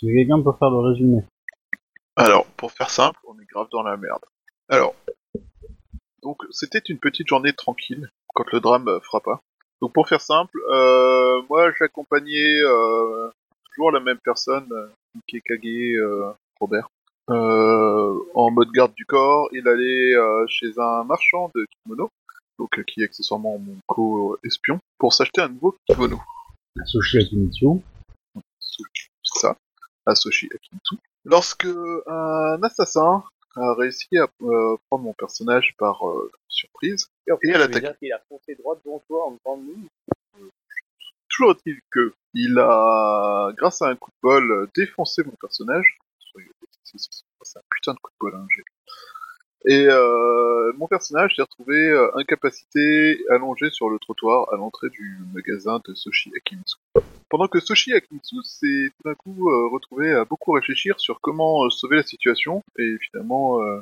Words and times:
Quelqu'un 0.00 0.42
peut 0.42 0.52
faire 0.58 0.70
le 0.70 0.78
résumé. 0.78 1.22
Alors, 2.16 2.44
pour 2.56 2.72
faire 2.72 2.90
simple, 2.90 3.18
on 3.26 3.38
est 3.40 3.46
grave 3.46 3.68
dans 3.72 3.82
la 3.82 3.96
merde. 3.96 4.24
Alors, 4.68 4.94
donc 6.22 6.38
c'était 6.50 6.78
une 6.78 6.98
petite 6.98 7.28
journée 7.28 7.52
tranquille 7.52 8.10
quand 8.34 8.50
le 8.52 8.60
drame 8.60 8.88
euh, 8.88 9.00
frappa. 9.00 9.40
Donc 9.80 9.92
pour 9.92 10.08
faire 10.08 10.20
simple, 10.20 10.58
euh, 10.72 11.42
moi 11.48 11.72
j'accompagnais 11.78 12.60
euh, 12.64 13.28
toujours 13.66 13.90
la 13.90 14.00
même 14.00 14.18
personne, 14.22 14.68
euh, 14.72 14.88
Kage 15.26 15.64
euh, 15.64 16.32
Robert, 16.60 16.88
en 17.28 18.50
mode 18.50 18.70
garde 18.72 18.94
du 18.94 19.04
corps. 19.04 19.48
Il 19.52 19.66
allait 19.66 20.12
chez 20.48 20.72
un 20.78 21.04
marchand 21.04 21.50
de 21.54 21.66
kimono, 21.84 22.10
donc 22.58 22.70
qui 22.84 23.02
est 23.02 23.04
accessoirement 23.04 23.58
mon 23.58 23.76
co-espion, 23.86 24.78
pour 24.98 25.12
s'acheter 25.12 25.40
un 25.40 25.48
nouveau 25.48 25.74
kimono. 25.86 26.18
C'est 26.86 26.98
ça, 29.22 29.56
à 30.06 30.14
Soshi 30.14 30.48
Akimitsu. 30.54 30.96
Lorsque 31.24 31.66
un 32.06 32.62
assassin 32.62 33.22
a 33.56 33.74
réussi 33.74 34.08
à 34.16 34.28
euh, 34.42 34.76
prendre 34.88 35.04
mon 35.04 35.12
personnage 35.14 35.74
par 35.78 36.08
euh, 36.08 36.30
surprise 36.48 37.08
et 37.44 37.52
à 37.54 37.58
l'attaquer. 37.58 37.92
qu'il 37.98 38.12
a 38.12 38.20
foncé 38.28 38.54
droit 38.54 38.76
devant 38.84 39.00
toi 39.06 39.26
en 39.26 39.38
grande 39.44 39.66
ligne 39.66 39.86
Toujours 41.28 41.52
est-il 41.52 41.78
que 41.90 42.12
il 42.34 42.58
a, 42.58 43.52
grâce 43.56 43.80
à 43.82 43.86
un 43.88 43.96
coup 43.96 44.10
de 44.10 44.16
bol, 44.22 44.68
défoncé 44.74 45.22
mon 45.24 45.32
personnage. 45.40 45.98
C'est 46.84 47.58
un 47.58 47.62
putain 47.70 47.94
de 47.94 47.98
coup 47.98 48.10
de 48.10 48.16
bol, 48.20 48.34
hein, 48.34 48.46
j'ai- 48.54 48.64
Et 49.66 49.86
euh, 49.88 50.72
mon 50.76 50.86
personnage 50.88 51.36
s'est 51.36 51.42
retrouvé 51.42 51.88
euh, 51.88 52.10
incapacité, 52.16 53.18
allongé 53.30 53.70
sur 53.70 53.88
le 53.88 53.98
trottoir 53.98 54.52
à 54.52 54.56
l'entrée 54.56 54.88
du 54.90 55.18
magasin 55.32 55.80
de 55.86 55.94
Soshi 55.94 56.32
Akimitsu. 56.36 56.76
Pendant 57.28 57.48
que 57.48 57.60
Soshi 57.60 57.92
Akimitsu 57.92 58.36
s'est 58.42 58.88
tout 58.96 59.08
d'un 59.08 59.14
coup 59.14 59.50
euh, 59.50 59.68
retrouvé 59.72 60.12
à 60.12 60.24
beaucoup 60.24 60.52
réfléchir 60.52 60.98
sur 60.98 61.20
comment 61.20 61.64
euh, 61.64 61.70
sauver 61.70 61.96
la 61.96 62.02
situation 62.02 62.62
et 62.78 62.96
finalement 63.00 63.62
euh, 63.62 63.80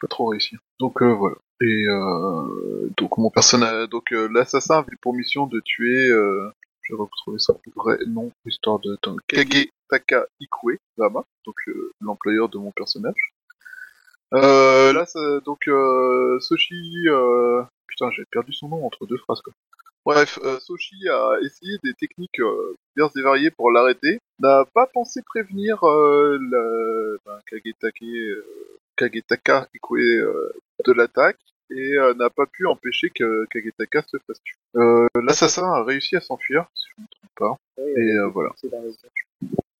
pas 0.00 0.08
trop 0.08 0.26
réussir. 0.26 0.58
Donc 0.78 1.02
euh, 1.02 1.12
voilà. 1.14 1.36
Et 1.62 1.84
euh, 1.88 2.88
donc 2.96 3.18
mon 3.18 3.30
personnage, 3.30 3.88
donc 3.90 4.12
euh, 4.12 4.28
l'assassin 4.32 4.78
avait 4.78 4.96
pour 5.00 5.14
mission 5.14 5.46
de 5.46 5.60
tuer 5.60 6.08
euh, 6.10 6.50
je 6.82 6.94
vais 6.94 7.02
retrouver 7.02 7.38
son 7.38 7.60
vrai 7.76 7.98
nom, 8.06 8.32
histoire 8.46 8.80
de. 8.80 8.96
Kage 9.28 9.68
Taka 9.88 10.26
Ikue 10.40 10.78
Zama, 10.98 11.24
donc 11.46 11.56
euh, 11.68 11.92
l'employeur 12.00 12.48
de 12.48 12.58
mon 12.58 12.72
personnage. 12.72 13.32
Euh, 14.34 14.92
là, 14.92 15.06
ça- 15.06 15.40
donc 15.44 15.66
euh, 15.68 16.38
Soshi, 16.40 16.92
euh... 17.08 17.62
putain, 17.88 18.10
j'ai 18.12 18.24
perdu 18.30 18.52
son 18.52 18.68
nom 18.68 18.86
entre 18.86 19.06
deux 19.06 19.18
phrases 19.18 19.40
quoi. 19.42 19.52
Bref, 20.06 20.38
euh, 20.44 20.58
Soshi 20.60 21.08
a 21.08 21.32
essayé 21.42 21.76
des 21.84 21.92
techniques 21.94 22.40
euh, 22.40 22.74
diverses 22.96 23.16
et 23.16 23.22
variées 23.22 23.50
pour 23.50 23.70
l'arrêter. 23.70 24.18
N'a 24.38 24.64
pas 24.72 24.86
pensé 24.86 25.20
prévenir 25.22 25.82
euh, 25.84 26.38
le... 26.40 27.18
ben, 27.26 27.38
Kagetake, 27.46 28.02
euh, 28.02 28.44
Kagetaka 28.96 29.68
Ikue 29.74 30.22
euh, 30.22 30.52
de 30.86 30.92
l'attaque 30.92 31.38
et 31.70 31.98
euh, 31.98 32.14
n'a 32.14 32.30
pas 32.30 32.46
pu 32.46 32.66
empêcher 32.66 33.10
que 33.10 33.44
Kagetaka 33.50 34.02
se 34.02 34.16
fasse 34.26 34.40
tuer. 34.42 34.56
Euh, 34.76 35.06
L'assassin 35.22 35.70
a 35.70 35.84
réussi 35.84 36.16
à 36.16 36.20
s'enfuir, 36.20 36.64
si 36.74 36.86
je 36.96 37.00
ne 37.00 37.02
me 37.02 37.08
trompe 37.10 37.30
pas. 37.36 37.56
Oui, 37.78 37.90
Et 37.96 38.16
euh, 38.18 38.24
euh, 38.24 38.28
voilà. 38.28 38.50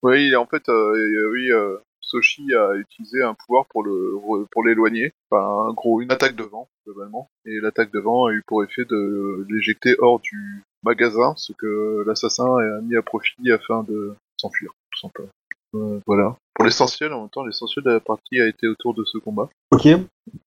Oui, 0.03 0.35
en 0.35 0.45
fait, 0.45 0.63
oui, 0.67 1.51
euh, 1.51 1.77
Soshi 2.11 2.53
a 2.53 2.75
utilisé 2.75 3.21
un 3.23 3.33
pouvoir 3.33 3.65
pour 3.69 3.83
le 3.83 4.17
pour 4.51 4.63
l'éloigner. 4.65 5.13
Enfin, 5.29 5.45
en 5.45 5.73
gros, 5.73 6.01
une 6.01 6.11
attaque 6.11 6.35
de 6.35 6.43
vent, 6.43 6.67
globalement. 6.85 7.29
Et 7.45 7.59
l'attaque 7.61 7.91
de 7.91 7.99
vent 7.99 8.25
a 8.25 8.33
eu 8.33 8.43
pour 8.45 8.63
effet 8.63 8.83
de 8.85 9.45
l'éjecter 9.49 9.95
hors 9.99 10.19
du 10.19 10.63
magasin, 10.83 11.33
ce 11.37 11.53
que 11.53 12.03
l'assassin 12.05 12.45
a 12.57 12.81
mis 12.81 12.95
à 12.97 13.01
profit 13.01 13.51
afin 13.51 13.83
de 13.83 14.13
s'enfuir, 14.37 14.71
tout 14.91 14.99
simplement. 14.99 15.29
Euh, 15.75 15.99
voilà. 16.05 16.35
Pour 16.53 16.65
l'essentiel, 16.65 17.13
en 17.13 17.21
même 17.21 17.29
temps, 17.29 17.45
l'essentiel 17.45 17.85
de 17.85 17.91
la 17.91 17.99
partie 18.01 18.39
a 18.41 18.47
été 18.47 18.67
autour 18.67 18.93
de 18.93 19.05
ce 19.05 19.17
combat. 19.19 19.49
Ok. 19.71 19.87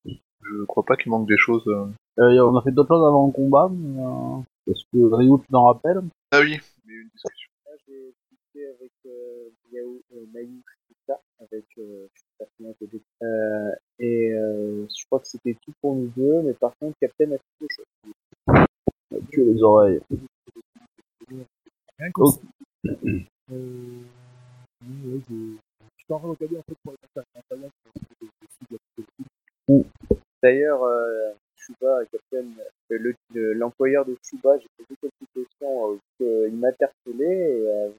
Je 0.07 0.65
crois 0.67 0.85
pas 0.85 0.97
qu'il 0.97 1.11
manque 1.11 1.27
des 1.27 1.39
choses. 1.39 1.67
euh. 1.69 1.87
Euh, 2.19 2.41
on 2.47 2.57
a 2.57 2.63
fait 2.63 2.71
d'autres 2.73 2.95
choses 2.95 3.07
avant 3.07 3.27
le 3.27 3.33
combat, 3.33 3.71
mais 3.73 4.01
euh, 4.01 4.71
est-ce 4.71 4.85
que 4.93 5.15
Ryu 5.15 5.41
tu 5.41 5.51
t'en 5.51 5.65
rappelles? 5.67 6.03
Ah 6.31 6.41
oui, 6.41 6.59
mais 6.87 6.95
une 6.95 7.09
discussion. 7.09 7.51
Là, 7.67 7.73
j'ai 7.89 8.13
discuté 8.31 8.67
avec 8.67 8.93
euh, 9.07 9.49
Yao 9.73 10.01
euh, 10.15 10.27
Mayu 10.35 10.63
Shita, 11.07 11.21
avec 11.41 11.65
euh, 11.79 12.07
euh, 13.23 13.73
et 13.99 14.33
euh, 14.33 14.87
je 14.89 15.07
crois 15.07 15.21
que 15.21 15.27
c'était 15.27 15.57
tout 15.63 15.73
pour 15.81 15.95
nous 15.95 16.09
deux, 16.17 16.43
mais 16.43 16.55
par 16.55 16.77
contre, 16.79 16.97
Captain 17.01 17.31
a 17.33 17.39
fait 17.39 17.43
quelque 17.61 17.75
chose. 17.75 17.87
Tu 19.31 19.45
les 19.45 19.63
oreilles. 19.63 20.01
Rien. 21.99 22.13
Euh, 23.53 24.01
oui, 24.83 25.23
je, 25.29 25.35
je 25.97 26.07
t'en 26.09 26.19
pour 26.83 26.93
les. 26.93 26.99
Hein, 27.53 27.71
que. 29.69 29.85
D'ailleurs, 30.43 30.83
euh, 30.85 31.33
Shuba, 31.57 32.05
Captain, 32.13 32.45
le- 32.91 33.15
le- 33.35 33.53
l'employeur 33.55 34.05
de 34.05 34.17
Shuba, 34.23 34.59
j'ai 34.59 34.67
posé 34.77 34.95
quelques 35.01 35.33
questions, 35.35 35.93
euh, 35.93 35.97
que 36.19 36.49
il 36.49 36.57
m'a 36.57 36.69
interpellé, 36.69 37.25
et 37.25 37.69
euh, 37.69 37.91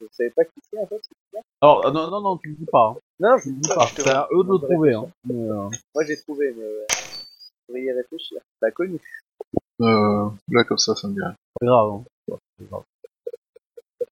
vous, 0.00 0.06
avez, 0.06 0.08
vous 0.08 0.08
savez 0.12 0.30
pas 0.30 0.44
qui 0.44 0.60
c'est 0.70 0.78
en 0.78 0.86
fait 0.86 1.00
Alors, 1.60 1.86
euh, 1.86 1.90
non, 1.90 2.10
non, 2.10 2.20
non, 2.20 2.36
tu 2.38 2.48
le 2.50 2.54
dis 2.56 2.66
pas. 2.70 2.94
Hein. 2.96 3.00
Non, 3.20 3.36
Tu 3.42 3.50
le 3.50 3.56
dis 3.56 3.68
pas. 3.68 3.86
C'est 3.94 4.08
à 4.08 4.28
eux 4.32 4.44
de 4.44 4.52
le 4.52 4.58
trouver. 4.58 4.94
Hein. 4.94 5.06
Mais, 5.24 5.34
euh, 5.34 5.68
Moi 5.94 6.04
j'ai 6.06 6.16
trouvé, 6.16 6.54
mais 6.56 6.64
euh, 6.64 6.86
vous 6.90 7.74
devriez 7.74 7.90
y 7.90 7.92
réfléchir. 7.92 8.38
T'as 8.60 8.70
connu? 8.70 8.98
Euh, 9.80 10.28
là, 10.50 10.64
comme 10.64 10.78
ça, 10.78 10.94
ça 10.94 11.08
me 11.08 11.14
rien. 11.14 11.34
c'est 11.60 11.66
grave. 11.66 11.92
Hein. 11.92 12.36
C'est 12.58 12.68
grave. 12.68 12.82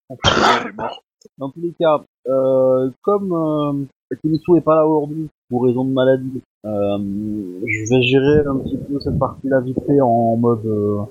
Il 0.09 0.69
est 0.69 0.73
mort. 0.73 1.03
Dans 1.37 1.49
tous 1.49 1.61
les 1.61 1.73
cas, 1.73 2.01
euh, 2.27 2.89
comme 3.01 3.33
euh, 3.33 4.15
Kimitsu 4.21 4.57
est 4.57 4.61
pas 4.61 4.75
là 4.75 4.85
aujourd'hui 4.85 5.29
pour 5.49 5.65
raison 5.65 5.83
de 5.83 5.91
maladie, 5.91 6.41
euh, 6.65 6.97
je 6.99 7.89
vais 7.89 8.01
gérer 8.03 8.45
un 8.47 8.57
petit 8.57 8.77
peu 8.77 8.99
cette 8.99 9.19
partie-là 9.19 9.61
vite 9.61 9.79
fait 9.85 9.99
en 10.01 10.35
mode 10.37 10.65
euh, 10.65 11.01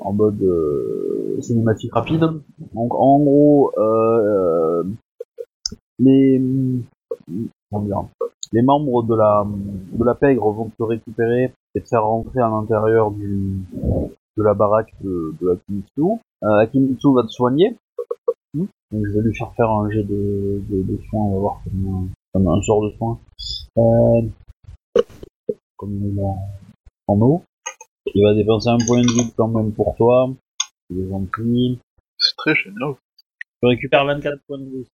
en 0.00 0.12
mode 0.12 0.42
euh, 0.42 1.40
cinématique 1.40 1.92
rapide. 1.94 2.24
Donc 2.74 2.94
en 2.94 3.18
gros, 3.20 3.72
euh, 3.78 4.84
les 5.98 6.40
les 8.52 8.62
membres 8.62 9.02
de 9.04 9.14
la 9.14 9.46
de 9.46 10.04
la 10.04 10.14
pègre 10.14 10.50
vont 10.50 10.70
te 10.76 10.82
récupérer 10.82 11.52
et 11.74 11.80
te 11.80 11.88
faire 11.88 12.04
rentrer 12.04 12.40
à 12.40 12.48
l'intérieur 12.48 13.10
du 13.10 13.60
de 14.36 14.42
la 14.42 14.54
baraque 14.54 14.94
de, 15.02 15.34
de 15.40 15.50
Akimitsu. 15.50 16.20
Euh, 16.42 16.56
Akimitsu 16.58 17.14
va 17.14 17.22
te 17.22 17.28
soigner. 17.28 17.76
Donc 18.54 18.68
je 18.92 19.12
vais 19.12 19.22
lui 19.22 19.36
faire 19.36 19.52
faire 19.54 19.70
un 19.70 19.88
jet 19.90 20.02
de, 20.02 20.60
de, 20.68 20.98
soins, 21.08 21.22
on 21.22 21.34
va 21.34 21.38
voir 21.38 21.60
comme, 21.62 22.10
comme 22.32 22.48
un 22.48 22.60
sort 22.62 22.82
de 22.82 22.90
soin. 22.96 23.18
Euh, 23.78 24.22
comme 25.76 25.92
il 25.92 26.18
est 26.18 26.22
en 27.06 27.20
eau. 27.20 27.42
Il 28.14 28.24
va 28.24 28.34
dépenser 28.34 28.68
un 28.68 28.78
point 28.86 29.00
de 29.02 29.12
vie 29.12 29.32
quand 29.36 29.48
même 29.48 29.72
pour 29.72 29.94
toi. 29.96 30.30
Il 30.90 31.00
est 31.00 31.08
gentil. 31.08 31.78
C'est 32.18 32.36
très 32.36 32.54
génial. 32.54 32.94
Je 33.62 33.68
récupère 33.68 34.04
24 34.06 34.38
points 34.46 34.58
de 34.58 34.64
vie. 34.64 34.86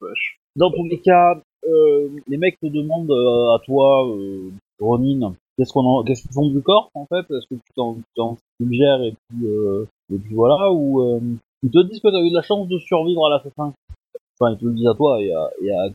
Vache. 0.00 0.40
Dans 0.56 0.70
tous 0.70 0.84
les 0.84 1.00
cas, 1.00 1.40
euh, 1.66 2.08
les 2.26 2.36
mecs 2.36 2.58
te 2.60 2.66
demandent 2.66 3.10
euh, 3.10 3.54
à 3.54 3.60
toi, 3.64 4.08
euh, 4.08 4.50
Ronin, 4.80 5.34
qu'est-ce 5.56 5.72
qu'on 5.72 5.84
en, 5.84 6.04
qu'est-ce 6.04 6.22
qu'ils 6.22 6.32
font 6.32 6.48
du 6.48 6.62
corps 6.62 6.90
en 6.94 7.06
fait? 7.06 7.30
Est-ce 7.30 7.46
que 7.48 7.54
tu 7.54 7.72
t'en, 7.74 7.94
tu 7.94 8.02
t'en 8.16 8.36
suggères 8.60 9.02
et 9.02 9.12
puis 9.12 9.46
euh, 9.46 9.86
et 10.12 10.18
puis 10.18 10.34
voilà 10.34 10.72
ou 10.72 11.20
ils 11.62 11.70
te 11.70 11.82
disent 11.82 12.00
que 12.00 12.08
t'as 12.08 12.22
eu 12.22 12.30
de 12.30 12.34
la 12.34 12.42
chance 12.42 12.68
de 12.68 12.78
survivre 12.78 13.26
à 13.26 13.30
l'assassin 13.30 13.72
Enfin, 14.40 14.52
ils 14.52 14.58
te 14.58 14.64
le 14.66 14.72
disent 14.72 14.86
à 14.86 14.94
toi 14.94 15.20
et 15.20 15.32
à, 15.32 15.50
et 15.60 15.70
à 15.72 15.88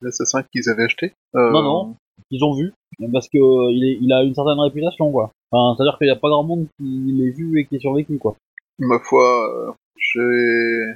L'assassin 0.00 0.42
qu'ils 0.42 0.68
avaient 0.68 0.82
acheté 0.84 1.14
Non, 1.32 1.62
non. 1.62 1.96
Qu'ils 2.32 2.44
ont 2.44 2.54
vu 2.54 2.72
parce 3.12 3.28
que 3.28 3.38
euh, 3.38 3.70
il, 3.72 3.84
est, 3.84 3.98
il 4.00 4.12
a 4.12 4.22
une 4.22 4.34
certaine 4.34 4.58
réputation 4.58 5.10
quoi. 5.12 5.30
Enfin, 5.50 5.76
c'est-à-dire 5.76 5.98
qu'il 5.98 6.06
n'y 6.06 6.12
a 6.12 6.16
pas 6.16 6.28
grand 6.28 6.44
monde 6.44 6.66
qui 6.78 6.84
l'ait 6.84 7.30
vu 7.30 7.60
et 7.60 7.66
qui 7.66 7.76
ait 7.76 7.80
survécu 7.80 8.18
quoi. 8.18 8.36
Ma 8.78 8.98
foi, 8.98 9.68
euh, 9.68 9.72
j'ai... 9.96 10.94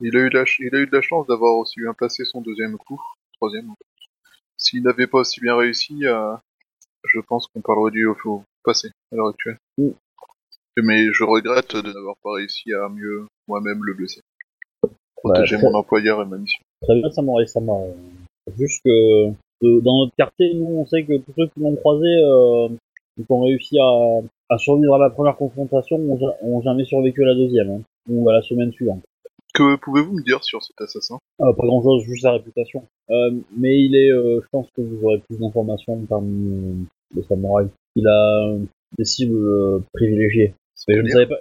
Il 0.00 0.16
a, 0.16 0.20
eu 0.20 0.30
de 0.30 0.38
la 0.38 0.46
ch- 0.46 0.60
il 0.60 0.74
a 0.76 0.78
eu 0.78 0.86
de 0.86 0.94
la 0.94 1.02
chance 1.02 1.26
d'avoir 1.26 1.56
aussi 1.56 1.80
bien 1.80 1.92
passé 1.92 2.24
son 2.24 2.40
deuxième 2.40 2.76
coup, 2.78 3.00
troisième. 3.34 3.72
S'il 4.56 4.84
n'avait 4.84 5.08
pas 5.08 5.18
aussi 5.18 5.40
bien 5.40 5.56
réussi, 5.56 6.06
euh, 6.06 6.34
je 7.04 7.18
pense 7.20 7.48
qu'on 7.48 7.60
parlerait 7.60 7.90
du 7.90 8.06
au 8.06 8.44
passé, 8.62 8.90
à 9.12 9.16
l'heure 9.16 9.28
actuelle. 9.28 9.58
Mm. 9.78 9.88
Mais 10.84 11.12
je 11.12 11.24
regrette 11.24 11.74
de 11.74 11.92
n'avoir 11.92 12.14
pas 12.22 12.34
réussi 12.34 12.72
à 12.72 12.88
mieux 12.88 13.26
moi-même 13.48 13.82
le 13.82 13.94
blesser. 13.94 14.20
Ouais, 14.84 14.90
Protéger 15.16 15.56
très- 15.56 15.66
mon 15.66 15.74
employeur 15.76 16.22
et 16.22 16.26
ma 16.26 16.38
mission. 16.38 16.60
Très 16.82 16.94
bien, 16.94 17.08
euh, 17.08 17.92
Juste 18.56 18.80
que 18.84 19.32
euh, 19.64 19.80
dans 19.80 19.98
notre 19.98 20.14
quartier, 20.16 20.54
nous, 20.54 20.66
on 20.66 20.86
sait 20.86 21.04
que 21.04 21.16
tous 21.18 21.32
ceux 21.36 21.46
qui 21.48 21.60
l'ont 21.60 21.76
croisé, 21.76 22.06
euh, 22.06 22.68
qui 23.16 23.24
ont 23.28 23.42
réussi 23.42 23.78
à, 23.78 24.20
à 24.54 24.58
survivre 24.58 24.94
à 24.94 24.98
la 24.98 25.10
première 25.10 25.36
confrontation, 25.36 25.96
ont, 25.96 26.18
ont 26.42 26.62
jamais 26.62 26.84
survécu 26.84 27.22
à 27.24 27.26
la 27.26 27.34
deuxième, 27.34 27.70
hein, 27.70 27.80
ou 28.08 28.28
à 28.28 28.32
la 28.32 28.42
semaine 28.42 28.72
suivante. 28.72 29.02
Que 29.54 29.76
pouvez-vous 29.76 30.12
me 30.12 30.22
dire 30.22 30.44
sur 30.44 30.62
cet 30.62 30.80
assassin? 30.80 31.18
Euh, 31.40 31.52
pas 31.52 31.66
grand 31.66 31.82
chose, 31.82 32.04
juste 32.04 32.22
sa 32.22 32.32
réputation. 32.32 32.84
Euh, 33.10 33.32
mais 33.56 33.82
il 33.82 33.96
est, 33.96 34.10
euh, 34.10 34.40
je 34.42 34.46
pense 34.52 34.68
que 34.76 34.82
vous 34.82 35.04
aurez 35.04 35.18
plus 35.18 35.38
d'informations 35.38 35.98
parmi 36.08 36.52
euh, 36.52 36.74
les 37.16 37.22
samouraïs. 37.22 37.70
Il 37.96 38.06
a 38.06 38.54
des 38.96 39.04
cibles 39.04 39.82
privilégiées. 39.92 40.54
Mais 40.86 40.96
je 40.96 41.02
ne 41.02 41.08
savais 41.08 41.26
pas. 41.26 41.38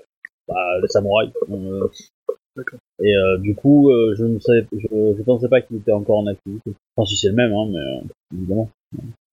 Bah, 0.47 0.79
les 0.81 0.87
samouraïs. 0.87 1.31
Et 2.99 3.15
euh, 3.15 3.37
du 3.37 3.55
coup, 3.55 3.91
euh, 3.91 4.15
je 4.17 4.25
ne 4.25 4.39
savais, 4.39 4.65
je, 4.71 5.23
pensais 5.23 5.47
pas 5.49 5.61
qu'il 5.61 5.77
était 5.77 5.91
encore 5.91 6.19
en 6.19 6.27
activité. 6.27 6.71
Enfin, 6.95 7.05
si 7.05 7.15
c'est 7.15 7.29
le 7.29 7.35
même, 7.35 7.53
hein, 7.53 7.67
mais 7.71 7.79
euh, 7.79 8.01
évidemment. 8.35 8.69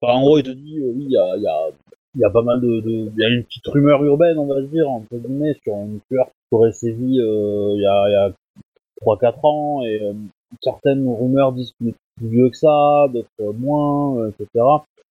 En 0.02 0.20
gros, 0.20 0.38
il 0.38 0.44
te 0.44 0.50
dit, 0.50 0.80
oui, 0.80 1.04
il 1.06 1.12
y 1.12 1.16
a, 1.16 1.36
y 1.36 1.46
a, 1.46 1.70
y 2.16 2.24
a 2.24 2.30
pas 2.30 2.42
mal 2.42 2.60
de, 2.60 2.80
de, 2.80 3.10
y 3.16 3.24
a 3.24 3.28
une 3.28 3.44
petite 3.44 3.66
rumeur 3.66 4.04
urbaine, 4.04 4.38
on 4.38 4.46
va 4.46 4.60
dire, 4.60 4.88
entre 4.90 5.16
guillemets, 5.16 5.54
sur 5.62 5.74
une 5.74 6.00
tueur 6.10 6.26
qui 6.26 6.54
aurait 6.54 6.72
sévi 6.72 7.16
il 7.16 7.80
y 7.80 7.86
a, 7.86 8.08
il 8.08 8.12
y 8.12 8.16
a 8.16 8.32
3-4 9.02 9.46
ans, 9.46 9.84
et 9.84 10.00
certaines 10.60 11.08
rumeurs 11.08 11.52
disent 11.52 11.72
qu'il 11.78 11.88
est 11.88 11.94
plus 12.16 12.28
vieux 12.28 12.50
que 12.50 12.56
ça, 12.56 13.08
d'autres 13.12 13.54
moins, 13.58 14.28
etc. 14.28 14.46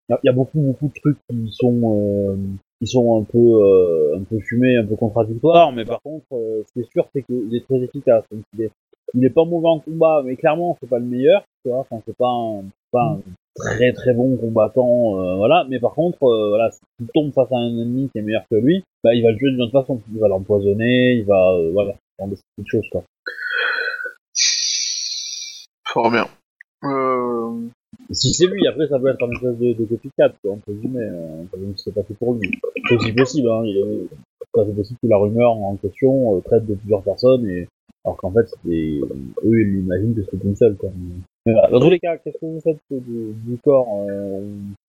Il 0.10 0.18
y, 0.24 0.28
y 0.28 0.30
a 0.30 0.34
beaucoup, 0.34 0.60
beaucoup 0.60 0.88
de 0.88 0.94
trucs 1.00 1.18
qui 1.30 1.48
sont, 1.52 2.38
qui 2.81 2.88
sont 2.88 3.22
un 3.22 3.24
peu, 3.24 3.38
euh, 3.38 4.18
un 4.18 4.24
peu 4.24 4.39
fumés, 4.39 4.75
un 4.75 4.86
peu 4.86 4.95
contradictoires, 4.95 5.72
mais 5.72 5.86
par 5.86 6.01
contre, 6.01 6.25
euh, 6.33 6.63
ce 6.66 6.74
qui 6.74 6.80
est 6.80 6.92
sûr, 6.92 7.07
c'est 7.13 7.22
qu'il 7.22 7.56
est 7.56 7.63
très 7.63 7.78
efficace. 7.83 8.24
Donc, 8.31 8.42
il 8.57 8.63
est, 8.63 8.72
il 9.13 9.24
est 9.24 9.30
pas 9.30 9.45
mauvais 9.45 9.68
en 9.68 9.80
combat, 9.80 10.24
mais 10.25 10.36
clairement, 10.36 10.75
c'est 10.81 10.89
pas 10.89 10.98
le 10.98 11.06
meilleur, 11.06 11.44
tu 11.63 11.69
vois. 11.69 11.81
Enfin, 11.81 12.01
c'est 12.07 12.18
pas 12.18 12.30
un, 12.30 12.63
pas 12.92 13.04
un 13.04 13.19
très 13.56 13.94
très 13.94 14.16
bon 14.16 14.36
combattant, 14.36 15.19
euh, 15.19 15.36
voilà. 15.36 15.68
Mais 15.69 15.80
par 15.80 15.94
contre, 15.94 16.24
euh, 16.24 16.50
voilà, 16.50 16.72
si 16.72 16.80
tu 16.98 17.06
tombes 17.13 17.31
face 17.33 17.51
à 17.51 17.57
un 17.57 17.68
ennemi 17.68 18.10
qui 18.10 18.18
est 18.18 18.24
meilleur 18.24 18.45
que 18.50 18.56
lui, 18.56 18.84
bah, 19.04 19.13
il 19.13 19.22
va 19.22 19.31
le 19.31 19.38
jouer 19.38 19.51
d'une 19.51 19.62
autre 19.62 19.80
façon. 19.80 20.01
Il 20.12 20.19
va 20.19 20.27
l'empoisonner, 20.27 21.13
il 21.13 21.25
va, 21.25 21.54
euh, 21.54 21.72
voilà, 21.72 21.94
faire 22.18 22.27
des 22.27 22.38
petites 22.57 22.72
choses, 22.72 22.89
quoi. 22.92 23.04
Fort 25.86 26.10
bien. 26.10 26.25
Euh... 26.84 27.68
Si 28.09 28.33
c'est 28.33 28.48
lui, 28.48 28.68
après, 28.68 28.88
ça 28.88 29.00
peut 29.00 29.07
être 29.09 29.24
un 29.24 29.31
espèce 29.31 29.57
de, 29.57 29.74
de 29.74 29.86
copycat, 29.86 30.33
quoi, 30.42 30.53
entre 30.53 30.71
guillemets. 30.71 31.00
Euh, 31.01 31.44
que 31.51 31.57
c'est 31.77 31.94
pas 31.94 32.03
fait 32.03 32.13
pour 32.15 32.33
lui. 32.33 32.51
C'est 32.88 32.95
aussi 32.95 33.13
possible, 33.13 33.50
hein. 33.50 33.62
Il 33.65 33.77
est, 33.77 34.07
enfin, 34.53 34.68
c'est 34.68 34.75
possible 34.75 35.00
que 35.01 35.07
la 35.07 35.18
rumeur 35.18 35.51
en 35.51 35.75
question 35.77 36.36
euh, 36.36 36.42
traite 36.42 36.65
de 36.65 36.75
plusieurs 36.75 37.03
personnes, 37.03 37.48
et 37.48 37.68
alors 38.03 38.18
qu'en 38.18 38.31
fait, 38.31 38.48
c'est, 38.48 38.69
eux, 38.69 39.62
ils 39.62 39.80
imaginent 39.80 40.15
que 40.15 40.24
c'est 40.24 40.44
une 40.44 40.56
seule, 40.56 40.75
quoi. 40.75 40.89
Mais 41.45 41.53
voilà. 41.53 41.69
Dans 41.69 41.80
tous 41.80 41.89
les 41.89 42.00
cas, 42.00 42.18
qu'est-ce 42.18 42.38
que 42.38 42.45
vous 42.45 42.59
faites 42.62 42.77
de- 42.89 43.33
du 43.48 43.57
corps 43.63 43.88
euh, 44.09 44.42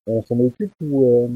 On, 0.06 0.22
s'en 0.22 0.38
occupe 0.40 0.72
ou 0.80 1.04
euh... 1.04 1.28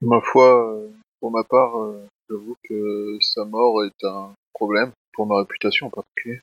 Ma 0.00 0.20
foi, 0.20 0.74
euh, 0.76 0.88
pour 1.20 1.30
ma 1.30 1.42
part, 1.44 1.76
euh, 1.78 2.00
j'avoue 2.30 2.56
que 2.68 3.18
sa 3.20 3.44
mort 3.44 3.84
est 3.84 4.04
un 4.06 4.30
problème 4.54 4.92
pour 5.12 5.26
ma 5.26 5.38
réputation 5.40 5.88
en 5.88 5.90
particulier. 5.90 6.38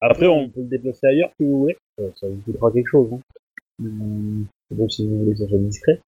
Après, 0.00 0.26
on 0.26 0.48
peut 0.48 0.60
le 0.62 0.68
déplacer 0.68 1.06
ailleurs 1.06 1.30
si 1.38 1.46
vous 1.46 1.60
voulez. 1.60 1.76
Euh, 2.00 2.08
ça 2.16 2.26
vous 2.26 2.40
coûtera 2.44 2.72
quelque 2.72 2.88
chose. 2.88 3.08
Hein. 3.12 3.20
C'est 3.82 4.76
bon 4.76 4.88
si 4.88 5.06
vous 5.06 5.18
voulez 5.18 5.32
que 5.32 5.38
ça 5.38 5.48
soit 5.48 5.58
discret. 5.58 6.00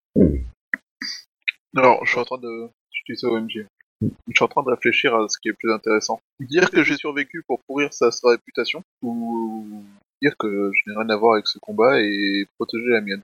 Alors, 1.75 2.05
je 2.05 2.11
suis 2.11 2.19
en 2.19 2.25
train 2.25 2.37
de... 2.37 2.69
Je 2.91 3.13
dis 3.13 3.19
ça 3.19 3.27
au 3.27 3.39
MJ. 3.39 3.65
Je 4.01 4.07
suis 4.35 4.43
en 4.43 4.47
train 4.47 4.63
de 4.63 4.69
réfléchir 4.69 5.15
à 5.15 5.27
ce 5.27 5.37
qui 5.39 5.49
est 5.49 5.53
plus 5.53 5.71
intéressant. 5.71 6.19
Dire 6.39 6.69
que 6.69 6.83
j'ai 6.83 6.95
survécu 6.97 7.43
pour 7.47 7.61
pourrir 7.67 7.93
sa, 7.93 8.11
sa 8.11 8.29
réputation, 8.29 8.81
ou 9.01 9.65
dire 10.21 10.35
que 10.39 10.71
je 10.73 10.89
n'ai 10.89 10.97
rien 10.97 11.09
à 11.09 11.17
voir 11.17 11.33
avec 11.33 11.47
ce 11.47 11.59
combat 11.59 11.99
et 11.99 12.45
protéger 12.57 12.89
la 12.89 13.01
mienne. 13.01 13.21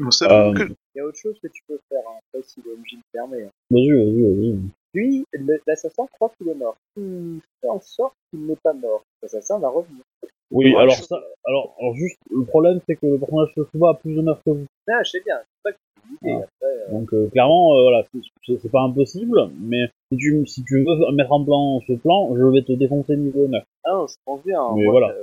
Euh, 0.00 0.52
que... 0.54 0.62
Il 0.94 0.98
y 0.98 1.00
a 1.00 1.06
autre 1.06 1.18
chose 1.18 1.38
que 1.40 1.46
tu 1.48 1.62
peux 1.68 1.78
faire, 1.88 2.02
hein, 2.08 2.18
après, 2.28 2.42
si 2.46 2.60
le 2.64 2.76
MJ 2.76 2.94
le 2.94 3.02
permet. 3.12 3.44
hein. 3.44 3.50
Vas-y, 3.70 3.90
vas-y, 3.92 4.22
vas-y. 4.22 4.58
Lui, 4.94 5.24
l'assassin 5.66 6.06
croit 6.12 6.32
qu'il 6.36 6.48
est 6.48 6.54
mort. 6.54 6.76
Il 6.96 7.40
fait 7.60 7.68
en 7.68 7.80
sorte 7.80 8.14
qu'il 8.30 8.44
n'est 8.46 8.56
pas 8.56 8.72
mort. 8.72 9.02
L'assassin 9.22 9.58
va 9.58 9.68
revenir. 9.68 10.02
Oui, 10.50 10.72
Ouais, 10.74 10.80
alors 10.80 10.94
je- 10.94 11.02
ça, 11.02 11.16
alors, 11.46 11.74
alors 11.80 11.94
juste, 11.94 12.18
le 12.30 12.44
problème 12.44 12.80
c'est 12.86 12.96
que 12.96 13.06
le 13.06 13.18
personnage 13.18 13.48
de 13.56 13.66
Suba 13.72 13.90
a 13.90 13.94
plus 13.94 14.14
d'honneur 14.14 14.38
que 14.44 14.50
vous. 14.50 14.66
Ah, 14.88 15.02
je 15.04 15.10
sais 15.10 15.20
bien. 15.24 15.36
C'est 15.40 15.62
pas 15.62 15.72
que 15.72 15.78
euh, 16.26 16.92
Donc 16.92 17.12
euh, 17.14 17.28
clairement, 17.30 17.74
euh, 17.76 17.82
voilà, 17.82 18.02
c'est- 18.46 18.68
pas 18.70 18.82
impossible, 18.82 19.48
mais 19.58 19.86
si 20.12 20.18
tu, 20.18 20.46
si 20.46 20.62
tu 20.64 20.84
veux 20.84 21.12
mettre 21.12 21.32
en 21.32 21.42
plan 21.44 21.80
ce 21.86 21.94
plan, 21.94 22.34
je 22.36 22.42
vais 22.44 22.62
te 22.62 22.72
défoncer 22.72 23.16
niveau 23.16 23.44
honneur. 23.44 23.62
ah 23.84 23.92
non, 23.94 24.06
je 24.06 24.14
pense 24.24 24.42
bien. 24.44 24.60
Mais 24.76 24.84
Moi, 24.84 24.90
voilà. 24.92 25.14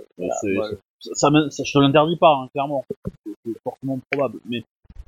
ça, 1.14 1.30
ça- 1.50 1.64
je 1.64 1.72
te 1.74 1.80
l'interdis 1.80 2.18
pas, 2.18 2.34
hein, 2.44 2.48
clairement. 2.52 2.84
C'est 3.46 3.54
fortement 3.64 4.00
probable. 4.12 4.40
Mais 4.50 4.64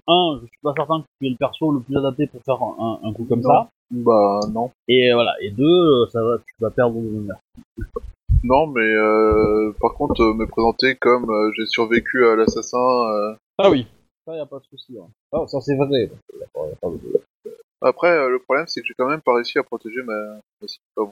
un, 0.07 0.39
je 0.41 0.47
suis 0.47 0.59
pas 0.61 0.73
certain 0.77 1.01
que 1.01 1.05
tu 1.19 1.27
es 1.27 1.29
le 1.31 1.37
perso 1.37 1.71
le 1.71 1.79
plus 1.81 1.97
adapté 1.97 2.27
pour 2.27 2.41
faire 2.43 2.61
un, 2.61 2.99
un 3.03 3.13
coup 3.13 3.25
comme 3.25 3.41
Non. 3.41 3.49
ça. 3.49 3.69
Bah, 3.91 4.39
non. 4.53 4.69
Et 4.87 5.11
euh, 5.11 5.15
voilà. 5.15 5.33
Et 5.41 5.49
deux, 5.51 6.07
ça 6.11 6.21
va, 6.23 6.37
tu 6.37 6.53
vas 6.59 6.69
perdre 6.71 6.95
de 6.99 7.07
l'honneur. 7.07 7.39
Non, 8.43 8.67
mais 8.67 8.81
euh, 8.81 9.71
par 9.79 9.93
contre, 9.93 10.21
euh, 10.21 10.33
me 10.33 10.45
présenter 10.47 10.95
comme 10.95 11.29
euh, 11.29 11.51
j'ai 11.57 11.65
survécu 11.65 12.25
à 12.27 12.35
l'assassin... 12.35 12.77
euh, 12.77 13.33
Ah 13.57 13.69
oui. 13.69 13.87
Ça 14.25 14.35
y 14.35 14.39
a 14.39 14.45
pas 14.45 14.59
de 14.59 14.65
souci. 14.65 14.97
Hein. 14.99 15.07
Ah, 15.31 15.45
ça 15.47 15.59
c'est 15.61 15.75
vrai. 15.75 15.87
Y 16.03 16.43
a 16.43 16.47
pas- 16.53 16.67
y 16.67 16.71
a 16.71 16.75
pas 16.75 16.89
de- 16.89 17.21
Après, 17.81 18.09
euh, 18.09 18.29
le 18.29 18.39
problème, 18.39 18.65
c'est 18.67 18.81
que 18.81 18.87
j'ai 18.87 18.93
quand 18.97 19.07
même 19.09 19.21
pas 19.21 19.33
réussi 19.35 19.59
à 19.59 19.63
protéger 19.63 20.01
ma... 20.03 20.13
ma 20.61 20.67
cible. 20.67 20.83
Pas 20.95 21.03
bon. 21.03 21.11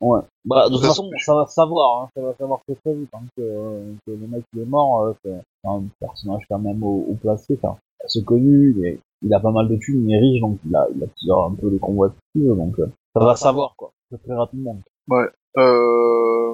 Ouais. 0.00 0.20
Bah, 0.44 0.68
de 0.68 0.74
toute 0.74 0.84
façon, 0.84 1.08
ça 1.24 1.34
va 1.34 1.46
se 1.46 1.54
savoir, 1.54 2.02
hein. 2.02 2.08
ça 2.16 2.22
va 2.22 2.32
se 2.32 2.38
savoir 2.38 2.60
très 2.66 2.74
très 2.74 2.92
vite, 2.92 3.08
hein, 3.12 3.20
que, 3.36 3.42
que 4.04 4.10
le 4.10 4.26
mec 4.26 4.42
qui 4.52 4.60
est 4.60 4.64
mort, 4.64 5.02
euh, 5.02 5.12
c'est 5.24 5.30
un 5.64 5.82
personnage 6.00 6.42
quand 6.50 6.58
même 6.58 6.82
au, 6.82 7.06
au 7.08 7.14
placé, 7.14 7.56
enfin, 7.62 7.76
assez 8.04 8.24
connu, 8.24 8.74
il, 8.76 8.84
est- 8.84 8.98
il 9.22 9.32
a 9.32 9.38
pas 9.38 9.52
mal 9.52 9.68
de 9.68 9.76
thunes, 9.76 10.08
il 10.10 10.12
est 10.12 10.18
riche, 10.18 10.40
donc 10.40 10.58
il 10.66 10.74
a, 10.74 10.88
il 10.92 11.04
attire 11.04 11.38
un 11.38 11.54
peu 11.54 11.68
les 11.70 11.78
convoitises, 11.78 12.16
donc 12.34 12.80
euh, 12.80 12.88
ça 13.14 13.24
va 13.24 13.36
se 13.36 13.42
savoir, 13.44 13.74
quoi, 13.76 13.92
très, 14.10 14.18
très 14.18 14.34
rapidement. 14.34 14.76
Euh, 15.58 16.51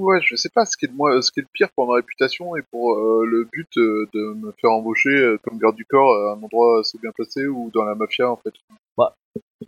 coup, 0.00 0.10
ouais, 0.10 0.20
je 0.22 0.36
sais 0.36 0.48
pas 0.48 0.64
ce 0.64 0.76
qui 0.76 0.86
est 0.86 0.88
de 0.88 0.94
moi, 0.94 1.20
ce 1.22 1.30
qui 1.30 1.40
est 1.40 1.42
le 1.42 1.48
pire 1.52 1.68
pour 1.74 1.86
ma 1.86 1.94
réputation 1.94 2.56
et 2.56 2.62
pour 2.70 2.94
euh, 2.94 3.24
le 3.26 3.44
but 3.52 3.68
euh, 3.76 4.06
de 4.14 4.34
me 4.34 4.52
faire 4.52 4.70
embaucher 4.70 5.10
euh, 5.10 5.38
comme 5.42 5.58
garde 5.58 5.76
du 5.76 5.84
corps 5.84 6.14
à 6.14 6.32
un 6.32 6.42
endroit 6.42 6.80
assez 6.80 6.98
bien 6.98 7.10
placé 7.12 7.46
ou 7.46 7.70
dans 7.74 7.84
la 7.84 7.94
mafia 7.94 8.30
en 8.30 8.36
fait. 8.36 8.54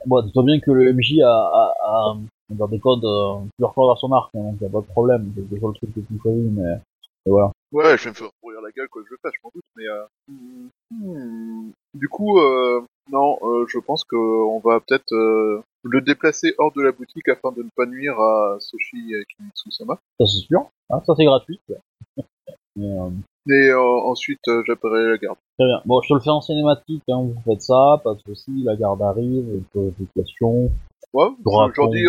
Bon, 0.06 0.23
dis-toi 0.23 0.43
bien 0.44 0.58
que 0.58 0.70
le 0.70 0.93
MJ 0.93 1.20
a, 1.20 1.29
a, 1.29 1.75
a 1.82 2.14
on 2.14 2.55
va 2.55 2.67
dire 2.67 2.69
des 2.69 2.81
codes, 2.81 3.05
euh, 3.05 3.46
plusieurs 3.56 3.75
cordes 3.75 3.96
à 3.96 4.00
son 4.00 4.12
arc, 4.12 4.31
hein, 4.34 4.52
donc 4.52 4.61
y 4.61 4.64
a 4.64 4.70
pas 4.70 4.81
de 4.81 4.87
problème, 4.87 5.32
c'est 5.34 5.49
déjà 5.49 5.67
le 5.67 5.75
truc 5.75 5.94
que 5.94 6.00
tu 6.00 6.19
choisis, 6.20 6.50
mais, 6.52 6.75
et 7.26 7.31
voilà. 7.31 7.52
Ouais, 7.73 7.96
je 7.96 8.05
vais 8.05 8.11
me 8.11 8.14
faire 8.14 8.31
pourrir 8.40 8.61
la 8.61 8.70
gueule 8.70 8.88
quoi 8.88 9.02
que 9.02 9.08
je 9.11 9.17
fasse, 9.23 9.32
je 9.34 9.40
m'en 9.44 9.50
doute, 9.55 9.64
mais 9.76 9.87
euh, 9.87 10.05
hmm, 10.90 11.70
du 11.94 12.08
coup, 12.08 12.38
euh, 12.38 12.82
non, 13.11 13.39
euh, 13.43 13.65
je 13.69 13.79
pense 13.79 14.05
que 14.05 14.17
on 14.17 14.59
va 14.61 14.81
peut-être 14.81 15.13
euh, 15.13 15.63
le 15.83 16.01
déplacer 16.01 16.55
hors 16.59 16.73
de 16.73 16.83
la 16.83 16.93
boutique 16.93 17.29
afin 17.29 17.53
de 17.53 17.63
ne 17.63 17.69
pas 17.77 17.87
nuire 17.87 18.19
à 18.21 18.57
Soshi 18.61 19.13
et 19.15 19.25
Kimitsu-sama. 19.35 19.99
Ça 20.21 20.27
c'est 20.27 20.47
sûr, 20.47 20.61
hein, 20.91 21.01
ça 21.06 21.15
c'est 21.17 21.25
gratuit. 21.25 21.61
Mais, 22.77 22.87
euh, 22.87 23.11
Et 23.51 23.69
euh, 23.69 23.79
ensuite, 23.81 24.41
euh, 24.49 24.63
j'appellerai 24.67 25.11
la 25.11 25.19
garde. 25.19 25.37
Très 25.59 25.67
bien. 25.67 25.82
Bon, 25.85 26.01
je 26.01 26.09
te 26.09 26.15
le 26.15 26.21
fais 26.21 26.31
en 26.31 26.41
cinématique, 26.41 27.03
hein, 27.11 27.21
vous 27.23 27.37
faites 27.44 27.61
ça, 27.61 28.01
pas 28.03 28.15
de 28.15 28.21
soucis, 28.21 28.63
la 28.65 28.77
garde 28.77 29.03
arrive, 29.03 29.44
vous 29.44 29.63
posez 29.73 29.93
des 29.99 30.06
questions. 30.17 30.71
Ouais, 31.13 31.27
j'en 31.44 31.89
dis, 31.89 32.05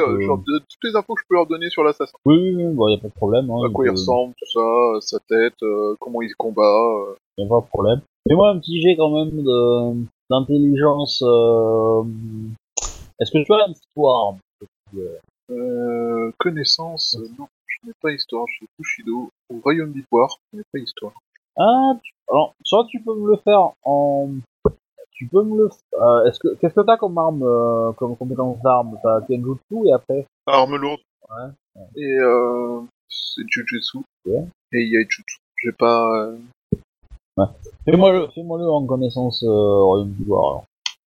toutes 0.45 0.83
les 0.83 0.95
infos 0.95 1.15
que 1.15 1.21
je 1.21 1.27
peux 1.27 1.35
leur 1.35 1.45
donner 1.47 1.69
sur 1.69 1.83
l'assassin. 1.83 2.13
Oui, 2.23 2.37
oui, 2.37 2.63
oui, 2.63 2.73
bon, 2.73 2.87
y 2.87 2.93
a 2.93 2.97
pas 2.97 3.09
de 3.09 3.13
problème. 3.13 3.49
Hein, 3.51 3.67
À 3.67 3.69
quoi 3.69 3.85
il 3.85 3.89
ressemble, 3.91 4.33
tout 4.39 4.45
ça, 4.53 5.01
sa 5.01 5.19
tête, 5.27 5.61
euh, 5.63 5.95
comment 5.99 6.21
il 6.21 6.33
combat. 6.35 6.63
y 7.37 7.43
a 7.43 7.47
pas 7.49 7.59
de 7.59 7.65
problème. 7.67 7.99
Fais-moi 8.25 8.49
un 8.51 8.59
petit 8.59 8.79
jet 8.81 8.95
quand 8.95 9.09
même 9.09 9.43
de 9.43 10.05
d'intelligence. 10.33 11.21
Euh... 11.25 12.03
Est-ce 13.19 13.31
que 13.31 13.43
tu 13.45 13.53
as 13.53 13.67
une 13.67 13.73
histoire 13.73 14.35
Euh, 15.49 16.31
connaissance, 16.39 17.15
euh, 17.19 17.27
non, 17.37 17.47
je 17.67 17.87
n'ai 17.87 17.93
pas 18.01 18.11
histoire, 18.11 18.45
je 18.47 18.55
suis 18.57 18.65
Bushido. 18.79 19.29
Au 19.49 19.59
royaume 19.59 19.91
d'Ivoire, 19.91 20.37
je 20.51 20.57
n'ai 20.57 20.63
pas 20.71 20.79
histoire. 20.79 21.13
Ah, 21.57 21.91
tu- 22.01 22.13
alors, 22.29 22.53
soit 22.63 22.85
tu 22.89 22.99
peux 23.01 23.15
me 23.15 23.29
le 23.29 23.37
faire 23.37 23.71
en... 23.83 24.29
Tu 25.11 25.27
peux 25.27 25.43
me 25.43 25.57
le... 25.57 25.69
Euh, 26.01 26.25
est-ce 26.25 26.39
que... 26.39 26.55
Qu'est-ce 26.55 26.73
que 26.73 26.81
t'as 26.81 26.97
comme 26.97 27.17
arme, 27.17 27.43
euh, 27.43 27.91
comme 27.93 28.15
compétence 28.17 28.59
d'arme? 28.63 28.97
T'as 29.03 29.21
Kenjutsu 29.21 29.87
et 29.87 29.93
après? 29.93 30.25
Arme 30.47 30.75
lourde. 30.77 31.01
Ouais. 31.29 31.51
Et 31.97 32.15
euh, 32.19 32.81
c'est 33.09 33.43
Jujutsu. 33.47 33.99
Ouais. 34.25 34.45
Et 34.71 34.85
Yaijutsu. 34.85 35.37
J'ai 35.57 35.71
pas... 35.73 36.31
euh, 37.39 37.45
Fais-moi 37.85 38.11
le, 38.13 38.27
fais-moi 38.33 38.57
le 38.59 38.69
en 38.69 38.85
connaissance 38.85 39.43
euh, 39.43 39.83
Royaume 39.83 40.11
d'Ivoire, 40.11 40.43
alors. 40.51 40.65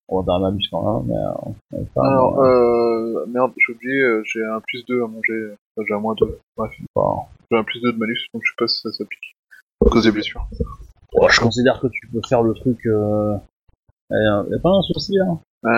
On 0.08 0.20
va 0.20 0.24
dans 0.24 0.38
la 0.38 0.52
bus 0.52 0.68
quand 0.70 1.00
même, 1.02 1.08
mais... 1.08 1.78
Euh, 1.78 1.84
Alors, 2.00 2.38
euh, 2.38 3.26
merde, 3.26 3.50
j'ai 3.56 3.72
oublié, 3.74 3.98
euh, 4.02 4.22
j'ai 4.24 4.44
un 4.44 4.60
plus 4.60 4.84
2 4.86 5.02
à 5.02 5.08
manger. 5.08 5.54
Enfin, 5.76 5.84
j'ai 5.88 5.94
un 5.94 5.98
moins 5.98 6.14
2. 6.14 6.38
Bref, 6.56 6.70
j'ai 6.78 7.56
un 7.58 7.64
plus 7.64 7.80
2 7.80 7.92
de 7.92 7.98
malus, 7.98 8.16
donc 8.32 8.42
je 8.44 8.50
sais 8.52 8.54
pas 8.56 8.68
si 8.68 8.78
ça 8.82 8.92
s'applique. 8.92 9.34
À 9.84 9.90
cause 9.90 10.04
des 10.04 10.12
blessures. 10.12 10.46
Bon, 11.12 11.26
je 11.28 11.40
considère 11.40 11.80
que 11.80 11.88
tu 11.88 12.06
peux 12.06 12.20
faire 12.28 12.44
le 12.44 12.54
truc... 12.54 12.86
Euh... 12.86 13.36
Y 14.10 14.14
a, 14.14 14.44
y 14.48 14.54
a 14.54 14.58
pas 14.62 14.70
un 14.70 14.82
souci, 14.82 15.18
hein 15.18 15.40
Euh, 15.64 15.68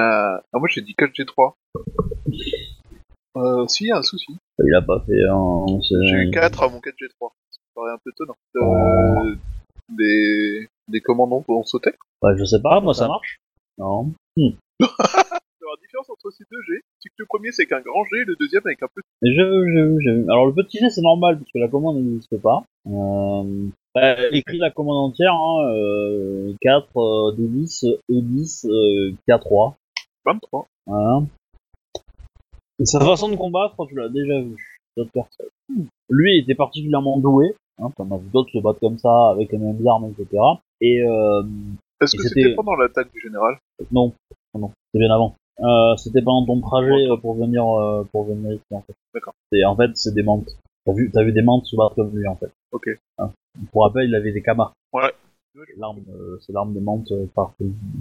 ah, 0.52 0.59
moi 0.59 0.69
j'ai 0.71 0.83
dit 0.83 0.95
4G3. 0.99 1.55
Euh, 3.38 3.67
si, 3.69 3.87
y 3.87 3.90
a 3.93 3.97
un 3.97 4.02
souci. 4.02 4.37
Il 4.62 4.75
a 4.75 4.83
pas 4.83 5.00
fait 5.07 5.23
un... 5.31 5.64
c'est- 5.81 6.07
J'ai 6.07 6.17
eu 6.25 6.31
4 6.31 6.64
à 6.64 6.69
mon 6.69 6.81
4G3. 6.81 7.31
Ça 7.50 7.59
me 7.61 7.75
paraît 7.75 7.93
un 7.95 7.99
peu 8.05 8.11
étonnant. 8.11 8.37
Euh, 8.57 9.35
des, 9.88 10.68
des 10.88 11.00
commandants 11.00 11.45
vont 11.47 11.64
sauter? 11.64 11.92
Bah, 12.23 12.35
je 12.37 12.45
sais 12.45 12.61
pas, 12.62 12.80
moi 12.80 12.95
ça 12.95 13.09
marche. 13.09 13.40
Non. 13.78 14.12
Alors, 14.37 14.57
la 14.80 15.80
différence 15.80 16.11
entre 16.11 16.30
ces 16.30 16.45
deux 16.50 16.62
G, 16.62 16.80
c'est 16.99 17.09
que 17.09 17.14
le 17.18 17.26
premier 17.26 17.52
c'est 17.52 17.66
qu'un 17.66 17.80
grand 17.80 18.04
G, 18.04 18.25
le 18.25 18.37
deuxième 18.37 18.62
avec 18.64 18.83
un 18.83 18.88
petit. 18.88 19.07
Mais 19.23 19.35
j'ai 19.35 19.45
vu, 19.45 19.73
j'ai 19.75 19.83
vu, 19.83 19.99
j'ai 20.02 20.12
vu. 20.14 20.23
Alors 20.30 20.47
le 20.47 20.54
petit 20.54 20.78
G 20.78 20.90
c'est 20.90 21.02
normal 21.02 21.38
parce 21.38 21.50
que 21.50 21.59
la 21.59 21.68
commande 21.68 22.02
n'existe 22.02 22.40
pas. 22.40 22.64
Euh, 22.87 23.68
bah, 23.95 24.16
écrit 24.33 24.59
la 24.59 24.71
commande 24.71 25.11
entière, 25.11 25.35
hein, 25.35 25.68
euh, 25.71 26.54
4, 26.61 26.97
euh, 26.97 27.37
D10, 27.37 27.85
E10, 28.11 28.66
euh, 28.68 29.12
K3. 29.28 29.75
23. 30.25 30.66
Voilà. 30.87 31.23
Et 32.80 32.85
sa 32.85 33.00
façon 33.00 33.28
de 33.28 33.37
combattre, 33.37 33.75
tu 33.88 33.95
l'as 33.97 34.09
déjà 34.09 34.40
vu. 34.40 34.80
d'autres 34.97 35.12
personnes. 35.12 35.88
Lui 36.11 36.37
il 36.37 36.42
était 36.42 36.54
particulièrement 36.54 37.18
doué, 37.18 37.54
hein, 37.78 37.90
t'en 37.97 38.11
as 38.11 38.18
vu 38.18 38.28
d'autres 38.32 38.50
se 38.50 38.58
battre 38.58 38.80
comme 38.80 38.99
ça, 38.99 39.30
avec 39.30 39.52
les 39.52 39.58
mêmes 39.58 39.87
armes, 39.87 40.11
etc. 40.18 40.42
Et 40.80 41.02
euh, 41.02 41.42
Est-ce 42.00 42.16
que 42.16 42.23
c'était- 42.23 42.54
pendant 42.54 42.75
l'attaque 42.76 43.12
du 43.12 43.20
général? 43.20 43.58
Non, 43.92 44.12
non, 44.54 44.70
c'est 44.92 44.99
bien 44.99 45.11
avant. 45.11 45.35
Euh, 45.61 45.97
c'était 45.97 46.23
pendant 46.23 46.47
ton 46.47 46.61
trajet 46.61 47.11
euh, 47.11 47.16
pour 47.16 47.35
venir 47.35 47.66
euh, 47.66 48.04
pour 48.12 48.25
venir 48.25 48.52
ici 48.52 48.62
en 48.70 48.80
fait. 48.82 48.94
D'accord. 49.12 49.35
Et 49.52 49.64
en 49.64 49.75
fait 49.75 49.90
c'est 49.97 50.14
des 50.14 50.23
mantes. 50.23 50.49
T'as 50.87 50.92
vu 50.92 51.11
t'as 51.12 51.25
vu 51.25 51.32
des 51.32 51.42
mantes 51.42 51.66
se 51.66 51.75
battre 51.75 51.97
comme 51.97 52.16
lui 52.16 52.26
en 52.28 52.37
fait. 52.37 52.50
Ok. 52.70 52.88
Hein. 53.18 53.30
Pour 53.73 53.82
rappel 53.82 54.08
il 54.08 54.14
avait 54.14 54.30
des 54.30 54.40
kamas. 54.42 54.70
Ouais. 54.92 55.12
L'arme 55.76 55.99
euh, 56.11 56.38
c'est 56.40 56.52
l'arme 56.52 56.73
des 56.75 56.80
mantes 56.80 57.11
euh, 57.11 57.26
par 57.35 57.54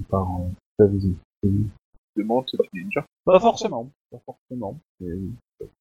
par 0.10 0.28
euh, 0.42 0.50
Tavizi. 0.78 1.16
De 1.44 2.24
menthe 2.24 2.52
du 2.74 2.84
ninja? 2.84 3.04
Pas 3.26 3.40
forcément. 3.40 3.90
Pas 4.12 4.20
forcément. 4.24 4.76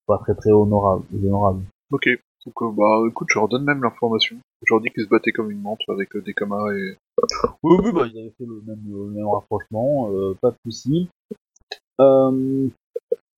Pas 0.06 0.18
très 0.18 0.34
très 0.34 0.52
honorable. 0.52 1.04
honorable. 1.14 1.62
Ok. 1.92 2.08
Donc, 2.46 2.76
bah, 2.76 3.02
écoute, 3.08 3.28
je 3.30 3.38
leur 3.38 3.48
donne 3.48 3.64
même 3.64 3.82
l'information. 3.82 4.36
Je 4.64 4.72
leur 4.72 4.80
dis 4.80 4.90
qu'ils 4.90 5.04
se 5.04 5.08
battaient 5.08 5.32
comme 5.32 5.50
une 5.50 5.60
menthe 5.60 5.80
avec 5.88 6.14
euh, 6.14 6.22
des 6.22 6.32
kamas 6.32 6.72
et... 6.72 6.96
Oui, 7.64 7.76
oui, 7.82 7.92
bah, 7.92 8.06
ils 8.06 8.18
avaient 8.18 8.32
fait 8.38 8.46
le 8.46 8.62
même, 8.66 9.26
rapprochement, 9.26 10.10
euh, 10.12 10.36
pas 10.40 10.50
de 10.50 10.56
soucis. 10.64 11.08
Euh, 12.00 12.68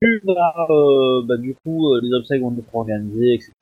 tu 0.02 0.22
vas, 0.24 0.66
euh, 0.70 1.22
bah, 1.26 1.38
du 1.38 1.54
coup, 1.54 1.94
les 2.02 2.12
obsèques 2.12 2.42
vont 2.42 2.54
être 2.56 2.74
organisées, 2.74 3.34
etc. 3.34 3.52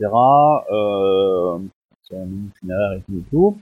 Euh, 0.72 1.58
c'est 2.02 2.16
un 2.16 2.28
funéraire 2.58 2.92
et 2.94 3.02
tout 3.02 3.18
et 3.18 3.30
tout. 3.30 3.56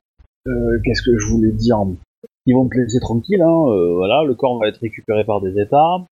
Qu'est-ce 0.84 1.02
que 1.02 1.16
je 1.18 1.26
voulais 1.28 1.52
dire? 1.52 1.78
Ils 2.46 2.54
vont 2.54 2.68
te 2.68 2.76
laisser 2.76 3.00
tranquille, 3.00 3.40
hein, 3.40 3.64
voilà, 3.94 4.22
le 4.24 4.34
corps 4.34 4.58
va 4.58 4.68
être 4.68 4.80
récupéré 4.80 5.24
par 5.24 5.40
des 5.40 5.58
états. 5.58 6.04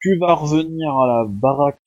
Tu 0.00 0.18
vas 0.18 0.34
revenir 0.34 0.94
à 0.98 1.06
la 1.06 1.24
baraque 1.26 1.78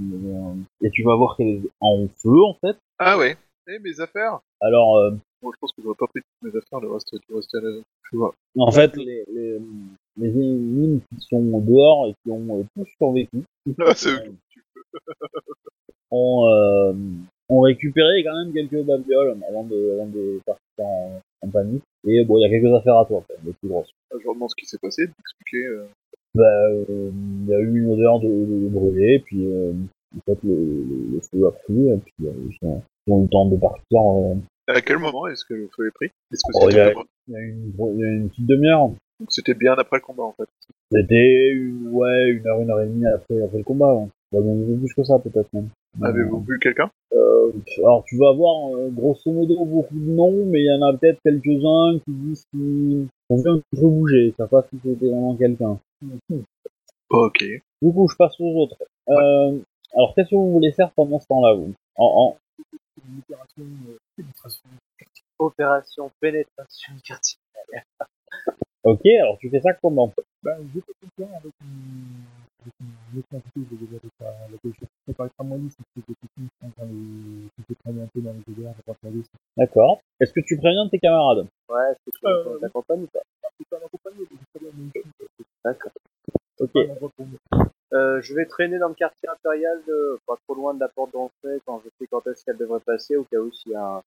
et 0.00 0.90
tu 0.90 1.02
vas 1.02 1.16
voir 1.16 1.36
qu'elle 1.36 1.48
est 1.48 1.62
en 1.80 2.06
feu, 2.08 2.42
en 2.44 2.54
fait. 2.54 2.76
Ah 2.98 3.18
ouais 3.18 3.36
Eh, 3.68 3.78
mes 3.78 4.00
affaires 4.00 4.40
Alors, 4.60 4.96
euh, 4.96 5.10
Bon, 5.42 5.50
je 5.50 5.56
pense 5.60 5.72
que 5.72 5.82
j'aurais 5.82 5.96
pas 5.98 6.06
pris 6.06 6.20
toutes 6.20 6.52
mes 6.52 6.56
affaires, 6.56 6.80
le 6.80 6.92
reste 6.92 7.12
du 7.12 7.34
rester 7.34 7.58
à 7.58 7.60
la. 7.62 7.80
Je 8.12 8.16
vois. 8.16 8.32
En 8.56 8.70
fait, 8.70 8.96
les, 8.96 9.24
les, 9.28 9.58
qui 10.20 11.20
sont 11.28 11.42
dehors 11.60 12.06
et 12.08 12.14
qui 12.22 12.30
ont 12.30 12.60
euh, 12.60 12.64
tous 12.76 12.86
survécu 12.96 13.42
Ah, 13.80 13.92
c'est 13.94 14.10
eux. 14.10 14.34
ont, 16.12 16.46
euh, 16.48 16.92
ont 17.48 17.60
récupéré 17.60 18.22
quand 18.22 18.36
même 18.44 18.52
quelques 18.52 18.84
babioles 18.86 19.36
avant 19.48 19.64
de, 19.64 19.90
avant 19.94 20.06
de 20.06 20.40
partir 20.46 20.62
en, 20.78 21.20
en 21.42 21.48
panique. 21.50 21.82
Et 22.06 22.24
bon, 22.24 22.38
il 22.38 22.42
y 22.42 22.44
a 22.44 22.48
quelques 22.48 22.72
affaires 22.74 22.98
à 22.98 23.04
toi, 23.06 23.24
quand 23.26 23.34
même, 23.34 23.46
les 23.46 23.52
plus 23.54 23.68
grosses. 23.68 23.90
Ah, 24.12 24.16
Je 24.20 24.24
leur 24.24 24.34
demande 24.34 24.50
ce 24.50 24.54
qui 24.56 24.66
s'est 24.66 24.78
passé, 24.78 25.06
d'expliquer. 25.06 25.66
Bah, 26.34 26.44
euh, 26.44 27.10
il 27.44 27.48
y 27.48 27.54
a 27.54 27.58
eu 27.60 27.78
une 27.82 27.90
odeur 27.90 28.20
de, 28.20 28.28
de, 28.28 28.64
de 28.64 28.68
brûlé, 28.68 29.18
puis 29.24 29.44
euh, 29.46 29.72
en 30.16 30.20
fait, 30.24 30.38
le, 30.44 30.54
le, 30.54 31.14
le 31.14 31.20
feu 31.20 31.46
a 31.46 31.50
pris, 31.50 31.88
et 31.90 31.96
puis 31.98 32.26
euh, 32.26 32.32
ils, 32.50 32.66
ont, 32.66 32.82
ils 33.06 33.12
ont 33.12 33.18
eu 33.20 33.22
le 33.24 33.28
temps 33.28 33.46
de 33.48 33.56
partir. 33.56 34.00
À 34.68 34.80
quel 34.80 34.98
moment 34.98 35.26
est-ce 35.26 35.44
que 35.44 35.54
le 35.54 35.68
feu 35.76 35.88
est 35.88 35.90
pris? 35.90 36.06
Est-ce 36.32 36.42
que 36.46 36.52
Oh, 36.54 36.60
c'était 36.70 36.72
il 36.72 36.76
y 36.76 36.80
a- 36.80 36.86
après- 36.88 37.02
il 37.28 37.34
y 37.34 37.36
a 37.36 37.40
eu 37.40 37.50
une, 37.50 37.72
il 37.94 38.00
y 38.00 38.04
a 38.04 38.06
eu 38.08 38.16
une 38.16 38.28
petite 38.30 38.46
demi-heure. 38.46 38.88
Donc, 38.88 39.28
c'était 39.30 39.54
bien 39.54 39.74
après 39.76 39.98
le 39.98 40.02
combat, 40.02 40.22
en 40.24 40.32
fait. 40.32 40.48
C'était 40.90 41.50
une, 41.52 41.88
ouais, 41.92 42.30
une 42.30 42.46
heure, 42.46 42.60
une 42.60 42.70
heure 42.70 42.80
et 42.80 42.86
demie 42.86 43.06
après, 43.06 43.40
après 43.42 43.58
le 43.58 43.64
combat. 43.64 44.06
Bah, 44.32 44.40
même 44.40 44.78
plus 44.78 44.94
que 44.94 45.04
ça, 45.04 45.18
peut-être 45.18 45.52
même. 45.52 45.68
Avez-vous 46.02 46.40
vu 46.48 46.58
quelqu'un? 46.58 46.90
Euh, 47.14 47.52
alors 47.78 48.02
tu 48.04 48.16
vas 48.16 48.30
avoir 48.30 48.74
euh, 48.74 48.88
grosso 48.88 49.30
modo 49.30 49.62
beaucoup 49.66 49.94
de 49.94 50.10
noms, 50.10 50.46
mais 50.46 50.60
il 50.62 50.66
y 50.66 50.72
en 50.72 50.80
a 50.80 50.96
peut-être 50.96 51.18
quelques-uns 51.22 51.98
qui 51.98 52.12
disent 52.12 52.46
qu'ils 52.50 53.06
ont 53.28 53.36
vu 53.36 53.50
un 53.50 53.60
peu 53.70 53.86
bouger, 53.88 54.28
ils 54.28 54.34
savent 54.38 54.48
pas 54.48 54.66
si 54.70 54.78
c'était 54.82 55.08
vraiment 55.10 55.36
quelqu'un. 55.36 55.78
Ok. 57.10 57.44
Du 57.82 57.92
coup, 57.92 58.08
je 58.08 58.16
passe 58.16 58.38
aux 58.40 58.62
autres. 58.62 58.76
Euh, 59.08 59.58
alors 59.94 60.14
qu'est-ce 60.14 60.30
que 60.30 60.34
vous 60.34 60.52
voulez 60.52 60.72
faire 60.72 60.90
pendant 60.92 61.18
ce 61.20 61.26
temps-là, 61.26 61.54
vous? 61.54 61.74
En, 61.96 62.04
en... 62.04 62.36
Une 63.08 63.18
opération 63.18 63.62
euh, 63.62 63.98
pénétration. 64.16 64.68
Opération 65.38 66.10
pénétration 66.20 66.94
du 66.94 67.02
quartier. 67.02 67.38
Ok, 68.84 69.06
alors 69.06 69.38
tu 69.38 69.50
fais 69.50 69.60
ça 69.60 69.74
comment? 69.74 70.12
Ben, 70.42 70.56
je 70.74 70.80
fais 70.80 70.92
quelqu'un 71.00 71.32
avec 71.34 71.52
une, 71.60 72.24
avec 72.60 72.74
une 72.80 73.18
autre 73.18 73.28
entité, 73.34 73.60
je 73.70 73.76
vais 73.86 73.96
avec 73.96 74.12
la, 74.20 74.48
je 74.64 75.12
des 75.96 76.14
petits 76.14 76.28
qui 76.36 76.48
sont 76.60 76.72
qui 77.56 77.62
se 77.62 77.74
un 78.00 78.08
peu 78.12 78.20
dans 78.20 78.32
les 78.32 78.42
je. 78.54 79.26
D'accord. 79.56 80.00
Est-ce 80.20 80.32
que 80.32 80.40
tu 80.40 80.56
préviens 80.56 80.88
tes 80.88 80.98
camarades? 80.98 81.46
Ouais, 81.68 81.90
est-ce 81.92 82.10
que 82.10 82.18
tu 82.18 82.26
Euh, 82.26 82.58
t'accompagnes 82.58 83.02
ou 83.02 83.06
pas? 83.06 83.20
C'est 83.58 83.68
pas 83.68 83.78
l'accompagner, 83.78 84.26
mais 84.30 84.36
c'est 84.40 84.52
pas 84.52 84.70
bien, 84.70 84.70
mais 84.74 85.02
je 85.38 85.44
D'accord. 85.64 85.92
Ok. 86.58 86.76
Euh, 87.92 88.22
je 88.22 88.34
vais 88.34 88.46
traîner 88.46 88.78
dans 88.78 88.88
le 88.88 88.94
quartier 88.94 89.28
impérial, 89.28 89.78
de, 89.86 90.18
pas 90.26 90.36
trop 90.46 90.54
loin 90.54 90.74
de 90.74 90.80
la 90.80 90.88
porte 90.88 91.12
d'entrée, 91.12 91.60
quand 91.66 91.80
je 91.84 91.90
sais 91.98 92.06
quand 92.10 92.26
est-ce 92.26 92.44
qu'elle 92.44 92.56
devrait 92.56 92.80
passer, 92.80 93.16
au 93.16 93.24
cas 93.24 93.38
où 93.38 93.52
s'il 93.52 93.72
y 93.72 93.74
a 93.74 93.96
un... 93.96 94.02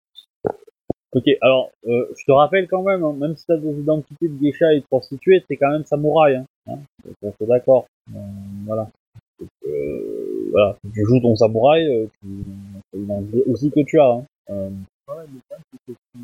Ok, 1.13 1.23
alors 1.41 1.71
euh, 1.85 2.07
je 2.17 2.25
te 2.25 2.31
rappelle 2.31 2.67
quand 2.67 2.81
même, 2.81 3.03
hein, 3.03 3.13
même 3.13 3.37
si 3.37 3.45
t'as 3.45 3.57
des 3.57 3.79
identités 3.79 4.27
de 4.27 4.37
geisha 4.37 4.73
et 4.73 4.79
de 4.79 4.85
prostituées, 4.85 5.45
t'es 5.47 5.55
quand 5.55 5.69
même 5.69 5.85
samouraï. 5.85 6.35
Hein, 6.35 6.45
hein 6.67 6.79
on 7.21 7.29
est 7.29 7.45
d'accord. 7.47 7.85
Euh, 8.13 8.19
voilà. 8.65 8.89
Donc, 9.39 9.49
euh, 9.67 10.49
voilà. 10.51 10.75
Tu 10.93 11.05
joues 11.05 11.21
ton 11.21 11.35
samouraï, 11.35 11.87
euh, 11.87 12.07
tu... 12.19 12.27
c'est 12.91 13.47
aussi 13.47 13.71
que 13.71 13.81
tu 13.81 13.99
as. 13.99 14.11
Hein. 14.11 14.25
Euh, 14.49 14.69
Ouais, 15.07 15.23
le 15.31 15.39
problème, 15.47 15.61
c'est 15.71 15.93
que 15.93 15.99
tu, 16.15 16.19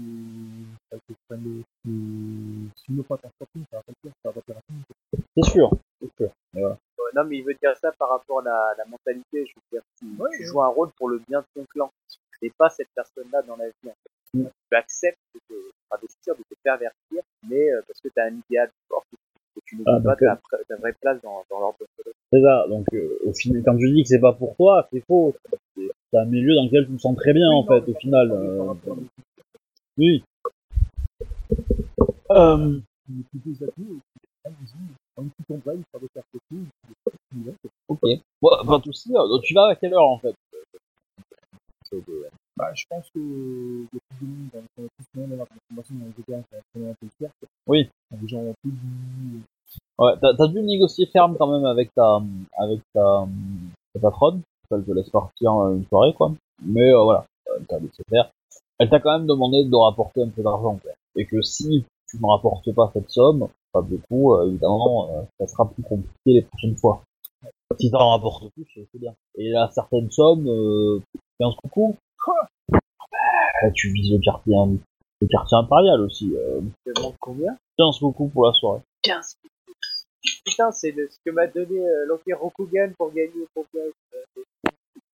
ça 0.90 0.98
te 0.98 1.14
tu, 1.14 2.72
si 2.76 2.84
tu 2.86 2.94
veux 2.94 3.04
pas 3.04 3.18
t'en 3.18 3.30
sortir, 3.38 3.62
ça 3.70 3.78
va 3.78 3.84
pas 3.84 3.94
le 4.04 4.10
faire, 4.10 4.18
ça 4.24 4.32
va 4.32 4.42
pas 4.42 4.54
faire 4.54 5.21
c'est 5.36 5.50
sûr, 5.52 5.70
c'est 6.02 6.10
sûr. 6.18 6.30
Ouais, 6.54 7.12
non, 7.16 7.24
mais 7.26 7.38
il 7.38 7.44
veut 7.44 7.54
dire 7.62 7.76
ça 7.78 7.92
par 7.98 8.10
rapport 8.10 8.40
à 8.40 8.44
la, 8.44 8.74
la 8.78 8.86
mentalité, 8.86 9.46
je 9.46 9.54
veux 9.56 9.62
dire, 9.72 9.82
tu, 10.00 10.06
Ouais, 10.22 10.30
tu 10.34 10.40
ouais. 10.42 10.46
joues 10.46 10.62
un 10.62 10.68
rôle 10.68 10.90
pour 10.98 11.10
le 11.10 11.20
bien 11.28 11.40
de 11.42 11.46
ton 11.56 11.66
clan. 11.74 11.90
Tu 12.10 12.18
n'es 12.46 12.52
pas 12.58 12.70
cette 12.70 12.90
personne-là 12.96 13.42
dans 13.44 13.56
la 13.58 13.68
vie, 13.68 13.74
en 13.90 13.90
fait. 13.90 14.38
Mm. 14.40 14.46
Tu 14.70 14.76
acceptes 14.78 15.20
de 15.36 15.40
te 15.48 15.54
travestir, 15.90 16.36
de 16.36 16.42
te 16.44 16.56
pervertir, 16.64 17.22
mais 17.50 17.70
euh, 17.72 17.82
parce 17.88 18.00
que 18.00 18.08
tu 18.10 18.20
as 18.20 18.26
un 18.26 18.36
idéal 18.48 18.70
fort, 18.88 19.04
que, 19.12 19.16
que 19.56 19.62
tu 19.66 19.76
n'oublies 19.76 19.94
Ah, 19.94 20.00
pas 20.04 20.16
donc, 20.16 20.42
ta, 20.68 20.76
vraie 20.78 20.94
place 21.02 21.22
dans, 21.22 21.44
dans 21.50 21.60
l'ordre 21.60 21.78
de 21.80 22.12
C'est 22.32 22.42
ça. 22.42 22.66
Donc 22.70 22.86
euh, 22.94 23.20
au 23.26 23.34
final, 23.34 23.62
quand 23.66 23.78
tu 23.78 23.92
dis 23.92 24.04
que 24.04 24.10
c'est 24.10 24.20
pas 24.22 24.34
pour 24.34 24.56
toi, 24.56 24.88
c'est 24.92 25.02
faux. 25.06 25.36
C'est 25.76 26.18
un 26.18 26.26
milieu 26.26 26.56
dans 26.56 26.66
lequel 26.66 26.88
tu 26.88 26.94
te 26.96 27.02
sens 27.02 27.16
très 27.18 27.34
bien 27.34 27.50
en 27.50 27.66
fait, 27.66 27.90
au 27.90 27.94
final. 27.96 28.32
euh, 28.32 28.74
oui. 29.98 30.24
Euh, 32.32 32.80
petit 35.60 35.64
tombeau, 35.64 35.82
ça 35.94 36.00
va 36.00 36.08
faire 36.14 36.24
ok. 37.88 38.02
Bon, 38.42 38.78
de 38.78 38.84
soucis. 38.86 39.12
euh, 39.16 39.28
Donc 39.28 39.42
tu 39.44 39.54
vas 39.54 39.68
à 39.68 39.76
quelle 39.76 39.94
heure 39.94 40.08
en 40.08 40.20
fait? 40.20 40.36
Bah, 42.58 42.72
je 42.74 42.86
pense 42.90 43.10
que 43.10 43.20
le 43.20 43.88
plus 44.18 44.28
de 44.28 44.28
monde, 44.28 44.50
dans 44.54 44.84
les 44.84 44.88
tous 44.98 45.20
monde, 45.20 45.38
la 45.38 45.46
transformation 45.46 45.96
dans 45.96 46.06
les 46.06 46.14
GTA, 46.18 46.42
ça 46.50 46.58
être 46.58 46.90
un 46.90 46.94
peu 46.94 47.08
cher. 47.20 47.30
Oui. 47.68 47.90
Les 48.22 48.28
gens 48.28 48.40
ont 48.40 48.54
plus 48.62 48.72
de 48.72 49.42
Ouais, 49.98 50.14
t'as 50.22 50.34
t'as 50.36 50.48
dû 50.48 50.62
négocier 50.62 51.06
ferme 51.08 51.36
quand 51.38 51.48
même 51.48 51.66
avec 51.66 51.94
ta 51.94 52.22
avec 52.58 52.82
ta, 52.94 53.28
ta 53.94 54.00
patronne. 54.00 54.42
Elle 54.72 54.86
te 54.86 54.92
laisse 54.92 55.10
partir 55.10 55.54
euh, 55.54 55.76
une 55.76 55.86
soirée 55.86 56.14
quoi. 56.14 56.34
Mais 56.64 56.92
euh, 56.94 57.04
voilà, 57.04 57.26
euh, 57.50 57.60
t'as 57.68 57.80
laissé 57.80 58.04
faire. 58.10 58.32
Elle 58.80 58.90
t'a 58.90 59.00
quand 59.00 59.18
même 59.18 59.28
demandé 59.28 59.64
de 59.66 59.76
rapporter 59.76 60.24
un 60.24 60.30
peu 60.30 60.42
d'argent 60.44 60.78
quoi. 60.82 60.92
Et 61.16 61.26
que 61.26 61.42
si 61.42 61.86
tu 62.10 62.18
ne 62.18 62.26
rapportes 62.28 62.74
pas 62.74 62.90
cette 62.94 63.10
somme, 63.10 63.48
pas 63.72 63.82
beaucoup, 63.82 64.34
euh, 64.34 64.48
évidemment, 64.48 65.10
euh, 65.10 65.22
ça 65.40 65.48
sera 65.48 65.70
plus 65.70 65.84
compliqué 65.84 66.14
les 66.26 66.42
prochaines 66.42 66.78
fois. 66.78 67.04
Si 67.80 67.90
t'en 67.90 68.10
rapportes 68.10 68.52
plus, 68.54 68.66
c'est 68.74 69.00
bien. 69.00 69.14
Et 69.36 69.50
là, 69.50 69.70
certaines 69.74 70.12
sommes, 70.12 70.48
euh, 70.48 71.02
15 71.40 71.54
coucou. 71.64 71.96
Bah, 72.70 73.70
tu 73.74 73.92
vises 73.94 74.12
le 74.12 74.20
quartier, 74.20 74.54
le 75.22 75.28
quartier 75.28 75.58
impérial 75.58 76.02
aussi. 76.02 76.34
Euh, 76.36 76.62
combien? 77.20 77.58
15 77.78 78.00
coucou 78.00 78.28
pour 78.28 78.46
la 78.46 78.54
soirée. 78.54 78.82
15 79.04 79.38
Putain, 80.46 80.72
c'est 80.72 80.92
ce 80.92 81.18
que 81.26 81.32
m'a 81.32 81.48
donné 81.48 81.80
euh, 81.80 82.06
l'Empire 82.08 82.40
Rokugan 82.40 82.92
pour 82.98 83.12
gagner 83.12 83.32
au 83.42 83.48
congrès. 83.54 83.92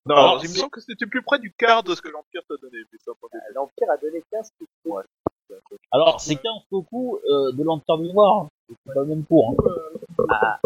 Non, 0.05 0.15
Alors, 0.15 0.39
il 0.43 0.49
me 0.49 0.55
semble 0.55 0.71
que 0.71 0.81
c'était 0.81 1.05
plus 1.05 1.21
près 1.21 1.39
du 1.39 1.51
quart 1.51 1.83
de 1.83 1.93
ce 1.93 2.01
que 2.01 2.09
l'Empire 2.09 2.41
t'a 2.47 2.55
donné. 2.61 2.77
Mais 2.91 2.99
ça, 3.03 3.11
attendez. 3.11 3.43
Euh, 3.49 3.53
L'Empire 3.55 3.89
a 3.91 3.97
donné 3.97 4.23
15 4.31 4.51
coups. 4.57 5.05
Alors, 5.91 6.19
c'est 6.19 6.35
15 6.35 6.63
coucou 6.69 7.19
euh, 7.29 7.51
de 7.51 7.63
du 7.97 8.13
Noir. 8.13 8.43
hein. 8.43 8.49
C'est 8.69 8.93
pas 8.93 9.01
le 9.01 9.07
même 9.07 9.23
cours. 9.25 9.51
Hein. 9.51 10.27
Ah, 10.29 10.59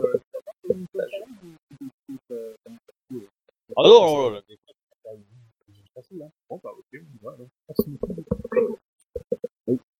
Ah 3.77 3.83
non, 3.83 4.31
non, 4.31 4.31
non, 4.31 4.41
facile. 5.93 6.29
Bon, 6.49 6.55
ok, 6.55 6.61
on 6.93 6.97
y 6.97 7.23
va, 7.23 7.31
alors. 7.31 7.47
Merci 7.69 7.89
beaucoup. 7.89 8.77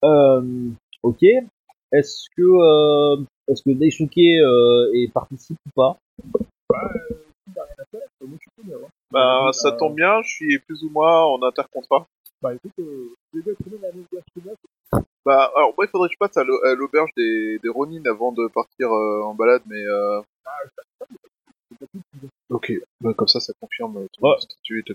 Euh, 0.04 0.70
ok. 1.04 1.24
Est-ce 1.94 2.30
que 2.36 2.42
euh, 2.42 3.24
est-ce 3.48 3.64
que 3.64 3.72
Daisuke 3.72 4.18
euh, 4.18 4.92
est 4.94 5.12
participe 5.12 5.58
ou 5.68 5.72
pas? 5.76 5.98
Bah, 9.12 9.50
ça 9.52 9.74
tombe 9.74 9.96
bien, 9.96 10.22
je 10.22 10.30
suis 10.30 10.60
plus 10.60 10.84
ou 10.84 10.90
moins 10.90 11.24
en 11.26 11.42
intercontrat. 11.44 12.08
Bah, 12.42 12.54
écoute, 12.56 12.72
euh, 12.80 13.10
je 13.34 13.40
vais 13.40 13.56
la 13.82 13.92
même 13.92 14.06
Bah, 15.26 15.52
alors 15.56 15.74
moi, 15.78 15.86
il 15.86 15.90
faudrait 15.90 16.10
que 16.10 16.14
je 16.14 16.18
passe 16.20 16.36
à 16.38 16.44
l'au- 16.44 16.64
à 16.66 16.74
l'auberge 16.76 17.12
des, 17.16 17.60
des 17.62 17.70
Ronin 17.70 18.02
avant 18.10 18.32
de 18.32 18.48
partir 18.48 18.92
euh, 18.92 19.22
en 19.24 19.34
balade, 19.36 19.62
mais 19.68 19.84
euh... 19.86 20.22
Ok. 22.50 22.74
Bah, 23.00 23.14
comme 23.14 23.28
ça, 23.28 23.40
ça 23.40 23.54
confirme 23.60 23.98
euh, 23.98 24.08
ton 24.14 24.28
Ouais. 24.30 24.36
statut 24.40 24.80
et 24.80 24.84
ta 24.84 24.94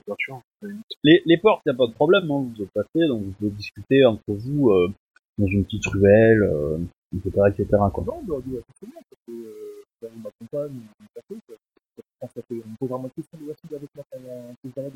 la 0.62 0.68
limite. 0.68 0.84
Les, 1.04 1.22
les 1.24 1.38
portes, 1.38 1.62
y 1.66 1.70
a 1.70 1.74
pas 1.74 1.86
de 1.86 1.92
problème, 1.92 2.30
hein, 2.30 2.46
vous 2.54 2.62
êtes 2.62 2.70
passé, 2.72 3.06
donc 3.08 3.22
vous 3.24 3.32
pouvez 3.32 3.50
discuter 3.50 4.04
entre 4.04 4.22
vous 4.28 4.70
euh, 4.70 4.92
dans 5.38 5.46
une 5.46 5.64
petite 5.64 5.86
ruelle, 5.86 6.42
euh, 6.42 6.78
etc., 7.16 7.30
etc. 7.48 7.66
Quoi. 7.92 8.04
Non, 8.06 8.20
bah, 8.24 8.34
oui, 8.46 8.56
effectivement, 8.58 9.00
parce 9.08 9.22
que 9.26 9.32
euh, 9.32 9.82
ça 10.02 10.08
ma 10.22 10.30
compagne, 10.40 10.72
mon 10.74 11.06
café, 11.14 11.40
quoi. 11.46 11.56
Je 11.96 12.02
pense 12.20 12.30
que 12.32 12.40
ça 12.40 12.46
fait 12.46 12.54
une 12.56 12.76
programme 12.76 13.02
de 13.04 13.08
question 13.08 13.38
de 13.40 13.48
l'acide 13.48 13.74
avec 13.74 13.88
moi 13.94 14.04
pendant 14.10 14.50
un 14.50 14.54
peu 14.62 14.68
de 14.68 14.74
période. 14.74 14.92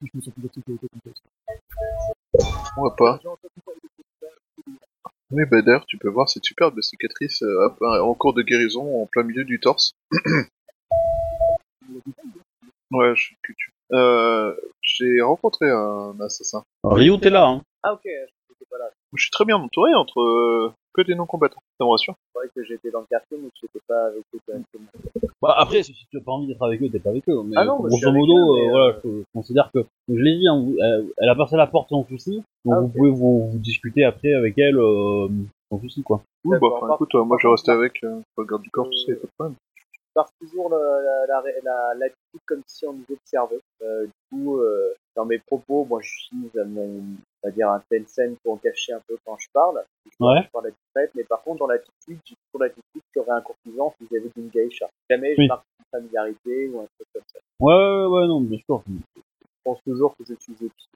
Si 0.00 0.06
je 0.12 0.16
me 0.18 0.22
sens 0.22 0.34
plus 0.34 0.42
de 0.42 0.48
sécurité 0.52 0.86
comme 0.92 1.12
ça. 1.12 1.20
Pourquoi 2.74 2.96
pas 2.96 3.18
J'ai 3.22 3.28
entendu 3.28 3.38
parler 3.38 3.38
de 3.38 3.55
ça. 3.55 3.55
Oui, 5.36 5.42
bah 5.50 5.60
d'ailleurs, 5.60 5.84
tu 5.84 5.98
peux 5.98 6.08
voir 6.08 6.30
cette 6.30 6.46
superbe 6.46 6.80
cicatrice 6.80 7.42
euh, 7.42 7.68
en 8.00 8.14
cours 8.14 8.32
de 8.32 8.40
guérison 8.40 9.02
en 9.02 9.06
plein 9.06 9.22
milieu 9.22 9.44
du 9.44 9.60
torse. 9.60 9.92
Ouais, 12.92 13.16
je 13.16 13.20
suis 13.20 13.36
culture. 13.42 13.72
Euh, 13.92 14.54
j'ai 14.80 15.20
rencontré 15.20 15.68
un 15.68 16.14
assassin. 16.20 16.62
Ryu, 16.84 17.18
t'es 17.18 17.30
là, 17.30 17.48
hein 17.48 17.62
Ah 17.82 17.94
ok, 17.94 18.02
je 18.04 18.10
n'étais 18.10 18.64
pas 18.70 18.78
là. 18.78 18.88
Je 19.12 19.22
suis 19.22 19.30
très 19.32 19.44
bien 19.44 19.56
entouré 19.56 19.92
entre 19.94 20.20
euh, 20.20 20.72
que 20.96 21.02
des 21.02 21.14
non-combattants, 21.14 21.60
ça 21.78 21.84
me 21.84 21.90
rassure. 21.90 22.14
C'est 22.32 22.38
vrai 22.38 22.48
que 22.54 22.64
j'étais 22.64 22.90
dans 22.90 23.00
le 23.00 23.06
quartier, 23.10 23.36
mais 23.40 23.48
que 23.48 23.54
j'étais 23.60 23.80
pas 23.86 24.06
avec 24.06 24.22
eux 24.34 24.38
directement. 24.48 24.86
bah, 25.42 25.54
Après, 25.58 25.82
si 25.82 25.92
tu 26.10 26.16
as 26.16 26.20
pas 26.20 26.32
envie 26.32 26.46
d'être 26.46 26.62
avec 26.64 26.80
eux, 26.82 26.88
t'es 26.90 26.98
pas 26.98 27.10
avec 27.10 27.28
eux. 27.28 27.42
Mais 27.44 27.54
Ah 27.56 27.64
non, 27.64 27.76
je 27.84 27.90
suis 27.90 28.00
grosso 28.00 28.12
modo, 28.12 28.32
eux, 28.38 28.54
mais, 28.56 28.66
euh, 28.66 28.70
voilà, 28.70 28.86
euh, 28.86 29.00
je, 29.04 29.08
je 29.18 29.24
considère 29.34 29.70
que, 29.72 29.80
je 30.08 30.14
l'ai 30.14 30.36
dit, 30.38 30.48
hein, 30.48 30.60
vous- 30.64 30.76
elle, 30.80 31.06
elle 31.18 31.28
a 31.28 31.34
passé 31.34 31.56
la 31.56 31.66
porte 31.66 31.90
sans 31.90 32.04
souci, 32.04 32.42
donc 32.64 32.74
Ah, 32.74 32.80
vous 32.80 32.88
pouvez 32.88 33.10
vous, 33.10 33.46
vous 33.50 33.58
discuter 33.58 34.04
après 34.04 34.32
avec 34.34 34.56
elle 34.58 34.78
euh, 34.78 35.28
sans 35.70 35.80
souci, 35.80 36.02
quoi. 36.02 36.22
Oui, 36.44 36.56
bah, 36.60 36.68
enfin, 36.80 36.94
écoute, 36.94 37.14
euh, 37.14 37.24
moi 37.24 37.36
je 37.40 37.46
vais 37.48 37.52
rester 37.52 37.72
contre, 37.72 37.80
avec 37.80 38.04
euh, 38.04 38.20
le 38.38 38.44
garde 38.44 38.62
du 38.62 38.70
corps, 38.70 38.88
tu 38.90 38.98
sais, 38.98 39.14
pas 39.14 39.26
de 39.26 39.30
problème. 39.38 39.56
Je 39.92 40.20
pars 40.22 40.30
toujours 40.40 40.70
la, 40.70 40.78
la, 40.78 41.26
la, 41.42 41.42
la- 41.62 41.94
l'attitude 41.98 42.40
comme 42.46 42.62
si 42.66 42.86
on 42.86 42.94
nous 42.94 43.04
observait. 43.10 43.60
Euh, 43.82 44.06
du 44.06 44.12
coup, 44.30 44.56
euh, 44.56 44.94
dans 45.14 45.26
mes 45.26 45.38
propos, 45.38 45.84
moi 45.84 46.00
j'utilise 46.02 46.52
mon, 46.66 47.02
on 47.46 47.48
va 47.48 47.54
dire 47.54 47.70
un 47.70 47.80
tel 47.88 48.06
scène 48.08 48.36
pour 48.42 48.54
en 48.54 48.56
cacher 48.56 48.92
un 48.92 49.00
peu 49.06 49.16
quand 49.24 49.36
je 49.38 49.46
parle. 49.52 49.84
Je 50.04 50.16
parle, 50.18 50.38
Ouais. 50.38 50.48
parle 50.52 50.72
discrète, 50.72 51.12
mais 51.14 51.22
par 51.24 51.42
contre 51.42 51.60
dans 51.60 51.68
l'attitude, 51.68 52.18
j'ai 52.24 52.34
toujours 52.34 52.60
l'attitude 52.64 52.82
qu'il 53.12 53.16
y 53.16 53.18
aurait 53.20 53.36
un 53.38 53.40
courtisan 53.40 53.94
vis-à-vis 54.00 54.30
d'une 54.36 54.48
geisha. 54.48 54.88
Jamais 55.08 55.34
Oui. 55.38 55.44
je 55.44 55.48
marque 55.48 55.64
une 55.78 55.84
familiarité 56.00 56.68
ou 56.68 56.80
un 56.80 56.86
truc 56.96 57.08
comme 57.12 57.22
ça. 57.32 57.38
Ouais, 57.60 57.74
ouais, 57.74 58.06
ouais, 58.06 58.26
non, 58.26 58.40
bien 58.40 58.58
sûr. 58.66 58.82
Je 58.88 59.44
pense 59.64 59.78
toujours 59.84 60.16
que 60.16 60.24
je 60.28 60.34
suis 60.40 60.52
épicé. 60.54 60.88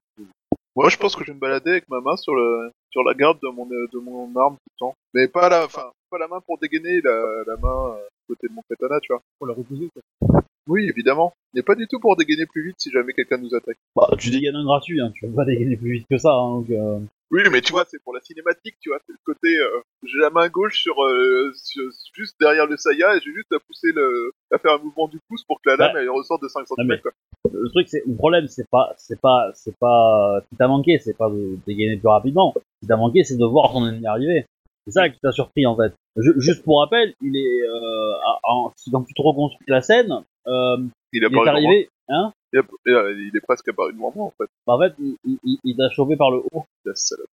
Moi, 0.77 0.89
je 0.89 0.97
pense 0.97 1.15
que 1.17 1.25
je 1.25 1.31
vais 1.31 1.35
me 1.35 1.41
balader 1.41 1.71
avec 1.73 1.89
ma 1.89 2.01
main 2.01 2.17
sur 2.17 2.35
le 2.35 2.71
sur 2.91 3.03
la 3.05 3.15
garde 3.15 3.39
de 3.41 3.49
mon 3.49 3.71
euh, 3.71 3.87
de 3.93 3.99
mon 3.99 4.35
arme 4.37 4.55
tout 4.55 4.71
le 4.73 4.79
temps, 4.79 4.95
mais 5.15 5.29
pas 5.29 5.49
la, 5.49 5.65
enfin, 5.65 5.91
pas 6.11 6.19
la 6.19 6.27
main 6.29 6.41
pour 6.41 6.59
dégainer, 6.59 7.01
la, 7.03 7.43
la 7.47 7.57
main 7.57 7.95
euh, 7.97 8.07
côté 8.29 8.49
de 8.49 8.53
mon 8.53 8.63
katana, 8.69 8.99
tu 9.01 9.13
vois. 9.13 9.21
Pour 9.39 9.47
la 9.49 9.55
reposer, 9.55 9.89
quoi. 9.93 10.41
Oui, 10.71 10.89
évidemment. 10.89 11.33
Mais 11.55 11.63
pas 11.63 11.75
du 11.75 11.87
tout 11.89 11.99
pour 11.99 12.17
dégainer 12.17 12.47
plus 12.47 12.65
vite 12.65 12.77
si 12.79 12.91
jamais 12.91 13.13
quelqu'un 13.13 13.39
nous 13.39 13.55
attaque. 13.55 13.77
Bah, 13.97 14.09
tu 14.19 14.31
dégaines 14.31 14.55
un 14.55 14.65
gratuit, 14.65 15.01
hein, 15.01 15.11
tu 15.15 15.27
vas 15.27 15.35
pas 15.37 15.45
dégainer 15.45 15.77
plus 15.77 15.93
vite 15.95 16.07
que 16.09 16.17
ça, 16.17 16.31
hein, 16.33 16.61
donc, 16.61 16.71
euh, 16.71 16.99
Oui, 17.33 17.43
mais 17.51 17.61
tu 17.61 17.73
vois, 17.73 17.85
c'est 17.89 18.01
pour 18.05 18.15
la 18.15 18.21
cinématique, 18.21 18.77
tu 18.81 18.89
vois, 18.91 18.99
c'est 19.05 19.13
le 19.13 19.19
côté, 19.25 19.49
euh, 19.59 19.81
j'ai 20.05 20.19
la 20.19 20.31
main 20.31 20.49
gauche 20.49 20.81
sur, 20.81 20.95
euh, 21.03 21.51
sur- 21.55 21.91
juste 22.15 22.37
derrière 22.41 22.67
le 22.67 22.77
saya 22.77 23.17
et 23.17 23.21
j'ai 23.21 23.33
juste 23.33 23.53
à 23.53 23.59
pousser 23.67 23.91
le, 23.95 24.31
à 24.53 24.59
faire 24.59 24.75
un 24.75 24.79
mouvement 24.79 25.09
du 25.09 25.19
pouce 25.29 25.43
pour 25.45 25.61
que 25.61 25.71
la 25.71 25.77
lame, 25.77 25.95
Ouais. 25.97 26.03
elle 26.03 26.11
ressorte 26.11 26.43
de 26.43 26.49
5 26.49 26.67
cm, 26.69 26.87
mais- 26.87 27.01
quoi. 27.01 27.11
le 27.53 27.69
truc 27.71 27.89
c'est 27.89 28.03
le 28.07 28.15
problème 28.17 28.47
c'est 28.49 28.69
pas 28.71 28.93
c'est 28.99 29.19
pas 29.21 29.51
c'est 29.55 29.75
pas 29.79 30.41
ce 30.45 30.49
qui 30.51 30.57
t'a 30.57 30.69
manqué 30.69 30.99
c'est 30.99 31.17
pas 31.17 31.31
de 31.31 31.57
dégainer 31.67 31.97
plus 31.97 32.09
rapidement 32.09 32.53
ce 32.55 32.61
qui 32.83 32.87
t'a 32.87 32.97
manqué 32.97 33.25
c'est 33.25 33.39
de 33.39 33.45
voir 33.47 33.73
ton 33.73 33.87
ennemi 33.89 34.07
arriver 34.07 34.45
c'est 34.87 34.93
ça 34.93 35.09
qui 35.09 35.19
t'a 35.21 35.33
surpris 35.33 35.65
en 35.67 35.75
fait 35.75 35.95
Ju- 36.19 36.35
juste 36.37 36.63
pour 36.65 36.81
rappel 36.81 37.15
il 37.23 37.35
est 37.37 37.63
euh, 37.67 38.13
à- 38.27 38.41
en, 38.45 38.71
si 38.77 38.91
quand 38.91 39.03
tu 39.05 39.15
te 39.15 39.23
reconstruis 39.23 39.65
la 39.69 39.81
scène 39.81 40.13
euh, 40.47 40.77
Il, 41.13 41.25
a 41.25 41.29
il 41.31 41.37
est 41.37 41.49
arrivé 41.49 41.89
hein 42.09 42.33
Il, 42.53 42.59
a- 42.59 43.11
est 43.11 43.41
presque 43.47 43.69
apparu 43.69 43.93
devant 43.93 44.13
moi, 44.15 44.25
en 44.27 44.31
fait. 44.39 44.49
bah, 44.67 44.75
en 44.75 44.79
fait 44.81 44.95
il, 44.99 45.17
il, 45.45 45.59
il- 45.65 45.77
t'a 45.77 45.89
chopé 45.91 46.17
par 46.17 46.31
le 46.31 46.39
haut 46.53 46.65
La 46.85 46.95
salope. 46.95 47.29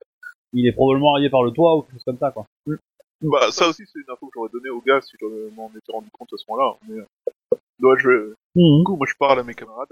il 0.52 0.66
est 0.66 0.72
probablement 0.72 1.14
arrivé 1.14 1.30
par 1.30 1.42
le 1.42 1.50
toit 1.52 1.76
ou 1.76 1.82
quelque 1.82 1.94
chose 1.94 2.04
comme 2.04 2.18
ça 2.18 2.30
quoi 2.30 2.46
Bah, 3.22 3.50
ça 3.50 3.68
aussi, 3.68 3.84
c'est 3.86 3.98
une 3.98 4.10
info 4.12 4.26
que 4.26 4.32
j'aurais 4.34 4.50
donnée 4.52 4.68
au 4.70 4.80
gars 4.80 5.00
si 5.00 5.16
je 5.20 5.26
m'en 5.54 5.68
étais 5.70 5.92
rendu 5.92 6.08
compte 6.12 6.32
à 6.32 6.36
ce 6.36 6.44
moment-là. 6.48 6.76
Mais, 6.88 6.98
euh, 7.00 7.96
je, 7.98 8.30
du 8.54 8.84
coup, 8.84 8.96
moi, 8.96 9.06
je 9.08 9.14
parle 9.18 9.38
à 9.40 9.42
mes 9.42 9.54
camarades. 9.54 9.88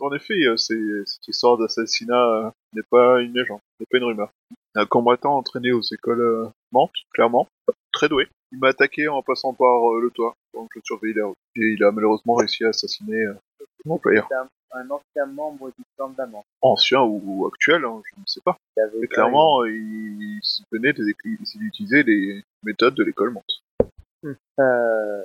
En 0.00 0.12
effet, 0.12 0.34
euh, 0.34 0.56
cette 0.56 1.28
histoire 1.28 1.56
d'assassinat 1.56 2.46
euh, 2.46 2.50
n'est 2.74 2.82
pas 2.90 3.20
une 3.20 3.32
légende, 3.32 3.60
n'est 3.80 3.86
pas 3.90 3.98
une 3.98 4.04
rumeur. 4.04 4.30
Un 4.74 4.86
combattant 4.86 5.36
entraîné 5.36 5.72
aux 5.72 5.82
écoles 5.82 6.20
euh, 6.20 6.46
Mantes, 6.72 6.92
clairement, 7.14 7.48
très 7.92 8.08
doué. 8.08 8.28
Il 8.52 8.58
m'a 8.58 8.68
attaqué 8.68 9.08
en 9.08 9.22
passant 9.22 9.54
par 9.54 9.90
le 10.00 10.10
toit, 10.10 10.34
donc 10.54 10.68
je 10.74 10.80
surveillais 10.84 11.14
la 11.14 11.26
route. 11.26 11.36
Et 11.56 11.74
il 11.76 11.84
a 11.84 11.90
malheureusement 11.90 12.34
réussi 12.34 12.64
à 12.64 12.68
assassiner 12.68 13.24
mon 13.84 13.94
employeur. 13.94 14.28
Un, 14.32 14.80
un 14.80 14.90
ancien 14.90 15.26
membre 15.26 15.68
du 15.76 15.84
clan 15.96 16.10
d'Amant. 16.10 16.44
Ancien 16.60 17.02
ou, 17.02 17.20
ou 17.24 17.46
actuel, 17.46 17.84
hein, 17.84 18.02
je 18.04 18.20
ne 18.20 18.26
sais 18.26 18.40
pas. 18.44 18.56
Il 18.76 18.90
Mais 19.00 19.06
clairement, 19.08 19.64
il, 19.64 19.72
il 19.72 20.64
venait 20.70 20.92
des, 20.92 21.14
il 21.24 21.62
utilisait 21.62 22.02
les 22.02 22.42
méthodes 22.62 22.94
de 22.94 23.02
l'école 23.02 23.30
Mantes. 23.30 23.62
Euh, 24.60 25.22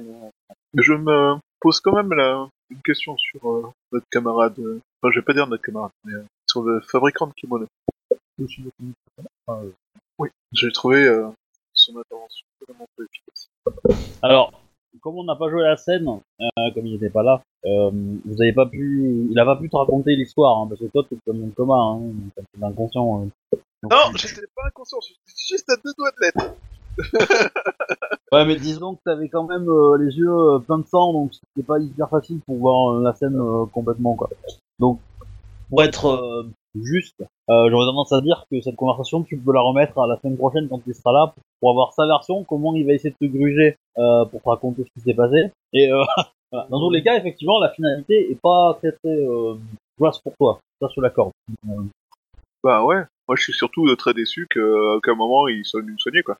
non. 0.00 0.30
Je 0.74 0.94
me 0.94 1.36
pose 1.60 1.80
quand 1.80 1.94
même 1.94 2.12
la, 2.12 2.48
une 2.70 2.80
question 2.82 3.16
sur 3.16 3.50
euh, 3.50 3.66
notre 3.92 4.06
camarade. 4.10 4.58
euh, 4.58 4.80
Enfin, 5.02 5.12
je 5.12 5.20
vais 5.20 5.24
pas 5.24 5.34
dire 5.34 5.46
notre 5.46 5.62
camarade, 5.62 5.90
mais 6.04 6.14
euh, 6.14 6.24
sur 6.46 6.62
le 6.62 6.80
fabricant 6.80 7.26
de 7.26 7.32
kimono. 7.34 7.66
Euh, 9.50 9.70
Oui. 10.18 10.28
J'ai 10.52 10.72
trouvé 10.72 11.06
euh, 11.06 11.28
son 11.72 11.96
intervention 11.98 12.46
vraiment 12.66 12.86
peu 12.96 13.04
efficace. 13.04 13.48
alors 14.22 14.52
comme 15.00 15.16
on 15.18 15.24
n'a 15.24 15.34
pas 15.36 15.50
joué 15.50 15.62
la 15.62 15.76
scène 15.76 16.06
euh, 16.08 16.46
comme 16.72 16.86
il 16.86 16.92
n'était 16.94 17.10
pas 17.10 17.22
là 17.24 17.42
euh, 17.66 17.90
vous 18.24 18.40
avez 18.40 18.52
pas 18.52 18.64
pu 18.66 19.26
il 19.30 19.38
a 19.38 19.44
pas 19.44 19.56
pu 19.56 19.68
te 19.68 19.76
raconter 19.76 20.14
l'histoire 20.14 20.56
hein, 20.58 20.66
parce 20.68 20.80
que 20.80 20.86
toi 20.86 21.04
t'es 21.08 21.16
comme 21.26 21.42
un 21.44 21.50
coma 21.50 21.74
hein, 21.74 22.00
t'es 22.36 22.64
inconscient 22.64 23.22
hein. 23.24 23.28
Donc, 23.82 23.92
Non, 23.92 24.12
tu- 24.14 24.28
j'étais 24.28 24.46
pas 24.54 24.66
inconscient, 24.68 24.98
j'étais 25.00 25.20
juste 25.48 25.68
à 25.68 25.76
deux 25.84 25.92
doigts 25.98 26.10
de 26.12 26.16
l'être. 26.20 26.54
Ouais, 28.34 28.44
mais 28.44 28.56
disons 28.56 28.96
que 28.96 29.00
t'avais 29.04 29.28
quand 29.28 29.44
même 29.44 29.68
euh, 29.68 29.96
les 29.96 30.16
yeux 30.16 30.28
euh, 30.28 30.58
pleins 30.58 30.80
de 30.80 30.86
sang, 30.86 31.12
donc 31.12 31.32
c'était 31.32 31.64
pas 31.64 31.78
hyper 31.78 32.10
facile 32.10 32.40
pour 32.44 32.56
voir 32.56 32.92
euh, 32.92 33.00
la 33.00 33.14
scène 33.14 33.40
complètement, 33.72 34.16
quoi. 34.16 34.28
Donc, 34.80 34.98
pour 35.70 35.84
être 35.84 36.44
juste, 36.74 37.22
j'aurais 37.48 37.86
tendance 37.86 38.12
à 38.12 38.20
dire 38.20 38.44
que 38.50 38.60
cette 38.60 38.74
conversation, 38.74 39.22
tu 39.22 39.36
peux 39.36 39.52
la 39.52 39.60
remettre 39.60 39.96
à 40.00 40.08
la 40.08 40.16
semaine 40.16 40.36
prochaine 40.36 40.68
quand 40.68 40.80
il 40.84 40.96
sera 40.96 41.12
là, 41.12 41.32
pour, 41.60 41.70
avoir 41.70 41.92
sa 41.92 42.06
version, 42.06 42.42
comment 42.42 42.74
il 42.74 42.84
va 42.84 42.94
essayer 42.94 43.14
de 43.20 43.24
te 43.24 43.32
gruger 43.32 43.76
pour 43.94 44.42
te 44.42 44.48
raconter 44.48 44.82
ce 44.82 44.88
qui 44.92 45.00
s'est 45.04 45.14
passé. 45.14 45.52
Et 45.72 45.88
dans 46.52 46.80
tous 46.80 46.90
les 46.90 47.04
cas, 47.04 47.16
effectivement, 47.16 47.60
la 47.60 47.70
finalité 47.70 48.32
est 48.32 48.40
pas 48.40 48.76
très 48.80 48.90
très 48.90 49.16
joyeuse 49.96 50.18
pour 50.18 50.34
toi. 50.36 50.58
Ça, 50.80 50.88
sur 50.88 51.02
la 51.02 51.10
corde. 51.10 51.30
Bah 52.64 52.84
ouais. 52.84 53.04
Moi, 53.28 53.36
je 53.36 53.42
suis 53.42 53.52
surtout 53.52 53.94
très 53.94 54.12
déçu 54.12 54.48
qu'à 54.50 54.60
aucun 54.96 55.14
moment 55.14 55.46
il 55.46 55.64
soit 55.64 55.80
venu 55.80 55.92
me 55.92 55.98
soigner, 55.98 56.22
quoi. 56.22 56.36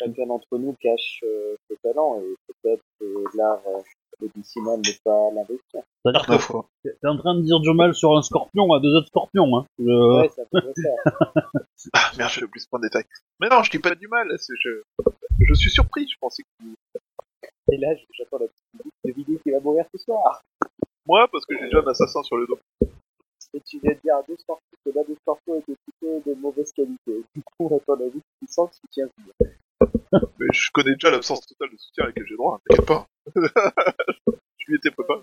Chacun 0.00 0.26
d'entre 0.26 0.58
nous 0.58 0.74
cache 0.80 1.20
euh, 1.24 1.54
ce 1.68 1.74
talent 1.82 2.20
et 2.20 2.34
peut-être 2.62 2.82
que 2.98 3.36
l'art 3.36 3.60
euh, 3.68 3.80
médicinal 4.20 4.78
n'est 4.80 4.98
pas 5.04 5.30
l'investir. 5.34 5.82
C'est-à-dire 6.04 6.24
ma 6.28 6.36
que 6.36 6.42
foi. 6.42 6.66
t'es 6.82 7.06
en 7.06 7.16
train 7.16 7.34
de 7.36 7.42
dire 7.42 7.60
du 7.60 7.72
mal 7.72 7.94
sur 7.94 8.16
un 8.16 8.22
scorpion 8.22 8.72
à 8.72 8.80
deux 8.80 8.94
autres 8.96 9.06
scorpions, 9.08 9.56
hein. 9.56 9.66
Je- 9.78 10.18
Ouais, 10.20 10.28
ça 10.28 10.42
pourrait 10.50 10.72
faire. 10.82 10.96
Ah 11.94 12.10
merde, 12.18 12.30
je 12.32 12.44
plus 12.46 12.66
pas 12.66 12.78
de 12.78 12.82
détails. 12.84 13.04
Mais 13.40 13.48
non, 13.48 13.62
je 13.62 13.70
dis 13.70 13.78
pas 13.78 13.94
du 13.94 14.08
mal. 14.08 14.26
c'est- 14.38 14.54
Je, 14.58 14.82
je 15.46 15.54
suis 15.54 15.70
surpris. 15.70 16.08
Je 16.08 16.16
pensais 16.20 16.42
que 16.42 16.64
Et 17.72 17.76
là, 17.76 17.88
j'attends 18.14 18.38
la 18.38 18.46
petite 18.46 18.92
de 19.04 19.12
vidéo 19.12 19.38
qui 19.44 19.50
va 19.52 19.60
mourir 19.60 19.84
ce 19.92 19.98
soir. 19.98 20.42
moi, 21.06 21.28
parce 21.30 21.44
que 21.46 21.56
j'ai 21.56 21.64
déjà 21.66 21.78
un 21.78 21.86
assassin 21.86 22.22
sur 22.24 22.36
le 22.36 22.46
dos. 22.48 22.58
Et 23.54 23.60
tu 23.62 23.78
viens 23.80 23.92
de 23.94 23.98
dire 24.04 24.16
à 24.16 24.22
deux 24.28 24.36
scorpions 24.36 24.78
que 24.84 24.90
l'un 24.90 25.04
des 25.04 25.14
scorpions 25.22 25.54
était 25.58 25.74
plutôt 25.84 26.22
de 26.26 26.34
mauvaise 26.34 26.70
qualité. 26.72 27.22
Du 27.34 27.42
coup, 27.42 27.74
à 27.74 27.80
ton 27.80 27.94
avis, 27.94 28.20
tu 28.40 28.46
sens 28.46 28.70
que 28.70 28.74
tu 28.76 28.86
tiens 28.92 29.08
bien. 29.18 29.48
Mais 30.38 30.46
je 30.52 30.70
connais 30.72 30.92
déjà 30.94 31.10
l'absence 31.10 31.40
totale 31.46 31.70
de 31.72 31.76
soutien 31.78 32.04
à 32.04 32.06
laquelle 32.08 32.26
j'ai 32.28 32.36
droit. 32.36 32.56
hein, 32.56 32.60
T'inquiète 32.68 32.86
pas. 32.86 33.06
je 34.58 34.70
m'y 34.72 34.76
étais 34.76 34.90
préparé. 34.90 35.20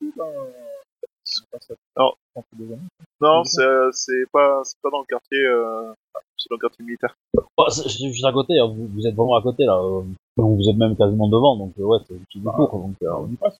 du 0.00 0.12
coup, 0.12 0.20
on 0.22 1.46
passe 1.50 1.70
à 1.70 1.74
Alors. 1.96 2.16
32 2.34 2.72
années. 2.72 2.82
Non, 3.20 3.44
c'est 3.44 3.62
c'est 3.92 4.24
pas 4.32 4.62
c'est 4.64 4.80
pas 4.80 4.90
dans 4.90 5.00
le 5.00 5.06
quartier. 5.06 5.38
Euh... 5.38 5.92
C'est 6.36 6.48
dans 6.50 6.56
le 6.56 6.60
quartier 6.60 6.84
militaire. 6.84 7.14
Bah, 7.56 7.66
c'est- 7.70 7.84
je 7.84 7.88
suis 7.88 8.12
juste 8.12 8.24
à 8.24 8.32
côté, 8.32 8.58
hein, 8.58 8.66
vous, 8.66 8.88
vous 8.88 9.06
êtes 9.06 9.14
vraiment 9.14 9.36
à 9.36 9.42
côté 9.42 9.64
là. 9.64 9.76
euh, 9.76 10.02
vous 10.36 10.68
êtes 10.68 10.76
même 10.76 10.96
quasiment 10.96 11.28
devant, 11.28 11.56
donc 11.56 11.72
euh, 11.78 11.82
ouais, 11.84 11.98
c'est 12.06 12.14
un 12.14 12.18
petit 12.18 12.38
détour. 12.40 12.68
Donc, 12.70 12.96
euh, 13.02 13.12
On 13.12 13.28
y 13.28 13.36
passe. 13.36 13.58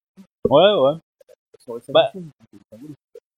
ouais, 0.49 0.75
ouais. 0.75 0.95
Bah. 1.93 2.13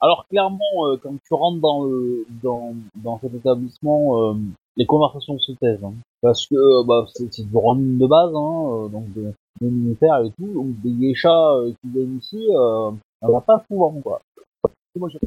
Alors 0.01 0.27
clairement, 0.29 0.61
euh, 0.87 0.97
quand 1.03 1.15
tu 1.25 1.35
rentres 1.35 1.61
dans 1.61 1.85
le 1.85 2.27
dans, 2.43 2.75
dans 2.97 3.19
cet 3.21 3.35
établissement, 3.35 4.31
euh, 4.31 4.35
les 4.77 4.87
conversations 4.87 5.39
se 5.39 5.53
taisent, 5.53 5.85
hein, 5.85 5.95
parce 6.21 6.47
que 6.47 6.57
euh, 6.57 6.85
bah, 6.85 7.07
c'est 7.15 7.43
du 7.49 7.57
running 7.57 7.99
de 7.99 8.07
base, 8.07 8.33
hein, 8.35 8.85
euh, 8.85 8.89
donc 8.89 9.13
de, 9.15 9.33
des 9.61 9.71
militaires 9.71 10.23
et 10.25 10.31
tout, 10.33 10.53
donc 10.53 10.81
des 10.83 10.91
geishas 10.93 11.57
euh, 11.57 11.73
qui 11.81 11.89
viennent 11.91 12.19
ici, 12.19 12.45
euh, 12.51 12.91
on 13.23 13.33
va 13.33 13.41
pas 13.41 13.65
souvent 13.69 13.93
quoi. 14.03 14.21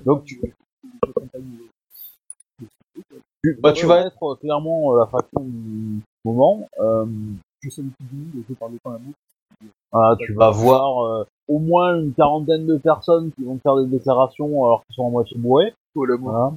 Donc 0.06 0.24
tu, 0.26 0.40
tu, 3.44 3.58
bah, 3.62 3.74
tu 3.74 3.86
vas 3.86 4.06
être 4.06 4.24
euh, 4.24 4.36
clairement 4.36 4.94
euh, 4.94 5.00
la 5.00 5.08
fraction 5.08 5.42
du 5.44 6.02
moment. 6.26 6.68
Euh, 6.80 7.06
Je 7.62 7.70
tout 7.70 7.82
le 7.82 8.18
monde 8.18 8.36
et 8.38 8.44
je 8.48 8.54
parle 8.54 8.74
pas 8.84 8.92
un 8.92 9.00
mot. 9.00 9.14
Voilà, 9.92 10.16
tu 10.18 10.34
vas 10.34 10.52
voir 10.52 11.06
euh, 11.06 11.24
au 11.48 11.60
moins 11.60 12.00
une 12.00 12.14
quarantaine 12.14 12.66
de 12.66 12.78
personnes 12.78 13.32
qui 13.32 13.44
vont 13.44 13.58
faire 13.60 13.78
des 13.78 13.86
déclarations 13.88 14.66
alors 14.66 14.84
qu'ils 14.86 14.96
sont 14.96 15.08
à 15.08 15.10
moitié 15.10 15.38
bourrés. 15.38 15.74
Oh. 15.96 16.06
Voilà. 16.32 16.54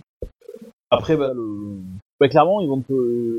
Après, 0.90 1.16
bah, 1.16 1.32
le... 1.32 1.78
bah, 2.18 2.28
clairement, 2.28 2.60
ils 2.60 2.68
vont 2.68 2.80
te, 2.80 2.92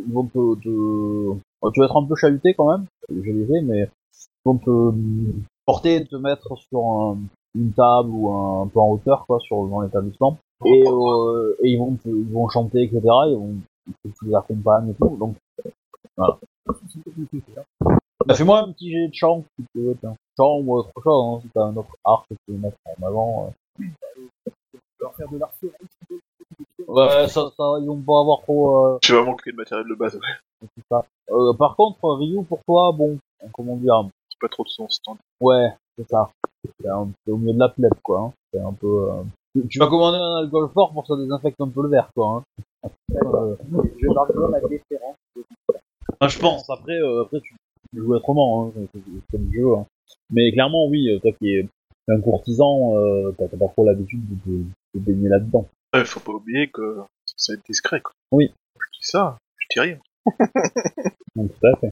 ils 0.08 0.14
vont 0.14 0.24
te, 0.26 0.56
te- 0.62 1.34
bah, 1.62 1.70
tu 1.74 1.80
vas 1.82 1.86
être 1.88 1.98
un 1.98 2.06
peu 2.06 2.16
chahuté 2.16 2.54
quand 2.54 2.70
même. 2.72 2.86
Je 3.10 3.32
les 3.32 3.54
ai, 3.56 3.62
mais 3.62 3.82
ils 3.82 4.46
vont 4.46 4.58
te 4.58 4.70
euh, 4.70 4.92
porter, 5.66 6.06
te 6.06 6.16
mettre 6.16 6.56
sur 6.58 6.80
un- 6.84 7.18
une 7.54 7.74
table 7.74 8.10
ou 8.10 8.30
un, 8.32 8.62
un 8.64 8.68
peu 8.68 8.80
en 8.80 8.92
hauteur, 8.92 9.26
quoi, 9.28 9.40
sur 9.40 9.66
dans 9.68 9.82
l'établissement. 9.82 10.38
Et, 10.66 10.84
euh, 10.88 11.56
et 11.64 11.72
ils 11.72 11.78
vont, 11.78 11.96
te- 11.96 12.08
ils 12.08 12.32
vont 12.32 12.48
chanter, 12.48 12.84
etc. 12.84 13.02
Ils 13.28 13.36
vont, 13.36 13.56
tu 14.06 14.26
les 14.26 14.34
accompagnes 14.36 14.90
et 14.92 14.94
tout. 14.94 15.18
Donc, 15.20 15.36
C'est 16.88 18.01
bah, 18.26 18.36
fais-moi 18.36 18.60
un 18.60 18.72
petit 18.72 18.92
jet 18.92 19.08
de 19.08 19.14
chant, 19.14 19.44
si 19.60 19.66
tu 19.74 19.82
veux, 19.82 19.96
tiens. 20.00 20.16
Chant 20.38 20.58
ou 20.60 20.76
autre 20.78 20.92
chose, 21.04 21.24
hein, 21.26 21.40
si 21.44 21.50
t'as 21.54 21.64
un 21.64 21.76
autre 21.76 21.96
art 22.04 22.24
que 22.30 22.36
tu 22.36 22.54
veux 22.54 22.58
mettre 22.58 22.78
en 23.00 23.06
avant. 23.08 23.48
euh. 23.48 23.52
Faire 25.18 25.28
de 25.30 25.40
Ouais, 26.88 27.28
ça, 27.28 27.50
ça, 27.58 27.64
ils 27.80 27.88
vont 27.88 28.02
pas 28.02 28.20
avoir 28.20 28.42
trop. 28.42 28.86
Euh, 28.86 28.98
Tu 29.02 29.14
vas 29.14 29.24
manquer 29.24 29.52
de 29.52 29.56
matériel 29.58 29.88
de 29.88 29.96
base, 29.96 30.16
ouais. 30.16 30.68
tout 30.76 30.82
ça. 30.90 31.04
Euh, 31.32 31.54
par 31.54 31.76
contre, 31.76 31.98
Ryu, 32.16 32.44
pour 32.44 32.60
toi, 32.68 32.92
bon, 32.92 33.18
comment 33.54 33.76
dire, 33.78 34.04
C'est 34.30 34.40
pas 34.40 34.48
trop 34.50 34.64
de 34.64 34.70
son 34.70 34.88
stand. 34.90 35.18
Ouais, 35.40 35.70
c'est 35.98 36.08
ça. 36.10 36.30
C'est 36.80 36.88
un- 36.90 37.10
c'est 37.26 37.32
au 37.32 37.38
milieu 37.38 37.54
de 37.54 37.60
la 37.60 37.70
plèbe, 37.70 37.94
quoi. 38.04 38.20
Hein. 38.22 38.34
C'est 38.54 38.60
un 38.60 38.74
peu. 38.74 39.10
euh, 39.12 39.24
Tu, 39.56 39.68
tu 39.68 39.80
vas 39.80 39.88
commander 39.88 40.18
un 40.18 40.38
alcool 40.44 40.70
fort 40.74 40.92
pour 40.94 41.04
que 41.04 41.08
ça 41.10 41.16
désinfecte 41.18 41.60
un 41.62 41.68
peu 41.70 41.82
le 41.84 41.90
verre, 41.90 42.10
quoi. 42.16 42.44
Hein. 42.84 42.90
Euh, 43.16 43.56
Je 44.00 44.08
marque 44.08 44.34
ma 44.36 44.60
déférence. 44.62 45.16
ah, 46.20 46.28
je 46.28 46.40
pense. 46.40 46.70
Après, 46.70 46.94
euh, 47.00 47.24
après 47.24 47.42
tu, 47.42 47.56
tu 47.94 48.00
joues 48.00 48.14
autrement, 48.16 48.68
hein. 48.76 48.86
comme 49.32 49.52
jeu. 49.54 49.74
Hein. 49.76 49.86
Mais 50.30 50.52
clairement, 50.52 50.88
oui, 50.88 51.10
euh, 51.10 51.20
toi 51.20 51.32
qui 51.34 51.50
es 51.56 51.68
un 52.08 52.20
courtisan, 52.22 52.96
euh, 52.98 53.32
t'as 53.38 53.48
pas 53.48 53.68
trop 53.70 53.86
l'habitude 53.86 54.22
de, 54.46 54.52
de, 54.52 54.64
de 54.96 55.00
baigner 55.00 55.30
là-dedans. 55.30 55.68
Ouais, 55.94 56.06
faut 56.06 56.20
pas 56.20 56.32
oublier 56.34 56.70
que 56.70 56.98
ça 57.26 57.54
va 57.54 57.58
être 57.58 57.66
discret, 57.66 58.02
quoi. 58.02 58.14
Oui. 58.32 58.52
Je 58.76 58.86
dis 59.00 59.06
ça, 59.08 59.38
je 59.58 59.68
dis 59.74 59.80
rien. 59.80 59.98
Donc, 61.36 61.52
tout 61.60 61.68
à 61.68 61.76
fait. 61.80 61.90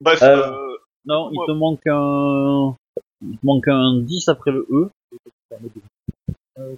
Bref, 0.00 0.22
Euh, 0.22 0.50
euh, 0.52 0.76
Non, 1.04 1.30
il 1.32 1.38
te 1.46 1.52
manque 1.52 1.86
un. 1.86 2.74
Il 3.22 3.36
te 3.38 3.46
manque 3.46 3.68
un 3.68 4.00
10 4.02 4.28
après 4.28 4.50
le 4.52 4.66
E. 4.70 4.90
euh, 6.58 6.76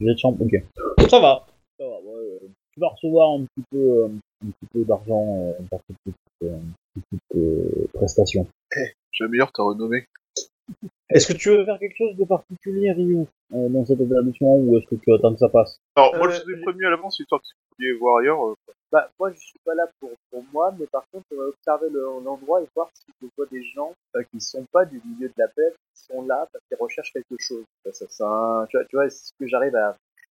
J'ai 0.00 0.12
de 0.12 0.16
chambre, 0.16 0.42
ok. 0.42 0.62
Ça 1.08 1.20
va. 1.20 1.46
Ça 1.78 1.84
va, 1.86 1.96
ouais. 2.00 2.38
Tu 2.72 2.80
vas 2.80 2.88
recevoir 2.88 3.30
un 3.38 3.44
petit 3.44 3.64
peu, 3.70 4.04
un 4.06 4.50
petit 4.50 4.66
peu 4.72 4.84
d'argent 4.84 5.54
cette 7.10 7.36
euh, 7.36 7.86
prestation. 7.94 8.46
j'améliore 9.12 9.52
ta 9.52 9.62
renommée. 9.62 10.04
Est-ce 11.10 11.26
que 11.32 11.38
tu 11.38 11.48
veux 11.48 11.64
faire 11.64 11.78
quelque 11.78 11.96
chose 11.96 12.14
de 12.16 12.24
particulier, 12.24 12.92
Ryu, 12.92 13.20
euh, 13.54 13.68
dans 13.70 13.84
cet 13.86 13.98
établissement, 14.00 14.56
ou 14.58 14.76
est-ce 14.76 14.86
que 14.86 14.96
tu 14.96 15.12
attends 15.14 15.32
que 15.32 15.38
ça 15.38 15.48
passe? 15.48 15.78
Alors, 15.96 16.14
moi, 16.16 16.28
Euh, 16.28 16.32
je 16.32 16.52
ai 16.54 16.60
prévenu 16.62 16.86
à 16.86 16.90
l'avance, 16.90 17.18
histoire 17.18 17.40
que 17.40 17.46
si 17.46 17.54
vous 17.54 17.74
vouliez 17.78 17.98
voir 17.98 18.18
ailleurs, 18.18 18.46
euh, 18.46 18.54
Bah, 18.92 19.10
moi, 19.18 19.30
je 19.32 19.38
suis 19.38 19.58
pas 19.64 19.74
là 19.74 19.86
pour, 20.00 20.10
pour 20.30 20.44
moi, 20.52 20.74
mais 20.78 20.86
par 20.86 21.04
contre, 21.12 21.24
on 21.32 21.36
va 21.36 21.44
observer 21.44 21.88
le- 21.90 22.22
l'endroit 22.24 22.62
et 22.62 22.66
voir 22.74 22.88
si 22.94 23.06
je 23.22 23.26
vois 23.36 23.46
des 23.50 23.62
gens 23.62 23.92
euh, 24.16 24.22
qui 24.30 24.40
sont 24.40 24.64
pas 24.72 24.84
du 24.86 25.00
milieu 25.04 25.28
de 25.28 25.34
la 25.38 25.48
paix, 25.48 25.72
qui 25.94 26.04
sont 26.04 26.22
là 26.26 26.46
parce 26.52 26.64
qu'ils 26.68 26.78
recherchent 26.78 27.12
quelque 27.12 27.36
chose. 27.38 27.64
Ça, 27.92 28.66
tu 28.70 28.76
vois, 28.76 28.84
tu 28.86 28.96
vois, 28.96 29.06
est-ce 29.06 29.30
que 29.38 29.46
j'arrive 29.46 29.76
à, 29.76 29.94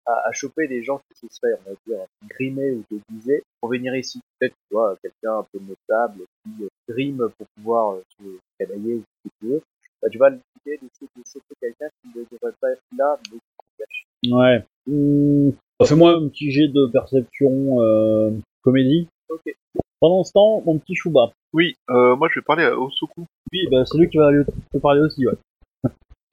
à, 0.06 0.28
à 0.28 0.32
choper 0.32 0.68
des 0.68 0.82
gens 0.82 0.98
qui 0.98 1.18
se 1.18 1.26
seraient, 1.30 1.54
on 1.66 1.70
va 1.70 1.76
dire, 1.86 2.04
grimés 2.28 2.72
ou 2.72 2.84
déguisés 2.90 3.42
pour 3.60 3.70
venir 3.70 3.94
ici. 3.94 4.20
Peut-être, 4.38 4.54
tu 4.68 4.74
vois, 4.74 4.96
quelqu'un 5.02 5.38
un 5.38 5.46
peu 5.52 5.58
notable 5.58 6.22
qui 6.42 6.64
euh, 6.64 6.68
grime 6.88 7.28
pour 7.36 7.46
pouvoir 7.56 7.94
euh, 7.94 8.02
se 8.18 8.24
canailler 8.58 8.94
ou 8.94 9.02
ce 9.02 9.28
que 9.28 9.34
tu 9.40 9.46
veux. 9.52 9.62
Bah, 10.02 10.08
tu 10.10 10.18
vois, 10.18 10.30
l'idée 10.30 10.40
d'essayer 10.64 11.08
de 11.16 11.22
choper 11.26 11.54
quelqu'un 11.60 11.88
qui 12.02 12.18
ne 12.18 12.24
devrait 12.24 12.54
pas 12.60 12.70
être 12.70 12.82
là, 12.96 13.18
mais 13.30 13.38
qui 13.38 13.66
se 13.66 13.78
cache. 13.78 14.06
Ouais. 14.32 14.64
Mmh. 14.86 15.50
Fais-moi 15.84 16.12
un 16.12 16.28
petit 16.28 16.50
jet 16.50 16.68
de 16.68 16.90
perception 16.90 17.80
euh, 17.80 18.30
comédie. 18.62 19.08
Ok. 19.28 19.54
Pendant 20.00 20.24
ce 20.24 20.32
temps, 20.32 20.62
mon 20.64 20.78
petit 20.78 20.94
Chouba. 20.94 21.32
Oui, 21.52 21.74
euh, 21.90 22.16
moi, 22.16 22.28
je 22.30 22.40
vais 22.40 22.44
parler 22.44 22.64
à 22.64 22.78
Osoku. 22.78 23.26
Oui, 23.52 23.58
bah, 23.70 23.84
c'est 23.84 23.98
lui 23.98 24.08
qui 24.08 24.16
va 24.16 24.28
aller 24.28 24.44
te 24.72 24.78
parler 24.78 25.00
aussi, 25.00 25.26
ouais. 25.26 25.34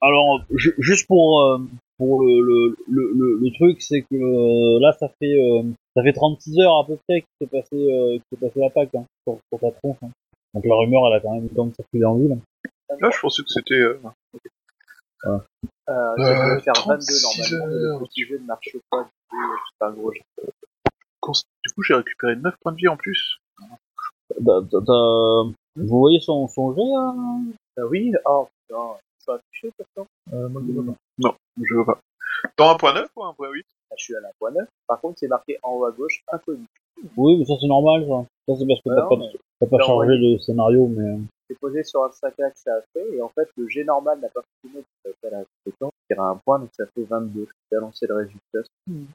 Alors, 0.00 0.42
ju- 0.54 0.74
juste 0.78 1.06
pour 1.06 1.42
euh, 1.42 1.58
pour 1.98 2.22
le 2.22 2.40
le, 2.40 2.76
le, 2.88 3.12
le, 3.14 3.38
le 3.42 3.52
truc, 3.54 3.82
c'est 3.82 4.02
que 4.02 4.14
euh, 4.14 4.78
là, 4.80 4.92
ça 4.92 5.08
fait 5.18 5.34
euh, 5.38 5.62
ça 5.96 6.02
fait 6.02 6.12
36 6.12 6.58
heures 6.60 6.78
à 6.78 6.86
peu 6.86 6.96
près 7.08 7.20
que 7.22 7.26
s'est 7.40 7.46
passé 7.48 7.74
euh, 7.76 8.18
s'est 8.30 8.38
passé 8.38 8.60
l'attaque 8.60 8.94
hein, 8.94 9.04
sur, 9.26 9.38
sur 9.50 9.58
ta 9.60 9.70
tronche. 9.72 9.96
hein. 10.02 10.10
Donc 10.54 10.64
la 10.64 10.76
rumeur, 10.76 11.02
elle 11.08 11.14
a 11.18 11.20
quand 11.20 11.34
même 11.34 11.44
eu 11.44 11.48
le 11.48 11.54
temps 11.54 11.66
de 11.66 11.74
circuler 11.74 12.04
en 12.04 12.16
ville. 12.16 12.38
Là, 13.00 13.10
je 13.12 13.20
pensais 13.20 13.42
que 13.42 13.48
c'était... 13.50 13.74
euh, 13.74 13.98
Euh, 15.26 15.38
ça 15.86 15.92
Euh, 15.92 16.16
devait 16.16 16.60
faire 16.62 16.74
22 16.74 17.04
36 17.04 17.52
normalement, 17.56 17.98
le 18.00 18.06
petit 18.06 18.24
jeu 18.24 18.38
ne 18.38 18.44
marche 18.46 18.76
pas, 18.90 19.02
du 19.02 19.10
coup, 19.28 19.36
c'est 19.78 19.86
un 19.86 19.90
gros 19.92 20.12
jeu. 20.12 20.20
cons- 21.20 21.32
Du 21.32 21.72
coup, 21.74 21.82
j'ai 21.82 21.94
récupéré 21.94 22.36
9 22.36 22.54
points 22.62 22.72
de 22.72 22.76
vie 22.76 22.88
en 22.88 22.96
plus. 22.96 23.38
Bah, 24.40 24.60
t'as- 24.70 24.80
t'as- 24.86 25.42
Vous 25.76 25.98
voyez 25.98 26.20
son, 26.20 26.46
son 26.48 26.74
jet 26.74 26.80
là 26.82 27.14
Euh, 27.78 27.88
oui, 27.90 28.12
oh 28.26 28.48
putain, 28.66 28.76
ça 29.18 29.32
a 29.32 29.36
affiché 29.36 29.70
pourtant. 29.76 30.06
Euh, 30.32 30.48
moi, 30.48 30.62
je. 30.66 30.72
Non, 31.18 31.34
je 31.62 31.74
vois 31.74 31.86
pas. 31.86 32.00
Dans 32.56 32.70
un 32.70 32.76
point 32.76 32.94
9 32.94 33.08
ou 33.16 33.24
un 33.24 33.32
point 33.34 33.50
8 33.50 33.66
Là, 33.90 33.96
je 33.98 34.04
suis 34.04 34.16
à 34.16 34.20
la 34.20 34.30
point 34.38 34.50
9. 34.50 34.66
Par 34.86 35.00
contre, 35.00 35.18
c'est 35.18 35.28
marqué 35.28 35.58
en 35.62 35.72
haut 35.72 35.84
à 35.84 35.92
gauche, 35.92 36.22
inconnu. 36.30 36.64
Oui, 37.16 37.36
mais 37.38 37.44
ça 37.44 37.54
c'est 37.60 37.66
normal 37.66 38.06
ça. 38.06 38.26
Ça 38.46 38.58
c'est 38.58 38.66
parce 38.66 38.80
que 38.80 38.90
Ah 38.90 38.96
t'as 38.96 39.16
pas, 39.16 39.22
t'as 39.60 39.78
pas 39.78 39.92
envoyé. 39.92 40.34
de 40.34 40.38
scénario, 40.38 40.86
mais... 40.88 41.18
C'est 41.48 41.58
posé 41.58 41.82
sur 41.82 42.04
un 42.04 42.10
5 42.10 42.34
que 42.36 42.42
ça 42.54 42.74
a 42.74 42.80
fait, 42.92 43.14
et 43.14 43.22
en 43.22 43.28
fait, 43.30 43.48
le 43.56 43.66
G 43.68 43.82
normal 43.82 44.20
n'a 44.20 44.28
pas 44.28 44.42
fonctionné, 44.42 44.84
donc 44.84 44.86
ça 45.04 45.10
fait 45.20 45.30
la 45.30 45.44
compétence, 45.64 45.92
il 46.10 46.16
y 46.16 46.18
a 46.18 46.22
un 46.22 46.36
point, 46.36 46.58
donc 46.58 46.68
ça 46.76 46.84
fait 46.86 47.04
22. 47.04 47.46
Je 47.46 47.76
vais 47.76 47.80
lancer 47.80 48.06
le 48.06 48.16
résultat. 48.16 48.58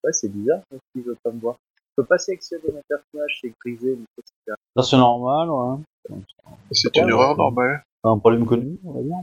Ouais, 0.03 0.13
c'est 0.13 0.29
bizarre, 0.29 0.61
parce 0.69 0.81
qu'il 0.91 1.03
veut 1.03 1.17
pas 1.23 1.31
me 1.31 1.39
voir. 1.39 1.55
Je 1.95 2.01
peux 2.01 2.07
pas 2.07 2.17
sélectionner 2.17 2.63
mon 2.73 2.81
personnage, 2.89 3.39
c'est 3.39 3.53
grisé, 3.63 3.95
mais 3.95 4.05
ça, 4.17 4.23
c'est 4.45 4.81
Ça 4.81 4.83
c'est 4.89 4.97
normal, 4.97 5.49
ouais. 5.49 5.77
C'est 6.71 6.95
une 6.97 7.09
erreur 7.09 7.37
normale. 7.37 7.83
C'est 8.03 8.09
un 8.09 8.17
problème 8.17 8.45
connu, 8.47 8.79
on 8.83 8.93
va 8.93 9.01
dire. 9.01 9.17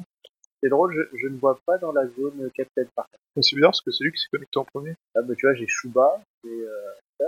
C'est 0.62 0.68
drôle, 0.68 0.94
je, 0.94 1.16
je 1.16 1.28
ne 1.28 1.38
vois 1.38 1.58
pas 1.66 1.78
dans 1.78 1.92
la 1.92 2.06
zone 2.06 2.50
Captain 2.54 2.84
par 2.94 3.06
contre. 3.06 3.22
Mais 3.36 3.42
C'est 3.42 3.56
bizarre 3.56 3.70
parce 3.70 3.80
que 3.80 3.90
c'est 3.90 4.04
lui 4.04 4.12
qui 4.12 4.18
s'est 4.18 4.28
connecté 4.30 4.58
en 4.58 4.64
premier. 4.64 4.94
Là, 5.14 5.22
mais 5.26 5.34
tu 5.36 5.46
vois, 5.46 5.54
j'ai 5.54 5.66
Shuba, 5.66 6.22
et 6.44 6.48
euh, 6.48 7.26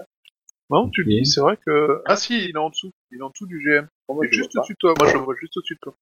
Non, 0.71 0.89
tu 0.91 1.03
le 1.03 1.11
dis, 1.11 1.27
c'est 1.27 1.41
vrai 1.41 1.57
que... 1.65 2.03
Ah 2.07 2.17
si, 2.17 2.45
il 2.45 2.51
est 2.51 2.59
en 2.59 2.71
dessous. 2.71 2.91
Il 3.11 3.19
est 3.19 3.23
en 3.23 3.31
dessous 3.31 3.47
du 3.47 3.59
GM. 3.59 3.87
pour 4.07 4.17
moi, 4.17 4.27
Il 4.27 4.29
est 4.29 4.33
je 4.33 4.39
juste 4.39 4.57
au-dessus 4.57 4.75
de 4.75 4.79
toi. 4.79 4.95
Moi, 4.99 5.09
je 5.09 5.17
le 5.17 5.23
vois 5.23 5.35
juste 5.41 5.57
au-dessus 5.57 5.75
de 5.75 5.81
toi. 5.81 5.95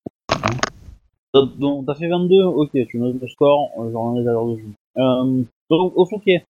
T'as 1.32 1.42
donc, 1.58 1.86
t'as 1.86 1.94
fait 1.94 2.08
22 2.08 2.42
Ok, 2.42 2.70
tu 2.88 2.98
notes 2.98 3.20
le 3.20 3.28
score, 3.28 3.70
euh, 3.78 3.92
j'en 3.92 4.16
ai 4.16 4.20
à 4.20 4.32
l'heure 4.32 4.46
de 4.46 4.56
jeu. 4.56 4.66
Euh, 4.96 5.42
donc, 5.70 5.92
Osuke. 5.96 6.44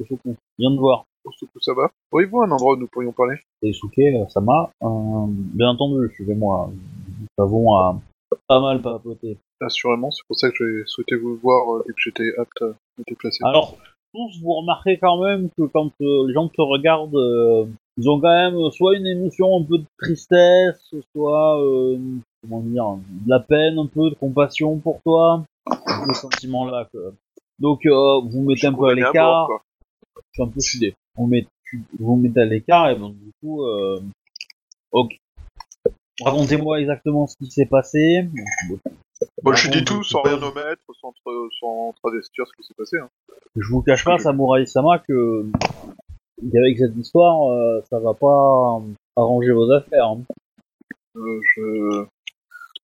Osuke, 0.00 0.20
viens 0.58 0.72
de 0.72 0.78
voir. 0.78 1.04
Osoku, 1.24 1.60
ça 1.60 1.74
va 1.74 1.90
Auriez-vous 2.12 2.42
un 2.42 2.50
endroit 2.50 2.74
où 2.74 2.76
nous 2.76 2.86
pourrions 2.86 3.12
parler 3.12 3.36
Et 3.62 3.70
Osuke, 3.70 3.98
euh, 3.98 4.26
Sama, 4.28 4.70
euh, 4.82 5.26
bien 5.28 5.70
entendu, 5.70 6.08
suivez-moi. 6.14 6.70
Nous 6.72 7.44
avons 7.44 7.74
à 7.74 8.00
pas 8.48 8.60
mal 8.60 8.82
papoter. 8.82 9.38
Assurément, 9.60 10.10
c'est 10.10 10.26
pour 10.26 10.36
ça 10.36 10.50
que 10.50 10.56
j'ai 10.58 10.86
souhaité 10.86 11.16
vous 11.16 11.36
voir 11.36 11.76
euh, 11.76 11.84
dès 11.86 11.92
que 11.92 11.98
j'étais 11.98 12.30
apte 12.38 12.62
à 12.62 12.66
me 12.66 13.04
déplacer. 13.06 13.38
Alors, 13.42 13.78
tous, 14.16 14.40
vous 14.42 14.54
remarquez 14.54 14.98
quand 14.98 15.22
même 15.22 15.50
que 15.50 15.64
quand 15.64 15.90
euh, 16.00 16.26
les 16.26 16.32
gens 16.32 16.48
te 16.48 16.60
regardent, 16.60 17.14
euh, 17.14 17.66
ils 17.96 18.08
ont 18.08 18.20
quand 18.20 18.28
même 18.28 18.70
soit 18.70 18.96
une 18.96 19.06
émotion 19.06 19.60
un 19.60 19.62
peu 19.62 19.78
de 19.78 19.84
tristesse, 19.98 20.94
soit, 21.12 21.62
euh, 21.62 21.98
comment 22.42 22.60
dire, 22.60 22.96
de 22.96 23.30
la 23.30 23.40
peine, 23.40 23.78
un 23.78 23.86
peu 23.86 24.10
de 24.10 24.14
compassion 24.14 24.78
pour 24.78 25.00
toi. 25.02 25.44
Ce 25.68 26.12
sentiment-là. 26.14 26.88
Donc, 27.58 27.84
euh, 27.86 28.20
vous 28.20 28.30
vous 28.30 28.42
mettez 28.42 28.66
un 28.66 28.72
peu 28.72 28.86
à 28.86 28.94
l'écart. 28.94 29.48
je 30.16 30.20
suis 30.32 30.42
un 30.42 30.48
peu. 30.48 30.96
Vous 31.16 31.26
mettez, 31.26 31.48
vous 31.98 32.16
mettez 32.16 32.40
à 32.40 32.44
l'écart 32.44 32.90
et 32.90 32.96
donc 32.96 33.14
du 33.16 33.32
coup, 33.40 33.64
ok. 34.92 35.18
Racontez-moi 36.22 36.80
exactement 36.80 37.26
ce 37.26 37.36
qui 37.36 37.50
s'est 37.50 37.66
passé. 37.66 38.26
Bon, 39.42 39.52
je 39.54 39.70
dis 39.70 39.84
tout 39.84 40.02
sans 40.02 40.22
rien 40.22 40.42
omettre, 40.42 40.82
sans, 41.00 41.12
sans 41.60 41.94
travestir 42.02 42.44
ce 42.46 42.52
qui 42.56 42.66
s'est 42.66 42.74
passé. 42.76 42.98
Hein. 42.98 43.08
Je 43.56 43.68
vous 43.70 43.82
cache 43.82 44.04
pas, 44.04 44.18
Samurai 44.18 44.66
Sama, 44.66 44.98
que 44.98 45.46
qu'avec 46.52 46.78
cette 46.78 46.96
histoire, 46.96 47.50
euh, 47.50 47.80
ça 47.88 47.98
va 47.98 48.12
pas 48.14 48.82
arranger 49.16 49.52
vos 49.52 49.70
affaires. 49.72 50.06
hein. 50.08 50.20
Euh, 51.16 51.40
je 51.56 52.04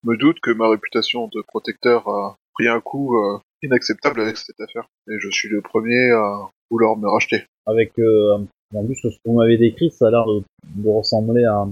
me 0.04 0.16
doute 0.16 0.40
que 0.40 0.50
ma 0.50 0.68
réputation 0.70 1.28
de 1.28 1.42
protecteur 1.42 2.08
a 2.08 2.36
pris 2.54 2.66
un 2.68 2.80
coup 2.80 3.16
euh, 3.18 3.38
inacceptable 3.62 4.20
avec 4.22 4.38
cette 4.38 4.60
affaire. 4.60 4.86
Et 5.08 5.18
je 5.18 5.30
suis 5.30 5.48
le 5.50 5.60
premier 5.60 6.10
à 6.12 6.48
vouloir 6.70 6.96
me 6.96 7.08
racheter. 7.08 7.44
Avec, 7.66 7.92
euh, 7.98 8.38
en 8.74 8.84
plus, 8.86 8.96
ce 8.96 9.08
que 9.08 9.14
vous 9.26 9.34
m'avez 9.38 9.58
décrit, 9.58 9.90
ça 9.90 10.06
a 10.08 10.10
l'air 10.10 10.24
de, 10.26 10.42
de 10.76 10.88
ressembler 10.88 11.44
à, 11.44 11.66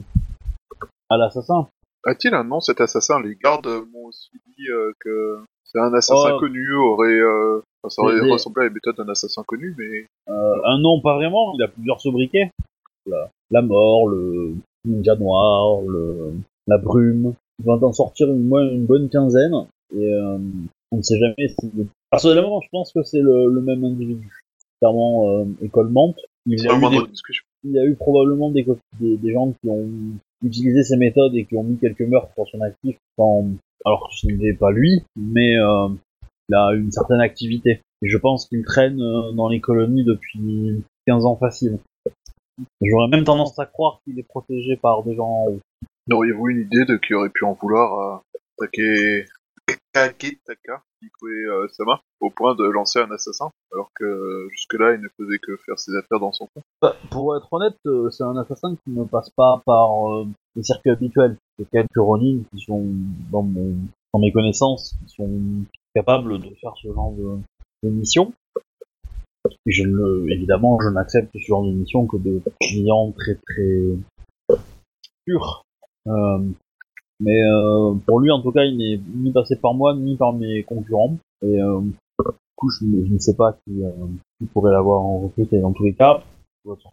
à 1.09 1.17
l'assassin. 1.17 1.67
A-t-il 2.07 2.35
un 2.35 2.45
nom 2.45 2.61
cet 2.61 2.81
assassin? 2.81 3.21
Les 3.21 3.37
gardes 3.37 3.67
m'ont 3.93 4.07
aussi 4.07 4.31
dit 4.47 4.69
euh, 4.71 4.93
que 5.01 5.39
c'est 5.65 5.79
un 5.79 5.93
assassin 5.95 6.33
Oh. 6.35 6.41
connu, 6.41 6.73
aurait, 6.75 7.09
euh, 7.09 7.61
enfin, 7.83 7.91
ça 7.91 8.03
aurait 8.03 8.31
ressemblé 8.31 8.63
à 8.63 8.69
la 8.69 8.73
méthode 8.75 8.97
d'un 8.97 9.09
assassin 9.09 9.43
connu, 9.47 9.75
mais 9.79 10.07
Euh, 10.29 10.57
un 10.65 10.79
nom, 10.79 11.01
pas 11.01 11.17
vraiment, 11.17 11.55
il 11.57 11.63
a 11.63 11.69
plusieurs 11.69 12.01
sobriquets. 12.01 12.51
La, 13.07 13.31
la 13.51 13.63
mort, 13.63 14.09
le 14.09 14.55
ninja 14.85 15.17
noir, 15.17 15.81
le, 15.83 16.33
la 16.67 16.79
brume. 16.79 17.35
il 17.59 17.65
va 17.67 17.75
en 17.75 17.93
sortir 17.93 18.29
une, 18.29 18.47
moins 18.47 18.63
une 18.69 18.87
bonne 18.87 19.09
quinzaine, 19.09 19.55
et 19.95 20.13
euh, 20.15 20.39
on 20.93 20.97
ne 20.99 21.03
sait 21.03 21.19
jamais 21.19 21.49
si... 21.49 21.71
Personnellement, 22.11 22.61
je 22.61 22.69
pense 22.71 22.93
que 22.93 23.03
c'est 23.03 23.21
le, 23.21 23.49
le 23.53 23.61
même 23.61 23.85
individu. 23.85 24.43
Clairement, 24.81 25.29
euh, 25.31 25.45
école 25.63 25.89
Mantes, 25.91 26.21
il 26.47 26.59
y, 26.63 26.69
a 26.69 26.75
eu 26.77 26.81
des, 26.81 27.11
il 27.65 27.73
y 27.73 27.79
a 27.79 27.85
eu 27.85 27.95
probablement 27.97 28.51
des, 28.51 28.67
des, 28.99 29.17
des 29.17 29.33
gens 29.33 29.53
qui 29.61 29.69
ont 29.69 29.87
utilisé 30.43 30.83
ces 30.83 30.97
méthodes 30.97 31.35
et 31.35 31.45
qui 31.45 31.57
ont 31.57 31.63
mis 31.63 31.79
quelques 31.79 32.01
meurtres 32.03 32.33
sur 32.35 32.49
son 32.49 32.61
actif, 32.61 32.97
sans... 33.17 33.47
alors 33.85 34.09
que 34.09 34.15
ce 34.17 34.27
n'était 34.27 34.55
pas 34.55 34.71
lui, 34.71 35.03
mais 35.17 35.57
euh, 35.57 35.89
il 36.49 36.55
a 36.55 36.73
une 36.75 36.91
certaine 36.91 37.21
activité. 37.21 37.81
Et 38.03 38.09
je 38.09 38.17
pense 38.17 38.47
qu'il 38.47 38.65
traîne 38.65 39.01
euh, 39.01 39.33
dans 39.33 39.49
les 39.49 39.61
colonies 39.61 40.05
depuis 40.05 40.83
15 41.07 41.27
ans 41.27 41.37
facile. 41.37 41.79
J'aurais 42.83 43.09
même 43.09 43.25
tendance 43.25 43.59
à 43.59 43.67
croire 43.67 44.01
qu'il 44.05 44.19
est 44.19 44.29
protégé 44.29 44.77
par 44.77 45.03
des 45.03 45.15
gens 45.15 45.29
en 45.29 45.47
haut. 45.49 45.61
Auriez-vous 46.11 46.49
une 46.49 46.61
idée 46.61 46.85
de 46.85 46.97
qui 46.97 47.15
aurait 47.15 47.31
pu 47.31 47.45
en 47.45 47.53
vouloir 47.53 47.99
à 47.99 48.23
attaquer 48.59 49.25
Kagetaka, 49.93 50.83
Ikue 51.03 51.51
euh, 51.51 51.69
Sama, 51.69 52.01
au 52.21 52.31
point 52.31 52.55
de 52.55 52.65
lancer 52.65 53.01
un 53.01 53.11
assassin, 53.11 53.51
alors 53.73 53.91
que 53.95 54.49
jusque-là 54.51 54.95
il 54.95 55.01
ne 55.01 55.09
faisait 55.19 55.39
que 55.39 55.57
faire 55.57 55.79
ses 55.79 55.95
affaires 55.97 56.21
dans 56.21 56.33
son 56.33 56.47
coin 56.47 56.63
Bah, 56.83 56.97
pour 57.11 57.37
être 57.37 57.53
honnête, 57.53 57.77
euh, 57.87 58.11
c'est 58.11 58.25
un 58.25 58.37
assassin 58.37 58.77
qui 58.77 58.91
ne 58.91 59.05
passe 59.05 59.31
pas 59.31 59.63
par 59.65 60.11
euh, 60.11 60.27
les 60.57 60.63
circuits 60.63 60.91
habituels. 60.91 61.37
Il 61.59 61.63
y 61.63 61.65
a 61.67 61.83
quelques 61.83 61.97
Ronin 61.97 62.43
qui 62.51 62.61
sont, 62.61 62.85
dans, 63.31 63.43
mon, 63.43 63.77
dans 64.13 64.21
mes 64.21 64.33
connaissances, 64.33 64.95
qui 65.07 65.15
sont 65.15 65.41
capables 65.95 66.39
de 66.39 66.55
faire 66.61 66.75
ce 66.81 66.93
genre 66.93 67.13
de, 67.13 67.39
de 67.83 67.91
mission. 67.91 68.33
Et 69.67 69.73
je 69.73 69.85
ne, 69.85 70.31
évidemment, 70.31 70.79
je 70.81 70.89
n'accepte 70.89 71.33
ce 71.33 71.39
genre 71.39 71.65
de 71.65 71.73
mission 71.73 72.07
que 72.07 72.19
de 72.19 72.43
clients 72.61 73.13
très 73.13 73.37
très 73.37 73.97
purs. 75.25 75.65
Euh, 76.07 76.39
mais 77.21 77.43
euh, 77.43 77.95
pour 78.07 78.21
lui, 78.21 78.31
en 78.31 78.41
tout 78.43 78.53
cas, 78.53 78.65
il 78.65 78.77
n'est 78.79 79.01
ni 79.15 79.33
passé 79.33 79.57
par 79.57 79.75
moi 79.75 79.95
ni 79.95 80.17
par 80.17 80.33
mes 80.33 80.63
concurrents. 80.63 81.17
Et 81.43 81.61
euh, 81.61 81.81
du 81.81 81.93
coup, 82.57 82.71
je, 82.71 82.85
ne- 82.87 83.19
sais 83.19 83.37
pas 83.37 83.53
qui, 83.65 83.83
euh, 83.85 83.91
pourrait 84.53 84.73
l'avoir 84.73 85.03
recruté. 85.03 85.61
Dans 85.61 85.73
tous 85.73 85.85
les 85.85 85.95
cas, 85.95 86.23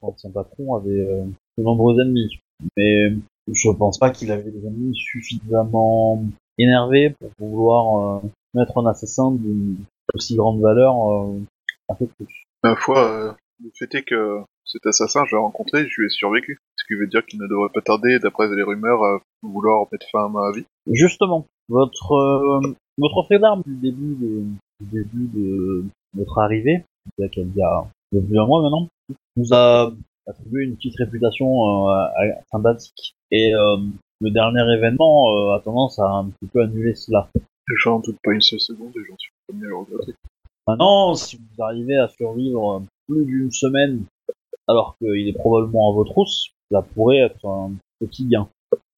ancien 0.02 0.32
patron 0.32 0.76
avait 0.76 1.24
de 1.58 1.64
nombreux 1.64 2.00
ennemis. 2.02 2.40
Mais 2.76 3.10
je 3.52 3.70
pense 3.72 3.98
pas 3.98 4.10
qu'il 4.10 4.32
avait 4.32 4.52
des 4.52 4.66
ennemis 4.66 4.96
suffisamment 4.96 6.24
énervés 6.58 7.16
pour 7.38 7.48
vouloir 7.48 8.18
euh, 8.24 8.28
mettre 8.54 8.78
un 8.78 8.86
assassin 8.88 9.32
d'une 9.32 9.78
aussi 10.14 10.36
grande 10.36 10.62
valeur 10.62 10.96
euh, 11.12 11.40
un 11.90 11.96
peu 11.96 12.08
plus. 12.08 12.46
Ma 12.64 12.76
foi, 12.76 13.12
euh, 13.12 13.32
le 13.64 13.70
fait 13.78 13.94
est 13.96 14.04
que 14.04 14.40
cet 14.66 14.86
assassin, 14.86 15.24
je 15.26 15.36
l'ai 15.36 15.42
rencontré, 15.42 15.88
je 15.88 16.02
lui 16.02 16.08
ai 16.08 16.10
survécu. 16.10 16.60
Qui 16.88 16.96
veut 16.96 17.08
dire 17.08 17.26
qu'il 17.26 17.40
ne 17.40 17.48
devrait 17.48 17.70
pas 17.74 17.82
tarder, 17.82 18.20
d'après 18.20 18.48
les 18.56 18.64
rumeurs, 18.64 19.04
à 19.04 19.20
vouloir 19.44 19.88
mettre 19.92 20.08
fin 20.12 20.26
à 20.26 20.30
ma 20.30 20.52
vie. 20.52 20.66
Justement, 20.90 21.46
votre 21.68 22.14
euh, 22.14 22.76
votre 22.98 23.28
fait 23.28 23.40
d'armes 23.40 23.62
du 23.66 23.76
début 23.76 24.16
de 24.16 24.44
du 24.80 25.04
début 25.04 25.28
de 25.34 25.86
votre 26.14 26.40
arrivée, 26.40 26.84
y 27.18 27.24
a 27.24 27.28
il 27.36 28.18
y 28.18 28.20
a 28.20 28.22
plus 28.22 28.34
d'un 28.34 28.46
mois 28.46 28.62
maintenant, 28.62 28.88
nous 29.36 29.54
a 29.54 29.92
attribué 30.28 30.66
une 30.66 30.76
petite 30.76 30.96
réputation 30.98 31.90
euh, 31.90 32.06
sympathique. 32.52 33.16
Et 33.32 33.54
euh, 33.54 33.78
le 34.22 34.32
dernier 34.32 34.64
événement 34.74 35.32
euh, 35.32 35.56
a 35.56 35.60
tendance 35.60 36.00
à 36.00 36.08
un 36.10 36.26
petit 36.26 36.48
peu 36.48 36.62
annuler 36.62 36.96
cela. 36.96 37.30
J'en 37.84 38.00
doute 38.00 38.18
pas 38.24 38.32
une 38.32 38.42
seule 38.42 38.60
seconde 38.60 38.92
et 38.96 39.04
j'en 39.08 39.18
suis 39.18 39.32
premier 39.48 39.66
à 39.66 39.70
le 39.70 39.78
regretter. 39.78 40.16
Maintenant, 40.68 41.16
si 41.16 41.38
vous 41.38 41.64
arrivez 41.64 41.98
à 41.98 42.08
survivre 42.08 42.84
plus 43.08 43.26
d'une 43.26 43.52
semaine 43.52 44.04
alors 44.68 44.98
qu'il 44.98 45.28
est 45.28 45.38
probablement 45.38 45.92
à 45.92 45.94
vos 45.94 46.04
trousses, 46.04 46.52
ça 46.72 46.82
pourrait 46.82 47.20
être 47.20 47.46
un 47.48 47.72
petit 48.00 48.26
gain. 48.26 48.48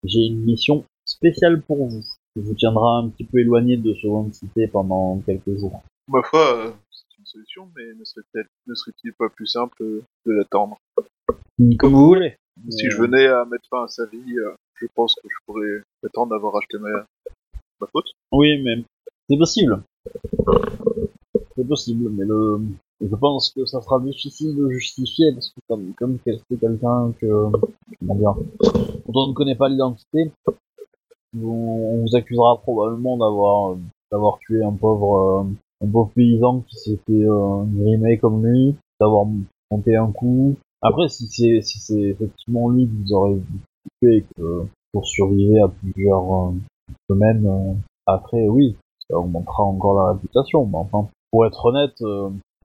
J'ai 0.03 0.27
une 0.27 0.43
mission 0.43 0.85
spéciale 1.05 1.61
pour 1.61 1.87
vous, 1.87 2.01
qui 2.33 2.41
vous 2.41 2.53
tiendra 2.53 2.99
un 2.99 3.09
petit 3.09 3.23
peu 3.23 3.39
éloigné 3.39 3.77
de 3.77 3.93
ce 3.93 4.07
de 4.07 4.33
cité 4.33 4.67
pendant 4.67 5.19
quelques 5.25 5.57
jours. 5.57 5.81
Ma 6.07 6.23
foi, 6.23 6.57
euh, 6.57 6.71
c'est 6.91 7.19
une 7.19 7.25
solution, 7.25 7.69
mais 7.75 7.93
ne 7.93 8.03
serait-il 8.03 8.45
ne 8.67 8.73
serait-il 8.75 9.13
pas 9.13 9.29
plus 9.29 9.47
simple 9.47 9.75
de 9.81 10.31
l'attendre? 10.31 10.77
Comme 11.77 11.93
vous 11.93 12.07
voulez. 12.07 12.35
Si 12.69 12.85
Mais, 12.85 12.89
je 12.89 12.97
venais 13.01 13.27
à 13.27 13.45
mettre 13.45 13.67
fin 13.69 13.83
à 13.83 13.87
sa 13.87 14.05
vie, 14.05 14.37
euh, 14.37 14.51
je 14.75 14.85
pense 14.93 15.15
que 15.15 15.27
je 15.29 15.35
pourrais 15.45 15.81
attendre 16.05 16.31
d'avoir 16.31 16.55
acheté 16.57 16.77
ma, 16.77 17.05
ma 17.79 17.87
faute. 17.87 18.11
Oui, 18.31 18.61
mais 18.63 18.83
c'est 19.29 19.37
possible. 19.37 19.81
C'est 21.55 21.67
possible, 21.67 22.09
mais 22.09 22.25
le, 22.25 22.59
je 23.01 23.15
pense 23.15 23.51
que 23.51 23.65
ça 23.65 23.81
sera 23.81 23.99
difficile 23.99 24.55
de 24.55 24.69
justifier 24.69 25.31
parce 25.33 25.49
que 25.49 25.59
comme, 25.67 25.93
comme 25.95 26.17
c'est 26.25 26.59
quelqu'un 26.59 27.13
que, 27.19 27.51
dont 28.01 28.35
on 29.07 29.27
ne 29.27 29.33
connaît 29.33 29.55
pas 29.55 29.69
l'identité, 29.69 30.31
on, 31.35 32.01
vous 32.01 32.15
accusera 32.15 32.57
probablement 32.61 33.17
d'avoir, 33.17 33.75
d'avoir 34.11 34.39
tué 34.39 34.63
un 34.63 34.73
pauvre, 34.73 35.17
euh, 35.17 35.85
un 35.85 35.89
pauvre 35.89 36.11
paysan 36.13 36.61
qui 36.67 36.75
s'était 36.77 37.23
euh, 37.23 37.63
grimé 37.65 38.17
comme 38.17 38.45
lui, 38.45 38.75
d'avoir 38.99 39.25
monté 39.71 39.95
un 39.95 40.11
coup. 40.11 40.55
Après, 40.81 41.07
si 41.09 41.27
c'est, 41.27 41.61
si 41.61 41.79
c'est 41.79 42.01
effectivement 42.01 42.69
lui 42.69 42.87
que 42.87 42.91
vous 42.91 43.13
aurez 43.13 43.41
tué 44.01 44.25
que 44.35 44.65
vous 44.93 45.03
survivez 45.03 45.61
à 45.61 45.67
plusieurs 45.67 46.33
euh, 46.33 46.51
semaines, 47.09 47.45
euh, 47.45 47.73
après, 48.05 48.47
oui, 48.47 48.75
ça 49.09 49.17
augmentera 49.17 49.63
encore 49.63 49.93
la 49.93 50.13
réputation. 50.13 50.65
Mais 50.65 50.77
enfin, 50.77 51.07
pour 51.31 51.45
être 51.45 51.65
honnête, 51.65 52.01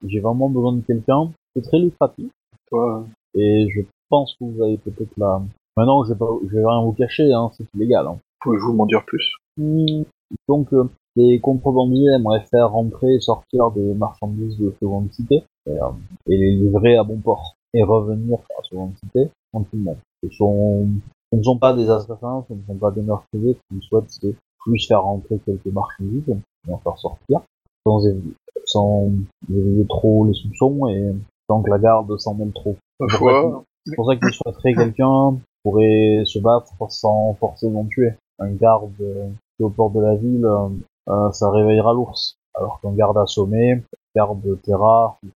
j'ai 0.05 0.19
vraiment 0.19 0.49
besoin 0.49 0.73
de 0.73 0.81
quelqu'un. 0.81 1.31
C'est 1.55 1.61
très 1.61 1.79
lucratif. 1.79 2.29
Toi, 2.69 3.05
Et 3.35 3.67
je 3.69 3.81
pense 4.09 4.35
que 4.35 4.45
vous 4.45 4.63
avez 4.63 4.77
peut-être 4.77 5.15
la... 5.17 5.41
Maintenant, 5.77 6.03
je 6.03 6.13
vais, 6.13 6.17
pas, 6.19 6.29
je 6.49 6.55
vais 6.55 6.65
rien 6.65 6.81
vous 6.81 6.93
cacher, 6.93 7.31
hein, 7.33 7.49
c'est 7.53 7.65
illégal. 7.75 8.07
Hein. 8.07 8.17
pouvez-vous 8.41 8.73
m'en 8.73 8.85
dire 8.85 9.03
plus? 9.05 9.33
Hmm, 9.57 10.03
Donc, 10.47 10.73
euh, 10.73 10.89
les 11.15 11.39
contrebandiers 11.39 12.11
aimeraient 12.15 12.45
faire 12.51 12.71
rentrer 12.71 13.15
et 13.15 13.19
sortir 13.19 13.71
des 13.71 13.93
marchandises 13.93 14.57
de 14.57 14.73
seconde 14.81 15.11
cité 15.13 15.43
et, 15.67 15.71
euh, 15.71 15.89
et 16.27 16.37
les 16.37 16.51
livrer 16.51 16.97
à 16.97 17.03
bon 17.03 17.17
port 17.19 17.55
et 17.73 17.83
revenir 17.83 18.37
à 18.57 18.63
seconde 18.63 18.93
cité 19.03 19.29
tranquillement. 19.53 19.97
Ce 20.23 20.29
sont, 20.29 20.87
ce 21.31 21.37
ne 21.37 21.43
sont 21.43 21.57
pas 21.57 21.73
des 21.73 21.89
assassins, 21.89 22.45
ce 22.47 22.53
ne 22.53 22.59
sont 22.67 22.75
pas 22.75 22.91
des 22.91 23.01
meurtriers. 23.01 23.53
Ce 23.53 23.59
qu'ils 23.75 23.83
souhaitent, 23.83 24.09
c'est 24.09 24.35
plus 24.59 24.87
faire 24.87 25.03
rentrer 25.03 25.39
quelques 25.45 25.65
marchandises 25.67 26.23
et 26.67 26.71
en 26.71 26.77
faire 26.79 26.97
sortir 26.97 27.41
sans, 27.85 28.05
évi- 28.07 28.33
sans 28.65 29.09
éveiller 29.49 29.85
trop 29.87 30.25
les 30.25 30.33
soupçons 30.33 30.87
et 30.87 31.13
sans 31.47 31.61
que 31.61 31.69
la 31.69 31.79
garde 31.79 32.17
s'en 32.17 32.33
mêle 32.33 32.51
trop. 32.53 32.75
Ma 32.99 33.07
C'est 33.09 33.17
pour 33.17 33.29
ça 33.29 33.63
pour 33.95 34.07
ça 34.07 34.15
qu'il 34.15 34.33
souhaiterait 34.33 34.73
quelqu'un 34.73 35.37
pourrait 35.63 36.23
se 36.25 36.39
battre 36.39 36.73
sans 36.89 37.33
forcément 37.35 37.85
tuer. 37.85 38.13
Un 38.39 38.51
garde 38.51 38.93
euh, 39.01 39.27
qui 39.55 39.63
est 39.63 39.65
au 39.65 39.69
port 39.69 39.89
de 39.91 40.01
la 40.01 40.15
ville, 40.15 40.45
euh, 40.45 40.69
euh, 41.09 41.31
ça 41.31 41.49
réveillera 41.49 41.93
l'ours. 41.93 42.37
Alors 42.53 42.79
qu'un 42.81 42.93
garde 42.93 43.17
assommé, 43.17 43.83
garde 44.15 44.61
terra, 44.61 45.17
qui 45.21 45.29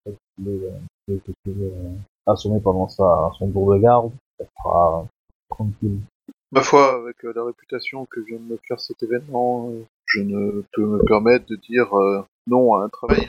assommé 2.26 2.60
pendant 2.60 2.88
sa, 2.88 3.32
son 3.38 3.50
tour 3.52 3.74
de 3.74 3.80
garde, 3.80 4.12
ça 4.38 4.46
sera 4.58 5.06
tranquille. 5.50 6.00
ma 6.52 6.62
foi, 6.62 6.96
avec 6.96 7.24
la 7.24 7.44
réputation 7.44 8.06
que 8.06 8.20
vient 8.22 8.38
de 8.38 8.54
me 8.54 8.58
faire 8.68 8.80
cet 8.80 9.02
événement, 9.04 9.70
je 10.06 10.22
ne 10.22 10.64
peux 10.74 10.86
me 10.86 11.04
permettre 11.06 11.46
de 11.48 11.56
dire 11.56 11.94
euh, 11.98 12.24
non 12.50 12.76
à 12.76 12.84
un 12.86 12.90
travail. 12.90 13.28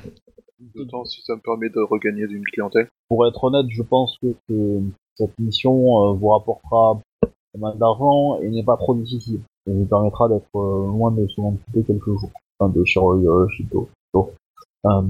D'autant 0.75 1.05
si 1.05 1.23
ça 1.23 1.35
me 1.37 1.41
permet 1.41 1.71
de 1.71 1.81
regagner 1.81 2.27
d'une 2.27 2.45
clientèle. 2.45 2.89
Pour 3.09 3.27
être 3.27 3.43
honnête, 3.45 3.67
je 3.71 3.83
pense 3.83 4.19
que, 4.23 4.35
que 4.49 4.81
cette 5.15 5.39
mission 5.39 5.73
euh, 5.75 6.13
vous 6.13 6.29
rapportera 6.29 7.01
pas 7.23 7.59
mal 7.59 7.79
d'argent 7.79 8.39
et 8.41 8.51
n'est 8.51 8.63
pas 8.65 8.77
trop 8.77 8.95
difficile. 8.95 9.41
Et 9.67 9.73
vous 9.73 9.87
permettra 9.87 10.29
d'être 10.29 10.55
euh, 10.57 10.87
loin 10.87 11.13
de 11.13 11.27
son 11.29 11.45
entité 11.49 11.83
quelques 11.87 12.05
jours. 12.05 12.31
Enfin, 12.59 12.71
de 12.73 12.85
Shiroi 12.85 13.17
euh, 13.17 13.49
Shito. 13.49 13.89
Euh, 14.15 15.03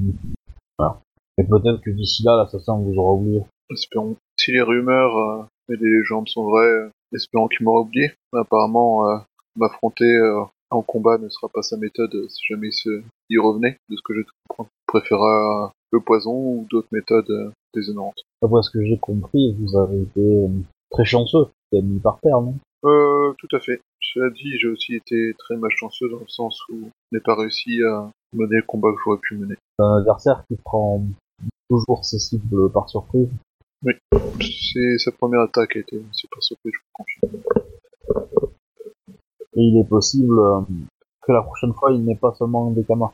voilà. 0.79 1.01
Et 1.38 1.44
peut-être 1.44 1.81
que 1.81 1.90
d'ici 1.90 2.23
là, 2.23 2.37
l'assassin 2.37 2.79
vous 2.79 2.94
aura 2.96 3.12
oublié. 3.14 3.42
Espérons. 3.70 4.16
Si 4.37 4.53
les 4.53 4.62
rumeurs 4.62 5.16
euh, 5.16 5.42
et 5.73 5.77
les 5.77 5.90
légendes 5.99 6.29
sont 6.29 6.44
vraies, 6.44 6.64
euh, 6.66 6.90
espérons 7.12 7.49
qu'il 7.49 7.64
m'aura 7.64 7.81
oublié. 7.81 8.12
Apparemment, 8.33 9.09
euh, 9.09 9.16
m'affronter 9.57 10.05
euh, 10.16 10.42
en 10.70 10.83
combat 10.83 11.18
ne 11.18 11.29
sera 11.29 11.49
pas 11.53 11.62
sa 11.62 11.77
méthode 11.77 12.12
si 12.29 12.42
jamais 12.49 12.68
il 12.68 12.73
se- 12.73 13.03
il 13.30 13.40
revenait, 13.40 13.78
de 13.88 13.96
ce 13.96 14.02
que 14.04 14.14
j'ai 14.14 14.24
compris. 14.48 14.70
Il 14.70 14.86
préférera 14.86 15.72
le 15.92 16.00
poison 16.00 16.32
ou 16.32 16.66
d'autres 16.70 16.88
méthodes 16.92 17.30
euh, 17.30 17.50
déshonorantes. 17.74 18.22
D'après 18.42 18.62
ce 18.62 18.70
que 18.70 18.84
j'ai 18.84 18.98
compris, 18.98 19.56
vous 19.58 19.78
avez 19.78 20.02
été 20.02 20.20
euh, 20.20 20.48
très 20.90 21.04
chanceux. 21.04 21.46
Vous 21.72 21.78
avez 21.78 21.86
mis 21.86 22.00
par 22.00 22.18
terre, 22.20 22.40
non? 22.40 22.54
Euh, 22.84 23.32
tout 23.38 23.54
à 23.54 23.60
fait. 23.60 23.80
Cela 24.00 24.30
dit, 24.30 24.58
j'ai 24.58 24.68
aussi 24.68 24.94
été 24.94 25.34
très 25.38 25.56
malchanceux 25.56 26.08
dans 26.10 26.20
le 26.20 26.28
sens 26.28 26.58
où 26.70 26.90
je 27.12 27.16
n'ai 27.16 27.20
pas 27.20 27.36
réussi 27.36 27.82
à 27.82 28.10
mener 28.32 28.56
le 28.56 28.66
combat 28.66 28.90
que 28.92 28.98
j'aurais 29.04 29.20
pu 29.20 29.36
mener. 29.36 29.54
Un 29.78 29.98
adversaire 29.98 30.44
qui 30.48 30.56
prend 30.56 31.02
toujours 31.68 32.04
ses 32.04 32.18
cibles 32.18 32.70
par 32.72 32.88
surprise. 32.88 33.28
C'est 34.40 34.98
sa 34.98 35.12
première 35.12 35.40
attaque 35.40 35.76
a 35.76 35.80
été, 35.80 36.02
c'est 36.12 36.28
pas 36.30 36.40
surpris, 36.40 36.70
je 36.72 36.78
vous 36.78 36.92
confirme. 36.92 37.42
Et 39.54 39.62
il 39.62 39.78
est 39.78 39.88
possible 39.88 40.38
euh, 40.38 40.60
que 41.22 41.33
la 41.33 41.42
prochaine 41.42 41.74
fois, 41.74 41.92
il 41.92 42.04
n'ait 42.04 42.16
pas 42.16 42.35
seulement 42.35 42.70
des 42.70 42.85
camas. 42.85 43.12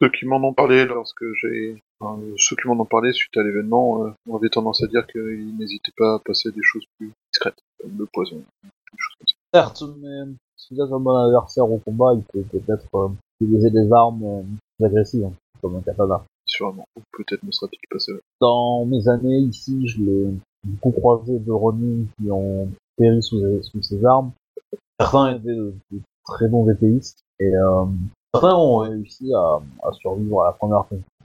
Ceux 0.00 0.10
qui 0.10 0.26
m'en 0.26 0.36
ont 0.36 0.54
parlé 0.54 0.84
lorsque 0.84 1.24
j'ai, 1.40 1.82
enfin, 1.98 2.20
ceux 2.36 2.54
qui 2.54 2.68
m'en 2.68 2.80
ont 2.80 2.86
parlé 2.86 3.12
suite 3.12 3.36
à 3.36 3.42
l'événement, 3.42 4.04
euh, 4.04 4.12
avait 4.32 4.48
tendance 4.48 4.80
à 4.84 4.86
dire 4.86 5.04
qu'ils 5.08 5.56
n'hésitaient 5.56 5.92
pas 5.96 6.14
à 6.14 6.18
passer 6.24 6.52
des 6.52 6.62
choses 6.62 6.84
plus 6.96 7.10
discrètes, 7.32 7.58
comme 7.80 7.98
le 7.98 8.06
poison, 8.06 8.36
des 8.36 8.70
choses 8.96 9.16
comme 9.18 9.26
ça. 9.26 9.34
Certes, 9.54 9.82
mais 10.00 10.34
si 10.56 10.74
vous 10.74 10.82
êtes 10.82 10.92
un 10.92 11.00
bon 11.00 11.16
adversaire 11.16 11.68
au 11.68 11.78
combat, 11.78 12.14
il 12.14 12.22
peut 12.22 12.44
peut-être 12.58 12.86
euh, 12.94 13.08
utiliser 13.40 13.70
des 13.70 13.92
armes 13.92 14.22
euh, 14.22 14.86
agressives, 14.86 15.24
hein, 15.24 15.32
comme 15.60 15.74
un 15.74 15.80
katana. 15.80 16.22
Sûrement. 16.46 16.86
Ou 16.96 17.02
peut-être 17.12 17.42
ne 17.42 17.50
sera-t-il 17.50 17.88
pas 17.90 17.98
seul. 17.98 18.20
Dans 18.40 18.84
mes 18.84 19.08
années 19.08 19.38
ici, 19.38 19.88
je 19.88 20.00
l'ai 20.00 20.28
beaucoup 20.64 20.92
croisé 20.92 21.38
de 21.40 21.50
Ronin 21.50 22.04
qui 22.16 22.30
ont 22.30 22.68
péri 22.96 23.20
sous, 23.20 23.62
sous 23.62 23.82
ces 23.82 24.04
armes. 24.04 24.30
Certains 25.00 25.36
étaient 25.36 25.54
de, 25.54 25.74
de 25.90 26.00
très 26.28 26.48
bons 26.48 26.68
épéistes 26.70 27.24
et 27.40 27.54
euh, 27.54 27.84
certains 28.32 28.54
ont 28.54 28.78
réussi 28.78 29.32
à, 29.34 29.60
à 29.82 29.92
survivre 29.92 30.42
à 30.42 30.46
la 30.46 30.52
première 30.52 30.84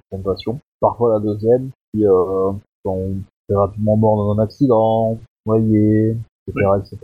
confrontation, 0.10 0.60
parfois 0.80 1.14
la 1.14 1.20
deuxième, 1.20 1.70
puis 1.92 2.08
euh, 2.08 2.52
sont 2.86 3.16
très 3.48 3.58
rapidement 3.58 3.98
morts 3.98 4.18
dans 4.18 4.40
un 4.40 4.44
accident, 4.44 5.18
noyés, 5.46 6.18
etc., 6.48 6.68
etc. 6.80 6.98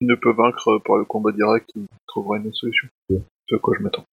Il 0.00 0.08
ne 0.08 0.14
peut 0.14 0.32
vaincre 0.32 0.78
par 0.84 0.96
le 0.96 1.04
combat 1.04 1.32
direct, 1.32 1.70
il 1.74 1.86
trouvera 2.06 2.38
une 2.38 2.46
autre 2.46 2.56
solution. 2.56 2.88
Oui. 3.10 3.20
C'est 3.48 3.56
à 3.56 3.58
quoi 3.58 3.74
je 3.76 3.82
m'attends. 3.82 4.04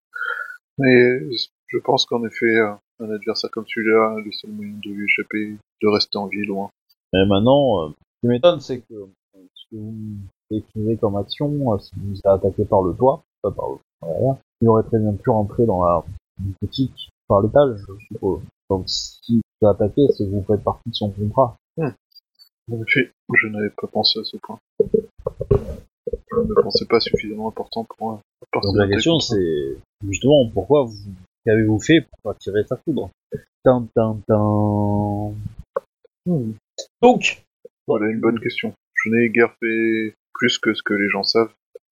Mais 0.78 1.20
je 1.68 1.78
pense 1.84 2.06
qu'en 2.06 2.24
effet, 2.24 2.56
euh, 2.56 2.72
un 3.00 3.10
adversaire 3.10 3.50
comme 3.50 3.66
celui-là, 3.66 4.16
le 4.24 4.32
seul 4.32 4.50
moyen 4.50 4.74
de 4.82 4.90
lui 4.90 5.04
échapper, 5.04 5.56
de 5.82 5.88
rester 5.88 6.18
en 6.18 6.26
vie 6.26 6.44
loin. 6.44 6.70
Mais 7.12 7.26
maintenant, 7.26 7.88
ce 7.88 7.94
qui 8.20 8.26
m'étonne, 8.28 8.60
c'est 8.60 8.80
que 8.80 9.06
ce 9.54 9.64
que 9.70 9.76
vous 9.76 10.16
décrivez 10.50 10.96
comme 10.96 11.16
action, 11.16 11.72
euh, 11.72 11.78
si 11.78 11.92
vous 11.96 12.18
êtes 12.18 12.26
attaqué 12.26 12.64
par 12.64 12.82
le 12.82 12.94
toit, 12.94 13.22
pas 13.42 13.50
par 13.50 13.68
le 13.68 13.76
derrière, 14.02 14.36
il 14.60 14.68
aurait 14.68 14.84
très 14.84 14.98
bien 14.98 15.12
pu 15.12 15.30
rentrer 15.30 15.66
dans 15.66 15.84
la 15.84 16.04
boutique 16.60 17.10
par 17.28 17.42
l'étage, 17.42 17.78
je 17.78 18.06
suppose. 18.06 18.40
Donc 18.70 18.84
si 18.86 19.36
vous 19.36 19.68
êtes 19.68 19.74
attaqué, 19.74 20.06
c'est 20.10 20.24
que 20.24 20.30
vous 20.30 20.44
faites 20.46 20.62
partie 20.62 20.90
de 20.90 20.94
son 20.94 21.10
contrat. 21.10 21.56
En 21.78 22.82
effet, 22.82 23.12
je 23.32 23.46
n'avais 23.48 23.70
pas 23.70 23.86
pensé 23.86 24.18
à 24.18 24.24
ce 24.24 24.36
point. 24.38 24.58
Je 24.80 26.40
ne 26.40 26.62
pensais 26.62 26.84
pas 26.86 27.00
suffisamment 27.00 27.48
important 27.48 27.84
pour 27.84 28.10
un 28.10 28.20
Donc 28.52 28.76
la 28.76 28.88
question, 28.88 29.20
c'est 29.20 29.76
justement 30.08 30.48
pourquoi 30.52 30.84
vous 30.84 31.12
qu'avez-vous 31.44 31.78
fait 31.78 32.00
pour 32.22 32.32
attirer 32.32 32.64
sa 32.64 32.76
foudre? 32.76 33.10
Tin, 33.64 33.86
tin, 33.94 34.18
tin. 34.26 35.32
Hmm. 36.26 36.52
Donc, 37.00 37.44
Voilà 37.86 38.10
une 38.10 38.20
bonne 38.20 38.40
question. 38.40 38.72
Je 38.94 39.10
n'ai 39.10 39.28
guère 39.30 39.54
fait 39.60 40.14
plus 40.38 40.58
que 40.58 40.74
ce 40.74 40.82
que 40.82 40.94
les 40.94 41.08
gens 41.08 41.22
savent, 41.22 41.52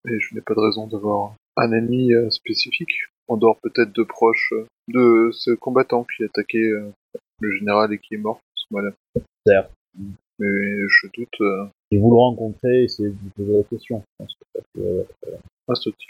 et 0.09 0.19
je 0.19 0.35
n'ai 0.35 0.41
pas 0.41 0.53
de 0.53 0.59
raison 0.59 0.87
d'avoir 0.87 1.35
un 1.57 1.71
ennemi 1.71 2.13
euh, 2.13 2.29
spécifique, 2.29 2.93
en 3.27 3.37
dehors 3.37 3.59
peut-être 3.61 3.93
de 3.93 4.03
proches 4.03 4.53
euh, 4.53 4.65
de 4.89 5.29
ce 5.31 5.51
combattant 5.51 6.03
qui 6.03 6.23
a 6.23 6.25
attaqué 6.25 6.59
euh, 6.59 6.91
le 7.39 7.51
général 7.51 7.93
et 7.93 7.99
qui 7.99 8.15
est 8.15 8.17
mort, 8.17 8.39
ce 8.55 8.65
mois-là. 8.71 8.91
Certes. 9.45 9.71
Mais 10.39 10.47
je 10.47 11.07
doute 11.13 11.69
si 11.93 11.99
vous 11.99 12.09
le 12.09 12.17
rencontrez, 12.17 12.85
essayez 12.85 13.09
de 13.09 13.15
vous 13.21 13.29
poser 13.37 13.55
la 13.55 13.63
question. 13.65 14.01
Je 14.01 14.25
pense 14.25 14.33
que 14.33 14.45
ça 14.55 14.65
peut 14.73 15.05
être 15.27 15.39
instructif, 15.67 16.09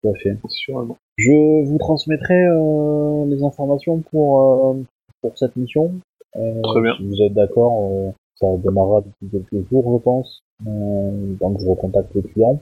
tout 0.00 0.10
à 0.10 0.14
fait. 0.14 0.36
sûrement. 0.50 0.98
Je 1.16 1.64
vous 1.64 1.78
transmettrai 1.78 2.46
euh, 2.46 3.26
les 3.26 3.42
informations 3.42 3.98
pour, 4.02 4.70
euh, 4.70 4.82
pour 5.20 5.36
cette 5.36 5.56
mission. 5.56 5.92
Euh, 6.36 6.62
Très 6.62 6.80
bien. 6.80 6.94
Si 6.96 7.08
vous 7.08 7.22
êtes 7.22 7.34
d'accord, 7.34 8.14
ça 8.36 8.46
démarrera 8.58 9.02
d'ici 9.02 9.30
quelques 9.30 9.68
jours, 9.70 9.98
je 9.98 10.02
pense. 10.04 10.40
Euh, 10.66 11.34
donc 11.40 11.60
je 11.60 11.66
recontacte 11.66 12.14
le 12.14 12.22
client. 12.22 12.60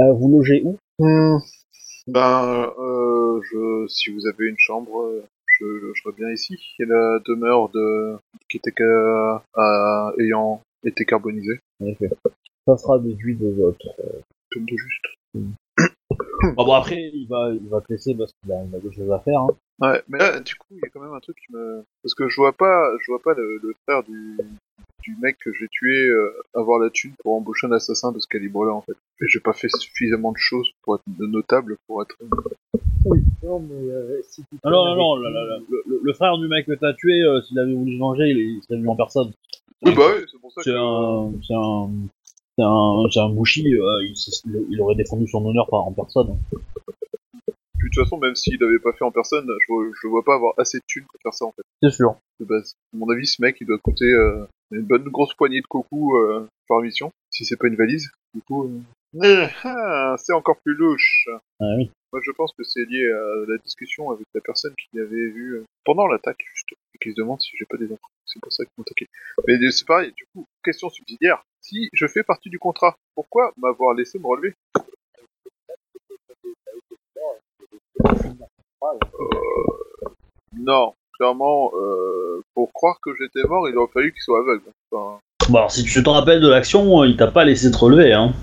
Euh, 0.00 0.12
vous 0.12 0.28
logez 0.28 0.62
où? 0.64 0.76
Hmm. 0.98 1.38
Ben, 2.08 2.72
euh, 2.78 3.40
je, 3.42 3.86
si 3.88 4.10
vous 4.10 4.26
avez 4.26 4.48
une 4.48 4.58
chambre, 4.58 5.02
euh, 5.02 5.24
je 5.58 5.64
logerai 5.64 6.12
bien 6.16 6.30
ici. 6.30 6.56
A 6.80 6.84
la 6.86 7.18
demeure 7.26 7.68
de 7.70 8.16
qui 8.48 8.56
était 8.56 8.72
à- 9.54 10.12
ayant 10.18 10.60
été 10.84 11.04
carbonisée. 11.04 11.60
Ça 12.66 12.76
sera 12.76 12.98
déduit 12.98 13.36
de 13.36 13.48
votre. 13.48 13.86
comme 14.52 14.64
de 14.64 14.76
juste. 14.76 15.52
Bon, 16.56 16.64
bon, 16.64 16.72
après, 16.72 17.10
il 17.12 17.26
va, 17.28 17.50
il 17.52 17.68
va 17.68 17.80
te 17.80 17.92
laisser 17.92 18.14
parce 18.14 18.32
qu'il 18.32 18.52
a, 18.52 18.64
il 18.64 18.74
a 18.74 18.78
des 18.78 18.92
choses 18.92 19.10
à 19.10 19.18
faire. 19.20 19.40
Hein. 19.40 19.48
Ouais, 19.80 20.02
mais 20.08 20.18
là, 20.18 20.40
du 20.40 20.54
coup, 20.54 20.66
il 20.70 20.78
y 20.82 20.86
a 20.86 20.88
quand 20.88 21.00
même 21.00 21.12
un 21.12 21.20
truc 21.20 21.36
qui 21.36 21.52
me... 21.52 21.84
Parce 22.02 22.14
que 22.14 22.28
je 22.28 22.36
vois 22.36 22.52
pas, 22.52 22.90
je 23.00 23.10
vois 23.12 23.20
pas 23.22 23.34
le, 23.34 23.58
le 23.62 23.74
frère 23.86 24.02
du, 24.04 24.36
du 25.08 25.16
mec 25.20 25.38
que 25.38 25.52
j'ai 25.52 25.68
tué 25.68 26.08
euh, 26.08 26.30
avoir 26.54 26.78
la 26.78 26.90
thune 26.90 27.14
pour 27.22 27.34
embaucher 27.34 27.66
un 27.66 27.72
assassin 27.72 28.12
de 28.12 28.18
ce 28.18 28.26
calibre-là, 28.28 28.72
en 28.72 28.82
fait. 28.82 28.92
Et 28.92 29.28
j'ai 29.28 29.40
pas 29.40 29.54
fait 29.54 29.68
suffisamment 29.78 30.32
de 30.32 30.38
choses 30.38 30.68
pour 30.82 30.96
être 30.96 31.02
de 31.06 31.26
notable, 31.26 31.76
pour 31.86 32.02
être... 32.02 32.16
Oui, 33.06 33.20
non, 33.42 33.60
mais 33.60 33.90
euh, 33.90 34.20
si 34.28 34.42
tu 34.42 34.58
Ah 34.62 34.70
non, 34.70 34.84
non, 34.84 34.96
non, 34.96 35.16
le, 35.16 36.12
frère 36.12 36.36
du 36.36 36.48
mec 36.48 36.66
que 36.66 36.72
t'as 36.72 36.92
tué, 36.92 37.22
euh, 37.22 37.40
s'il 37.42 37.58
avait 37.58 37.72
voulu 37.72 37.94
se 37.94 37.98
venger, 37.98 38.28
il, 38.28 38.38
il 38.38 38.62
serait 38.62 38.76
venu 38.76 38.88
en 38.88 38.96
personne. 38.96 39.32
Oui, 39.82 39.94
bah 39.94 40.02
oui, 40.14 40.24
c'est 40.30 40.40
pour 40.40 40.52
ça 40.52 40.60
C'est 40.62 40.70
que... 40.70 40.76
un, 40.76 41.32
c'est 41.46 41.54
un, 41.54 41.90
c'est 42.56 42.64
un, 42.64 43.08
c'est 43.10 43.20
un 43.20 43.30
bouchi, 43.30 43.64
euh, 43.72 44.12
il, 44.70 44.80
aurait 44.82 44.96
défendu 44.96 45.26
son 45.28 45.44
honneur 45.46 45.68
par 45.70 45.86
en 45.86 45.92
personne. 45.92 46.36
Puis, 47.78 47.88
de 47.88 47.94
toute 47.94 48.04
façon, 48.04 48.18
même 48.18 48.34
s'il 48.34 48.62
avait 48.62 48.80
pas 48.80 48.92
fait 48.92 49.04
en 49.04 49.12
personne, 49.12 49.46
je 49.46 49.72
vois, 49.72 49.84
je 50.02 50.08
vois 50.08 50.24
pas 50.24 50.34
avoir 50.34 50.52
assez 50.58 50.78
de 50.78 50.84
thunes 50.86 51.04
pour 51.04 51.20
faire 51.22 51.34
ça, 51.34 51.44
en 51.46 51.52
fait, 51.52 51.62
C'est 51.82 51.92
sûr. 51.92 52.16
de 52.40 52.44
base. 52.44 52.74
À 52.92 52.96
mon 52.96 53.08
avis, 53.10 53.26
ce 53.26 53.40
mec, 53.40 53.56
il 53.60 53.66
doit 53.66 53.78
coûter 53.78 54.12
euh, 54.12 54.44
une 54.70 54.82
bonne 54.82 55.04
grosse 55.04 55.34
poignée 55.34 55.60
de 55.60 55.66
coucou 55.66 56.16
euh, 56.16 56.46
par 56.68 56.80
mission, 56.80 57.10
si 57.30 57.44
c'est 57.44 57.56
pas 57.56 57.68
une 57.68 57.76
valise. 57.76 58.10
Du 58.34 58.42
coup... 58.42 58.66
euh, 58.66 58.80
eh, 59.24 59.46
ah, 59.64 60.16
c'est 60.18 60.32
encore 60.32 60.60
plus 60.60 60.74
louche. 60.74 61.28
Ah 61.60 61.74
oui. 61.76 61.90
Moi, 62.12 62.22
je 62.24 62.30
pense 62.32 62.52
que 62.52 62.64
c'est 62.64 62.84
lié 62.84 63.06
à 63.10 63.50
la 63.50 63.58
discussion 63.58 64.10
avec 64.10 64.26
la 64.34 64.40
personne 64.40 64.74
qui 64.76 64.98
avait 64.98 65.28
vu 65.28 65.56
euh, 65.56 65.64
pendant 65.84 66.06
l'attaque, 66.06 66.42
juste, 66.54 66.72
et 66.72 66.98
qui 67.02 67.10
se 67.10 67.16
demande 67.16 67.40
si 67.40 67.50
j'ai 67.58 67.66
pas 67.66 67.76
des 67.76 67.86
enfants. 67.86 68.08
C'est 68.24 68.40
pour 68.40 68.52
ça 68.52 68.64
qu'ils 68.64 68.72
m'ont 68.78 68.84
attaqué. 68.84 69.06
Mais 69.46 69.54
euh, 69.54 69.70
c'est 69.70 69.86
pareil, 69.86 70.12
du 70.12 70.24
coup, 70.32 70.46
question 70.64 70.88
subsidiaire. 70.88 71.42
Si 71.60 71.88
je 71.92 72.06
fais 72.06 72.22
partie 72.22 72.48
du 72.48 72.58
contrat, 72.58 72.96
pourquoi 73.14 73.52
m'avoir 73.58 73.94
laissé 73.94 74.18
me 74.18 74.26
relever? 74.26 74.54
Non, 80.54 80.94
clairement, 81.18 81.70
euh, 81.74 82.42
pour 82.54 82.72
croire 82.72 82.96
que 83.02 83.10
j'étais 83.18 83.46
mort, 83.48 83.68
il 83.68 83.76
aurait 83.76 83.92
fallu 83.92 84.12
qu'il 84.12 84.22
soit 84.22 84.40
aveugle. 84.40 84.62
Enfin, 84.92 85.18
Bon, 85.48 85.58
alors, 85.58 85.70
si 85.70 85.82
tu 85.82 86.02
te 86.02 86.10
rappelles 86.10 86.40
de 86.40 86.48
l'action, 86.48 87.04
il 87.04 87.16
t'a 87.16 87.28
pas 87.28 87.44
laissé 87.44 87.70
te 87.70 87.76
relever, 87.76 88.12
hein. 88.12 88.34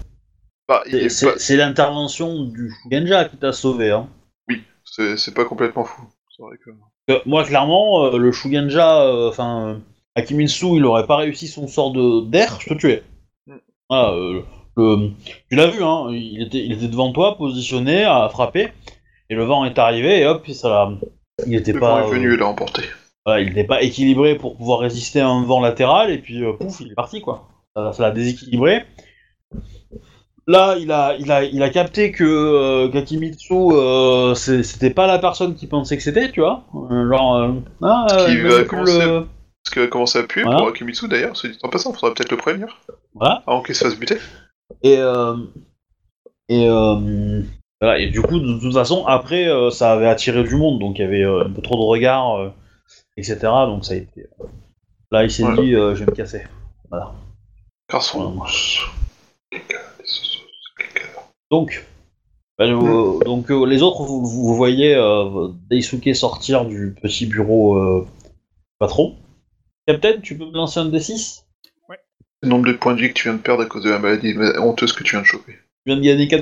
bah, 0.67 0.83
C'est- 0.89 1.25
pas... 1.25 1.55
l'intervention 1.55 2.43
du 2.45 2.73
Genja 2.91 3.25
qui 3.25 3.38
t'a 3.38 3.53
sauvé, 3.53 3.91
hein. 3.91 4.07
Oui, 4.49 4.63
c'est 4.83 5.15
c'est 5.17 5.33
pas 5.33 5.45
complètement 5.45 5.83
fou. 5.85 6.01
C'est 6.35 6.41
vrai 6.43 6.57
que... 6.57 6.71
Euh, 7.11 7.19
moi, 7.27 7.43
clairement, 7.43 8.05
euh, 8.05 8.17
le 8.17 8.31
Shugenja, 8.31 9.27
enfin, 9.27 9.79
Akimitsu, 10.15 10.77
il 10.77 10.85
aurait 10.85 11.05
pas 11.05 11.17
réussi 11.17 11.47
son 11.47 11.67
sort 11.67 11.91
de 11.91 12.25
d'air, 12.25 12.57
je 12.59 12.69
te 12.69 12.73
tuais. 12.73 13.03
Mm. 13.45 13.55
Euh, 13.91 14.41
le, 14.75 15.09
tu 15.49 15.55
l'as 15.55 15.67
vu, 15.67 15.83
hein, 15.83 16.07
il 16.11 16.41
était, 16.41 16.65
il 16.65 16.73
était 16.73 16.88
devant 16.88 17.13
toi, 17.13 17.38
positionné, 17.38 18.03
à 18.03 18.27
frapper, 18.29 18.69
et 19.29 19.35
le 19.35 19.43
vent 19.43 19.63
est 19.65 19.77
arrivé, 19.77 20.21
et 20.21 20.25
hop, 20.25 20.47
ça 20.47 20.69
l'a. 20.69 20.91
Il 21.45 21.56
était 21.56 21.74
Le 21.74 21.80
pas. 21.80 22.02
vent 22.02 22.08
est 22.08 22.12
venu 22.15 22.30
euh, 22.32 22.34
et 22.36 22.38
l'a 22.38 22.48
emporté. 22.48 22.84
voilà, 23.26 23.41
il 23.41 23.50
était 23.50 23.63
pas 23.65 23.82
équilibré 23.82 24.36
pour 24.36 24.56
pouvoir 24.58 24.80
résister 24.80 25.19
à 25.19 25.28
un 25.28 25.43
vent 25.43 25.60
latéral, 25.62 26.10
et 26.12 26.17
puis 26.17 26.43
euh, 26.43 26.54
pouf, 26.54 26.80
il 26.80 26.91
est 26.91 26.95
parti, 26.95 27.21
quoi. 27.21 27.48
Ça 27.76 27.93
l'a 28.00 28.12
déséquilibré. 28.12 28.86
Là, 30.48 30.76
il 30.80 30.91
a, 30.91 31.15
il 31.19 31.32
a, 31.32 31.43
il 31.43 31.62
a 31.63 31.69
capté 31.69 32.12
que 32.12 32.24
euh, 32.24 32.88
Kakimitsu, 32.89 33.56
c'était 34.63 34.91
pas 34.91 35.08
la 35.08 35.17
personne 35.19 35.56
qui 35.56 35.65
pensait 35.67 35.98
que 35.98 36.04
c'était, 36.04 36.32
tu 36.32 36.39
vois. 36.41 36.63
Genre, 36.74 37.56
ah, 37.82 38.06
Qui 38.28 38.34
il 38.34 38.48
va 38.48 38.63
commencer 38.63 39.02
à- 39.02 39.06
le- 39.06 39.28
Parce 39.63 39.74
qu'il 39.74 39.82
a 39.82 39.88
commencé 39.88 40.19
à 40.19 40.26
Voilà. 40.43 40.58
pour 40.60 40.67
Akimitsu 40.69 41.08
d'ailleurs, 41.08 41.36
c'est 41.36 41.50
dit 41.50 41.58
en 41.63 41.69
passant, 41.69 41.91
faudrait 41.93 42.13
peut-être 42.13 42.32
le 42.32 42.38
prévenir, 42.38 42.78
Voilà. 43.15 43.41
avant 43.48 43.62
qu'il 43.63 43.74
se 43.76 43.84
fasse 43.84 43.98
buter. 43.98 44.18
Et, 44.84 44.97
euh, 44.99 45.36
et, 46.47 46.70
euh, 46.70 47.41
voilà, 47.86 47.99
et 47.99 48.07
du 48.07 48.19
coup, 48.19 48.39
de 48.39 48.59
toute 48.59 48.73
façon, 48.73 49.05
après, 49.05 49.47
euh, 49.47 49.69
ça 49.69 49.91
avait 49.93 50.07
attiré 50.07 50.43
du 50.43 50.55
monde, 50.55 50.79
donc 50.79 50.97
il 50.97 51.03
y 51.03 51.05
avait 51.05 51.21
euh, 51.23 51.45
un 51.45 51.51
peu 51.51 51.61
trop 51.61 51.75
de 51.75 51.83
regards, 51.83 52.36
euh, 52.39 52.49
etc. 53.15 53.38
Donc 53.43 53.86
ça 53.86 53.93
a 53.93 53.97
été. 53.97 54.25
Là, 55.11 55.23
il 55.23 55.29
s'est 55.29 55.43
Voilà. 55.43 55.61
dit, 55.61 55.71
je 55.71 55.93
vais 55.93 56.05
me 56.07 56.15
casser. 56.15 56.41
Voilà. 56.89 57.13
Garçon. 57.91 58.41
Donc, 61.51 61.86
euh, 62.59 63.19
donc 63.23 63.51
les 63.51 63.83
autres, 63.83 64.01
vous, 64.01 64.25
vous 64.25 64.55
voyez 64.55 64.95
Daisuke 65.69 66.15
sortir 66.15 66.65
du 66.65 66.95
petit 66.99 67.27
bureau 67.27 68.07
patron. 68.79 69.15
Captain, 69.86 70.19
tu 70.21 70.36
peux 70.36 70.45
me 70.45 70.53
lancer 70.53 70.79
un 70.79 70.89
D6 70.89 71.43
Le 72.41 72.49
nombre 72.49 72.65
de 72.65 72.73
points 72.73 72.95
de 72.95 73.01
vie 73.01 73.09
que 73.09 73.13
tu 73.13 73.27
viens 73.27 73.38
de 73.38 73.41
perdre 73.43 73.61
à 73.61 73.67
cause 73.67 73.83
de 73.83 73.91
la 73.91 73.99
maladie 73.99 74.33
honteuse 74.57 74.91
que 74.91 75.03
tu 75.03 75.11
viens 75.11 75.21
de 75.21 75.27
choper. 75.27 75.53
Tu 75.53 75.91
viens 75.91 75.97
de 75.97 76.01
gagner 76.01 76.27
4 76.27 76.41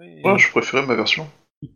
Ouais, 0.00 0.38
je 0.38 0.50
préférais 0.50 0.86
ma 0.86 0.94
version. 0.94 1.28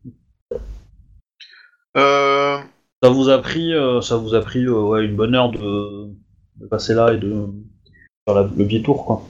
Euh, 1.97 2.59
Ça 3.03 3.09
vous 3.11 3.29
a 3.29 3.41
pris, 3.41 3.73
euh, 3.73 4.01
ça 4.01 4.17
vous 4.17 4.35
a 4.35 4.41
pris 4.41 4.65
euh, 4.65 4.81
ouais, 4.83 5.05
une 5.05 5.15
bonne 5.15 5.35
heure 5.37 5.51
de, 5.51 6.09
de 6.57 6.67
passer 6.67 6.93
là 6.95 7.13
et 7.13 7.19
de 7.19 7.47
faire 8.27 8.35
la- 8.35 8.51
le 8.57 8.65
biais 8.65 8.83
tour 8.83 9.07
quoi. 9.07 9.23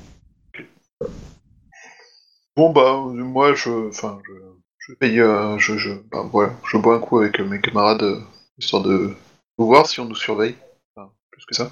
bon 2.56 2.70
bah, 2.72 2.96
moi 3.12 3.54
je, 3.54 3.88
enfin, 3.88 4.18
je, 4.26 4.32
je 4.78 4.94
paye, 4.94 5.20
euh, 5.20 5.58
je, 5.58 5.76
je, 5.76 5.90
bah 6.10 6.24
voilà, 6.32 6.54
je 6.66 6.78
bois 6.78 6.96
un 6.96 7.00
coup 7.00 7.18
avec 7.18 7.38
mes 7.40 7.60
camarades 7.60 8.02
euh, 8.02 8.20
histoire 8.58 8.82
de 8.82 9.10
voir 9.58 9.86
si 9.86 10.00
on 10.00 10.06
nous 10.06 10.14
surveille. 10.14 10.54
Enfin, 10.96 11.10
plus 11.30 11.44
que 11.44 11.54
ça. 11.54 11.70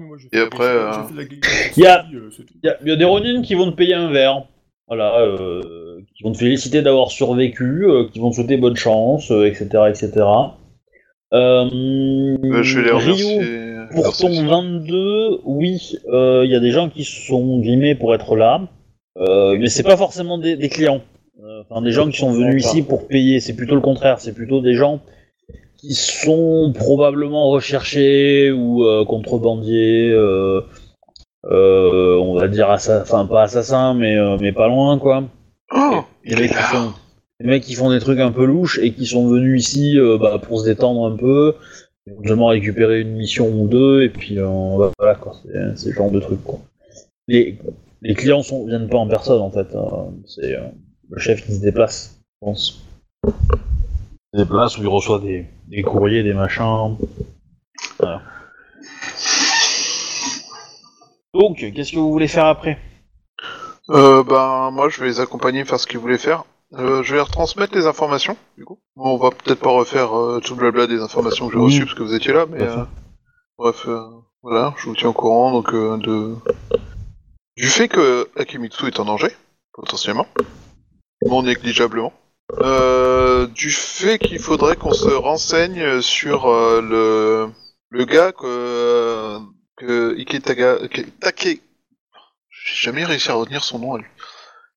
Moi, 0.00 0.18
Et 0.32 0.38
après, 0.40 0.64
euh, 0.64 0.90
Y 1.76 1.86
euh. 1.86 2.30
Il 2.62 2.64
y, 2.64 2.68
a- 2.68 2.78
y 2.84 2.90
a 2.90 2.96
des 2.96 3.04
Ronin 3.04 3.40
qui 3.40 3.54
vont 3.54 3.70
te 3.70 3.76
payer 3.76 3.94
un 3.94 4.10
verre. 4.10 4.44
Voilà, 4.88 5.20
euh, 5.20 6.00
qui 6.16 6.22
vont 6.22 6.32
te 6.32 6.38
féliciter 6.38 6.82
d'avoir 6.82 7.10
survécu, 7.10 7.86
euh, 7.86 8.04
qui 8.12 8.20
vont 8.20 8.30
te 8.30 8.36
souhaiter 8.36 8.56
bonne 8.56 8.76
chance, 8.76 9.30
euh, 9.30 9.46
etc., 9.46 9.66
etc. 9.88 10.12
Euh, 11.32 11.68
Euh, 11.74 12.62
je 12.62 12.80
vais 12.80 12.86
les 12.86 12.92
Rio, 12.92 13.88
pour 13.90 14.04
Merci. 14.04 14.22
ton 14.22 14.46
22, 14.46 15.40
oui, 15.44 15.96
il 16.06 16.50
y 16.50 16.54
a 16.54 16.60
des 16.60 16.70
gens 16.70 16.88
qui 16.88 17.04
sont 17.04 17.58
grimés 17.60 17.94
pour 17.94 18.14
être 18.14 18.36
là, 18.36 18.62
mais 19.18 19.68
c'est 19.68 19.82
pas 19.82 19.96
forcément 19.96 20.38
des, 20.38 20.56
des 20.56 20.68
clients. 20.68 21.02
Enfin, 21.68 21.82
des 21.82 21.90
gens 21.92 22.08
qui 22.08 22.18
sont 22.18 22.32
venus 22.32 22.64
ici 22.64 22.82
pour 22.82 23.08
payer, 23.08 23.40
c'est 23.40 23.54
plutôt 23.56 23.74
le 23.74 23.80
contraire, 23.80 24.20
c'est 24.20 24.34
plutôt 24.34 24.60
des 24.60 24.74
gens 24.74 25.00
qui 25.78 25.94
sont 25.94 26.72
probablement 26.74 27.50
recherchés 27.50 28.52
ou 28.52 28.84
contrebandiers, 29.06 30.14
euh, 31.50 32.16
on 32.18 32.38
va 32.38 32.48
dire, 32.48 32.70
assa- 32.70 33.02
enfin 33.02 33.26
pas 33.26 33.42
assassins, 33.42 33.94
mais, 33.94 34.16
euh, 34.16 34.36
mais 34.40 34.52
pas 34.52 34.68
loin 34.68 34.98
quoi. 34.98 35.24
Oh, 35.74 36.00
Les 36.24 36.36
mecs, 36.36 36.50
qui 36.50 36.56
font, 36.56 36.92
les 37.40 37.46
mecs 37.46 37.62
qui 37.64 37.74
font 37.74 37.90
des 37.90 37.98
trucs 38.00 38.20
un 38.20 38.32
peu 38.32 38.44
louches 38.44 38.78
et 38.80 38.92
qui 38.92 39.06
sont 39.06 39.28
venus 39.28 39.60
ici 39.68 39.98
euh, 39.98 40.18
bah, 40.18 40.38
pour 40.40 40.60
se 40.60 40.64
détendre 40.64 41.06
un 41.06 41.16
peu, 41.16 41.54
éventuellement 42.06 42.46
récupérer 42.48 43.00
une 43.00 43.16
mission 43.16 43.48
ou 43.48 43.66
deux, 43.68 44.02
et 44.02 44.08
puis 44.08 44.36
bah, 44.36 44.90
voilà 44.98 45.14
quoi, 45.16 45.34
c'est 45.44 45.76
ce 45.76 45.92
genre 45.92 46.10
de 46.10 46.20
truc 46.20 46.42
quoi. 46.44 46.58
Les, 47.28 47.58
les 48.02 48.14
clients 48.14 48.42
sont, 48.42 48.66
viennent 48.66 48.88
pas 48.88 48.98
en 48.98 49.08
personne 49.08 49.40
en 49.40 49.50
fait, 49.50 49.66
hein. 49.74 50.12
c'est 50.26 50.56
le 51.10 51.18
chef 51.18 51.44
qui 51.44 51.54
se 51.54 51.60
déplace, 51.60 52.18
je 52.42 52.46
pense. 52.46 52.82
Il 53.24 54.38
se 54.40 54.44
déplace 54.44 54.78
où 54.78 54.82
il 54.82 54.88
reçoit 54.88 55.18
des, 55.20 55.46
des 55.68 55.82
courriers, 55.82 56.22
des 56.22 56.34
machins. 56.34 56.96
Voilà. 57.98 58.22
Donc, 61.38 61.56
qu'est-ce 61.58 61.92
que 61.92 61.98
vous 61.98 62.10
voulez 62.12 62.28
faire 62.28 62.46
après 62.46 62.78
Euh, 63.90 64.22
ben, 64.24 64.70
moi, 64.72 64.88
je 64.88 65.00
vais 65.00 65.06
les 65.06 65.20
accompagner 65.20 65.64
faire 65.64 65.78
ce 65.78 65.86
qu'ils 65.86 65.98
voulaient 65.98 66.18
faire. 66.18 66.44
Euh, 66.74 67.02
je 67.04 67.14
vais 67.14 67.20
retransmettre 67.20 67.74
les 67.76 67.86
informations, 67.86 68.36
du 68.58 68.64
coup. 68.64 68.80
Bon, 68.96 69.14
on 69.14 69.16
va 69.16 69.30
peut-être 69.30 69.60
pas 69.60 69.70
refaire 69.70 70.16
euh, 70.18 70.40
tout 70.40 70.54
le 70.54 70.60
blabla 70.60 70.86
des 70.88 71.00
informations 71.00 71.46
que 71.46 71.52
j'ai 71.52 71.58
Oui. 71.60 71.64
reçues 71.66 71.84
parce 71.84 71.94
que 71.94 72.02
vous 72.02 72.14
étiez 72.14 72.32
là, 72.32 72.46
mais 72.50 72.62
euh, 72.62 72.82
bref, 73.56 73.84
euh, 73.86 74.00
voilà, 74.42 74.74
je 74.78 74.86
vous 74.86 74.96
tiens 74.96 75.10
au 75.10 75.12
courant 75.12 75.52
donc 75.52 75.72
euh, 75.72 75.96
de 75.98 76.34
du 77.56 77.66
fait 77.68 77.86
que 77.88 78.28
Akimitsu 78.36 78.86
est 78.88 78.98
en 79.00 79.04
danger, 79.04 79.28
potentiellement, 79.72 80.26
non 81.24 81.42
négligablement. 81.44 82.12
Euh, 82.60 83.46
du 83.46 83.70
fait 83.70 84.18
qu'il 84.18 84.38
faudrait 84.40 84.76
qu'on 84.76 84.92
se 84.92 85.08
renseigne 85.08 86.00
sur 86.00 86.46
euh, 86.48 86.80
le 86.82 87.48
le 87.90 88.04
gars 88.04 88.32
que 88.32 89.38
que 89.76 90.14
Iketaga 90.18 90.88
que- 90.88 91.02
Take 91.20 91.62
j'ai 92.50 92.74
jamais 92.90 93.04
réussi 93.04 93.30
à 93.30 93.34
retenir 93.34 93.62
son 93.62 93.78
nom 93.78 93.94
à 93.94 93.98
lui. 93.98 94.06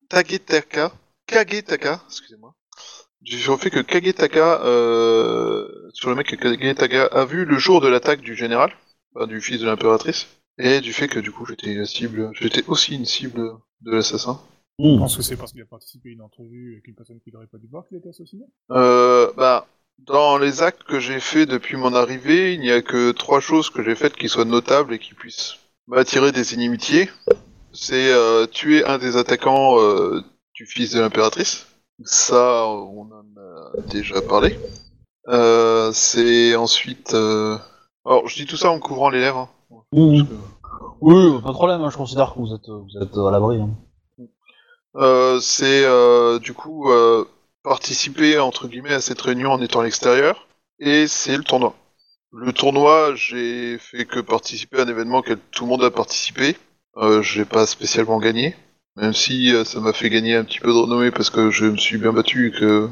Tagetaka, 0.09 0.91
Kagetaka, 1.27 2.01
excusez-moi. 2.07 2.53
J'ai 3.23 3.57
fait 3.57 3.69
que 3.69 3.79
Kagetaka, 3.81 4.61
euh, 4.63 5.67
sur 5.93 6.09
le 6.09 6.15
mec 6.15 6.27
que 6.27 6.35
Kagetaka 6.35 7.05
a 7.05 7.25
vu 7.25 7.45
le 7.45 7.57
jour 7.57 7.81
de 7.81 7.87
l'attaque 7.87 8.21
du 8.21 8.35
général, 8.35 8.71
enfin, 9.15 9.27
du 9.27 9.41
fils 9.41 9.59
de 9.59 9.65
l'impératrice, 9.65 10.27
et 10.57 10.81
du 10.81 10.93
fait 10.93 11.07
que 11.07 11.19
du 11.19 11.31
coup 11.31 11.45
j'étais 11.45 11.73
la 11.73 11.85
cible, 11.85 12.31
j'étais 12.33 12.63
aussi 12.67 12.95
une 12.95 13.05
cible 13.05 13.51
de 13.81 13.91
l'assassin. 13.91 14.41
Je 14.81 14.85
Hmm. 14.85 14.97
pense 14.97 15.17
que 15.17 15.21
c'est 15.23 15.35
parce 15.35 15.51
qu'il 15.51 15.61
a 15.61 15.65
participé 15.65 16.09
à 16.09 16.11
une 16.13 16.21
entrevue 16.21 16.73
avec 16.73 16.87
une 16.87 16.95
personne 16.95 17.19
qui 17.19 17.31
n'aurait 17.31 17.47
pas 17.47 17.57
dû 17.57 17.67
voir 17.67 17.85
qu'il 17.87 17.97
était 17.97 18.09
assassiné. 18.09 18.45
Euh, 18.71 19.31
bah, 19.35 19.67
dans 20.05 20.37
les 20.37 20.61
actes 20.61 20.83
que 20.83 20.99
j'ai 20.99 21.19
fait 21.19 21.45
depuis 21.45 21.77
mon 21.77 21.93
arrivée, 21.93 22.53
il 22.53 22.61
n'y 22.61 22.71
a 22.71 22.81
que 22.81 23.11
trois 23.11 23.39
choses 23.39 23.69
que 23.69 23.83
j'ai 23.83 23.95
faites 23.95 24.15
qui 24.15 24.29
soient 24.29 24.45
notables 24.45 24.93
et 24.93 24.99
qui 24.99 25.13
puissent 25.13 25.55
m'attirer 25.87 26.31
des 26.31 26.53
inimitiés. 26.53 27.09
C'est 27.73 28.11
euh, 28.11 28.47
tuer 28.47 28.83
un 28.85 28.97
des 28.97 29.17
attaquants 29.17 29.79
euh, 29.79 30.21
du 30.55 30.65
fils 30.65 30.91
de 30.91 30.99
l'impératrice. 30.99 31.67
Ça, 32.03 32.65
on 32.67 33.01
en 33.11 33.39
a 33.39 33.81
déjà 33.91 34.21
parlé. 34.21 34.57
Euh, 35.27 35.91
c'est 35.93 36.55
ensuite... 36.55 37.13
euh, 37.13 37.57
Alors, 38.05 38.27
je 38.27 38.35
dis 38.35 38.45
tout 38.45 38.57
ça 38.57 38.71
en 38.71 38.75
me 38.75 38.79
couvrant 38.79 39.09
les 39.09 39.19
lèvres. 39.19 39.49
hein. 39.71 39.77
Que- 40.25 40.35
Oui, 41.01 41.41
pas 41.41 41.49
de 41.49 41.53
problème, 41.53 41.81
hein, 41.81 41.89
je 41.91 41.97
considère 41.97 42.33
que 42.33 42.39
vous 42.39 42.53
êtes, 42.53 42.67
vous 42.67 43.03
êtes 43.03 43.15
à 43.17 43.31
l'abri. 43.31 43.61
hein. 43.61 43.69
Euh, 44.95 45.39
c'est 45.39 45.83
euh, 45.85 46.39
du 46.39 46.53
coup 46.55 46.89
euh, 46.89 47.23
participer 47.63 48.39
entre 48.39 48.67
guillemets 48.67 48.93
à 48.93 49.01
cette 49.01 49.21
réunion 49.21 49.51
en 49.51 49.61
étant 49.61 49.81
à 49.81 49.83
l'extérieur 49.83 50.47
et 50.79 51.07
c'est 51.07 51.37
le 51.37 51.43
tournoi. 51.43 51.75
Le 52.31 52.53
tournoi, 52.53 53.15
j'ai 53.15 53.77
fait 53.79 54.05
que 54.05 54.19
participer 54.19 54.79
à 54.79 54.83
un 54.83 54.87
événement 54.87 55.17
auquel 55.17 55.39
tout 55.51 55.63
le 55.63 55.69
monde 55.69 55.83
a 55.83 55.91
participé. 55.91 56.55
Euh, 56.97 57.21
j'ai 57.21 57.45
pas 57.45 57.65
spécialement 57.65 58.19
gagné, 58.19 58.55
même 58.95 59.13
si 59.13 59.53
euh, 59.53 59.63
ça 59.63 59.79
m'a 59.79 59.93
fait 59.93 60.09
gagner 60.09 60.35
un 60.35 60.43
petit 60.43 60.59
peu 60.59 60.67
de 60.67 60.77
renommée 60.77 61.11
parce 61.11 61.29
que 61.29 61.49
je 61.49 61.65
me 61.65 61.77
suis 61.77 61.97
bien 61.97 62.13
battu 62.13 62.47
et 62.47 62.51
que 62.51 62.89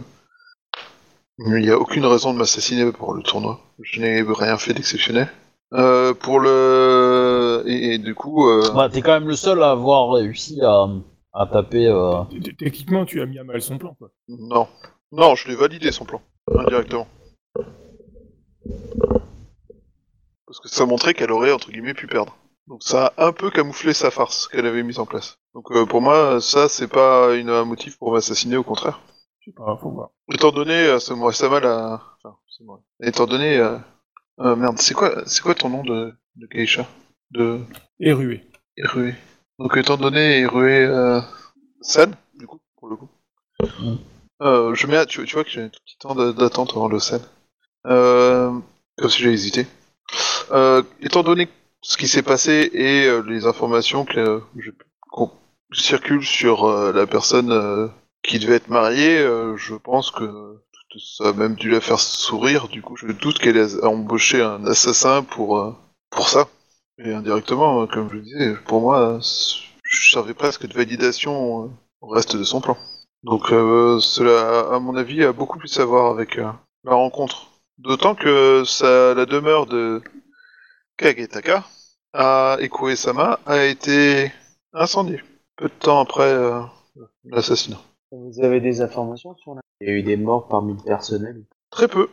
il 1.40 1.54
n'y 1.54 1.70
a 1.70 1.78
aucune 1.78 2.06
raison 2.06 2.34
de 2.34 2.40
m'assassiner 2.40 2.92
pour 2.92 3.14
le 3.14 3.22
tournoi. 3.22 3.60
Je 3.84 4.02
n'ai 4.02 4.24
rien 4.24 4.58
fait 4.58 4.74
d'exceptionnel. 4.74 5.32
Euh, 5.74 6.16
pour 6.16 6.40
le 6.40 7.64
et, 7.68 7.94
et 7.94 7.98
du 8.00 8.16
coup 8.16 8.50
Bah, 8.74 8.90
t'es 8.90 9.02
quand 9.02 9.12
même 9.12 9.28
le 9.28 9.36
seul 9.36 9.62
à 9.62 9.72
avoir 9.72 10.14
réussi 10.14 10.62
à, 10.64 10.88
à 11.38 11.46
taper. 11.46 11.88
euh, 11.88 12.24
Techniquement, 12.58 13.06
tu 13.06 13.22
as 13.22 13.26
mis 13.26 13.40
à 13.40 13.44
mal 13.44 13.62
son 13.62 13.78
plan, 13.78 13.94
quoi. 13.96 14.10
Non. 14.28 14.68
Non, 15.12 15.36
je 15.36 15.48
l'ai 15.48 15.56
validé 15.56 15.92
son 15.92 16.06
plan, 16.06 16.22
indirectement. 16.54 17.08
Parce 20.46 20.60
que 20.60 20.68
ça 20.70 20.86
montrait 20.86 21.14
qu'elle 21.14 21.32
aurait, 21.32 21.52
entre 21.52 21.72
guillemets, 21.72 21.94
pu 21.94 22.08
perdre. 22.08 22.36
Donc 22.68 22.84
ça 22.84 23.14
a 23.18 23.28
un 23.28 23.32
peu 23.32 23.50
camouflé 23.50 23.94
sa 23.94 24.12
farce 24.12 24.48
qu'elle 24.50 24.66
avait 24.66 24.84
mise 24.84 25.00
en 25.00 25.06
place. 25.06 25.38
Donc 25.54 25.72
euh, 25.72 25.86
pour 25.86 26.02
moi, 26.02 26.42
ça, 26.42 26.68
c'est 26.68 26.88
pas 26.90 27.34
une, 27.36 27.50
un 27.50 27.64
motif 27.64 27.98
pour 27.98 28.12
m'assassiner, 28.12 28.58
au 28.58 28.64
contraire. 28.64 29.00
Je 29.40 29.52
sais 29.52 29.56
pas, 29.56 29.78
faut 29.82 29.92
voir. 29.92 30.10
Étant 30.34 30.52
donné, 30.52 30.74
euh, 30.74 31.00
ça 31.00 31.16
mal 31.16 31.66
à... 31.66 32.02
Enfin, 32.22 32.36
c'est 32.50 32.66
moi. 32.66 32.82
Étant 33.02 33.26
donné... 33.26 33.58
Euh... 33.58 33.78
euh, 34.42 34.56
merde, 34.58 34.78
c'est 34.80 34.94
quoi, 34.94 35.24
c'est 35.26 35.42
quoi 35.42 35.56
ton 35.56 35.70
nom 35.70 35.84
de, 35.84 36.14
de 36.36 36.48
geisha? 36.48 36.86
De... 37.32 37.62
Et 38.02 38.12
rué. 38.12 39.16
Donc 39.60 39.76
étant 39.78 39.98
donné 39.98 40.44
Erue 40.44 40.86
euh, 40.88 41.20
du 42.36 42.46
coup, 42.48 42.60
pour 42.78 42.90
le 42.90 42.96
coup. 42.96 43.10
Euh, 44.42 44.76
je 44.76 44.88
mets 44.88 44.98
à, 44.98 45.06
tu, 45.06 45.24
tu 45.26 45.34
vois 45.34 45.44
que 45.44 45.50
j'ai 45.50 45.64
un 45.64 45.70
tout 45.70 45.80
petit 45.84 45.98
temps 45.98 46.14
d'a- 46.14 46.32
d'attente 46.32 46.72
avant 46.76 46.88
le 46.88 47.00
San. 47.00 47.22
Euh, 47.88 48.52
comme 48.98 49.10
si 49.10 49.24
j'ai 49.24 49.32
hésité. 49.32 49.66
Euh, 50.52 50.84
étant 51.02 51.24
donné 51.24 51.50
ce 51.82 51.98
qui 51.98 52.08
s'est 52.08 52.24
passé 52.24 52.70
et 52.74 53.06
euh, 53.06 53.24
les 53.28 53.46
informations 53.46 54.06
que 54.06 54.42
je, 54.58 54.72
qu'on 55.10 55.32
circulent 55.74 56.26
sur 56.26 56.68
la 56.94 57.08
personne 57.08 57.92
qui 58.24 58.40
devait 58.40 58.56
être 58.56 58.70
mariée, 58.70 59.18
je 59.58 59.76
pense 59.76 60.12
que 60.12 60.58
ça 60.98 61.30
a 61.30 61.34
même 61.34 61.56
dû 61.56 61.70
la 61.70 61.82
faire 61.82 62.00
sourire. 62.00 62.68
Du 62.70 62.82
coup, 62.82 62.96
je 62.96 63.08
doute 63.08 63.40
qu'elle 63.40 63.58
ait 63.58 63.84
embauché 63.84 64.42
un 64.42 64.66
assassin 64.66 65.24
pour 65.24 65.76
pour 66.10 66.30
ça. 66.30 66.48
Et 67.00 67.14
indirectement, 67.14 67.82
euh, 67.82 67.86
comme 67.86 68.10
je 68.10 68.16
le 68.16 68.22
disais, 68.22 68.54
pour 68.66 68.82
moi, 68.82 69.20
je 69.22 70.12
servais 70.12 70.34
presque 70.34 70.68
de 70.68 70.74
validation 70.74 71.66
euh, 71.66 71.70
au 72.02 72.08
reste 72.08 72.36
de 72.36 72.44
son 72.44 72.62
plan. 72.62 72.78
Donc 73.24 73.52
euh, 73.52 74.00
cela, 74.00 74.74
à 74.74 74.80
mon 74.80 74.96
avis, 74.96 75.24
a 75.24 75.32
beaucoup 75.34 75.60
plus 75.60 75.80
à 75.80 75.86
voir 75.86 76.12
avec 76.12 76.38
euh, 76.38 76.50
la 76.84 76.94
rencontre. 76.94 77.52
D'autant 77.78 78.16
que 78.16 78.64
ça, 78.66 79.14
la 79.14 79.26
demeure 79.26 79.68
de 79.68 80.02
Kagetaka 80.98 81.64
à 82.14 82.58
Ekue-sama 82.60 83.40
a 83.46 83.66
été 83.66 84.32
incendiée 84.74 85.22
peu 85.56 85.66
de 85.66 85.74
temps 85.74 86.00
après 86.00 86.32
euh, 86.32 86.62
l'assassinat. 87.26 87.78
Vous 88.12 88.44
avez 88.44 88.62
des 88.62 88.82
informations 88.82 89.36
sur 89.36 89.54
la... 89.54 89.62
Il 89.82 89.88
y 89.88 89.92
a 89.92 89.94
eu 89.94 90.04
des 90.04 90.18
morts 90.18 90.48
parmi 90.48 90.74
le 90.74 90.84
personnel? 90.84 91.44
Très 91.70 91.88
peu. 91.88 92.10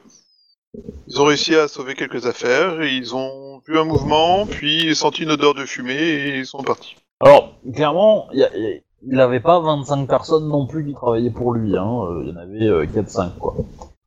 Ils 1.06 1.20
ont 1.20 1.24
réussi 1.24 1.54
à 1.54 1.68
sauver 1.68 1.94
quelques 1.94 2.26
affaires, 2.26 2.80
et 2.82 2.94
ils 2.94 3.14
ont 3.14 3.60
vu 3.66 3.78
un 3.78 3.84
mouvement, 3.84 4.46
puis 4.46 4.94
senti 4.94 5.22
une 5.22 5.30
odeur 5.32 5.54
de 5.54 5.64
fumée 5.64 5.94
et 5.94 6.38
ils 6.38 6.46
sont 6.46 6.62
partis. 6.62 6.96
Alors, 7.20 7.52
clairement, 7.74 8.26
il 8.32 8.40
y 8.40 8.44
a- 8.44 8.56
y 8.56 8.66
a- 8.76 8.78
il 9.06 9.20
avait 9.20 9.40
pas 9.40 9.60
25 9.60 10.08
personnes 10.08 10.48
non 10.48 10.66
plus 10.66 10.84
qui 10.86 10.94
travaillaient 10.94 11.30
pour 11.30 11.52
lui. 11.52 11.76
Hein. 11.76 12.00
euh, 12.08 12.22
Il 12.24 12.30
y 12.30 12.32
en 12.32 12.36
avait 12.36 12.64
euh, 12.66 12.86
4-5, 12.86 13.36
quoi. 13.38 13.54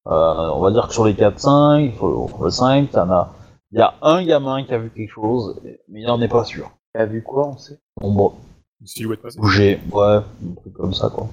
Euh, 0.08 0.50
on 0.54 0.60
va 0.62 0.72
dire 0.72 0.88
que 0.88 0.94
sur 0.94 1.06
les 1.06 1.14
4-5, 1.14 1.94
sur 1.98 2.30
sur 2.30 2.46
les 2.46 2.52
5, 2.52 2.90
il 2.92 2.96
y 2.96 3.00
en 3.00 3.12
a... 3.12 3.34
Il 3.74 3.80
y 3.80 3.82
a 3.82 3.94
un 4.02 4.24
gamin 4.24 4.64
qui 4.64 4.74
a 4.74 4.78
vu 4.78 4.90
quelque 4.96 5.12
chose, 5.12 5.60
mais 5.90 6.02
il 6.02 6.10
en 6.10 6.22
est 6.22 6.30
pas 6.30 6.46
sûr. 6.46 6.72
Il 6.96 7.02
a 7.02 7.06
vu 7.06 7.22
quoi, 7.22 7.48
on 7.48 7.58
sait? 7.58 7.78
Nombre 8.02 8.36
Une 8.80 8.88
silhouette 8.88 9.22
passée? 9.22 9.40
bouger, 9.40 9.80
ouais, 9.92 10.06
un 10.16 10.56
truc 10.62 10.74
comme 10.74 10.94
ça, 10.94 11.10
quoi. 11.10 11.28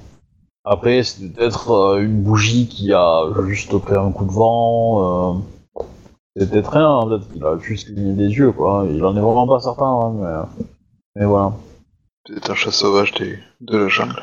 Après, 0.65 1.03
c'est 1.03 1.31
peut-être 1.31 1.71
euh, 1.73 2.01
une 2.01 2.23
bougie 2.23 2.67
qui 2.69 2.93
a 2.93 3.25
juste 3.47 3.77
pris 3.79 3.97
un 3.97 4.11
coup 4.12 4.25
de 4.25 4.33
vent. 4.33 5.45
C'est 6.37 6.51
peut-être 6.51 6.73
rien, 6.73 6.89
hein, 6.89 7.07
peut-être 7.07 7.45
a 7.45 7.59
juste 7.59 7.87
cligné 7.87 8.15
des 8.15 8.35
yeux, 8.35 8.51
quoi. 8.51 8.87
Il 8.91 9.05
en 9.05 9.15
est 9.17 9.21
vraiment 9.21 9.47
pas 9.47 9.61
certain, 9.61 9.85
hein, 9.85 10.12
mais... 10.17 10.65
mais 11.17 11.27
voilà. 11.27 11.53
C'est 12.27 12.51
un 12.51 12.55
chat 12.55 12.73
sauvage 12.73 13.12
de 13.12 13.77
la 13.79 13.89
jungle. 13.89 14.23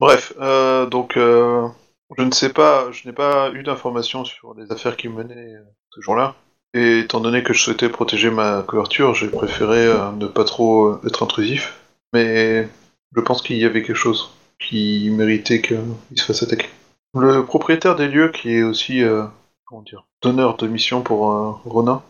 Bref, 0.00 0.32
euh, 0.40 0.86
donc 0.86 1.16
euh, 1.18 1.68
je 2.16 2.24
ne 2.24 2.32
sais 2.32 2.52
pas, 2.52 2.90
je 2.90 3.06
n'ai 3.06 3.14
pas 3.14 3.52
eu 3.52 3.62
d'informations 3.62 4.24
sur 4.24 4.54
les 4.54 4.72
affaires 4.72 4.96
qui 4.96 5.08
menaient 5.08 5.54
ce 5.90 6.00
jour-là. 6.00 6.34
Et 6.72 7.00
étant 7.00 7.20
donné 7.20 7.42
que 7.42 7.52
je 7.52 7.62
souhaitais 7.62 7.90
protéger 7.90 8.30
ma 8.30 8.62
couverture, 8.62 9.14
j'ai 9.14 9.28
préféré 9.28 9.86
ne 10.18 10.26
pas 10.26 10.44
trop 10.44 10.96
être 11.06 11.22
intrusif. 11.22 11.78
Mais 12.12 12.68
Je 13.14 13.20
pense 13.20 13.42
qu'il 13.42 13.58
y 13.58 13.64
avait 13.64 13.82
quelque 13.82 13.94
chose 13.94 14.30
qui 14.64 15.10
méritait 15.10 15.60
qu'il 15.60 15.78
se 16.16 16.24
fasse 16.24 16.42
attaquer. 16.42 16.68
Le 17.14 17.44
propriétaire 17.44 17.94
des 17.94 18.08
lieux, 18.08 18.30
qui 18.32 18.50
est 18.50 18.62
aussi, 18.62 19.02
euh, 19.02 19.24
comment 19.66 19.82
dire, 19.82 20.06
donneur 20.22 20.56
de 20.56 20.66
mission 20.66 21.02
pour 21.02 21.30
euh, 21.30 21.52
Ronin, 21.64 22.02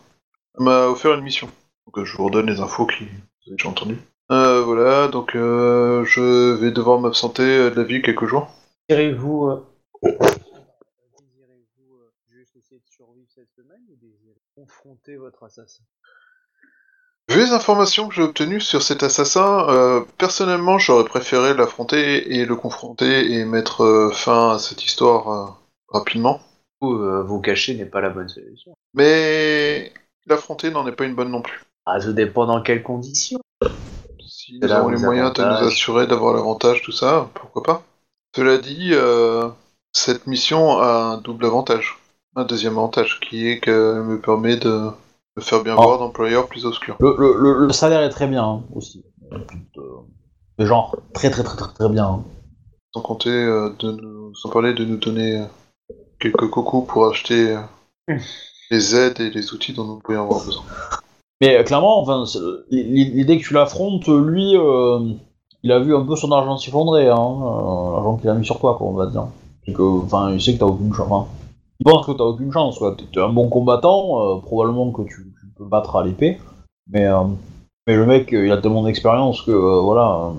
m'a 0.57 0.87
offert 0.87 1.13
une 1.13 1.23
mission. 1.23 1.47
Donc 1.85 1.99
euh, 1.99 2.05
je 2.05 2.17
vous 2.17 2.25
redonne 2.25 2.47
les 2.47 2.59
infos 2.59 2.87
qui 2.87 3.05
vous 3.05 3.11
avez 3.47 3.55
déjà 3.57 3.69
entendu. 3.69 3.97
Euh, 4.31 4.63
voilà, 4.63 5.07
donc 5.07 5.35
euh, 5.35 6.03
je 6.05 6.53
vais 6.55 6.71
devoir 6.71 6.99
m'absenter 6.99 7.43
euh, 7.43 7.69
de 7.69 7.75
la 7.75 7.83
ville 7.83 8.01
quelques 8.01 8.25
jours. 8.25 8.49
Désirez-vous 8.89 9.49
euh, 9.49 9.63
désirez-vous 10.01 11.95
euh, 11.95 12.11
juste 12.31 12.55
essayer 12.55 12.81
de 12.81 12.89
survivre 12.89 13.27
cette 13.29 13.51
semaine 13.55 13.83
ou 13.91 13.95
désirez 14.01 14.41
confronter 14.55 15.17
votre 15.17 15.43
assassin? 15.43 15.83
Vu 17.27 17.39
les 17.39 17.51
informations 17.51 18.07
que 18.07 18.13
j'ai 18.13 18.21
obtenues 18.21 18.61
sur 18.61 18.83
cet 18.83 19.01
assassin, 19.01 19.67
euh, 19.69 20.01
personnellement 20.19 20.77
j'aurais 20.77 21.05
préféré 21.05 21.55
l'affronter 21.55 22.35
et 22.35 22.45
le 22.45 22.55
confronter 22.55 23.31
et 23.33 23.45
mettre 23.45 23.83
euh, 23.83 24.11
fin 24.11 24.51
à 24.51 24.59
cette 24.59 24.85
histoire 24.85 25.29
euh, 25.31 25.49
rapidement. 25.89 26.39
Ou 26.81 26.97
vous 27.25 27.39
cacher 27.39 27.73
n'est 27.73 27.85
pas 27.85 28.01
la 28.01 28.09
bonne 28.09 28.27
solution. 28.29 28.75
Mais 28.93 29.91
l'affronter 30.27 30.69
n'en 30.69 30.85
est 30.85 30.91
pas 30.91 31.05
une 31.05 31.15
bonne 31.15 31.31
non 31.31 31.41
plus. 31.41 31.63
Ah, 31.85 31.99
ça 31.99 32.11
dépend 32.11 32.45
dans 32.45 32.61
quelles 32.61 32.83
conditions. 32.83 33.39
Si 34.27 34.59
nous 34.61 34.71
avons 34.71 34.89
les 34.89 34.99
moyens 34.99 35.33
de 35.33 35.41
nous 35.41 35.67
assurer 35.67 36.05
d'avoir 36.05 36.35
l'avantage, 36.35 36.83
tout 36.83 36.91
ça, 36.91 37.29
pourquoi 37.33 37.63
pas. 37.63 37.83
Cela 38.35 38.57
dit, 38.57 38.93
cette 39.93 40.27
mission 40.27 40.77
a 40.77 41.13
un 41.13 41.17
double 41.17 41.45
avantage. 41.45 41.97
Un 42.35 42.43
deuxième 42.43 42.73
avantage, 42.73 43.21
qui 43.21 43.47
est 43.47 43.61
qu'elle 43.61 44.03
me 44.03 44.19
permet 44.19 44.57
de 44.57 44.91
me 45.37 45.41
faire 45.41 45.63
bien 45.63 45.75
Oh. 45.77 45.83
voir 45.83 45.99
d'employeurs 45.99 46.47
plus 46.47 46.65
obscurs. 46.65 46.95
Le, 46.99 47.15
le, 47.17 47.35
le, 47.37 47.65
le 47.67 47.73
salaire 47.73 48.01
est 48.01 48.09
très 48.09 48.27
bien 48.27 48.43
hein, 48.43 48.63
aussi. 48.73 49.03
Euh, 49.33 49.37
de 50.57 50.65
genre 50.65 50.95
très 51.13 51.29
très 51.29 51.43
très 51.43 51.57
très 51.57 51.73
très 51.73 51.89
bien. 51.89 52.05
hein. 52.05 52.23
Sans 52.93 53.01
compter, 53.01 53.29
euh, 53.29 53.69
de 53.79 53.91
nous, 53.91 54.33
sans 54.35 54.49
parler 54.49 54.73
de 54.73 54.85
nous 54.85 54.97
donner 54.97 55.39
euh, 55.41 55.45
quelques 56.19 56.49
cocos 56.49 56.81
pour 56.83 57.07
acheter 57.07 57.57
euh, 58.09 58.17
les 58.71 58.95
aides 58.95 59.19
et 59.19 59.29
les 59.29 59.53
outils 59.53 59.73
dont 59.73 59.83
nous 59.85 59.99
pourrions 59.99 60.23
avoir 60.23 60.45
besoin. 60.45 60.63
Mais 61.41 61.57
euh, 61.57 61.63
clairement, 61.63 61.99
enfin, 62.01 62.23
l'idée 62.71 63.37
que 63.37 63.43
tu 63.43 63.53
l'affrontes, 63.53 64.07
lui, 64.07 64.55
euh, 64.55 64.99
il 65.63 65.71
a 65.73 65.79
vu 65.79 65.93
un 65.93 66.05
peu 66.05 66.15
son 66.15 66.31
argent 66.31 66.55
s'effondrer, 66.55 67.09
hein, 67.09 67.17
euh, 67.17 67.91
l'argent 67.95 68.15
qu'il 68.15 68.29
a 68.29 68.33
mis 68.35 68.45
sur 68.45 68.57
toi, 68.59 68.75
quoi, 68.77 68.87
on 68.87 68.93
va 68.93 69.07
dire. 69.07 69.27
Que, 69.67 69.81
enfin, 70.03 70.31
il 70.31 70.41
sait 70.41 70.53
que 70.53 70.59
t'as 70.59 70.65
aucune 70.65 70.93
chance. 70.93 71.07
Enfin, 71.11 71.27
il 71.79 71.83
pense 71.83 72.05
que 72.05 72.11
t'as 72.11 72.23
aucune 72.23 72.51
chance, 72.51 72.77
quoi. 72.79 72.95
T'es 72.95 73.19
un 73.19 73.29
bon 73.29 73.49
combattant, 73.49 74.37
euh, 74.37 74.39
probablement 74.41 74.91
que 74.91 75.03
tu, 75.03 75.33
tu 75.39 75.47
peux 75.57 75.65
battre 75.65 75.95
à 75.95 76.05
l'épée, 76.05 76.39
mais, 76.87 77.05
euh, 77.05 77.23
mais 77.87 77.95
le 77.95 78.05
mec, 78.05 78.33
euh, 78.33 78.45
il 78.45 78.51
a 78.51 78.57
tellement 78.57 78.83
d'expérience 78.83 79.41
que, 79.41 79.51
euh, 79.51 79.81
voilà. 79.81 80.31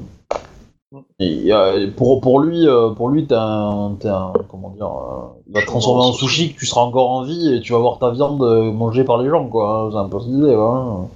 euh, 1.20 1.90
pour, 1.96 2.20
pour 2.20 2.40
lui, 2.40 2.66
pour 2.96 3.08
lui, 3.10 3.26
t'es 3.26 3.34
un, 3.36 3.96
t'es 4.00 4.08
un, 4.08 4.32
comment 4.48 4.70
dire, 4.70 4.86
euh, 4.86 5.42
il 5.46 5.54
va 5.54 5.60
te 5.60 5.66
transformer 5.66 6.04
en 6.04 6.12
sushi, 6.12 6.54
que 6.54 6.60
tu 6.60 6.66
seras 6.66 6.82
encore 6.82 7.10
en 7.10 7.24
vie 7.24 7.54
et 7.54 7.60
tu 7.60 7.72
vas 7.72 7.78
voir 7.78 7.98
ta 7.98 8.10
viande 8.10 8.40
mangée 8.72 9.04
par 9.04 9.18
les 9.18 9.28
gens, 9.28 9.48
quoi. 9.48 9.68
hein. 9.68 9.90
C'est 9.90 9.98
un 9.98 10.08
peu 10.08 10.20
cette 10.20 10.30
idée, 10.30 10.54
voilà. 10.54 11.08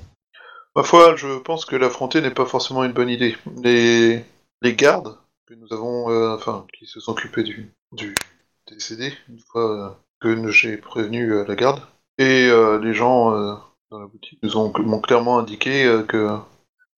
Ma 0.76 0.84
foi, 0.84 1.16
je 1.16 1.38
pense 1.40 1.64
que 1.64 1.74
l'affronter 1.76 2.20
n'est 2.20 2.30
pas 2.30 2.46
forcément 2.46 2.84
une 2.84 2.92
bonne 2.92 3.08
idée. 3.08 3.36
Les, 3.62 4.24
les 4.62 4.74
gardes 4.74 5.16
que 5.46 5.54
nous 5.54 5.72
avons, 5.72 6.10
euh, 6.10 6.36
enfin, 6.36 6.64
qui 6.78 6.86
se 6.86 7.00
sont 7.00 7.10
occupés 7.10 7.42
du, 7.42 7.74
du 7.92 8.14
décédé, 8.70 9.12
une 9.28 9.40
fois 9.40 9.70
euh, 9.70 9.88
que 10.20 10.50
j'ai 10.50 10.76
prévenu 10.76 11.32
euh, 11.32 11.44
la 11.46 11.56
garde, 11.56 11.80
et 12.20 12.48
euh, 12.50 12.78
les 12.78 12.92
gens 12.92 13.34
euh, 13.34 13.54
dans 13.90 13.98
la 13.98 14.06
boutique 14.06 14.38
nous 14.42 14.58
ont 14.58 14.70
m'ont 14.78 15.00
clairement 15.00 15.38
indiqué 15.38 15.86
euh, 15.86 16.02
que 16.02 16.36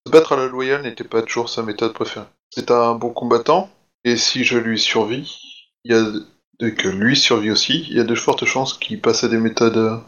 se 0.05 0.11
battre 0.11 0.33
à 0.33 0.35
la 0.35 0.47
loyale 0.47 0.83
n'était 0.83 1.05
pas 1.05 1.21
toujours 1.21 1.47
sa 1.47 1.63
méthode 1.63 1.93
préférée. 1.93 2.25
C'est 2.49 2.71
un 2.71 2.95
bon 2.95 3.11
combattant, 3.11 3.69
et 4.03 4.17
si 4.17 4.43
je 4.43 4.57
lui 4.57 4.77
survis, 4.77 5.71
il 5.85 5.93
y 5.93 5.95
a 5.95 6.71
que 6.71 6.89
lui 6.89 7.15
survit 7.15 7.51
aussi, 7.51 7.87
il 7.89 7.95
y 7.95 8.01
a 8.01 8.03
de 8.03 8.15
fortes 8.15 8.43
chances 8.43 8.77
qu'il 8.77 8.99
passe 8.99 9.23
à 9.23 9.29
des 9.29 9.37
méthodes 9.37 10.01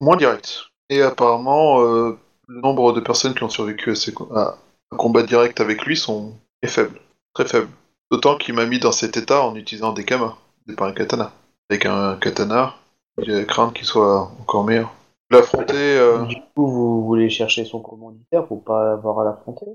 moins 0.00 0.16
directes. 0.16 0.64
Et 0.90 1.00
apparemment, 1.00 1.80
le 1.80 2.60
nombre 2.60 2.92
de 2.92 3.00
personnes 3.00 3.34
qui 3.34 3.44
ont 3.44 3.48
survécu 3.48 3.92
à, 4.34 4.58
un 4.90 4.96
combat 4.96 5.22
direct 5.22 5.60
avec 5.60 5.84
lui 5.84 5.96
sont 5.96 6.34
est 6.62 6.68
faible, 6.68 7.00
très 7.34 7.46
faible. 7.46 7.70
D'autant 8.10 8.36
qu'il 8.36 8.54
m'a 8.54 8.66
mis 8.66 8.78
dans 8.78 8.92
cet 8.92 9.16
état 9.16 9.42
en 9.42 9.54
utilisant 9.54 9.92
des 9.92 10.04
kamas, 10.04 10.34
et 10.68 10.74
pas 10.74 10.88
un 10.88 10.92
katana. 10.92 11.32
Avec 11.70 11.86
un 11.86 12.16
katana, 12.16 12.74
il 13.18 13.30
y 13.30 13.34
a 13.34 13.44
crainte 13.44 13.74
qu'il 13.74 13.86
soit 13.86 14.30
encore 14.40 14.64
meilleur. 14.64 14.92
L'affronter, 15.30 15.98
euh, 15.98 16.24
Du 16.26 16.36
coup, 16.54 16.68
vous 16.68 17.04
voulez 17.04 17.28
chercher 17.28 17.64
son 17.64 17.80
commanditaire 17.80 18.46
pour 18.46 18.62
pas 18.62 18.92
avoir 18.92 19.20
à 19.20 19.24
l'affronter 19.24 19.66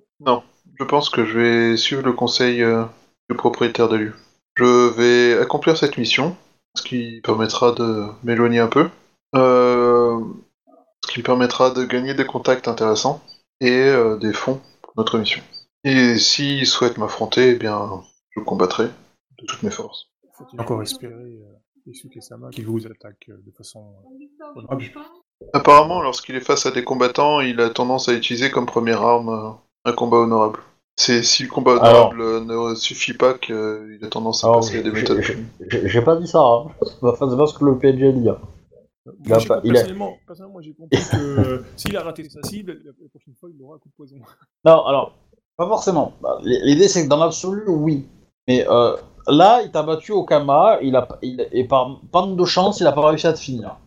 je 0.79 0.83
pense 0.83 1.09
que 1.09 1.25
je 1.25 1.39
vais 1.39 1.77
suivre 1.77 2.03
le 2.03 2.13
conseil 2.13 2.63
euh, 2.63 2.85
du 3.29 3.35
propriétaire 3.35 3.89
de 3.89 3.97
lieu. 3.97 4.13
Je 4.55 4.89
vais 4.89 5.39
accomplir 5.39 5.77
cette 5.77 5.97
mission, 5.97 6.35
ce 6.75 6.81
qui 6.81 7.21
permettra 7.21 7.71
de 7.71 8.07
m'éloigner 8.23 8.59
un 8.59 8.67
peu, 8.67 8.89
euh, 9.35 10.19
ce 11.05 11.11
qui 11.11 11.19
me 11.19 11.23
permettra 11.23 11.69
de 11.69 11.85
gagner 11.85 12.13
des 12.13 12.25
contacts 12.25 12.67
intéressants 12.67 13.21
et 13.59 13.69
euh, 13.71 14.17
des 14.17 14.33
fonds 14.33 14.59
pour 14.81 14.93
notre 14.97 15.17
mission. 15.19 15.41
Et 15.83 16.17
s'il 16.17 16.65
souhaite 16.65 16.97
m'affronter, 16.97 17.51
eh 17.51 17.55
bien, 17.55 18.03
je 18.31 18.39
combattrai 18.41 18.85
de 18.85 19.45
toutes 19.45 19.63
mes 19.63 19.71
forces. 19.71 20.07
Faut-il 20.33 20.59
encore 20.59 20.81
espérer, 20.81 21.13
euh, 21.13 21.60
Isuke 21.87 22.21
Sama, 22.21 22.49
qu'il 22.49 22.65
vous 22.65 22.85
attaque 22.87 23.27
euh, 23.29 23.37
de 23.45 23.51
façon 23.51 23.93
euh, 24.41 24.45
honorable 24.55 24.83
Apparemment, 25.53 26.01
lorsqu'il 26.01 26.35
est 26.35 26.39
face 26.41 26.65
à 26.65 26.71
des 26.71 26.83
combattants, 26.83 27.39
il 27.41 27.59
a 27.61 27.69
tendance 27.69 28.07
à 28.09 28.13
utiliser 28.13 28.51
comme 28.51 28.65
première 28.65 29.01
arme 29.01 29.29
euh, 29.29 29.89
un 29.89 29.93
combat 29.93 30.17
honorable. 30.17 30.59
C'est 30.97 31.23
si 31.23 31.43
le 31.43 31.49
combat 31.49 31.77
Alors- 31.81 32.11
honorable 32.11 32.21
euh, 32.21 32.69
ne 32.69 32.75
suffit 32.75 33.13
pas 33.13 33.33
qu'il 33.33 33.99
a 34.03 34.07
tendance 34.07 34.43
à 34.43 34.47
Alors, 34.47 34.59
passer 34.59 34.79
à 34.79 34.83
des 34.83 34.91
méthodes. 34.91 35.21
j'ai- 35.69 36.01
pas 36.01 36.15
dit 36.17 36.27
ça, 36.27 36.39
hein. 36.41 36.67
Enfin, 37.01 37.29
c'est 37.29 37.37
pas 37.37 37.47
ce 37.47 37.57
que 37.57 37.65
le 37.65 37.77
PNJ 37.79 38.13
dit. 38.13 38.29
hein. 38.29 38.37
Moi, 39.25 39.37
pas- 39.47 39.55
compris- 39.55 39.69
personnellement, 39.71 40.17
personnellement, 40.27 40.53
moi 40.53 40.61
j'ai 40.61 40.73
compris 40.73 40.99
que 41.11 41.63
s'il 41.75 41.97
a 41.97 42.03
raté 42.03 42.29
sa 42.29 42.43
cible, 42.43 42.73
la, 42.85 42.91
la 43.01 43.09
prochaine 43.09 43.33
fois 43.39 43.49
il 43.51 43.59
aura 43.63 43.77
un 43.77 43.79
coup 43.79 43.89
de 43.89 43.93
poison. 43.95 44.15
Non, 44.63 44.85
alors, 44.85 45.15
pas 45.57 45.67
forcément. 45.67 46.13
Bah, 46.21 46.37
L'idée, 46.43 46.87
c'est 46.87 47.03
que 47.03 47.09
dans 47.09 47.17
l'absolu, 47.17 47.63
oui. 47.67 48.05
Mais 48.47 48.63
euh, 48.69 48.95
là, 49.27 49.61
il 49.63 49.71
t'a 49.71 49.83
battu 49.83 50.11
au 50.11 50.23
Kama, 50.23 50.77
il 50.81 50.95
a, 50.95 51.07
il, 51.21 51.47
et 51.51 51.63
par 51.65 51.99
panne 52.11 52.35
de 52.35 52.45
chance, 52.45 52.79
il 52.79 52.87
a 52.87 52.91
pas 52.91 53.07
réussi 53.07 53.27
à 53.27 53.33
te 53.33 53.39
finir. 53.39 53.77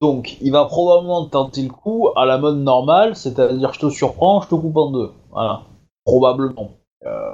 Donc, 0.00 0.36
il 0.40 0.50
va 0.50 0.64
probablement 0.64 1.26
tenter 1.26 1.62
le 1.62 1.70
coup 1.70 2.08
à 2.16 2.24
la 2.26 2.36
mode 2.38 2.56
normale, 2.58 3.14
c'est-à-dire 3.14 3.72
je 3.72 3.78
te 3.80 3.88
surprends, 3.90 4.40
je 4.40 4.48
te 4.48 4.54
coupe 4.56 4.76
en 4.76 4.90
deux. 4.90 5.12
Voilà. 5.30 5.62
Probablement. 6.04 6.70
Euh, 7.06 7.32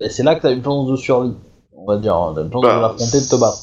et 0.00 0.08
c'est 0.10 0.22
là 0.22 0.34
que 0.36 0.42
t'as 0.42 0.52
une 0.52 0.62
chance 0.62 0.86
de 0.88 0.96
survie, 0.96 1.34
on 1.76 1.84
va 1.86 1.96
dire. 1.96 2.14
T'as 2.34 2.42
une 2.42 2.52
chance 2.52 2.62
Bah, 2.62 2.76
de 2.76 2.80
l'affronter, 2.82 3.20
de 3.20 3.28
te 3.28 3.36
battre. 3.40 3.58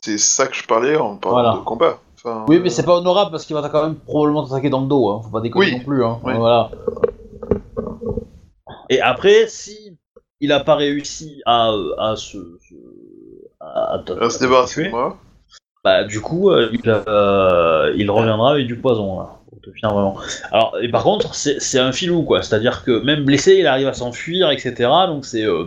C'est 0.00 0.18
ça 0.18 0.48
que 0.48 0.54
je 0.56 0.66
parlais 0.66 0.96
en 0.96 1.16
parlant 1.16 1.36
Voilà. 1.42 1.52
de 1.54 1.64
combat. 1.64 1.98
Enfin, 2.16 2.44
Oui, 2.48 2.56
euh, 2.56 2.60
mais 2.62 2.70
c'est 2.70 2.82
pas 2.84 2.96
honorable 2.96 3.30
parce 3.30 3.44
qu'il 3.46 3.54
va 3.54 3.68
quand 3.68 3.82
même 3.84 3.94
probablement 3.96 4.44
t'attaquer 4.44 4.68
dans 4.70 4.80
le 4.80 4.86
dos, 4.88 5.08
hein. 5.08 5.20
faut 5.22 5.30
pas 5.30 5.40
déconner 5.40 5.66
Oui, 5.66 5.78
non 5.78 5.84
plus. 5.84 6.04
Hein. 6.04 6.18
oui. 6.24 6.34
Voilà. 6.36 6.70
Et 8.90 9.00
après, 9.00 9.46
si 9.46 9.96
il 10.42 10.52
a 10.52 10.60
pas 10.60 10.74
réussi 10.76 11.40
à, 11.46 11.72
à 11.98 12.14
se. 12.16 12.36
à, 13.60 13.94
à 13.94 14.30
se 14.30 14.38
débarrasser 14.40 14.88
moi. 14.90 15.18
bah 15.84 16.04
du 16.04 16.20
coup, 16.20 16.50
euh, 16.50 16.68
il, 16.72 16.80
euh, 16.86 17.92
il 17.96 18.10
reviendra 18.10 18.52
avec 18.52 18.66
du 18.66 18.76
poison, 18.76 19.18
là, 19.20 19.40
pour 19.48 19.60
te 19.60 19.70
finir 19.72 19.92
vraiment. 19.94 20.16
Alors, 20.50 20.76
et 20.82 20.88
par 20.90 21.02
contre, 21.04 21.34
c'est 21.34 21.78
un 21.78 21.92
filou, 21.92 22.22
quoi. 22.24 22.42
C'est-à-dire 22.42 22.84
que 22.84 23.00
même 23.02 23.24
blessé, 23.24 23.56
il 23.58 23.66
arrive 23.66 23.88
à 23.88 23.94
s'enfuir, 23.94 24.50
etc. 24.50 24.74
Donc 25.06 25.24
c'est. 25.24 25.44
euh, 25.46 25.66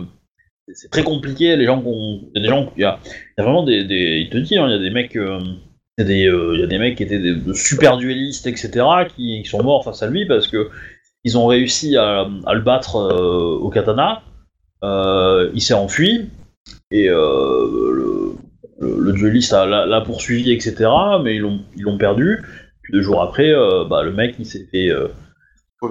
c'est- 0.68 0.74
c'est 0.74 0.90
très 0.90 1.04
compliqué, 1.04 1.56
les 1.56 1.64
gens 1.66 1.80
qu'on. 1.80 2.20
Il 2.34 2.36
y 2.36 2.38
a 2.38 2.42
des 2.42 2.48
gens. 2.48 2.72
Il 2.76 2.82
y 2.82 2.84
a, 2.84 2.98
il 3.04 3.10
y 3.38 3.40
a 3.40 3.44
vraiment 3.44 3.62
des, 3.64 3.84
des. 3.84 4.18
Il 4.24 4.30
te 4.30 4.36
dit, 4.38 4.56
hein, 4.58 4.66
il 4.68 4.72
y 4.72 4.74
a 4.74 4.78
des 4.78 4.90
mecs. 4.90 5.14
il 5.14 5.22
y, 5.98 6.02
a 6.02 6.04
des, 6.04 6.24
il 6.54 6.60
y 6.60 6.62
a 6.62 6.66
des 6.66 6.78
mecs 6.78 6.96
qui 6.96 7.02
étaient 7.04 7.18
des, 7.18 7.34
de 7.34 7.52
super 7.54 7.96
duellistes, 7.96 8.46
etc., 8.46 8.68
qui, 9.14 9.42
qui 9.42 9.48
sont 9.48 9.62
morts 9.62 9.84
face 9.84 10.02
à 10.02 10.06
lui 10.08 10.26
parce 10.26 10.46
que 10.48 10.68
ils 11.24 11.36
ont 11.38 11.46
réussi 11.46 11.96
à, 11.96 12.26
à 12.46 12.54
le 12.54 12.60
battre 12.60 12.96
au 12.96 13.68
katana. 13.70 14.22
Euh, 14.86 15.50
il 15.52 15.60
s'est 15.60 15.74
enfui 15.74 16.30
et 16.92 17.08
euh, 17.08 17.92
le, 17.92 18.34
le, 18.78 19.00
le 19.00 19.12
dueliste 19.12 19.52
a- 19.52 19.66
l'a 19.66 19.84
l'a 19.84 20.00
poursuivi, 20.00 20.52
etc., 20.52 20.88
mais 21.22 21.34
ils 21.36 21.40
l'ont 21.40 21.60
ils 21.76 21.82
l'ont 21.82 21.98
perdu. 21.98 22.44
Puis 22.82 22.92
deux 22.92 23.02
jours 23.02 23.20
après, 23.22 23.50
euh, 23.50 23.84
bah, 23.84 24.02
le 24.04 24.12
mec 24.12 24.36
il 24.38 24.46
s'est 24.46 24.66
fait, 24.70 24.88
euh, 24.90 25.08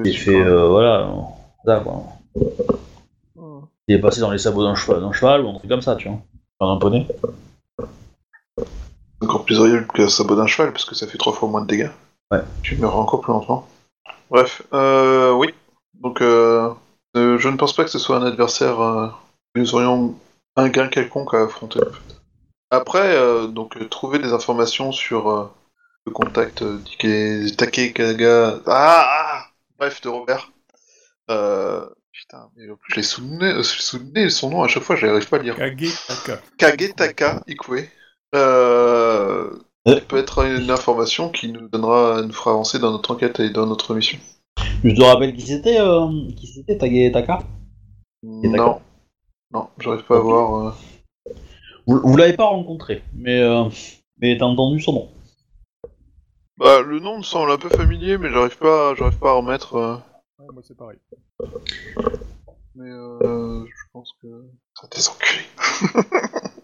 il 0.06 0.18
fait 0.18 0.40
euh, 0.40 0.68
voilà, 0.68 1.10
ça, 1.66 1.82
quoi. 1.84 2.04
Il 3.88 3.96
est 3.96 4.00
passé 4.00 4.22
dans 4.22 4.32
les 4.32 4.38
sabots 4.40 4.64
d'un 4.64 4.76
cheval, 4.76 5.02
d'un 5.02 5.12
cheval 5.12 5.42
ou 5.42 5.50
un 5.50 5.54
truc 5.56 5.70
comme 5.70 5.82
ça, 5.82 5.96
tu 5.96 6.08
vois. 6.08 6.20
Enfin, 6.60 6.74
un 6.74 6.78
poney. 6.80 7.06
Encore 9.22 9.46
plus 9.46 9.60
horrible 9.60 9.88
que 9.94 10.08
sabot 10.08 10.36
d'un 10.36 10.48
cheval, 10.48 10.72
parce 10.72 10.86
que 10.86 10.96
ça 10.96 11.06
fait 11.08 11.18
trois 11.18 11.34
fois 11.34 11.50
moins 11.50 11.62
de 11.62 11.68
dégâts. 11.68 11.92
Ouais. 12.32 12.42
Tu 12.64 12.78
meurs 12.78 12.98
encore 12.98 13.22
plus 13.22 13.32
lentement. 13.34 13.68
Bref, 14.30 14.62
euh, 14.74 15.34
oui. 15.34 15.54
Donc, 16.02 16.22
euh, 16.22 16.70
euh, 17.16 17.38
je 17.38 17.50
ne 17.50 17.58
pense 17.58 17.76
pas 17.76 17.84
que 17.84 17.90
ce 17.90 18.00
soit 18.00 18.18
un 18.18 18.26
adversaire 18.26 18.80
euh, 18.82 19.08
que 19.54 19.62
nous 19.62 19.76
aurions 19.76 20.16
un 20.56 20.70
gain 20.70 20.88
quelconque 20.88 21.34
à 21.34 21.44
affronter. 21.44 21.80
En 21.80 21.92
fait. 21.92 22.16
Après, 22.72 23.16
euh, 23.16 23.48
donc, 23.48 23.78
trouver 23.90 24.20
des 24.20 24.34
informations 24.34 24.92
sur 24.92 25.30
euh, 25.30 25.50
le 26.06 26.12
contact 26.12 26.62
euh, 26.62 26.78
d'Ike- 26.78 27.56
Takekaga. 27.56 28.60
Ah, 28.68 29.08
ah 29.08 29.46
Bref, 29.78 30.02
de 30.02 30.10
Robert. 30.10 30.52
Euh, 31.30 31.86
Putain, 32.12 32.50
mais 32.56 32.70
en 32.72 32.78
plus, 32.78 32.94
je 32.94 33.22
l'ai 33.22 33.52
euh, 33.52 33.62
le 33.94 34.12
nez, 34.14 34.30
son 34.30 34.50
nom 34.50 34.64
à 34.64 34.70
chaque 34.70 34.84
fois, 34.84 34.96
j'arrive 34.96 35.28
pas 35.28 35.36
à 35.36 35.40
lire. 35.40 35.58
Kagetaka. 35.58 36.42
Kagetaka 36.58 37.44
Ikue. 37.48 37.90
Euh. 38.34 39.52
peut 40.08 40.18
être 40.18 40.46
une 40.46 40.72
information 40.72 41.30
qui 41.30 41.52
nous 41.52 41.68
donnera, 41.68 42.22
nous 42.22 42.32
fera 42.34 42.52
avancer 42.52 42.80
dans 42.80 42.92
notre 42.92 43.12
enquête 43.12 43.40
et 43.42 43.50
dans 43.50 43.66
notre 43.66 43.94
mission. 43.94 44.18
Je 44.84 44.94
te 44.96 45.02
rappelle 45.02 45.36
qui 45.36 45.42
c'était, 45.42 45.80
euh, 45.80 46.08
qui 46.36 46.48
c'était 46.48 46.78
Tage 46.78 47.12
Taka 47.12 47.44
Non. 48.24 48.82
Non, 49.52 49.70
j'arrive 49.80 50.04
pas 50.06 50.18
à 50.18 50.20
voir. 50.20 50.56
euh, 50.56 50.72
Vous, 51.88 52.00
vous 52.04 52.18
l'avez 52.18 52.34
pas 52.36 52.46
rencontré, 52.46 53.04
mais 53.14 53.40
euh, 53.42 53.66
mais 54.20 54.38
t'as 54.38 54.46
entendu 54.46 54.80
son 54.82 54.94
nom. 54.94 55.10
Bah, 56.58 56.82
le 56.82 57.00
nom 57.00 57.18
me 57.18 57.24
semble 57.24 57.52
un 57.52 57.58
peu 57.58 57.70
familier, 57.70 58.18
mais 58.18 58.30
j'arrive 58.32 58.58
pas, 58.58 58.96
j'arrive 58.96 59.18
pas 59.20 59.32
à 59.32 59.34
remettre. 59.34 59.76
euh, 59.76 59.96
Ouais, 60.40 60.48
moi 60.54 60.62
c'est 60.66 60.76
pareil. 60.78 60.98
Mais 62.76 62.90
euh, 62.90 63.66
je 63.66 63.84
pense 63.94 64.12
que. 64.22 64.28
Ça 64.80 64.88
des 64.92 65.08
enculés. 65.10 65.46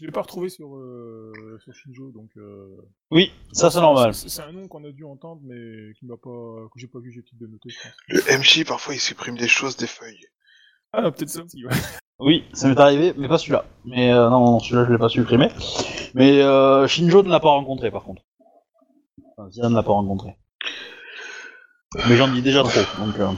Je 0.00 0.06
l'ai 0.06 0.12
pas 0.12 0.22
retrouvé 0.22 0.48
sur, 0.48 0.74
euh, 0.76 1.58
sur 1.62 1.74
Shinjo, 1.74 2.10
donc. 2.10 2.30
Euh... 2.38 2.74
Oui, 3.10 3.32
ça 3.52 3.70
c'est 3.70 3.80
normal. 3.82 4.14
C'est 4.14 4.40
un 4.40 4.50
nom 4.50 4.66
qu'on 4.66 4.82
a 4.84 4.90
dû 4.92 5.04
entendre, 5.04 5.42
mais 5.44 5.92
qui 5.98 6.06
m'a 6.06 6.16
pas, 6.16 6.68
que 6.72 6.78
j'ai 6.80 6.86
pas 6.86 7.00
vu, 7.00 7.12
j'ai 7.12 7.22
de 7.38 7.46
noter. 7.46 7.68
Le 8.08 8.38
MJ, 8.38 8.64
parfois, 8.66 8.94
il 8.94 8.98
supprime 9.00 9.36
des 9.36 9.46
choses 9.48 9.76
des 9.76 9.86
feuilles. 9.86 10.24
Ah, 10.94 11.02
non, 11.02 11.12
peut-être 11.12 11.28
ça 11.28 11.42
aussi, 11.42 11.64
ouais. 11.66 11.72
Oui, 12.18 12.44
ça 12.54 12.68
m'est 12.68 12.80
arrivé, 12.80 13.12
mais 13.16 13.28
pas 13.28 13.36
celui-là. 13.38 13.64
Mais 13.84 14.12
euh, 14.12 14.28
non, 14.30 14.58
celui-là 14.58 14.86
je 14.86 14.92
l'ai 14.92 14.98
pas 14.98 15.08
supprimé. 15.08 15.48
Mais 16.14 16.42
euh, 16.42 16.86
Shinjo 16.86 17.22
ne 17.22 17.28
l'a 17.30 17.40
pas 17.40 17.48
rencontré 17.48 17.90
par 17.90 18.04
contre. 18.04 18.22
Enfin, 19.36 19.50
Zian 19.50 19.70
ne 19.70 19.74
l'a 19.74 19.82
pas 19.82 19.92
rencontré. 19.92 20.36
Mais 22.08 22.16
j'en 22.16 22.28
dis 22.28 22.42
déjà 22.42 22.62
trop, 22.62 23.04
donc. 23.04 23.18
euh, 23.18 23.28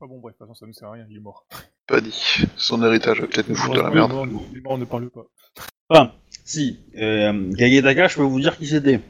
Ah 0.00 0.06
bon, 0.06 0.18
bref, 0.20 0.34
de 0.34 0.38
toute 0.38 0.46
façon, 0.48 0.54
ça 0.54 0.66
ne 0.66 0.72
sert 0.72 0.88
à 0.88 0.92
rien, 0.92 1.06
il 1.10 1.16
est 1.16 1.20
mort. 1.20 1.46
Pas 1.88 2.02
dit. 2.02 2.44
Son 2.56 2.84
héritage 2.84 3.20
va 3.20 3.26
peut-être 3.26 3.48
nous 3.48 3.56
foutre 3.56 3.76
de 3.76 3.80
la 3.80 3.90
merde. 3.90 4.12
Non, 4.12 4.26
il 4.52 4.58
est 4.58 4.60
mort, 4.60 4.74
on 4.74 4.78
ne 4.78 4.84
parle 4.84 5.08
pas. 5.10 5.24
Enfin, 5.88 6.12
si, 6.44 6.78
euh, 6.98 7.50
Kagetaka, 7.54 8.08
je 8.08 8.16
peux 8.16 8.22
vous 8.22 8.40
dire 8.40 8.58
qui 8.58 8.66
c'était. 8.66 9.00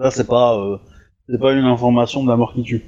Ça, 0.00 0.10
c'est 0.10 0.26
pas, 0.26 0.58
euh, 0.58 0.76
c'est 1.28 1.38
pas 1.38 1.52
une 1.52 1.64
information 1.64 2.24
de 2.24 2.28
la 2.28 2.36
mort 2.36 2.52
qui 2.52 2.64
tue. 2.64 2.82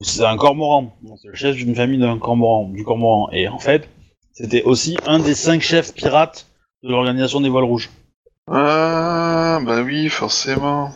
C'est 0.00 0.24
un 0.24 0.36
cormoran. 0.36 0.96
C'est 1.20 1.28
le 1.28 1.34
chef 1.34 1.56
d'une 1.56 1.74
famille 1.74 1.98
d'un 1.98 2.18
cormoran, 2.18 2.68
du 2.70 2.82
cormoran. 2.82 3.28
Et 3.32 3.46
en 3.46 3.58
fait, 3.58 3.88
c'était 4.32 4.62
aussi 4.62 4.96
un 5.06 5.18
des 5.18 5.34
cinq 5.34 5.60
chefs 5.60 5.92
pirates 5.92 6.46
de 6.82 6.88
l'organisation 6.88 7.40
des 7.42 7.50
voiles 7.50 7.64
rouges. 7.64 7.90
Ah, 8.50 9.60
bah 9.66 9.82
oui, 9.82 10.08
forcément. 10.08 10.92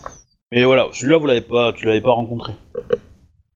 Mais 0.51 0.65
voilà, 0.65 0.89
celui-là, 0.93 1.19
vous 1.19 1.27
l'avez 1.27 1.43
pas, 1.43 1.73
tu 1.75 1.85
l'avais 1.85 2.01
pas 2.01 2.13
rencontré. 2.13 2.55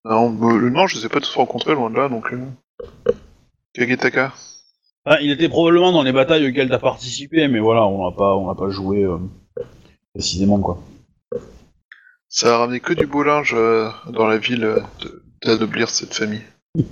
Non, 0.05 0.31
bah, 0.31 0.49
je 0.87 0.97
les 0.97 1.07
ai 1.07 1.09
pas 1.09 1.21
tous 1.21 1.35
rencontrés, 1.37 1.75
loin 1.75 1.91
de 1.91 1.97
là, 1.97 2.09
donc. 2.09 2.33
Euh... 2.33 3.13
Il 5.21 5.31
était 5.31 5.49
probablement 5.49 5.93
dans 5.93 6.03
les 6.03 6.13
batailles 6.13 6.49
auxquelles 6.49 6.69
t'as 6.69 6.79
participé, 6.79 7.47
mais 7.49 7.61
voilà, 7.61 7.87
on 7.87 8.05
l'a 8.09 8.17
pas, 8.17 8.35
on 8.37 8.53
pas 8.55 8.71
joué 8.71 9.05
euh, 9.05 9.19
précisément 10.15 10.59
quoi. 10.61 10.83
Ça 12.29 12.55
a 12.55 12.59
ramené 12.59 12.81
que 12.81 12.93
du 12.93 13.07
beau 13.07 13.23
linge 13.23 13.55
euh, 13.55 13.89
dans 14.09 14.27
la 14.27 14.37
ville 14.39 14.65
euh, 14.65 14.81
d'adoblir 15.45 15.89
cette 15.91 16.13
famille. 16.15 16.43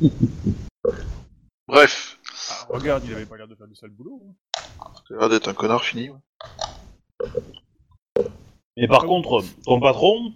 Bref, 1.68 2.18
Ah, 2.50 2.66
regarde, 2.68 3.02
il 3.06 3.14
avait 3.14 3.26
pas 3.26 3.36
l'air 3.36 3.48
de 3.48 3.54
faire 3.54 3.66
du 3.66 3.74
sale 3.74 3.90
boulot. 3.90 4.22
hein. 4.22 4.86
ça 5.08 5.14
a 5.14 5.18
l'air 5.18 5.28
d'être 5.28 5.48
un 5.48 5.54
connard 5.54 5.82
fini. 5.82 6.10
ouais. 6.10 6.18
Mais 8.76 8.86
par 8.88 9.06
contre, 9.06 9.42
ton 9.64 9.80
patron, 9.80 10.32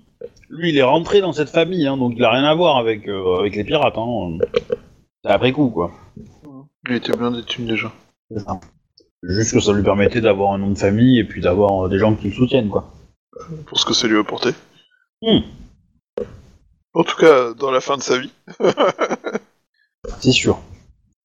lui, 0.48 0.70
il 0.70 0.78
est 0.78 0.82
rentré 0.82 1.20
dans 1.20 1.32
cette 1.32 1.50
famille, 1.50 1.86
hein, 1.86 1.96
donc 1.96 2.14
il 2.16 2.24
a 2.24 2.30
rien 2.30 2.44
à 2.44 2.54
voir 2.54 2.76
avec 2.76 3.08
euh, 3.08 3.38
avec 3.38 3.54
les 3.56 3.64
pirates. 3.64 3.98
Hein. 3.98 4.38
C'est 5.24 5.30
après 5.30 5.52
coup 5.52 5.70
quoi. 5.70 5.92
Il 6.88 6.94
était 6.94 7.12
plein 7.12 7.30
de 7.30 7.42
thunes 7.42 7.66
déjà. 7.66 7.92
C'est 8.30 8.40
ça. 8.40 8.58
Juste 9.22 9.52
que 9.52 9.60
ça 9.60 9.72
lui 9.72 9.82
permettait 9.82 10.22
d'avoir 10.22 10.52
un 10.52 10.58
nom 10.58 10.70
de 10.70 10.78
famille 10.78 11.18
et 11.18 11.24
puis 11.24 11.42
d'avoir 11.42 11.84
euh, 11.84 11.88
des 11.88 11.98
gens 11.98 12.14
qui 12.14 12.28
le 12.28 12.34
soutiennent, 12.34 12.70
quoi. 12.70 12.90
Pour 13.66 13.78
ce 13.78 13.84
que 13.84 13.92
ça 13.92 14.06
lui 14.06 14.16
a 14.16 14.20
apporté. 14.20 14.50
Hmm. 15.20 15.40
En 16.94 17.04
tout 17.04 17.16
cas, 17.16 17.52
dans 17.52 17.70
la 17.70 17.80
fin 17.80 17.96
de 17.96 18.02
sa 18.02 18.18
vie. 18.18 18.32
C'est 20.20 20.32
sûr. 20.32 20.60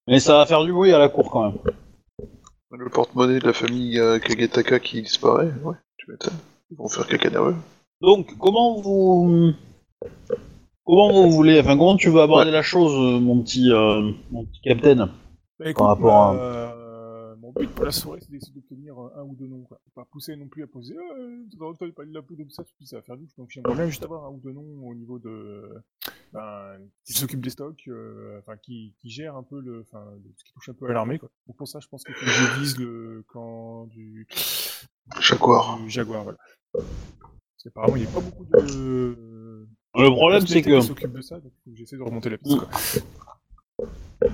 Mais 0.06 0.20
ça 0.20 0.36
va 0.36 0.46
faire 0.46 0.64
du 0.64 0.72
bruit 0.72 0.92
à 0.92 0.98
la 0.98 1.08
cour 1.08 1.30
quand 1.30 1.50
même. 1.50 1.58
Le 2.70 2.90
porte-monnaie 2.90 3.38
de 3.38 3.46
la 3.46 3.52
famille 3.52 3.98
euh, 3.98 4.18
Kagetaka 4.18 4.80
qui 4.80 5.00
disparaît, 5.00 5.52
ouais, 5.62 5.76
tu 5.96 6.10
m'étonnes. 6.10 6.36
Ils 6.70 6.76
vont 6.76 6.88
faire 6.88 7.06
caca 7.06 7.30
nerveux. 7.30 7.54
Donc, 8.02 8.36
comment 8.38 8.80
vous... 8.80 9.52
Comment 10.84 11.12
vous 11.12 11.30
voulez... 11.30 11.60
Enfin, 11.60 11.78
comment 11.78 11.96
tu 11.96 12.10
veux 12.10 12.20
aborder 12.20 12.50
la 12.50 12.62
chose, 12.62 12.92
euh, 12.92 13.20
mon 13.20 13.40
petit, 13.40 13.70
euh, 13.70 14.10
mon 14.30 14.44
petit 14.44 14.60
capitaine? 14.62 15.08
Bah, 15.58 15.70
écoute, 15.70 15.84
rapport 15.84 16.14
à- 16.14 16.34
euh, 16.34 17.36
mon 17.36 17.52
but 17.52 17.70
pour 17.70 17.84
la 17.84 17.92
soirée, 17.92 18.20
c'est 18.20 18.30
d'essayer 18.30 18.52
d'obtenir 18.54 18.98
un, 18.98 19.12
un 19.20 19.22
ou 19.22 19.34
deux 19.36 19.46
noms. 19.46 19.62
Quoi. 19.62 19.80
Pas 19.94 20.04
pousser 20.04 20.34
non 20.36 20.48
plus 20.48 20.62
à 20.62 20.66
poser, 20.66 20.96
euh, 20.96 21.44
tu 21.50 21.56
dois 21.56 21.76
pas 21.76 22.04
de 22.04 22.12
la 22.14 22.22
poudre 22.22 22.42
ou 22.44 22.50
ça, 22.50 22.64
ça 22.84 22.96
va 22.96 23.02
faire 23.02 23.16
douche. 23.16 23.34
Donc 23.36 23.50
j'aimerais 23.50 23.74
bien 23.74 23.86
juste 23.86 24.02
avoir 24.02 24.24
un 24.24 24.30
ou 24.30 24.40
deux 24.42 24.52
noms 24.52 24.86
au 24.88 24.94
niveau 24.94 25.18
de. 25.18 25.62
Ben, 26.32 26.78
qui 27.04 27.12
s'occupe 27.12 27.40
des 27.40 27.50
stocks, 27.50 27.84
euh, 27.86 28.38
enfin, 28.40 28.56
qui, 28.56 28.94
qui 28.98 29.10
gère 29.10 29.36
un 29.36 29.44
peu 29.44 29.60
le. 29.60 29.82
Enfin, 29.82 30.04
ce 30.36 30.44
qui 30.44 30.52
touche 30.52 30.68
un 30.70 30.74
peu 30.74 30.88
à 30.90 30.92
l'armée, 30.92 31.18
quoi. 31.18 31.30
Donc 31.46 31.56
pour 31.56 31.68
ça, 31.68 31.78
je 31.80 31.86
pense 31.86 32.02
qu'il 32.02 32.14
faut 32.14 32.24
que 32.24 32.30
je 32.32 32.60
vise 32.60 32.78
le 32.78 33.24
camp 33.28 33.86
du. 33.86 34.26
Jaguar. 35.20 35.78
du 35.78 35.90
Jaguar, 35.90 36.24
voilà. 36.24 36.38
Parce 36.72 36.86
qu'apparemment, 37.62 37.96
il 37.96 38.02
n'y 38.02 38.08
a 38.08 38.10
pas 38.10 38.20
beaucoup 38.20 38.44
de. 38.44 39.68
Le 39.96 40.10
problème, 40.10 40.44
c'est 40.44 40.62
que... 40.62 40.80
s'occupe 40.80 41.12
de 41.12 41.20
ça, 41.20 41.38
donc 41.38 41.52
j'essaie 41.72 41.96
de 41.96 42.02
remonter 42.02 42.30
la 42.30 42.38
piste, 42.38 42.58
quoi. 42.58 44.28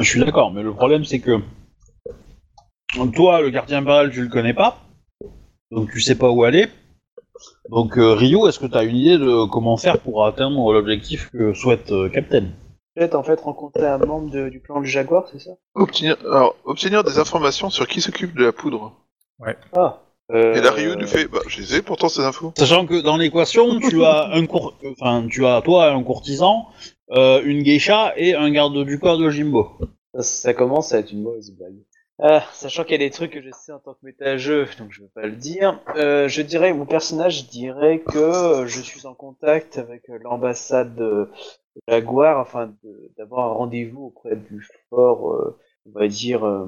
Je 0.00 0.08
suis 0.08 0.20
d'accord, 0.20 0.50
mais 0.52 0.62
le 0.62 0.72
problème, 0.72 1.04
c'est 1.04 1.20
que... 1.20 1.38
Toi, 3.14 3.40
le 3.42 3.50
quartier 3.50 3.76
impérial, 3.76 4.10
tu 4.10 4.22
le 4.22 4.28
connais 4.28 4.54
pas. 4.54 4.78
Donc, 5.70 5.90
tu 5.92 6.00
sais 6.00 6.16
pas 6.16 6.30
où 6.30 6.42
aller. 6.42 6.66
Donc, 7.68 7.96
euh, 7.96 8.14
Ryu, 8.14 8.48
est-ce 8.48 8.58
que 8.58 8.66
tu 8.66 8.76
as 8.76 8.82
une 8.82 8.96
idée 8.96 9.18
de 9.18 9.46
comment 9.48 9.76
faire 9.76 9.98
pour 10.00 10.26
atteindre 10.26 10.72
l'objectif 10.72 11.30
que 11.30 11.54
souhaite 11.54 11.92
euh, 11.92 12.08
Captain? 12.08 12.46
Peut-être 12.96 13.14
en 13.14 13.22
fait 13.22 13.40
rencontrer 13.40 13.86
un 13.86 13.98
membre 13.98 14.30
de- 14.30 14.48
du 14.48 14.60
clan 14.60 14.80
du 14.80 14.88
Jaguar, 14.88 15.28
c'est 15.30 15.38
ça? 15.38 15.52
Obtenir, 15.74 16.16
alors, 16.24 16.56
obtenir 16.64 17.04
des 17.04 17.18
informations 17.18 17.70
sur 17.70 17.86
qui 17.86 18.00
s'occupe 18.00 18.34
de 18.36 18.44
la 18.46 18.52
poudre. 18.52 18.92
Ah. 19.76 20.00
Euh, 20.32 20.54
Et 20.54 20.60
la 20.60 20.70
Ryu 20.72 20.96
nous 20.96 21.06
fait, 21.06 21.26
bah, 21.26 21.38
je 21.46 21.60
les 21.60 21.76
ai 21.76 21.82
pourtant 21.82 22.08
ces 22.08 22.22
infos. 22.22 22.52
Sachant 22.58 22.86
que 22.86 23.00
dans 23.00 23.16
l'équation, 23.16 23.78
tu 23.80 24.04
as 24.04 24.30
un 24.32 24.46
cour... 24.46 24.74
enfin, 24.98 25.26
tu 25.30 25.46
as 25.46 25.60
toi 25.62 25.90
un 25.90 26.02
courtisan, 26.02 26.66
euh, 27.12 27.42
une 27.44 27.62
geisha 27.62 28.12
et 28.16 28.34
un 28.34 28.50
garde 28.50 28.84
du 28.84 28.98
corps 28.98 29.18
de 29.18 29.30
Jimbo. 29.30 29.70
Ça, 30.18 30.54
commence 30.54 30.92
à 30.92 30.98
être 30.98 31.12
une 31.12 31.22
mauvaise 31.22 31.52
blague. 31.52 31.76
Ah, 32.22 32.44
sachant 32.52 32.82
qu'il 32.82 32.92
y 32.92 32.94
a 32.96 32.98
des 32.98 33.10
trucs 33.10 33.30
que 33.30 33.40
je 33.40 33.50
sais 33.50 33.72
en 33.72 33.78
tant 33.78 33.94
que 33.94 34.04
méta-jeu, 34.04 34.66
donc 34.78 34.92
je 34.92 35.00
veux 35.00 35.08
pas 35.08 35.26
le 35.26 35.36
dire. 35.36 35.80
Euh, 35.96 36.28
je 36.28 36.42
dirais, 36.42 36.74
mon 36.74 36.84
personnage 36.84 37.48
dirait 37.48 38.00
que 38.00 38.18
euh, 38.18 38.66
je 38.66 38.80
suis 38.82 39.06
en 39.06 39.14
contact 39.14 39.78
avec 39.78 40.10
euh, 40.10 40.18
l'ambassade 40.20 40.94
de 40.96 41.30
Jaguar 41.88 42.38
afin 42.38 42.74
d'avoir 43.16 43.50
un 43.50 43.52
rendez-vous 43.54 44.06
auprès 44.06 44.36
du 44.36 44.66
fort, 44.90 45.32
euh, 45.32 45.58
on 45.86 45.98
va 45.98 46.08
dire, 46.08 46.46
euh, 46.46 46.66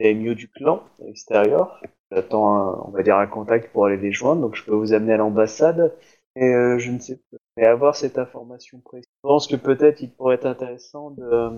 mieux 0.00 0.34
du 0.34 0.48
clan 0.48 0.82
extérieur. 1.06 1.82
J'attends, 2.10 2.88
on 2.88 2.90
va 2.90 3.02
dire, 3.02 3.18
un 3.18 3.26
contact 3.26 3.70
pour 3.72 3.84
aller 3.84 3.98
les 3.98 4.12
joindre, 4.12 4.40
donc 4.40 4.54
je 4.54 4.64
peux 4.64 4.74
vous 4.74 4.94
amener 4.94 5.12
à 5.12 5.18
l'ambassade. 5.18 5.92
Et 6.40 6.54
euh, 6.54 6.78
je 6.78 6.92
ne 6.92 7.00
sais 7.00 7.16
pas. 7.16 7.36
Mais 7.56 7.66
avoir 7.66 7.96
cette 7.96 8.16
information 8.16 8.80
précise. 8.80 9.10
Je 9.24 9.28
pense 9.28 9.48
que 9.48 9.56
peut-être 9.56 10.00
il 10.02 10.10
pourrait 10.12 10.36
être 10.36 10.46
intéressant 10.46 11.10
de, 11.10 11.50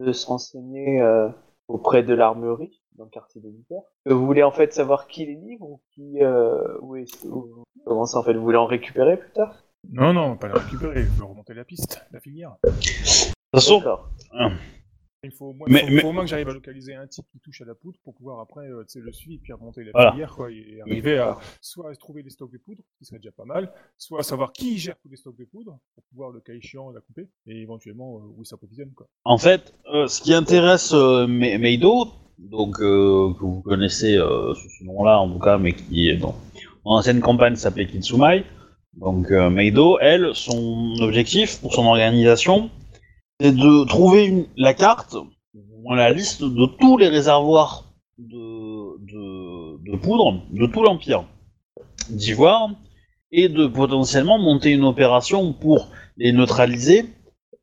de 0.00 0.12
se 0.12 0.26
renseigner 0.26 1.00
euh, 1.00 1.28
auprès 1.68 2.02
de 2.02 2.12
l'armerie 2.12 2.82
dans 2.98 3.04
le 3.04 3.10
quartier 3.10 3.40
de 3.40 3.48
l'hiver. 3.48 3.80
Euh, 4.08 4.14
Vous 4.14 4.26
voulez 4.26 4.42
en 4.42 4.50
fait 4.50 4.74
savoir 4.74 5.06
qui 5.06 5.24
les 5.24 5.36
livre 5.36 5.66
ou 5.66 5.80
qui 5.92 6.22
euh, 6.22 6.78
où 6.82 6.96
est 6.96 7.06
comment 7.86 8.04
ça 8.04 8.18
en 8.18 8.22
fait 8.22 8.34
vous 8.34 8.42
voulez 8.42 8.58
en 8.58 8.66
récupérer 8.66 9.16
plus 9.16 9.32
tard? 9.32 9.54
Non, 9.90 10.12
non, 10.12 10.36
pas 10.36 10.48
la 10.48 10.54
récupérer, 10.54 11.00
il 11.00 11.06
faut 11.06 11.28
remonter 11.28 11.54
la 11.54 11.64
piste, 11.64 12.04
la 12.12 12.20
filière. 12.20 12.56
De 12.64 12.70
toute 12.70 13.34
façon. 13.54 13.80
Il 15.26 15.32
faut 15.32 15.46
au 15.46 15.52
moins, 15.52 15.66
Mais- 15.68 15.80
faut- 15.80 15.86
mais- 15.90 16.00
faut 16.02 16.08
au 16.08 16.12
moins 16.12 16.22
que 16.24 16.30
j'arrive 16.30 16.48
à 16.48 16.52
localiser 16.52 16.94
un 16.94 17.06
type 17.06 17.26
qui 17.32 17.40
touche 17.40 17.60
à 17.60 17.64
la 17.64 17.74
poudre 17.74 17.98
pour 18.04 18.14
pouvoir 18.14 18.38
après 18.40 18.66
euh, 18.68 18.84
le 18.94 19.12
suivre 19.12 19.40
puis 19.42 19.52
remonter 19.52 19.82
la 19.84 19.90
Voilà. 19.92 20.12
filière 20.12 20.32
quoi, 20.34 20.50
et 20.52 20.80
arriver 20.82 21.18
à 21.18 21.36
soit 21.60 21.94
trouver 21.96 22.22
des 22.22 22.30
stocks 22.30 22.52
de 22.52 22.58
poudre, 22.58 22.82
ce 22.92 22.98
qui 22.98 23.04
serait 23.06 23.18
déjà 23.18 23.32
pas 23.32 23.44
mal, 23.44 23.72
soit 23.98 24.20
à 24.20 24.22
savoir 24.22 24.52
qui 24.52 24.78
gère 24.78 24.96
tous 25.02 25.08
les 25.08 25.16
stocks 25.16 25.36
de 25.36 25.44
poudre 25.44 25.78
pour 25.94 26.04
pouvoir 26.10 26.30
le 26.30 26.40
cas 26.40 26.52
échéant 26.54 26.90
la 26.92 27.00
couper 27.00 27.26
et 27.48 27.60
éventuellement 27.60 28.18
euh, 28.18 28.34
où 28.36 28.42
il 28.42 28.46
s'approvisionne 28.46 28.92
en 29.24 29.38
fait, 29.38 29.74
euh, 29.92 30.06
ce 30.06 30.20
qui 30.22 30.32
intéresse 30.32 30.92
euh, 30.94 31.26
Me- 31.26 31.58
Meido, 31.58 32.06
donc 32.38 32.76
que 32.78 33.32
vous 33.40 33.62
connaissez 33.62 34.16
sous 34.16 34.68
ce 34.78 34.84
nom-là 34.84 35.18
en 35.18 35.28
tout 35.32 35.38
cas, 35.40 35.58
mais 35.58 35.72
qui 35.72 36.08
est 36.08 36.16
dans 36.16 36.36
l'ancienne 36.84 37.20
campagne 37.20 37.56
s'appelait 37.56 37.86
Kitsumai. 37.86 38.44
Donc 38.94 39.30
Meido, 39.30 39.98
elle, 40.00 40.34
son 40.34 40.94
objectif 41.00 41.60
pour 41.60 41.74
son 41.74 41.84
organisation, 41.86 42.70
c'est 43.40 43.52
de 43.54 43.84
trouver 43.84 44.26
une- 44.26 44.46
la 44.56 44.74
carte, 44.74 45.16
ou 45.54 45.94
la 45.94 46.10
liste 46.12 46.42
de 46.42 46.66
tous 46.80 46.96
les 46.98 47.08
réservoirs 47.08 47.84
de, 48.18 48.98
de, 49.04 49.90
de 49.92 49.96
poudre 49.98 50.40
de 50.50 50.66
tout 50.66 50.82
l'Empire 50.82 51.24
d'Ivoire, 52.08 52.70
et 53.32 53.48
de 53.48 53.66
potentiellement 53.66 54.38
monter 54.38 54.70
une 54.70 54.84
opération 54.84 55.52
pour 55.52 55.88
les 56.16 56.32
neutraliser 56.32 57.06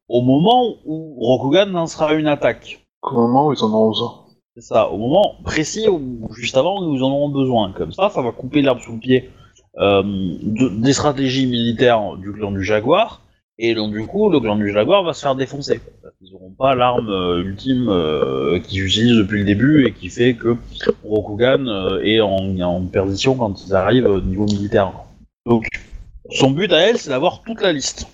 au 0.10 0.22
moment 0.22 0.76
où 0.86 1.16
Rokugan 1.20 1.68
lancera 1.72 2.14
une 2.14 2.28
attaque. 2.28 2.86
Au 3.02 3.14
moment 3.14 3.48
où 3.48 3.54
ils 3.54 3.64
en 3.64 3.74
ont 3.74 3.90
besoin. 3.90 4.20
C'est 4.56 4.62
ça, 4.62 4.90
au 4.90 4.98
moment 4.98 5.36
précis 5.44 5.88
ou 5.88 6.28
juste 6.36 6.58
avant 6.58 6.80
où 6.84 6.94
nous 6.94 7.02
en 7.02 7.10
aurons 7.12 7.30
besoin. 7.30 7.72
Comme 7.72 7.92
ça, 7.92 8.10
ça 8.12 8.22
va 8.22 8.32
couper 8.32 8.62
l'herbe 8.62 8.80
sous 8.82 8.92
le 8.94 9.00
pied 9.00 9.30
euh, 9.80 10.04
de- 10.04 10.70
des 10.82 10.94
stratégies 10.94 11.48
militaires 11.48 12.16
du 12.18 12.32
clan 12.34 12.52
du 12.52 12.64
Jaguar. 12.64 13.23
Et 13.60 13.76
donc 13.76 13.94
du 13.94 14.06
coup, 14.08 14.30
le 14.30 14.40
clan 14.40 14.56
du 14.56 14.72
Jaguar 14.72 15.04
va 15.04 15.14
se 15.14 15.22
faire 15.22 15.36
défoncer. 15.36 15.80
Ils 16.22 16.32
n'auront 16.32 16.52
pas 16.52 16.74
l'arme 16.74 17.10
euh, 17.10 17.44
ultime 17.44 17.88
euh, 17.90 18.60
qu'ils 18.60 18.86
utilisent 18.86 19.18
depuis 19.18 19.40
le 19.40 19.46
début 19.46 19.86
et 19.86 19.94
qui 19.94 20.10
fait 20.10 20.34
que 20.36 20.56
Rokugan 21.04 21.68
euh, 21.68 22.02
est 22.02 22.22
en, 22.22 22.60
en 22.60 22.86
perdition 22.86 23.36
quand 23.36 23.66
ils 23.66 23.76
arrivent 23.76 24.08
au 24.08 24.22
niveau 24.22 24.46
militaire. 24.46 24.92
Donc, 25.46 25.68
son 26.32 26.52
but 26.52 26.72
à 26.72 26.78
elle, 26.78 26.98
c'est 26.98 27.10
d'avoir 27.10 27.44
toute 27.44 27.62
la 27.62 27.74
liste. 27.74 28.08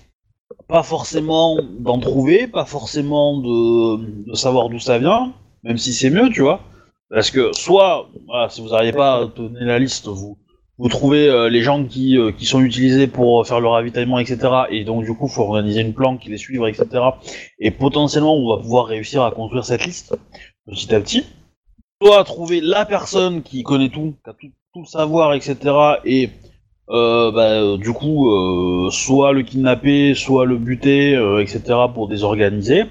Pas 0.68 0.82
forcément 0.82 1.58
d'en 1.78 1.98
trouver, 1.98 2.46
pas 2.46 2.64
forcément 2.64 3.38
de, 3.38 4.34
savoir 4.34 4.68
d'où 4.68 4.78
ça 4.78 4.98
vient, 4.98 5.32
même 5.62 5.78
si 5.78 5.92
c'est 5.92 6.10
mieux, 6.10 6.28
tu 6.30 6.42
vois. 6.42 6.60
Parce 7.08 7.30
que 7.30 7.52
soit, 7.52 8.08
si 8.50 8.60
vous 8.60 8.70
n'arrivez 8.70 8.92
pas 8.92 9.22
à 9.22 9.24
donner 9.26 9.64
la 9.64 9.78
liste, 9.78 10.06
vous, 10.06 10.36
vous 10.80 10.88
trouvez 10.88 11.28
euh, 11.28 11.50
les 11.50 11.60
gens 11.60 11.84
qui, 11.84 12.16
euh, 12.16 12.32
qui 12.32 12.46
sont 12.46 12.62
utilisés 12.62 13.06
pour 13.06 13.46
faire 13.46 13.60
le 13.60 13.68
ravitaillement, 13.68 14.18
etc. 14.18 14.38
Et 14.70 14.84
donc 14.84 15.04
du 15.04 15.14
coup, 15.14 15.26
il 15.26 15.32
faut 15.32 15.42
organiser 15.42 15.82
une 15.82 15.92
planque, 15.92 16.24
les 16.24 16.38
suivre, 16.38 16.66
etc. 16.66 16.86
Et 17.58 17.70
potentiellement, 17.70 18.34
on 18.34 18.56
va 18.56 18.62
pouvoir 18.62 18.86
réussir 18.86 19.22
à 19.22 19.30
construire 19.30 19.66
cette 19.66 19.84
liste 19.84 20.16
petit 20.66 20.94
à 20.94 21.00
petit. 21.00 21.26
Soit 22.02 22.24
trouver 22.24 22.62
la 22.62 22.86
personne 22.86 23.42
qui 23.42 23.62
connaît 23.62 23.90
tout, 23.90 24.14
qui 24.24 24.30
a 24.30 24.32
tout, 24.32 24.48
tout 24.72 24.80
le 24.80 24.86
savoir, 24.86 25.34
etc. 25.34 25.56
Et 26.06 26.30
euh, 26.88 27.30
bah, 27.30 27.50
euh, 27.50 27.76
du 27.76 27.92
coup, 27.92 28.30
euh, 28.30 28.90
soit 28.90 29.32
le 29.32 29.42
kidnapper, 29.42 30.14
soit 30.14 30.46
le 30.46 30.56
buter, 30.56 31.14
euh, 31.14 31.42
etc. 31.42 31.62
pour 31.92 32.08
désorganiser. 32.08 32.84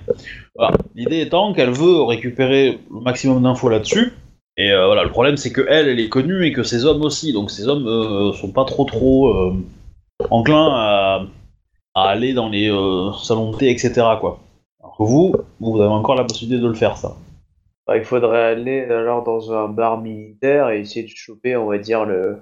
Voilà. 0.56 0.78
L'idée 0.94 1.22
étant 1.22 1.54
qu'elle 1.54 1.72
veut 1.72 2.04
récupérer 2.04 2.80
le 2.92 3.02
maximum 3.02 3.42
d'infos 3.42 3.70
là-dessus. 3.70 4.14
Et 4.60 4.74
euh, 4.74 4.88
voilà, 4.88 5.06
le 5.06 5.10
problème 5.10 5.38
c'est 5.38 5.54
que 5.54 5.66
elle, 5.70 5.88
elle 5.88 6.02
est 6.02 6.10
connue 6.10 6.46
et 6.46 6.52
que 6.52 6.64
ses 6.64 6.84
hommes 6.84 7.02
aussi. 7.04 7.32
Donc 7.32 7.50
ces 7.50 7.70
hommes 7.70 7.88
euh, 7.88 8.34
sont 8.34 8.52
pas 8.52 8.66
trop 8.66 8.84
trop 8.84 9.30
euh, 9.30 9.54
enclins 10.30 10.70
à, 10.76 11.26
aller 11.96 12.34
dans 12.34 12.50
les 12.50 12.70
euh, 12.70 13.14
salons 13.14 13.52
de 13.52 13.58
thé, 13.58 13.70
etc. 13.72 13.94
Quoi. 14.20 14.40
Vous, 15.00 15.34
vous 15.62 15.82
avez 15.82 15.90
encore 15.90 16.16
la 16.16 16.26
possibilité 16.26 16.62
de 16.62 16.68
le 16.68 16.74
faire, 16.74 16.98
ça. 16.98 17.16
Bah, 17.88 17.96
il 17.96 18.04
faudrait 18.04 18.44
aller 18.44 18.82
alors 18.82 19.24
dans 19.24 19.54
un 19.54 19.70
bar 19.70 20.02
militaire 20.02 20.70
et 20.70 20.82
essayer 20.82 21.04
de 21.04 21.10
choper, 21.10 21.56
on 21.56 21.68
va 21.68 21.78
dire, 21.78 22.04
le, 22.04 22.42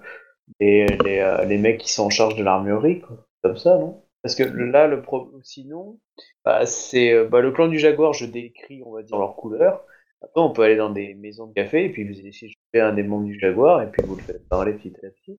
les, 0.59 0.87
les, 1.05 1.37
les 1.47 1.57
mecs 1.59 1.77
qui 1.77 1.91
sont 1.91 2.05
en 2.05 2.09
charge 2.09 2.35
de 2.35 2.43
l'armurerie. 2.43 3.03
Comme 3.43 3.57
ça, 3.57 3.77
non? 3.77 4.01
Parce 4.23 4.33
que 4.33 4.43
là, 4.43 4.87
le 4.87 5.03
pro... 5.03 5.31
sinon, 5.43 5.99
bah, 6.43 6.65
c'est 6.65 7.25
bah, 7.25 7.41
le 7.41 7.51
clan 7.51 7.67
du 7.67 7.77
Jaguar, 7.77 8.13
je 8.13 8.25
décris, 8.25 8.81
on 8.83 8.93
va 8.93 9.03
dire, 9.03 9.17
leur 9.17 9.35
couleur. 9.35 9.83
Après, 10.23 10.41
on 10.41 10.49
peut 10.51 10.63
aller 10.63 10.75
dans 10.77 10.89
des 10.89 11.13
maisons 11.13 11.47
de 11.47 11.53
café 11.53 11.85
et 11.85 11.89
puis 11.89 12.03
vous 12.03 12.19
essayez 12.25 12.47
de 12.51 12.53
choper 12.53 12.81
un 12.81 12.93
des 12.93 13.03
membres 13.03 13.25
du 13.25 13.39
Jaguar 13.39 13.81
et 13.83 13.91
puis 13.91 14.01
vous 14.05 14.15
le 14.15 14.21
faites 14.21 14.47
parler 14.49 14.73
petit 14.73 14.93
à 15.05 15.09
petit. 15.09 15.37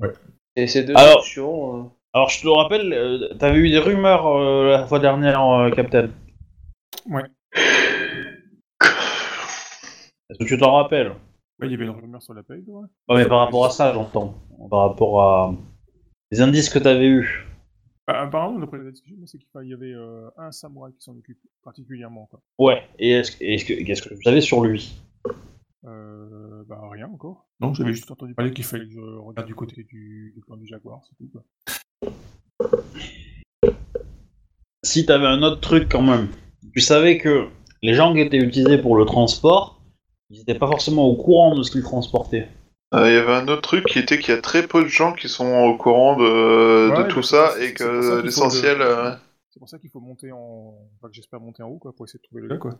Ouais. 0.00 0.10
Et 0.56 0.66
ces 0.66 0.84
deux 0.84 0.94
Alors- 0.96 1.18
options. 1.18 1.76
euh, 1.76 1.82
Alors 2.14 2.28
je 2.30 2.40
te 2.42 2.48
rappelle, 2.48 2.92
euh, 2.92 3.34
t'avais 3.34 3.58
eu 3.58 3.70
des 3.70 3.78
rumeurs 3.78 4.26
euh, 4.26 4.70
la 4.70 4.86
fois 4.86 4.98
dernière, 4.98 5.42
euh, 5.42 5.70
Captain? 5.70 6.10
Ouais. 7.06 7.24
Est-ce 10.30 10.38
que 10.38 10.44
tu 10.44 10.58
t'en 10.58 10.72
rappelles? 10.72 11.10
Ouais, 11.60 11.66
il 11.68 11.70
y 11.70 11.74
avait 11.74 11.84
une 11.84 11.90
rumeur 11.90 12.22
sur 12.22 12.34
la 12.34 12.42
paye, 12.42 12.64
ouais. 12.66 12.86
Ouais, 13.08 13.22
mais 13.22 13.28
par 13.28 13.40
rapport 13.40 13.66
à 13.66 13.70
ça, 13.70 13.92
j'entends. 13.92 14.34
Par 14.70 14.88
rapport 14.88 15.20
à 15.22 15.54
les 16.30 16.40
indices 16.40 16.68
que 16.70 16.78
t'avais 16.78 17.06
eus. 17.06 17.46
Bah, 18.06 18.20
apparemment, 18.20 18.58
d'après 18.58 18.78
la 18.78 18.90
discussion, 18.90 19.16
c'est 19.26 19.38
qu'il 19.38 19.68
y 19.68 19.72
avait 19.72 19.92
euh, 19.94 20.28
un 20.36 20.52
samouraï 20.52 20.92
qui 20.92 21.02
s'en 21.02 21.16
occupe 21.16 21.38
particulièrement, 21.62 22.26
quoi. 22.26 22.40
Ouais. 22.58 22.82
Et 22.98 23.10
est-ce 23.12 23.32
que, 23.32 23.44
est-ce 23.44 23.64
que- 23.64 23.82
qu'est-ce 23.84 24.02
que 24.02 24.12
vous 24.14 24.22
savez 24.22 24.40
sur 24.42 24.62
lui? 24.62 24.94
Euh, 25.86 26.64
bah, 26.66 26.80
rien 26.90 27.08
encore. 27.08 27.46
Non, 27.60 27.72
j'avais 27.72 27.94
juste 27.94 28.10
entendu 28.10 28.34
parler 28.34 28.52
qu'il 28.52 28.64
fallait 28.64 28.86
que 28.86 28.92
je 28.92 29.00
regarde 29.00 29.46
du 29.46 29.54
côté 29.54 29.84
du, 29.84 30.32
du 30.34 30.40
clan 30.42 30.56
du 30.56 30.66
Jaguar, 30.66 31.00
c'est 31.08 31.16
tout, 31.16 31.30
quoi. 31.32 32.80
Si 34.82 35.06
t'avais 35.06 35.26
un 35.26 35.42
autre 35.42 35.60
truc 35.60 35.88
quand 35.90 36.02
même, 36.02 36.28
tu 36.74 36.80
savais 36.80 37.16
que 37.18 37.48
les 37.82 37.94
gens 37.94 38.12
qui 38.12 38.20
étaient 38.20 38.36
utilisés 38.38 38.78
pour 38.78 38.96
le 38.96 39.06
transport, 39.06 39.80
ils 40.30 40.40
étaient 40.42 40.58
pas 40.58 40.66
forcément 40.66 41.06
au 41.06 41.16
courant 41.16 41.54
de 41.56 41.62
ce 41.62 41.70
qu'ils 41.70 41.82
transportaient. 41.82 42.48
Euh, 42.94 43.10
Il 43.10 43.14
y 43.14 43.16
avait 43.16 43.32
un 43.34 43.48
autre 43.48 43.62
truc 43.62 43.84
qui 43.86 43.98
était 43.98 44.18
qu'il 44.18 44.34
y 44.34 44.36
a 44.36 44.40
très 44.40 44.66
peu 44.66 44.82
de 44.82 44.88
gens 44.88 45.12
qui 45.12 45.28
sont 45.28 45.52
au 45.52 45.76
courant 45.76 46.16
de, 46.16 46.90
Ouais, 46.90 47.02
de 47.04 47.08
tout 47.08 47.22
ça 47.22 47.50
c'est- 47.56 47.64
et 47.64 47.74
c'est 47.76 47.84
pour 47.84 47.92
ça 47.92 47.98
qu'il 48.00 48.00
que 48.02 48.16
faut 48.18 48.22
l'essentiel. 48.22 48.78
le- 48.78 48.84
euh, 48.84 49.10
C'est 49.50 49.58
pour 49.60 49.68
ça 49.68 49.78
qu'il 49.78 49.90
faut 49.90 50.00
monter 50.00 50.32
en. 50.32 50.74
Enfin, 50.98 51.08
que 51.08 51.14
j'espère 51.14 51.40
monter 51.40 51.62
en 51.62 51.68
haut, 51.68 51.78
quoi, 51.78 51.92
pour 51.94 52.06
essayer 52.06 52.18
de 52.18 52.24
trouver 52.24 52.42
le 52.42 52.48
gars, 52.48 52.56
quoi. 52.58 52.72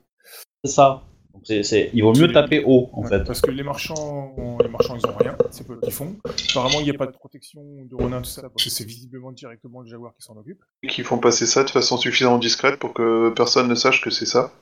C'est 0.64 0.72
ça. 0.72 1.02
Donc 1.32 1.42
il 1.48 2.02
vaut 2.02 2.12
mieux 2.12 2.32
taper 2.32 2.62
haut 2.64 2.90
en 2.92 3.02
Ouais, 3.02 3.08
fait. 3.08 3.24
Parce 3.24 3.40
que 3.40 3.50
les 3.50 3.64
marchands, 3.64 4.36
les 4.62 4.68
marchands, 4.68 4.96
ils 4.96 5.04
ont 5.06 5.16
rien, 5.16 5.36
c'est 5.50 5.66
peu 5.66 5.78
qu'ils 5.80 5.92
font. 5.92 6.14
Apparemment, 6.50 6.78
il 6.80 6.84
n'y 6.84 6.90
a 6.90 6.94
pas 6.94 7.06
de 7.06 7.12
protection 7.12 7.60
de 7.84 7.94
Ronin, 7.96 8.18
tout 8.18 8.30
ça, 8.30 8.42
parce 8.42 8.62
que 8.62 8.70
c'est 8.70 8.84
visiblement 8.84 9.32
directement 9.32 9.80
le 9.80 9.88
Jaguar 9.88 10.14
qui 10.16 10.22
s'en 10.22 10.36
occupe. 10.36 10.60
qui 10.88 11.02
font 11.02 11.18
passer 11.18 11.46
ça 11.46 11.64
de 11.64 11.70
façon 11.70 11.96
suffisamment 11.96 12.38
discrète 12.38 12.78
pour 12.78 12.92
que 12.94 13.30
personne 13.30 13.68
ne 13.68 13.74
sache 13.74 14.00
que 14.00 14.10
c'est 14.10 14.26
ça. 14.26 14.52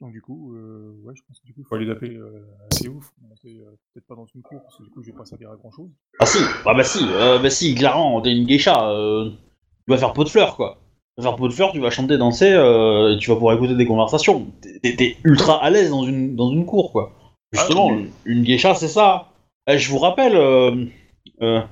Donc 0.00 0.12
du 0.12 0.20
coup, 0.20 0.54
euh, 0.54 0.92
ouais, 1.04 1.14
je 1.16 1.22
pense 1.26 1.40
que 1.40 1.46
du 1.46 1.54
coup, 1.54 1.60
il 1.62 1.66
faut 1.66 1.74
aller 1.74 1.86
taper 1.86 2.10
euh, 2.10 2.44
assez 2.70 2.88
monter 2.88 3.06
euh, 3.46 3.70
peut-être 3.94 4.06
pas 4.06 4.14
dans 4.14 4.26
une 4.34 4.42
cour, 4.42 4.62
parce 4.62 4.76
que 4.76 4.82
du 4.82 4.90
coup, 4.90 5.02
je 5.02 5.10
vais 5.10 5.16
pas 5.16 5.24
servir 5.24 5.50
à 5.50 5.56
grand 5.56 5.70
chose. 5.70 5.88
Ah 6.20 6.26
si, 6.26 6.38
ah 6.66 6.74
bah 6.74 6.84
si, 6.84 6.98
euh, 7.02 7.38
bah 7.38 7.48
si, 7.48 7.74
clairement, 7.74 8.20
t'es 8.20 8.32
une 8.36 8.44
geisha, 8.44 8.90
euh, 8.90 9.30
tu 9.30 9.88
vas 9.90 9.96
faire 9.96 10.12
pot 10.12 10.24
de 10.24 10.28
fleurs 10.28 10.54
quoi. 10.56 10.78
Tu 11.16 11.24
vas 11.24 11.30
faire 11.30 11.38
pot 11.38 11.48
de 11.48 11.52
fleurs, 11.54 11.72
tu 11.72 11.80
vas 11.80 11.88
chanter, 11.88 12.18
danser, 12.18 12.52
euh, 12.52 13.14
et 13.14 13.18
tu 13.18 13.30
vas 13.30 13.36
pouvoir 13.36 13.56
écouter 13.56 13.74
des 13.74 13.86
conversations. 13.86 14.48
T'es- 14.82 15.16
ultra 15.24 15.62
à 15.64 15.70
l'aise 15.70 15.88
dans 15.88 16.04
une, 16.04 16.36
dans 16.36 16.50
une 16.50 16.66
cour 16.66 16.92
quoi. 16.92 17.12
Justement, 17.52 17.88
Ah, 17.90 17.94
oui. 17.96 18.10
une 18.26 18.42
geisha 18.42 18.74
c'est 18.74 18.88
ça. 18.88 19.30
Eh, 19.66 19.78
je 19.78 19.90
vous 19.90 19.98
rappelle, 19.98 20.36
euh, 20.36 20.84
euh, 21.40 21.62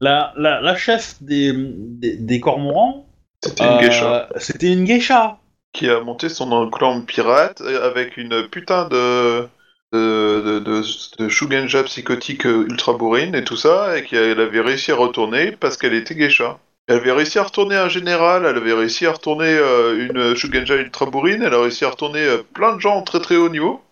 la, 0.00 0.34
la, 0.36 0.60
la 0.60 0.74
chef 0.74 1.22
des, 1.22 1.52
des, 1.54 2.16
des 2.16 2.40
cormorans, 2.40 3.06
C'était 3.44 3.62
une 3.64 3.70
euh, 3.76 3.80
geisha 3.80 4.28
c'était 4.38 4.72
une 4.72 4.84
geisha. 4.84 5.38
Qui 5.72 5.88
a 5.88 6.00
monté 6.00 6.28
son 6.28 6.70
clan 6.70 7.00
pirate 7.02 7.60
euh, 7.62 7.88
avec 7.88 8.16
une 8.16 8.48
putain 8.48 8.88
de 8.88 9.48
de, 9.92 10.58
de, 10.60 10.82
de, 11.18 11.28
Shugenja 11.28 11.82
psychotique 11.82 12.46
euh, 12.46 12.64
ultra 12.66 12.94
bourrine 12.94 13.34
et 13.34 13.44
tout 13.44 13.58
ça, 13.58 13.98
et 13.98 14.04
qu'elle 14.04 14.40
avait 14.40 14.62
réussi 14.62 14.90
à 14.90 14.96
retourner 14.96 15.52
parce 15.52 15.76
qu'elle 15.76 15.92
était 15.92 16.14
geisha. 16.14 16.58
Elle 16.88 16.96
avait 16.96 17.12
réussi 17.12 17.38
à 17.38 17.42
retourner 17.42 17.76
un 17.76 17.90
général, 17.90 18.46
elle 18.46 18.56
avait 18.56 18.72
réussi 18.72 19.04
à 19.06 19.12
retourner 19.12 19.54
euh, 19.54 20.08
une 20.08 20.34
Shugenja 20.34 20.76
ultra 20.76 21.04
bourrine, 21.06 21.42
elle 21.42 21.52
a 21.52 21.60
réussi 21.60 21.84
à 21.84 21.90
retourner 21.90 22.26
plein 22.54 22.74
de 22.74 22.80
gens 22.80 23.02
très 23.02 23.20
très 23.20 23.36
haut 23.36 23.50
niveau. 23.50 23.82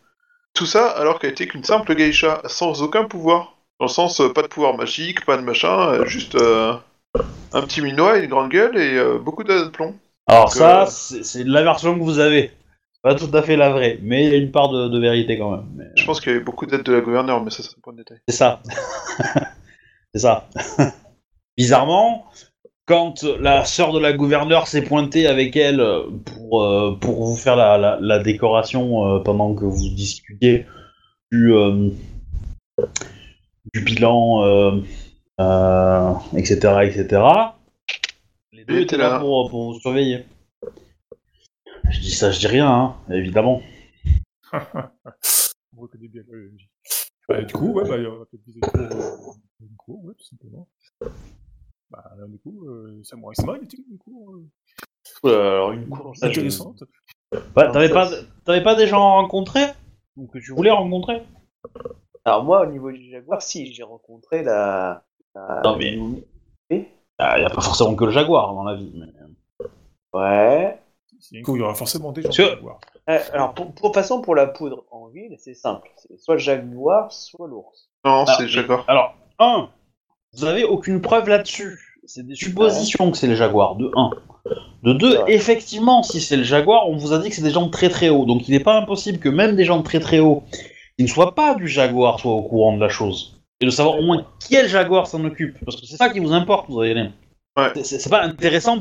Tout 0.54 0.66
ça 0.66 0.88
alors 0.88 1.18
qu'elle 1.18 1.32
était 1.32 1.46
qu'une 1.46 1.64
simple 1.64 1.94
geisha, 1.94 2.40
sans 2.46 2.82
aucun 2.82 3.04
pouvoir. 3.04 3.56
Dans 3.78 3.86
le 3.86 3.90
sens, 3.90 4.22
pas 4.34 4.42
de 4.42 4.48
pouvoir 4.48 4.76
magique, 4.78 5.26
pas 5.26 5.36
de 5.36 5.42
machin, 5.42 6.04
juste 6.06 6.36
un 6.36 7.62
petit 7.62 7.82
minois, 7.82 8.18
une 8.18 8.30
grande 8.30 8.50
gueule 8.50 8.76
et 8.78 9.18
beaucoup 9.18 9.44
de 9.44 9.68
plomb. 9.68 9.94
Alors 10.30 10.44
Donc, 10.44 10.52
ça, 10.54 10.82
euh, 10.82 10.86
c'est 11.22 11.44
la 11.44 11.62
version 11.62 11.98
que 11.98 12.02
vous 12.04 12.18
avez. 12.20 12.52
Pas 13.02 13.14
tout 13.14 13.30
à 13.32 13.40
fait 13.42 13.56
la 13.56 13.70
vraie, 13.70 13.98
mais 14.02 14.26
il 14.26 14.30
y 14.30 14.34
a 14.34 14.38
une 14.38 14.50
part 14.50 14.68
de, 14.68 14.88
de 14.88 14.98
vérité 14.98 15.38
quand 15.38 15.50
même. 15.52 15.66
Mais- 15.74 15.84
Je 15.96 16.04
pense 16.04 16.20
qu'il 16.20 16.32
y 16.32 16.34
avait 16.34 16.44
beaucoup 16.44 16.66
d'aide 16.66 16.82
de 16.82 16.92
la 16.92 17.00
gouverneure, 17.00 17.42
mais 17.42 17.50
ça 17.50 17.62
c'est 17.62 17.70
un 17.70 17.80
point 17.82 17.94
de 17.94 17.98
détail. 17.98 18.18
C'est 18.28 18.36
ça. 18.36 18.60
c'est 20.14 20.20
ça. 20.20 20.48
Bizarrement, 21.56 22.26
quand 22.84 23.22
la 23.40 23.64
sœur 23.64 23.92
de 23.92 23.98
la 23.98 24.12
gouverneure 24.12 24.66
s'est 24.66 24.82
pointée 24.82 25.26
avec 25.26 25.56
elle 25.56 25.82
pour, 26.26 26.62
euh, 26.62 26.96
pour 27.00 27.24
vous 27.26 27.36
faire 27.36 27.56
la, 27.56 27.78
la- 27.78 27.98
la 28.00 28.18
décoration 28.18 29.06
euh, 29.06 29.18
pendant 29.20 29.54
que 29.54 29.64
vous 29.64 29.88
discutiez 29.88 30.66
du, 31.32 31.54
euh, 31.54 31.88
du 33.72 33.80
bilan, 33.82 34.44
euh, 34.44 34.80
euh, 35.40 36.12
etc., 36.36 36.58
etc., 36.84 37.22
deux 38.70 38.76
étaient 38.76 38.82
était 38.94 38.96
là 38.98 39.10
là. 39.10 39.20
pour, 39.20 39.50
pour 39.50 39.72
vous 39.72 39.80
surveiller. 39.80 40.24
Je 41.90 42.00
dis 42.00 42.10
ça, 42.12 42.30
je 42.30 42.38
dis 42.38 42.46
rien, 42.46 42.68
hein, 42.68 42.96
évidemment. 43.10 43.60
On 44.52 45.82
reconnaît 45.82 46.08
bien 46.08 46.22
le 46.28 46.50
MJ. 46.50 46.68
Bah, 47.28 47.42
du 47.42 47.52
coup, 47.52 47.72
ouais, 47.72 47.88
bah, 47.88 47.96
on 48.10 48.18
va 48.18 48.24
peut-être 48.26 48.44
viser 48.44 48.58
une 48.62 48.88
cour, 48.88 49.36
une 49.60 49.76
cour, 49.76 50.04
ouais, 50.04 50.14
tout 50.18 50.24
simplement. 50.24 50.68
Bah, 51.90 52.04
là, 52.18 52.26
du 52.26 52.38
coup, 52.38 52.68
euh, 52.68 53.00
Samurai 53.04 53.34
Sama, 53.36 53.56
il 53.58 53.64
était 53.64 53.76
une 53.88 53.98
cour 53.98 54.34
euh, 55.24 55.52
alors 55.52 55.72
une 55.72 55.88
cour, 55.88 56.12
intéressante. 56.22 56.82
Ouais, 57.32 57.70
t'avais 57.72 57.88
pas, 57.88 58.10
t'avais 58.44 58.62
pas 58.62 58.74
des 58.74 58.86
gens 58.88 59.00
rencontrés 59.14 59.66
Ou 60.16 60.26
que 60.26 60.38
tu 60.38 60.52
voulais 60.52 60.70
rencontrer? 60.72 61.22
Alors 62.24 62.44
moi, 62.44 62.66
au 62.66 62.70
niveau 62.70 62.90
du 62.90 63.08
Jaguar, 63.10 63.40
si, 63.42 63.72
j'ai 63.72 63.82
rencontré 63.84 64.42
la... 64.42 65.04
la- 65.34 65.60
Non, 65.64 65.76
mais- 65.76 65.96
Il 67.20 67.22
Ah, 67.22 67.38
y 67.38 67.44
a 67.44 67.50
pas 67.50 67.60
forcément 67.60 67.94
que 67.94 68.04
le 68.04 68.10
jaguar 68.10 68.54
dans 68.54 68.64
la 68.64 68.74
vie. 68.76 68.90
mais- 68.94 69.68
Ouais. 70.12 70.80
Il 71.32 71.42
y 71.46 71.60
aura 71.60 71.74
forcément 71.74 72.12
des 72.12 72.22
gens 72.22 72.30
Parce. 72.30 72.78
Euh, 73.10 73.18
alors, 73.34 73.52
pour, 73.54 73.72
pour, 73.74 73.94
façon, 73.94 74.22
la 74.34 74.46
poudre 74.46 74.84
en 74.90 75.08
ville, 75.08 75.36
c'est 75.38 75.54
simple. 75.54 75.88
C'est 75.96 76.18
soit 76.18 76.34
le 76.34 76.40
Jaguar, 76.40 77.12
soit 77.12 77.46
l'ours. 77.46 77.90
Non, 78.04 78.24
c'est 78.26 78.44
mais- 78.44 78.48
Jaguar. 78.48 78.84
Alors, 78.88 79.14
un, 79.38 79.68
vous 80.32 80.44
avez 80.44 80.64
aucune 80.64 81.00
preuve 81.02 81.28
là-dessus. 81.28 81.78
c'est 82.06 82.26
des 82.26 82.34
suppositions 82.34 83.10
que 83.10 83.16
c'est 83.18 83.26
le 83.26 83.34
Jaguar, 83.34 83.76
de 83.76 83.90
1. 83.94 84.10
De 84.82 84.92
2, 84.94 85.18
effectivement, 85.28 86.02
si 86.02 86.20
c'est 86.20 86.36
le 86.38 86.42
Jaguar, 86.42 86.88
on 86.88 86.96
vous 86.96 87.12
a 87.12 87.18
dit 87.18 87.28
que 87.28 87.34
c'est 87.36 87.42
des 87.42 87.50
gens 87.50 87.66
de 87.66 87.70
très 87.70 87.88
très 87.90 88.08
haut. 88.08 88.24
Donc 88.24 88.48
il 88.48 88.52
n'est 88.52 88.58
pas 88.64 88.76
impossible 88.76 89.18
que 89.18 89.28
même 89.28 89.54
des 89.54 89.64
gens 89.64 89.76
de 89.78 89.82
très 89.84 90.00
très 90.00 90.18
haut, 90.18 90.42
qui 90.96 91.04
ne 91.04 91.08
soient 91.08 91.34
pas 91.34 91.54
du 91.54 91.68
Jaguar, 91.68 92.18
soient 92.18 92.32
au 92.32 92.42
courant 92.42 92.74
de 92.74 92.80
la 92.80 92.88
chose. 92.88 93.39
Et 93.60 93.66
de 93.66 93.70
savoir 93.70 93.98
au 93.98 94.02
moins 94.02 94.26
quel 94.48 94.68
Jaguar 94.68 95.06
s'en 95.06 95.22
occupe. 95.24 95.62
Parce 95.64 95.78
que 95.80 95.86
c'est 95.86 95.96
ça 95.96 96.08
qui 96.08 96.20
vous 96.20 96.32
importe, 96.32 96.70
vous 96.70 96.80
allez 96.80 96.94
dire. 96.94 97.12
Ouais. 97.58 97.72
C'est- 97.82 98.08
pas 98.08 98.22
intéressant 98.22 98.78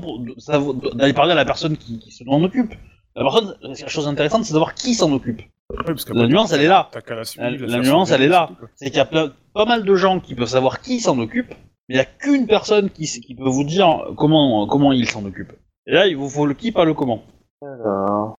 d'aller 0.94 1.14
parler 1.14 1.34
à 1.34 1.36
la 1.36 1.46
personne 1.46 1.76
qui, 1.76 2.00
qui 2.00 2.12
s'en 2.12 2.42
occupe. 2.44 2.74
La 3.16 3.24
personne, 3.24 3.56
la 3.62 3.88
chose 3.88 4.08
intéressante, 4.08 4.44
c'est 4.46 4.52
de 4.54 4.56
savoir 4.60 4.74
qui 4.76 4.94
s'en 4.94 5.12
occupe. 5.12 5.42
Ouais, 5.72 5.84
parce 5.86 6.08
La 6.10 6.28
nuance, 6.28 6.52
elle 6.54 6.62
est 6.62 6.68
là. 6.68 6.90
La 6.98 7.80
nuance, 7.80 8.12
elle 8.12 8.22
est 8.22 8.28
là. 8.28 8.50
c'est 8.76 8.86
qu'il 8.86 8.98
y 8.98 9.02
a 9.02 9.06
plein- 9.06 9.34
pas 9.54 9.66
mal 9.66 9.84
de 9.84 9.96
gens 9.96 10.20
qui 10.20 10.34
peuvent 10.36 10.48
savoir 10.48 10.82
qui 10.82 11.00
s'en 11.00 11.20
occupe, 11.20 11.50
mais 11.90 11.96
il 11.96 11.96
n'y 11.96 12.02
a 12.02 12.06
qu'une 12.06 12.48
personne 12.48 12.90
qui, 12.90 13.36
peut 13.36 13.50
vous 13.50 13.64
dire 13.66 14.14
comment, 14.16 14.66
comment 14.68 14.94
il 14.94 15.10
s'en 15.10 15.26
occupe. 15.26 15.52
Et 15.88 15.92
là, 15.92 16.08
il 16.08 16.16
vous 16.16 16.30
faut 16.30 16.46
le 16.46 16.54
qui, 16.54 16.72
pas 16.72 16.86
le 16.86 16.94
comment. 16.94 17.24
Alors, 17.62 18.38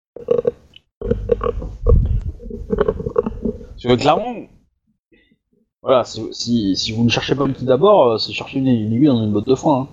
Parce 2.68 3.82
que 3.84 3.94
clairement, 4.00 4.34
voilà, 5.82 6.04
si, 6.04 6.22
si, 6.32 6.76
si 6.76 6.92
vous 6.92 7.04
ne 7.04 7.08
cherchez 7.08 7.34
pas 7.34 7.46
le 7.46 7.52
qui 7.54 7.64
d'abord, 7.64 8.12
euh, 8.12 8.18
c'est 8.18 8.32
chercher 8.32 8.58
une, 8.58 8.68
une 8.68 8.92
aiguille 8.92 9.06
dans 9.06 9.22
une 9.24 9.32
botte 9.32 9.46
de 9.48 9.54
foin. 9.54 9.82
hein. 9.82 9.88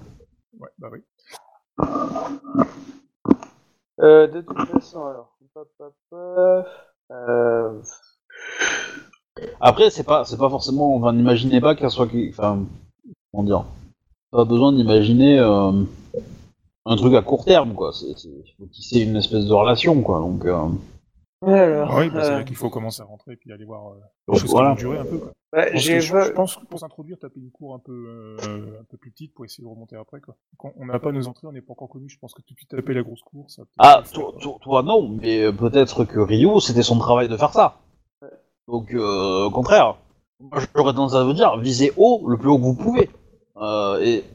Ouais, 0.60 0.70
bah 0.80 0.90
oui. 0.92 1.00
euh, 4.02 4.28
de 4.28 4.42
toute 4.42 4.60
façon, 4.68 5.06
alors, 5.06 5.38
euh, 7.12 7.82
Après, 9.62 9.90
c'est 9.90 10.04
pas, 10.04 10.26
c'est 10.26 10.38
pas 10.38 10.50
forcément, 10.50 10.96
enfin, 10.96 11.14
n'imaginez 11.14 11.62
pas 11.62 11.76
qu'elle 11.76 11.90
soit, 11.92 12.08
qui- 12.08 12.30
enfin, 12.30 12.66
comment 13.32 13.44
dire, 13.44 13.66
pas 14.32 14.46
besoin 14.46 14.74
d'imaginer 14.74 15.40
euh, 15.40 15.72
un 16.86 16.96
truc 16.96 17.14
à 17.14 17.22
court 17.22 17.46
terme, 17.46 17.74
quoi. 17.74 17.94
C'est, 17.94 18.18
c'est, 18.18 18.28
il 18.30 18.54
faut 18.58 18.66
tisser 18.66 19.02
une 19.02 19.16
espèce 19.16 19.46
de 19.46 19.54
relation, 19.54 20.02
quoi. 20.02 20.20
Donc, 20.20 20.46
euh, 20.46 20.68
alors, 21.44 21.92
Ah 21.92 22.00
oui, 22.00 22.10
bah, 22.10 22.24
c'est 22.24 22.32
euh, 22.32 22.38
là 22.38 22.44
qu'il 22.44 22.56
faut 22.56 22.70
commencer 22.70 23.02
à 23.02 23.06
rentrer 23.06 23.34
et 23.34 23.36
puis 23.38 23.52
aller 23.54 23.66
voir 23.66 23.94
euh, 23.94 24.00
donc, 24.28 24.40
choses 24.40 24.50
voilà. 24.50 24.70
vont 24.72 24.76
durer 24.76 24.98
un 24.98 25.06
peu. 25.06 25.18
Quoi. 25.20 25.32
Je 25.54 25.72
pense, 25.72 25.88
que 25.88 26.00
je, 26.02 26.14
va- 26.14 26.26
je 26.26 26.32
pense 26.32 26.56
que 26.58 26.66
pour 26.66 26.80
s'introduire, 26.80 27.18
taper 27.20 27.40
une 27.40 27.52
cour 27.52 27.74
un 27.74 27.80
peu, 27.80 27.94
euh, 27.94 28.80
un 28.82 28.84
peu 28.84 28.98
plus 28.98 29.12
petite 29.12 29.34
pour 29.34 29.46
essayer 29.46 29.64
de 29.64 29.70
remonter 29.70 29.96
après. 29.96 30.20
Quoi. 30.20 30.36
Quand 30.58 30.74
on 30.78 30.86
n'a 30.86 31.00
pas 31.00 31.12
nos 31.14 31.26
entrées, 31.28 31.48
on 31.48 31.54
n'est 31.54 31.62
pas 31.62 31.72
encore 31.72 31.88
connu. 31.90 32.10
Je 32.10 32.20
pense 32.20 32.34
que 32.34 32.42
tout 32.42 32.54
de 32.54 32.60
suite 32.60 32.70
taper 32.70 32.94
la 32.94 33.02
grosse 33.02 33.22
cour, 33.22 33.46
ça. 33.50 33.64
Ah, 33.78 34.04
toi, 34.14 34.34
toi, 34.42 34.58
toi, 34.62 34.84
non, 34.84 35.08
mais 35.08 35.44
euh, 35.44 35.52
peut-être 35.54 36.04
que 36.04 36.20
Ryo, 36.20 36.60
c'était 36.60 36.84
son 36.84 37.00
travail 37.00 37.30
de 37.30 37.38
faire 37.38 37.54
ça. 37.54 37.80
Donc, 38.68 38.94
euh, 38.94 39.46
au 39.46 39.52
contraire, 39.52 39.98
moi, 40.42 40.60
j'aurais 40.76 40.92
tendance 40.94 41.14
à 41.16 41.24
vous 41.24 41.34
dire, 41.34 41.58
visez 41.58 41.94
haut, 41.96 42.26
le 42.28 42.38
plus 42.38 42.50
haut 42.50 42.58
que 42.58 42.64
vous 42.64 42.76
pouvez. 42.76 43.10
Euh, 43.56 44.00
et 44.02 44.26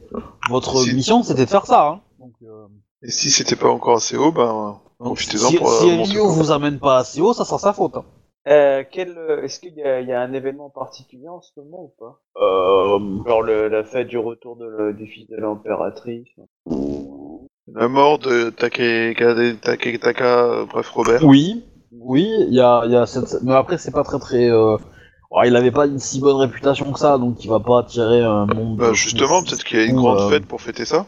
votre 0.49 0.81
Si- 0.81 0.95
mission, 0.95 1.21
c'était 1.21 1.45
de 1.45 1.49
faire 1.49 1.67
ça. 1.67 1.87
Hein. 1.89 2.01
Donc, 2.19 2.33
euh, 2.41 2.65
Et 3.03 3.11
si 3.11 3.29
c'était 3.29 3.55
pas 3.55 3.69
encore 3.69 3.97
assez 3.97 4.17
haut, 4.17 4.31
ben. 4.31 4.79
Profitez-en 4.99 5.49
si, 5.49 5.57
pour, 5.57 5.69
si 5.69 6.13
le 6.13 6.21
vous 6.21 6.51
amène 6.51 6.79
pas 6.79 6.97
assez 6.97 7.21
haut, 7.21 7.33
ça 7.33 7.45
sera 7.45 7.59
sa 7.59 7.73
faute. 7.73 7.97
hein. 7.97 8.05
Euh, 8.47 8.83
quel, 8.91 9.17
euh, 9.17 9.43
est-ce 9.43 9.59
qu'il 9.59 9.73
y 9.75 9.83
a, 9.83 10.01
il 10.01 10.07
y 10.07 10.11
a 10.11 10.21
un 10.21 10.33
événement 10.33 10.69
particulier 10.69 11.29
en 11.29 11.41
ce 11.41 11.51
moment 11.57 11.83
ou 11.83 11.93
pas? 11.99 12.21
Euh, 12.37 12.99
Genre 13.25 13.41
le, 13.41 13.67
la 13.69 13.83
fête 13.83 14.07
du 14.07 14.17
retour 14.17 14.55
de 14.57 14.65
le- 14.65 14.93
du 14.93 15.07
fils 15.07 15.27
de 15.29 15.37
l'impératrice. 15.37 16.27
La 17.73 17.87
mort 17.87 18.19
de 18.19 18.49
Take- 18.49 19.15
Taketaka, 19.61 20.43
euh, 20.43 20.65
bref, 20.65 20.89
Robert. 20.89 21.23
oui, 21.25 21.63
oui, 21.91 22.29
il 22.47 22.53
y 22.53 22.59
a, 22.59 22.81
il 22.85 22.91
y 22.91 22.95
a 22.95 23.05
cette... 23.05 23.41
Mais 23.43 23.53
après, 23.53 23.77
c'est 23.77 23.91
pas 23.91 24.03
très 24.03 24.19
très... 24.19 24.49
Euh... 24.49 24.77
il 25.45 25.55
avait 25.55 25.71
pas 25.71 25.85
une 25.87 25.99
si 25.99 26.19
bonne 26.19 26.35
réputation 26.35 26.91
que 26.91 26.99
ça, 26.99 27.17
donc 27.17 27.43
il 27.43 27.49
va 27.49 27.59
pas 27.59 27.79
attirer 27.79 28.21
un 28.21 28.45
monde... 28.45 28.77
Bah, 28.77 28.93
justement, 28.93 29.41
peut-être 29.43 29.63
qu'il 29.63 29.79
y 29.79 29.81
a 29.81 29.85
une 29.85 29.95
grande 29.95 30.19
euh, 30.19 30.29
fête 30.29 30.45
pour 30.45 30.61
fêter 30.61 30.85
ça. 30.85 31.05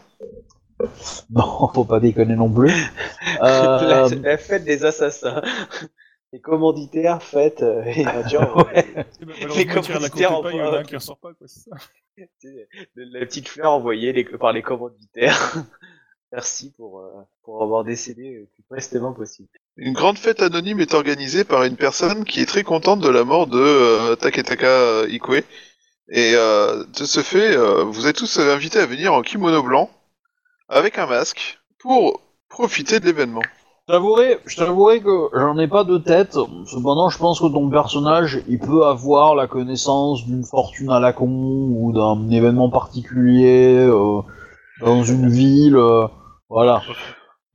Non, 1.30 1.68
faut 1.74 1.84
pas 1.84 2.00
déconner 2.00 2.36
non 2.36 2.50
plus. 2.50 2.70
la, 3.40 4.08
la 4.08 4.36
fête 4.38 4.64
des 4.64 4.84
assassins. 4.84 5.40
Les 6.32 6.40
commanditaires 6.40 7.22
fêtent 7.22 7.62
euh, 7.62 7.82
et 7.84 8.02
la 8.04 8.26
genre, 8.26 8.66
Ouais. 8.66 8.86
Les 9.56 9.66
commanditaires 9.66 10.40
paille, 10.42 10.54
il 10.54 10.58
y 10.58 10.62
en 10.62 10.66
a 10.66 10.70
en- 10.70 10.74
un 10.74 10.82
qui 10.84 10.96
ressort 10.96 11.18
pas. 11.18 11.32
Quoi, 11.34 11.46
c'est 11.46 11.70
ça. 11.70 11.76
c'est 12.42 12.68
la 12.96 13.20
petite 13.26 13.48
fleur 13.48 13.72
envoyée 13.72 14.12
les- 14.12 14.24
par 14.24 14.52
les 14.52 14.62
commanditaires. 14.62 15.54
Merci 16.32 16.72
pour, 16.76 17.00
euh, 17.00 17.10
pour 17.44 17.62
avoir 17.62 17.84
décédé 17.84 18.30
le 18.40 18.46
plus 18.46 18.62
prestement 18.64 19.12
possible. 19.12 19.48
Une 19.76 19.92
grande 19.92 20.18
fête 20.18 20.42
anonyme 20.42 20.80
est 20.80 20.92
organisée 20.94 21.44
par 21.44 21.62
une 21.62 21.76
personne 21.76 22.24
qui 22.24 22.40
est 22.40 22.46
très 22.46 22.64
contente 22.64 23.00
de 23.00 23.08
la 23.08 23.22
mort 23.24 23.46
de 23.46 23.58
euh, 23.60 24.16
Taketaka 24.16 24.66
euh, 24.66 25.08
Ikue. 25.08 25.44
Et 26.08 26.32
euh, 26.34 26.84
de 26.98 27.04
ce 27.04 27.20
fait, 27.20 27.56
euh, 27.56 27.84
vous 27.84 28.06
êtes 28.06 28.16
tous 28.16 28.38
invités 28.38 28.80
à 28.80 28.86
venir 28.86 29.12
en 29.14 29.22
kimono 29.22 29.62
blanc, 29.62 29.90
avec 30.68 30.98
un 30.98 31.06
masque, 31.06 31.58
pour 31.78 32.20
profiter 32.48 32.98
de 33.00 33.06
l'événement. 33.06 33.42
Je 33.88 33.92
t'avouerai, 33.92 34.38
je 34.46 34.56
t'avouerai 34.56 35.00
que 35.00 35.28
j'en 35.32 35.56
ai 35.58 35.68
pas 35.68 35.84
de 35.84 35.96
tête. 35.96 36.36
Cependant, 36.66 37.08
je 37.08 37.18
pense 37.18 37.38
que 37.38 37.46
ton 37.46 37.70
personnage, 37.70 38.42
il 38.48 38.58
peut 38.58 38.84
avoir 38.84 39.36
la 39.36 39.46
connaissance 39.46 40.26
d'une 40.26 40.42
fortune 40.42 40.90
à 40.90 40.98
la 40.98 41.12
con 41.12 41.28
ou 41.28 41.92
d'un 41.92 42.28
événement 42.30 42.68
particulier 42.68 43.76
euh, 43.78 44.22
dans 44.80 45.04
une 45.04 45.28
ville. 45.28 45.76
euh, 45.76 46.08
voilà. 46.48 46.82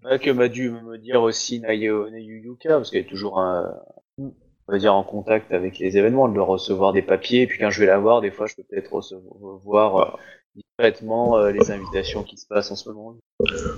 Ouais, 0.05 0.19
que 0.19 0.31
m'a 0.31 0.47
dû 0.47 0.71
me 0.71 0.97
dire 0.97 1.21
aussi 1.21 1.59
Nayo, 1.59 2.09
Nayu 2.09 2.41
Yuka, 2.45 2.77
parce 2.77 2.91
qu'elle 2.91 3.01
est 3.01 3.09
toujours 3.09 3.37
un, 3.39 3.69
on 4.17 4.31
va 4.69 4.77
dire 4.77 4.95
en 4.95 5.03
contact 5.03 5.51
avec 5.51 5.79
les 5.79 5.97
événements, 5.97 6.29
de 6.29 6.39
recevoir 6.39 6.93
des 6.93 7.01
papiers, 7.01 7.41
et 7.41 7.47
puis 7.47 7.59
quand 7.59 7.71
je 7.71 7.81
vais 7.81 7.87
la 7.87 7.99
voir, 7.99 8.21
des 8.21 8.31
fois 8.31 8.47
je 8.47 8.55
peux 8.55 8.63
peut-être 8.63 8.93
recevoir 8.93 10.17
discrètement 10.55 11.37
euh, 11.37 11.51
les 11.51 11.71
invitations 11.71 12.23
qui 12.23 12.37
se 12.37 12.45
passent 12.47 12.71
en 12.71 12.75
ce 12.75 12.89
moment. 12.89 13.15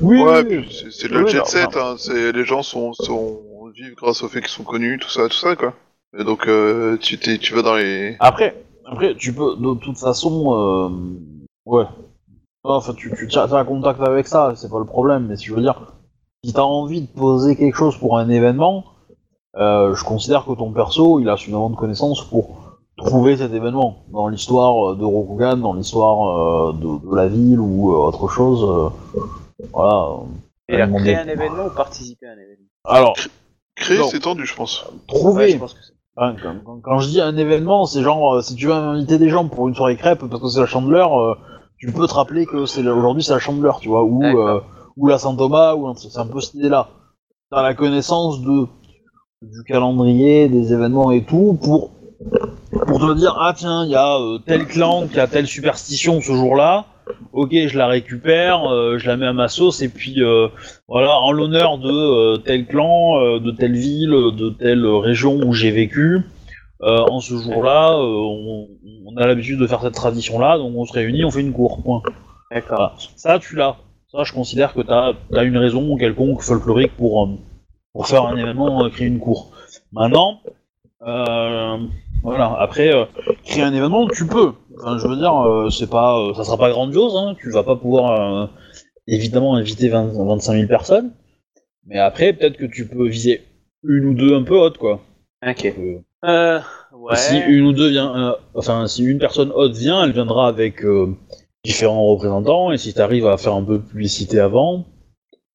Oui, 0.01 0.21
ouais, 0.21 0.43
oui, 0.43 0.61
puis 0.61 0.88
c'est 0.91 1.07
le 1.07 1.24
Oui, 1.24 1.32
jet 1.32 1.39
non, 1.39 1.45
set, 1.45 1.78
hein, 1.78 1.95
c'est 1.97 2.32
les 2.32 2.45
gens 2.45 2.63
sont, 2.63 2.93
sont 2.93 3.41
vivent 3.76 3.95
grâce 3.95 4.24
au 4.24 4.28
fait 4.28 4.39
qu'ils 4.41 4.49
sont 4.49 4.63
connus, 4.63 4.99
tout 4.99 5.09
ça, 5.09 5.28
tout 5.30 5.38
ça 5.38 5.55
quoi. 5.55 5.74
Et 6.17 6.24
donc 6.24 6.47
euh, 6.47 6.97
tu 6.97 7.17
t'es, 7.17 7.38
tu 7.38 7.53
vas 7.53 7.61
dans 7.61 7.76
les. 7.76 8.15
Après, 8.19 8.63
après, 8.86 9.15
tu 9.15 9.34
peux, 9.34 9.55
de 9.55 9.74
toute 9.80 9.97
façon, 9.97 10.53
euh, 10.53 10.89
ouais. 11.65 11.86
Enfin, 12.63 12.93
tu, 12.93 13.11
tu 13.17 13.28
t'as 13.28 13.53
un 13.57 13.65
contact 13.65 13.99
avec 14.01 14.28
ça, 14.28 14.53
c'est 14.55 14.69
pas 14.69 14.80
le 14.80 14.86
problème. 14.86 15.28
Mais 15.28 15.36
si 15.36 15.45
je 15.45 15.53
veux 15.53 15.61
dire, 15.61 15.93
si 16.45 16.53
t'as 16.53 16.61
envie 16.61 17.01
de 17.01 17.07
poser 17.07 17.55
quelque 17.55 17.76
chose 17.76 17.97
pour 17.97 18.17
un 18.17 18.30
événement, 18.30 18.86
euh, 19.57 19.93
je 19.95 20.03
considère 20.03 20.45
que 20.45 20.53
ton 20.53 20.71
perso, 20.71 21.19
il 21.19 21.30
a 21.30 21.36
suffisamment 21.38 21.69
de 21.69 21.76
connaissances 21.76 22.24
pour 22.30 22.72
trouver 22.97 23.37
cet 23.37 23.53
événement 23.53 23.97
dans 24.11 24.27
l'histoire 24.27 24.91
euh, 24.91 24.95
de 24.95 25.03
Rokugan, 25.03 25.57
dans 25.57 25.73
l'histoire 25.73 26.69
euh, 26.69 26.73
de, 26.73 27.09
de 27.09 27.15
la 27.15 27.27
ville 27.27 27.59
ou 27.59 27.91
euh, 27.91 27.97
autre 27.97 28.27
chose. 28.27 28.63
euh, 28.63 29.23
voilà. 29.73 30.17
Et 30.69 30.77
Demander- 30.77 31.03
créer 31.03 31.15
un 31.17 31.27
événement 31.27 31.65
ou 31.67 31.69
participer 31.75 32.27
à 32.27 32.31
un 32.31 32.33
événement 32.33 32.67
Alors, 32.85 33.15
Créer, 33.75 34.01
c'est 34.03 34.19
tendu, 34.19 34.45
je 34.45 34.55
pense. 34.55 34.85
trouver. 35.07 35.45
Ouais, 35.45 35.51
je 35.51 35.57
pense 35.57 35.73
que 35.73 35.79
c'est- 35.83 35.93
quand, 36.15 36.35
quand- 36.63 36.79
quand 36.83 36.99
je 36.99 37.09
dis 37.09 37.19
un 37.21 37.35
événement, 37.37 37.85
c'est 37.87 38.01
genre, 38.03 38.35
euh, 38.35 38.41
si 38.41 38.55
tu 38.55 38.67
veux 38.67 38.73
inviter 38.73 39.17
des 39.17 39.29
gens 39.29 39.47
pour 39.47 39.67
une 39.67 39.73
soirée 39.75 39.97
crêpe 39.97 40.23
parce 40.29 40.41
que 40.41 40.47
c'est 40.47 40.59
la 40.59 40.67
chandeleur, 40.67 41.19
euh, 41.19 41.35
tu 41.79 41.91
peux 41.91 42.05
te 42.07 42.13
rappeler 42.13 42.45
que 42.45 42.65
c'est 42.67 42.83
la- 42.83 42.93
aujourd'hui 42.93 43.23
c'est 43.23 43.33
la 43.33 43.39
chandeleur, 43.39 43.79
tu 43.79 43.89
vois, 43.89 44.03
ou, 44.03 44.23
euh, 44.23 44.61
ou 44.95 45.07
la 45.07 45.17
Saint-Thomas, 45.17 45.73
ou 45.73 45.87
un- 45.87 45.95
c'est 45.95 46.15
un 46.19 46.27
peu 46.27 46.39
cette 46.39 46.53
idée-là. 46.53 46.89
T'as 47.49 47.63
la 47.63 47.73
connaissance 47.73 48.41
de 48.41 48.67
du 49.41 49.63
calendrier, 49.63 50.47
des 50.47 50.71
événements 50.71 51.11
et 51.11 51.23
tout, 51.25 51.57
pour, 51.61 51.89
dire, 53.12 53.36
ah 53.39 53.54
tiens, 53.56 53.86
il 53.86 53.91
y 53.91 53.95
a 53.95 54.18
euh, 54.18 54.39
tel 54.39 54.66
clan 54.66 55.08
qui 55.08 55.20
a 55.20 55.28
telle 55.28 55.47
superstition 55.47 56.22
ce 56.22 56.32
jour-là, 56.32 56.86
ok, 57.32 57.51
je 57.51 57.78
la 57.78 57.88
récupère, 57.88 58.72
euh, 58.72 58.97
je 58.97 59.08
la 59.08 59.18
mets 59.18 59.28
à 59.28 59.34
ma 59.34 59.47
sauce, 59.47 59.82
et 59.82 59.89
puis 59.89 60.24
euh, 60.24 60.47
voilà, 60.88 61.18
en 61.18 61.32
l'honneur 61.32 61.78
de 61.78 62.38
tel 62.38 62.66
clan, 62.66 63.39
de 63.39 63.51
telle 63.51 63.76
ville, 63.76 64.12
de 64.12 64.49
telle 64.49 64.86
région 64.86 65.36
où 65.36 65.54
j'ai 65.54 65.72
vécu, 65.72 66.22
en 66.82 67.22
ce 67.22 67.36
jour-là, 67.36 67.97
on, 67.97 68.68
on 69.06 69.18
a 69.18 69.26
l'habitude 69.26 69.60
de 69.60 69.68
faire 69.68 69.82
cette 69.82 69.93
tradition-là, 69.93 70.58
donc 70.58 70.74
on 70.76 70.86
se 70.86 70.93
réunit, 70.93 71.24
on 71.24 71.32
fait 71.32 71.41
une 71.41 71.54
cour, 71.54 71.82
point. 71.82 72.01
D'accord. 72.51 72.78
Voilà. 72.78 72.93
Ça, 73.16 73.39
tu 73.39 73.56
l'as. 73.56 73.78
Ça, 74.12 74.24
je 74.24 74.34
considère 74.34 74.74
que 74.74 74.82
t'as 74.82 75.14
as 75.34 75.43
une 75.43 75.58
raison 75.58 75.95
quelconque 75.97 76.41
folklorique 76.41 76.95
pour, 76.97 77.30
pour 77.93 78.08
faire 78.08 78.26
un 78.26 78.36
événement, 78.36 78.89
créer 78.89 79.08
une 79.08 79.20
cour. 79.20 79.51
Maintenant, 79.93 80.39
euh, 81.08 81.78
voilà, 82.24 82.55
après, 82.59 82.93
euh, 82.93 83.05
créer 83.43 83.63
un 83.63 83.74
événement, 83.74 84.07
tu 84.07 84.26
peux. 84.26 84.53
Enfin, 84.80 84.97
je 84.97 85.07
veux 85.07 85.17
dire, 85.17 85.36
euh, 85.45 85.69
c'est 85.69 85.89
pas, 85.89 86.17
euh, 86.17 86.34
ça 86.34 86.45
sera 86.45 86.57
pas 86.57 86.71
grandiose, 86.71 87.15
hein, 87.17 87.36
tu 87.39 87.51
vas 87.51 87.63
pas 87.63 87.76
pouvoir 87.76 88.43
euh, 88.43 88.47
évidemment 89.07 89.55
inviter 89.55 89.89
20, 89.89 90.13
25 90.13 90.53
000 90.53 90.67
personnes, 90.67 91.11
mais 91.86 91.99
après, 91.99 92.32
peut-être 92.32 92.55
que 92.55 92.65
tu 92.65 92.88
peux 92.88 93.07
viser 93.07 93.41
une 93.84 94.05
ou 94.05 94.13
deux 94.13 94.34
un 94.36 94.43
peu 94.43 94.57
hautes, 94.57 94.78
quoi. 94.78 95.01
Ok. 95.45 95.74
Euh, 96.26 96.59
ouais. 96.93 97.15
si 97.17 97.38
une 97.38 97.65
ou 97.65 97.74
deux 97.74 97.89
vient, 97.89 98.38
enfin 98.55 98.88
si 98.88 99.03
une 99.03 99.19
personne 99.19 99.51
haute 99.53 99.76
vient, 99.76 100.05
elle 100.05 100.13
viendra 100.13 100.47
avec 100.47 100.82
différents 101.65 102.07
représentants, 102.07 102.71
et 102.71 102.78
si 102.78 102.93
tu 102.93 103.01
arrives 103.01 103.28
à 103.28 103.36
faire 103.36 103.53
un 103.53 103.63
peu 103.63 103.80
de 103.80 103.84
publicité 103.84 104.39
avant, 104.39 104.86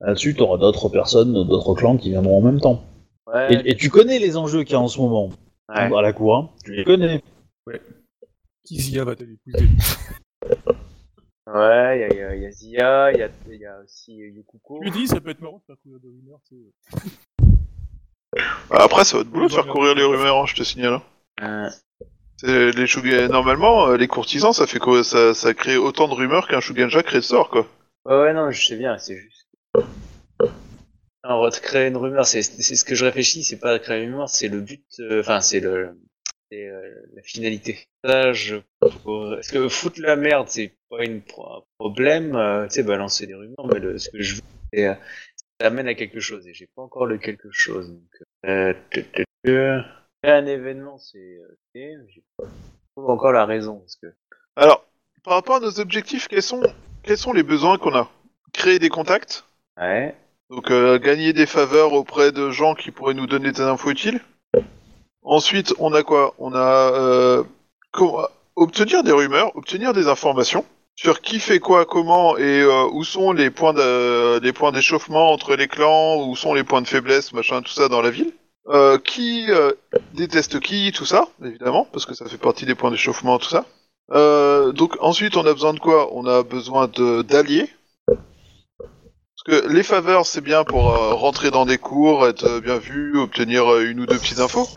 là-dessus 0.02 0.34
tu 0.34 0.42
auras 0.42 0.58
d'autres 0.58 0.90
personnes, 0.90 1.32
d'autres 1.32 1.74
clans 1.74 1.96
qui 1.96 2.10
viendront 2.10 2.36
en 2.36 2.42
même 2.42 2.60
temps. 2.60 2.82
Ouais. 3.26 3.54
Et, 3.54 3.70
et 3.70 3.76
tu 3.76 3.88
connais 3.88 4.18
les 4.18 4.36
enjeux 4.36 4.62
qu'il 4.64 4.74
y 4.74 4.76
a 4.76 4.80
en 4.80 4.88
ce 4.88 5.00
moment 5.00 5.30
Ouais. 5.68 5.96
à 5.96 6.02
la 6.02 6.12
cour, 6.12 6.36
hein 6.36 6.50
tu 6.64 6.74
les 6.74 6.84
connais. 6.84 7.22
Kizia 8.64 9.04
va-t-elle 9.04 9.32
épouser 9.32 9.66
Ouais, 11.46 11.98
il 11.98 12.00
y 12.00 12.04
a, 12.04 12.14
y 12.14 12.22
a- 12.22 12.36
y 12.36 12.46
a 12.46 12.50
Zia, 12.50 13.12
il 13.12 13.18
y 13.18 13.22
a, 13.22 13.28
y 13.54 13.64
a 13.66 13.78
aussi 13.82 14.14
Yukuko. 14.16 14.80
Je 14.82 14.88
me 14.90 14.94
dis, 14.94 15.06
ça 15.08 15.18
peut 15.20 15.30
être 15.30 15.40
marrant 15.40 15.58
de 15.58 15.64
faire 15.66 15.76
courir 15.82 15.98
des 16.00 16.08
rumeurs, 16.08 16.40
tu 16.46 16.56
sais. 16.90 17.52
Après, 18.70 19.04
c'est 19.04 19.16
votre 19.16 19.30
boulot 19.30 19.48
de 19.48 19.52
faire 19.52 19.66
courir 19.66 19.94
les 19.94 20.04
rumeurs, 20.04 20.36
hein, 20.42 20.46
je 20.46 20.54
te 20.54 20.62
signale. 20.62 21.00
hein. 21.40 21.64
Euh, 21.66 21.70
C'est- 22.40 22.70
Les 22.72 22.86
Shugen- 22.86 23.28
Normalement, 23.30 23.88
euh, 23.88 23.96
les 23.96 24.06
courtisans, 24.06 24.52
ça 24.52 24.66
fait 24.66 24.78
quoi 24.78 25.02
ça, 25.02 25.34
ça 25.34 25.54
crée 25.54 25.76
autant 25.76 26.06
de 26.06 26.14
rumeurs 26.14 26.46
qu'un 26.46 26.60
Shugenja 26.60 27.02
crée 27.02 27.18
de 27.18 27.22
sort, 27.24 27.48
quoi. 27.50 27.66
Ouais, 28.04 28.20
ouais, 28.20 28.32
non, 28.34 28.50
je 28.52 28.64
sais 28.64 28.76
bien, 28.76 28.96
c'est 28.98 29.16
juste. 29.16 29.46
Alors, 31.22 31.50
de 31.50 31.56
créer 31.56 31.88
une 31.88 31.96
rumeur, 31.96 32.26
c'est 32.26 32.42
ce 32.42 32.84
que 32.84 32.94
je 32.94 33.04
réfléchis, 33.04 33.42
c'est 33.42 33.58
pas 33.58 33.76
de 33.76 33.82
créer 33.82 34.02
une 34.04 34.12
rumeur, 34.12 34.28
c'est 34.28 34.48
le 34.48 34.60
but, 34.60 34.84
euh, 35.00 35.20
enfin, 35.20 35.40
c'est 35.40 35.60
le. 35.60 35.98
Euh, 36.54 36.94
la 37.14 37.22
finalité. 37.22 37.86
Ça, 38.02 38.32
je. 38.32 38.56
Parce 38.80 39.50
que 39.50 39.68
foutre 39.68 40.00
la 40.00 40.16
merde, 40.16 40.48
c'est 40.48 40.72
pas 40.88 41.04
une 41.04 41.20
un 41.38 41.60
problème, 41.78 42.36
euh, 42.36 42.66
tu 42.68 42.74
sais, 42.74 42.82
balancer 42.82 43.26
des 43.26 43.34
rumeurs, 43.34 43.66
mais 43.66 43.80
le, 43.80 43.98
ce 43.98 44.08
que 44.10 44.22
je 44.22 44.36
veux, 44.36 44.42
c'est. 44.72 44.84
ça 45.60 45.66
amène 45.66 45.88
à 45.88 45.94
quelque 45.94 46.20
chose, 46.20 46.46
et 46.46 46.54
j'ai 46.54 46.68
pas 46.74 46.82
encore 46.82 47.04
le 47.04 47.18
quelque 47.18 47.50
chose. 47.50 47.90
Donc, 47.90 48.74
un 50.22 50.46
événement, 50.46 50.98
c'est. 50.98 51.40
j'ai 51.74 52.22
pas 52.38 52.46
trouve 52.96 53.10
encore 53.10 53.32
la 53.32 53.44
raison, 53.44 53.80
parce 53.80 53.96
que. 53.96 54.06
Alors, 54.56 54.88
par 55.24 55.34
rapport 55.34 55.56
à 55.56 55.60
nos 55.60 55.80
objectifs, 55.80 56.28
quels 56.28 56.42
sont, 56.42 56.62
quels 57.02 57.18
sont 57.18 57.32
les 57.32 57.42
besoins 57.42 57.76
qu'on 57.76 57.94
a? 57.94 58.10
Créer 58.52 58.78
des 58.78 58.88
contacts, 58.88 59.44
Ouais. 59.76 60.16
Donc 60.50 60.70
euh, 60.70 60.98
gagner 60.98 61.32
des 61.32 61.46
faveurs 61.46 61.92
auprès 61.92 62.32
de 62.32 62.50
gens 62.50 62.74
qui 62.74 62.90
pourraient 62.90 63.14
nous 63.14 63.26
donner 63.26 63.52
des 63.52 63.62
infos 63.62 63.90
utiles. 63.90 64.20
Ensuite, 65.22 65.74
on 65.78 65.92
a 65.92 66.02
quoi? 66.02 66.34
On 66.38 66.54
a 66.54 66.92
euh, 66.94 67.44
obtenir 68.56 69.02
des 69.02 69.12
rumeurs, 69.12 69.54
obtenir 69.56 69.92
des 69.92 70.08
informations 70.08 70.64
sur 70.98 71.20
qui 71.20 71.38
fait 71.38 71.60
quoi, 71.60 71.84
comment 71.86 72.36
et 72.36 72.60
euh, 72.60 72.88
où 72.92 73.04
sont 73.04 73.30
les 73.32 73.50
points 73.50 73.72
de, 73.72 74.40
les 74.40 74.52
points 74.52 74.72
d'échauffement 74.72 75.30
entre 75.30 75.54
les 75.54 75.68
clans, 75.68 76.26
où 76.26 76.34
sont 76.34 76.54
les 76.54 76.64
points 76.64 76.82
de 76.82 76.88
faiblesse, 76.88 77.32
machin, 77.32 77.62
tout 77.62 77.72
ça 77.72 77.88
dans 77.88 78.02
la 78.02 78.10
ville. 78.10 78.32
Euh, 78.68 78.98
qui 78.98 79.46
euh, 79.48 79.72
déteste 80.14 80.58
qui, 80.58 80.90
tout 80.92 81.06
ça, 81.06 81.28
évidemment, 81.42 81.86
parce 81.92 82.04
que 82.04 82.14
ça 82.14 82.26
fait 82.26 82.36
partie 82.36 82.66
des 82.66 82.74
points 82.74 82.90
d'échauffement, 82.90 83.38
tout 83.38 83.48
ça. 83.48 83.64
Donc 84.72 84.96
ensuite, 85.00 85.36
on 85.36 85.46
a 85.46 85.52
besoin 85.52 85.72
de 85.72 85.78
quoi? 85.78 86.12
On 86.12 86.26
a 86.26 86.42
besoin 86.42 86.88
d'alliés. 86.88 87.68
Que 89.48 89.66
les 89.66 89.82
faveurs, 89.82 90.26
c'est 90.26 90.42
bien 90.42 90.62
pour 90.62 90.90
euh, 90.90 91.14
rentrer 91.14 91.50
dans 91.50 91.64
des 91.64 91.78
cours, 91.78 92.26
être 92.28 92.44
euh, 92.44 92.60
bien 92.60 92.76
vu, 92.76 93.18
obtenir 93.18 93.72
euh, 93.72 93.90
une 93.90 94.00
ou 94.00 94.06
deux 94.06 94.18
petites 94.18 94.40
infos. 94.40 94.68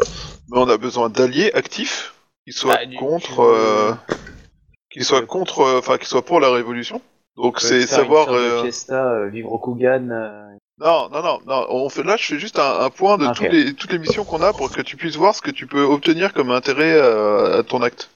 Mais 0.50 0.58
on 0.58 0.70
a 0.70 0.78
besoin 0.78 1.10
d'alliés 1.10 1.52
actifs 1.54 2.14
qui 2.48 2.54
soient 2.54 2.78
Ah, 2.80 2.86
du- 2.86 2.96
contre, 2.96 3.42
euh, 3.42 3.92
qui 4.90 5.04
soient 5.04 5.26
contre, 5.26 5.60
euh, 5.60 5.80
enfin 5.80 5.98
qui 5.98 6.06
soient 6.06 6.24
pour 6.24 6.40
la 6.40 6.50
révolution. 6.52 7.02
Donc 7.36 7.60
c'est 7.60 7.86
savoir. 7.86 8.30
euh, 8.30 8.62
fiesta, 8.64 9.12
euh, 9.12 9.28
vivre 9.28 9.52
au 9.52 9.60
Kugan. 9.60 10.10
euh, 10.10 10.56
Non, 10.78 11.10
non, 11.10 11.22
non, 11.22 11.42
non. 11.46 11.66
On 11.70 11.90
fait 11.90 12.04
là, 12.04 12.16
je 12.16 12.26
fais 12.26 12.40
juste 12.40 12.58
un, 12.58 12.80
un 12.80 12.90
point 12.90 13.18
de 13.18 13.28
Ok. 13.28 13.36
tous 13.36 13.44
les, 13.44 13.74
toutes 13.74 13.92
les 13.92 14.00
missions 14.00 14.24
qu'on 14.24 14.42
a 14.42 14.54
pour 14.54 14.72
que 14.72 14.82
tu 14.82 14.96
puisses 14.96 15.18
voir 15.18 15.36
ce 15.36 15.42
que 15.42 15.52
tu 15.52 15.68
peux 15.68 15.84
obtenir 15.84 16.34
comme 16.34 16.50
intérêt 16.50 16.94
euh, 16.94 17.60
à 17.60 17.64
ton 17.64 17.82
acte. 17.82 18.10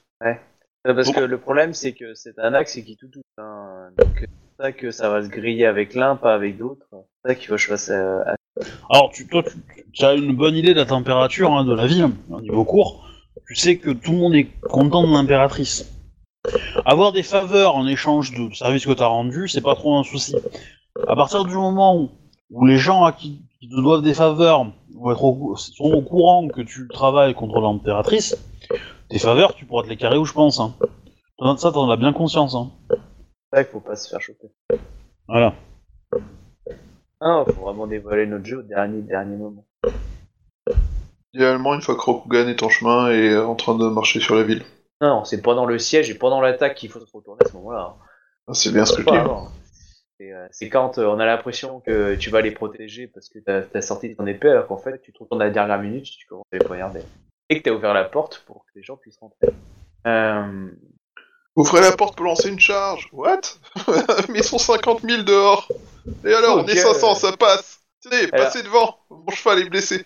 Parce 0.86 1.08
Bon. 1.08 1.14
que 1.14 1.20
le 1.20 1.38
problème, 1.38 1.74
c'est 1.74 1.92
que 1.92 2.14
c'est 2.14 2.38
un 2.40 2.54
axe 2.54 2.74
qui 2.74 2.96
tout 2.96 3.10
tout. 3.10 3.22
Hein. 3.40 3.90
Donc, 3.98 4.26
ça 4.58 4.72
que 4.72 4.92
ça 4.92 5.10
va 5.10 5.24
se 5.24 5.30
griller 5.30 5.66
avec 5.66 5.94
l'un, 5.96 6.16
pas 6.16 6.34
avec 6.34 6.58
d'autres. 6.58 6.86
C'est 6.92 7.30
ça 7.30 7.36
qu'il 7.36 7.48
faut 7.48 7.56
que 7.56 7.62
je 7.62 7.68
fasse. 7.68 7.90
euh, 7.90 8.24
Alors, 8.90 9.12
tu, 9.12 9.28
toi, 9.28 9.44
tu, 9.94 10.06
as 10.06 10.14
une 10.14 10.36
bonne 10.36 10.56
idée 10.56 10.74
de 10.74 10.80
la 10.80 10.86
température 10.86 11.52
hein, 11.54 11.66
de 11.66 11.74
la 11.74 11.88
ville, 11.88 12.10
au 12.30 12.42
niveau 12.42 12.64
court. 12.64 13.06
Tu 13.48 13.56
sais 13.56 13.78
que 13.78 13.92
tout 13.92 14.12
le 14.12 14.18
monde 14.18 14.36
est 14.36 14.48
content 14.62 15.06
de 15.06 15.14
l'impératrice. 15.14 15.92
Avoir 16.86 17.12
des 17.12 17.24
faveurs 17.24 17.76
en 17.76 17.88
échange 17.88 18.32
de 18.32 18.54
services 18.54 18.86
que 18.86 18.94
tu 18.94 19.02
as 19.04 19.08
rendus, 19.08 19.48
c'est 19.48 19.62
pas 19.62 19.76
trop 19.76 19.98
un 19.98 20.04
souci. 20.04 20.36
À 21.08 21.16
partir 21.16 21.44
du 21.46 21.54
moment 21.56 22.10
où, 22.50 22.66
les 22.66 22.78
gens 22.78 23.04
à 23.04 23.12
qui, 23.12 23.42
qui 23.60 23.68
te 23.68 23.76
doivent 23.76 24.04
des 24.04 24.14
faveurs 24.14 24.66
sont 25.58 25.84
au 25.84 26.02
courant 26.02 26.48
que 26.48 26.62
tu 26.62 26.88
travailles 26.88 27.34
contre 27.34 27.60
l'impératrice, 27.60 28.38
tes 29.10 29.20
faveurs, 29.20 29.56
tu 29.56 29.66
pourras 29.66 29.84
te 29.84 29.90
les 29.90 29.98
carrer 29.98 30.18
où 30.18 30.26
je 30.26 30.34
pense. 30.34 30.60
Hein. 30.60 30.74
Ça, 31.58 31.72
t'en 31.72 31.90
as 31.90 31.98
bien 31.98 32.14
conscience. 32.14 32.56
Hein. 32.56 32.72
Qu'il 33.54 33.66
faut 33.66 33.80
pas 33.80 33.96
se 33.96 34.10
faire 34.10 34.22
choper. 34.22 34.48
Voilà. 35.28 35.54
Ah 37.22 37.44
faut 37.48 37.62
vraiment 37.62 37.88
dévoiler 37.88 38.26
notre 38.26 38.46
jeu 38.46 38.60
au 38.60 38.64
dernier, 38.64 39.02
dernier 39.02 39.38
moment. 39.38 39.66
Idéalement, 41.34 41.74
une 41.74 41.82
fois 41.82 41.96
que 41.96 42.02
Rokugan 42.02 42.48
est 42.48 42.64
en 42.64 42.70
chemin 42.70 43.10
et 43.12 43.30
euh, 43.30 43.46
en 43.46 43.56
train 43.56 43.76
de 43.78 43.88
marcher 43.90 44.20
sur 44.20 44.36
la 44.36 44.44
ville. 44.44 44.64
Non, 45.02 45.26
c'est 45.26 45.42
pendant 45.42 45.66
le 45.66 45.78
siège 45.80 46.10
et 46.10 46.16
pendant 46.16 46.40
l'attaque 46.42 46.76
qu'il 46.76 46.90
faut 46.90 47.00
se 47.00 47.12
retourner 47.12 47.42
à 47.44 47.48
ce 47.50 47.54
moment-là. 47.54 47.94
hein. 48.00 48.04
Ah, 48.48 48.54
c'est 48.54 48.72
bien 48.72 48.86
ce 48.86 48.94
que 48.94 49.02
je 49.02 49.06
Pas 49.06 49.12
dis. 49.14 49.18
avant. 49.18 49.50
C'est 50.18 50.32
euh, 50.32 50.48
c'est 50.52 50.70
quand 50.70 50.98
euh, 50.98 51.08
on 51.08 51.20
a 51.20 51.26
l'impression 51.26 51.82
que 51.82 52.16
tu 52.16 52.30
vas 52.30 52.40
les 52.42 52.52
protéger 52.52 53.08
parce 53.08 53.28
que 53.28 53.40
t'as 53.40 53.64
as 53.74 53.82
sorti 53.82 54.16
ton 54.16 54.26
épée 54.28 54.50
alors 54.50 54.66
qu'en 54.68 54.78
fait 54.78 55.02
tu 55.02 55.12
te 55.12 55.20
retournes 55.20 55.42
à 55.42 55.46
la 55.46 55.52
dernière 55.52 55.80
minute 55.82 56.06
tu 56.06 56.26
commences 56.26 56.46
à 56.54 56.58
les 56.58 56.66
poignarder. 56.66 57.02
Et 57.50 57.58
que 57.58 57.64
t'as 57.64 57.76
ouvert 57.76 57.94
la 57.94 58.06
porte 58.06 58.44
pour 58.48 58.64
que 58.66 58.72
les 58.76 58.84
gens 58.84 58.96
puissent 58.96 59.18
rentrer. 59.20 59.48
Euh, 60.08 60.70
Ouvrez 61.56 61.82
la 61.82 61.92
porte 61.94 62.16
pour 62.18 62.26
lancer 62.26 62.50
une 62.50 62.60
charge. 62.60 63.08
What? 63.14 63.42
Mais 64.30 64.40
ils 64.40 64.44
sont 64.44 64.58
50 64.58 65.02
000 65.02 65.24
dehors. 65.24 65.72
Et 66.26 66.34
alors, 66.34 66.58
on 66.58 66.68
est 66.68 66.76
500, 66.76 67.16
ça 67.16 67.32
passe. 67.38 67.82
Tenez, 68.02 68.24
Alors- 68.34 68.46
passez 68.48 68.62
devant. 68.64 68.98
Mon 69.10 69.30
cheval 69.32 69.60
est 69.60 69.70
blessé. 69.70 70.00
Tu 70.00 70.06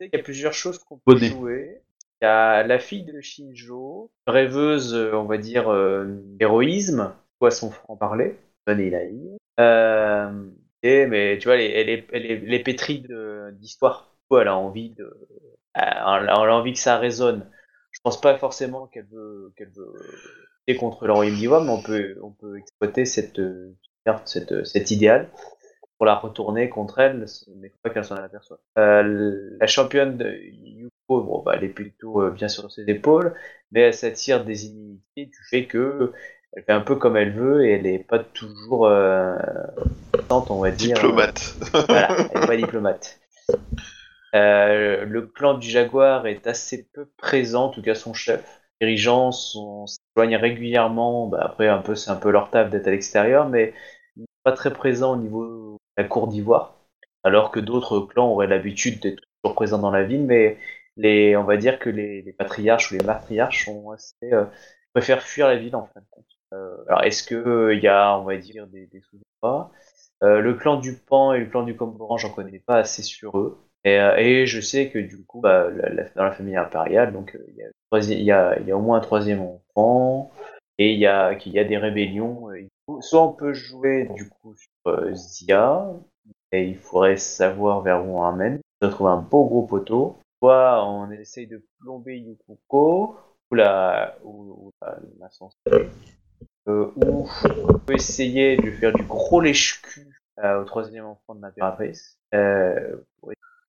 sais 0.00 0.10
qu'il 0.10 0.18
y 0.18 0.20
a 0.20 0.24
plusieurs 0.24 0.52
choses 0.52 0.78
qu'on 0.78 0.96
peut 0.96 1.14
Bonnet. 1.14 1.28
jouer. 1.30 1.80
Il 2.20 2.24
y 2.24 2.28
a 2.28 2.62
la 2.62 2.78
fille 2.78 3.04
de 3.04 3.20
Shinjo, 3.20 4.10
rêveuse, 4.26 4.94
euh, 4.94 5.12
on 5.14 5.24
va 5.24 5.36
dire, 5.38 5.70
euh, 5.72 6.04
d'héroïsme, 6.38 7.14
quoi 7.38 7.50
son 7.50 7.70
franc-parler, 7.70 8.38
Bonnet 8.66 8.86
Ilaï. 8.88 9.36
Euh, 9.60 10.30
et, 10.82 11.06
mais 11.06 11.38
tu 11.38 11.48
vois, 11.48 11.56
elle 11.56 11.62
est, 11.62 11.72
elle 11.80 11.88
est, 11.88 12.06
elle 12.12 12.26
est, 12.26 12.42
elle 12.46 12.54
est 12.54 12.62
pétrie 12.62 13.00
de- 13.00 13.50
d'histoire. 13.54 14.10
Du 14.20 14.28
coup, 14.28 14.38
Elle 14.40 14.48
a 14.48 14.56
envie 14.56 14.90
de, 14.90 15.10
elle 15.74 15.88
a 16.28 16.54
envie 16.54 16.72
que 16.72 16.78
ça 16.78 16.98
résonne. 16.98 17.50
Je 17.90 18.00
pense 18.02 18.20
pas 18.20 18.36
forcément 18.38 18.86
qu'elle 18.86 19.06
veut, 19.12 19.52
qu'elle 19.56 19.70
veut 19.70 19.92
lutter 20.66 20.78
contre 20.78 21.06
le 21.06 21.12
royaume 21.12 21.68
on 21.68 21.82
peut, 21.82 22.16
on 22.22 22.30
peut 22.30 22.58
exploiter 22.58 23.04
cette, 23.04 23.38
euh, 23.38 23.76
cette, 24.24 24.64
cet 24.66 24.90
idéal 24.90 25.28
pour 25.96 26.06
la 26.06 26.16
retourner 26.16 26.68
contre 26.68 26.98
elle, 26.98 27.26
mais 27.56 27.68
faut 27.68 27.78
pas 27.82 27.90
qu'elle 27.90 28.04
s'en 28.04 28.16
aperçoive. 28.16 28.58
Euh, 28.78 29.56
la 29.60 29.66
championne 29.66 30.16
de 30.16 30.32
Yuko, 30.32 31.22
bon, 31.22 31.42
bah, 31.42 31.54
elle 31.56 31.64
est 31.64 31.68
plutôt 31.68 32.20
euh, 32.20 32.30
bien 32.30 32.48
sur 32.48 32.70
ses 32.70 32.82
épaules, 32.88 33.34
mais 33.70 33.82
elle 33.82 33.94
s'attire 33.94 34.44
des 34.44 34.66
inimitiés 34.66 35.26
du 35.26 35.38
fait 35.48 35.66
que 35.66 36.12
elle 36.56 36.64
fait 36.64 36.72
un 36.72 36.80
peu 36.80 36.96
comme 36.96 37.16
elle 37.16 37.32
veut 37.32 37.66
et 37.66 37.72
elle 37.72 37.86
est 37.86 37.98
pas 37.98 38.20
toujours 38.20 38.86
euh, 38.86 39.36
on 40.30 40.60
va 40.60 40.70
dire. 40.70 40.94
Diplomate. 40.94 41.54
Voilà, 41.72 42.16
elle 42.32 42.42
est 42.42 42.46
pas 42.46 42.56
diplomate. 42.56 43.20
Euh, 44.34 45.04
le 45.04 45.22
clan 45.22 45.54
du 45.54 45.68
Jaguar 45.68 46.26
est 46.26 46.46
assez 46.46 46.88
peu 46.92 47.06
présent, 47.16 47.66
en 47.66 47.68
tout 47.68 47.82
cas 47.82 47.94
son 47.94 48.14
chef. 48.14 48.62
Dirigeants 48.84 49.32
s'éloignent 49.32 50.36
régulièrement. 50.36 51.26
Bah, 51.28 51.40
après, 51.42 51.68
un 51.68 51.78
peu, 51.78 51.94
c'est 51.94 52.10
un 52.10 52.16
peu 52.16 52.30
leur 52.30 52.50
taf 52.50 52.70
d'être 52.70 52.86
à 52.86 52.90
l'extérieur, 52.90 53.48
mais 53.48 53.72
pas 54.42 54.52
très 54.52 54.72
présent 54.72 55.14
au 55.14 55.16
niveau 55.16 55.46
de 55.46 56.02
la 56.02 56.04
cour 56.04 56.28
d'Ivoire. 56.28 56.76
Alors 57.22 57.50
que 57.50 57.60
d'autres 57.60 58.00
clans 58.00 58.30
auraient 58.30 58.46
l'habitude 58.46 59.00
d'être 59.00 59.22
toujours 59.42 59.54
présents 59.54 59.78
dans 59.78 59.90
la 59.90 60.04
ville, 60.04 60.26
mais 60.96 61.36
on 61.36 61.44
va 61.44 61.56
dire 61.56 61.78
que 61.78 61.88
les, 61.88 62.34
patriarches 62.38 62.92
ou 62.92 62.96
les 62.96 63.04
matriarches 63.04 63.64
sont 63.64 63.90
assez, 63.90 64.32
euh, 64.32 64.44
préfèrent 64.92 65.22
fuir 65.22 65.48
la 65.48 65.56
ville 65.56 65.74
en 65.76 65.86
fin 65.86 66.00
de 66.00 66.06
compte. 66.10 66.26
Euh, 66.52 66.76
alors, 66.88 67.02
est-ce 67.04 67.22
que 67.22 67.72
il 67.72 67.82
y 67.82 67.88
a, 67.88 68.18
on 68.18 68.24
va 68.24 68.36
dire, 68.36 68.66
des, 68.66 68.86
des 68.86 69.00
sous 69.00 69.18
euh, 70.22 70.40
Le 70.40 70.54
clan 70.54 70.76
du 70.76 70.94
Pan 70.94 71.32
et 71.32 71.40
le 71.40 71.46
clan 71.46 71.62
du 71.62 71.76
Comboran, 71.76 72.18
j'en 72.18 72.30
connais 72.30 72.58
pas 72.58 72.76
assez 72.76 73.02
sur 73.02 73.38
eux. 73.38 73.58
Et, 73.84 74.00
euh, 74.00 74.16
et 74.16 74.46
je 74.46 74.60
sais 74.60 74.88
que 74.90 74.98
du 74.98 75.24
coup, 75.24 75.40
bah, 75.40 75.68
dans 76.16 76.24
la 76.24 76.32
famille 76.32 76.56
impériale, 76.56 77.12
donc 77.12 77.34
euh, 77.34 77.46
il 78.00 78.12
y, 78.12 78.22
y, 78.22 78.24
y 78.24 78.30
a 78.32 78.76
au 78.76 78.80
moins 78.80 78.98
un 78.98 79.02
troisième 79.02 79.40
enfant, 79.40 80.30
et 80.78 80.92
il 80.92 80.98
y 80.98 81.06
a 81.06 81.34
qu'il 81.34 81.52
y 81.52 81.58
a 81.58 81.64
des 81.64 81.76
rébellions. 81.76 82.50
euh, 82.50 82.66
soit 83.00 83.22
on 83.22 83.32
peut 83.32 83.52
jouer 83.52 84.08
du 84.14 84.28
coup 84.28 84.54
sur 84.56 85.14
Zia, 85.14 85.90
et 86.52 86.64
il 86.64 86.76
faudrait 86.76 87.16
savoir 87.16 87.82
vers 87.82 88.04
où 88.06 88.18
on 88.18 88.24
amène. 88.24 88.60
On 88.80 88.88
trouver 88.88 89.10
un 89.10 89.16
beau 89.16 89.44
gros 89.46 89.66
poteau. 89.66 90.18
Soit 90.42 90.86
on 90.86 91.10
essaye 91.10 91.46
de 91.46 91.62
plomber 91.80 92.18
Yukuko, 92.18 93.16
ou 93.50 93.54
la, 93.54 94.16
ou, 94.22 94.66
ou 94.66 94.70
la. 94.82 94.98
Euh, 96.68 96.90
ou 96.96 97.28
on 97.68 97.78
peut 97.78 97.94
essayer 97.94 98.56
de 98.56 98.70
faire 98.70 98.92
du 98.92 99.02
gros 99.04 99.40
lèche-cul 99.40 100.08
au 100.42 100.64
troisième 100.64 101.04
enfant 101.04 101.34
de 101.34 101.42
l'impératrice. 101.42 102.18
Euh, 102.34 102.96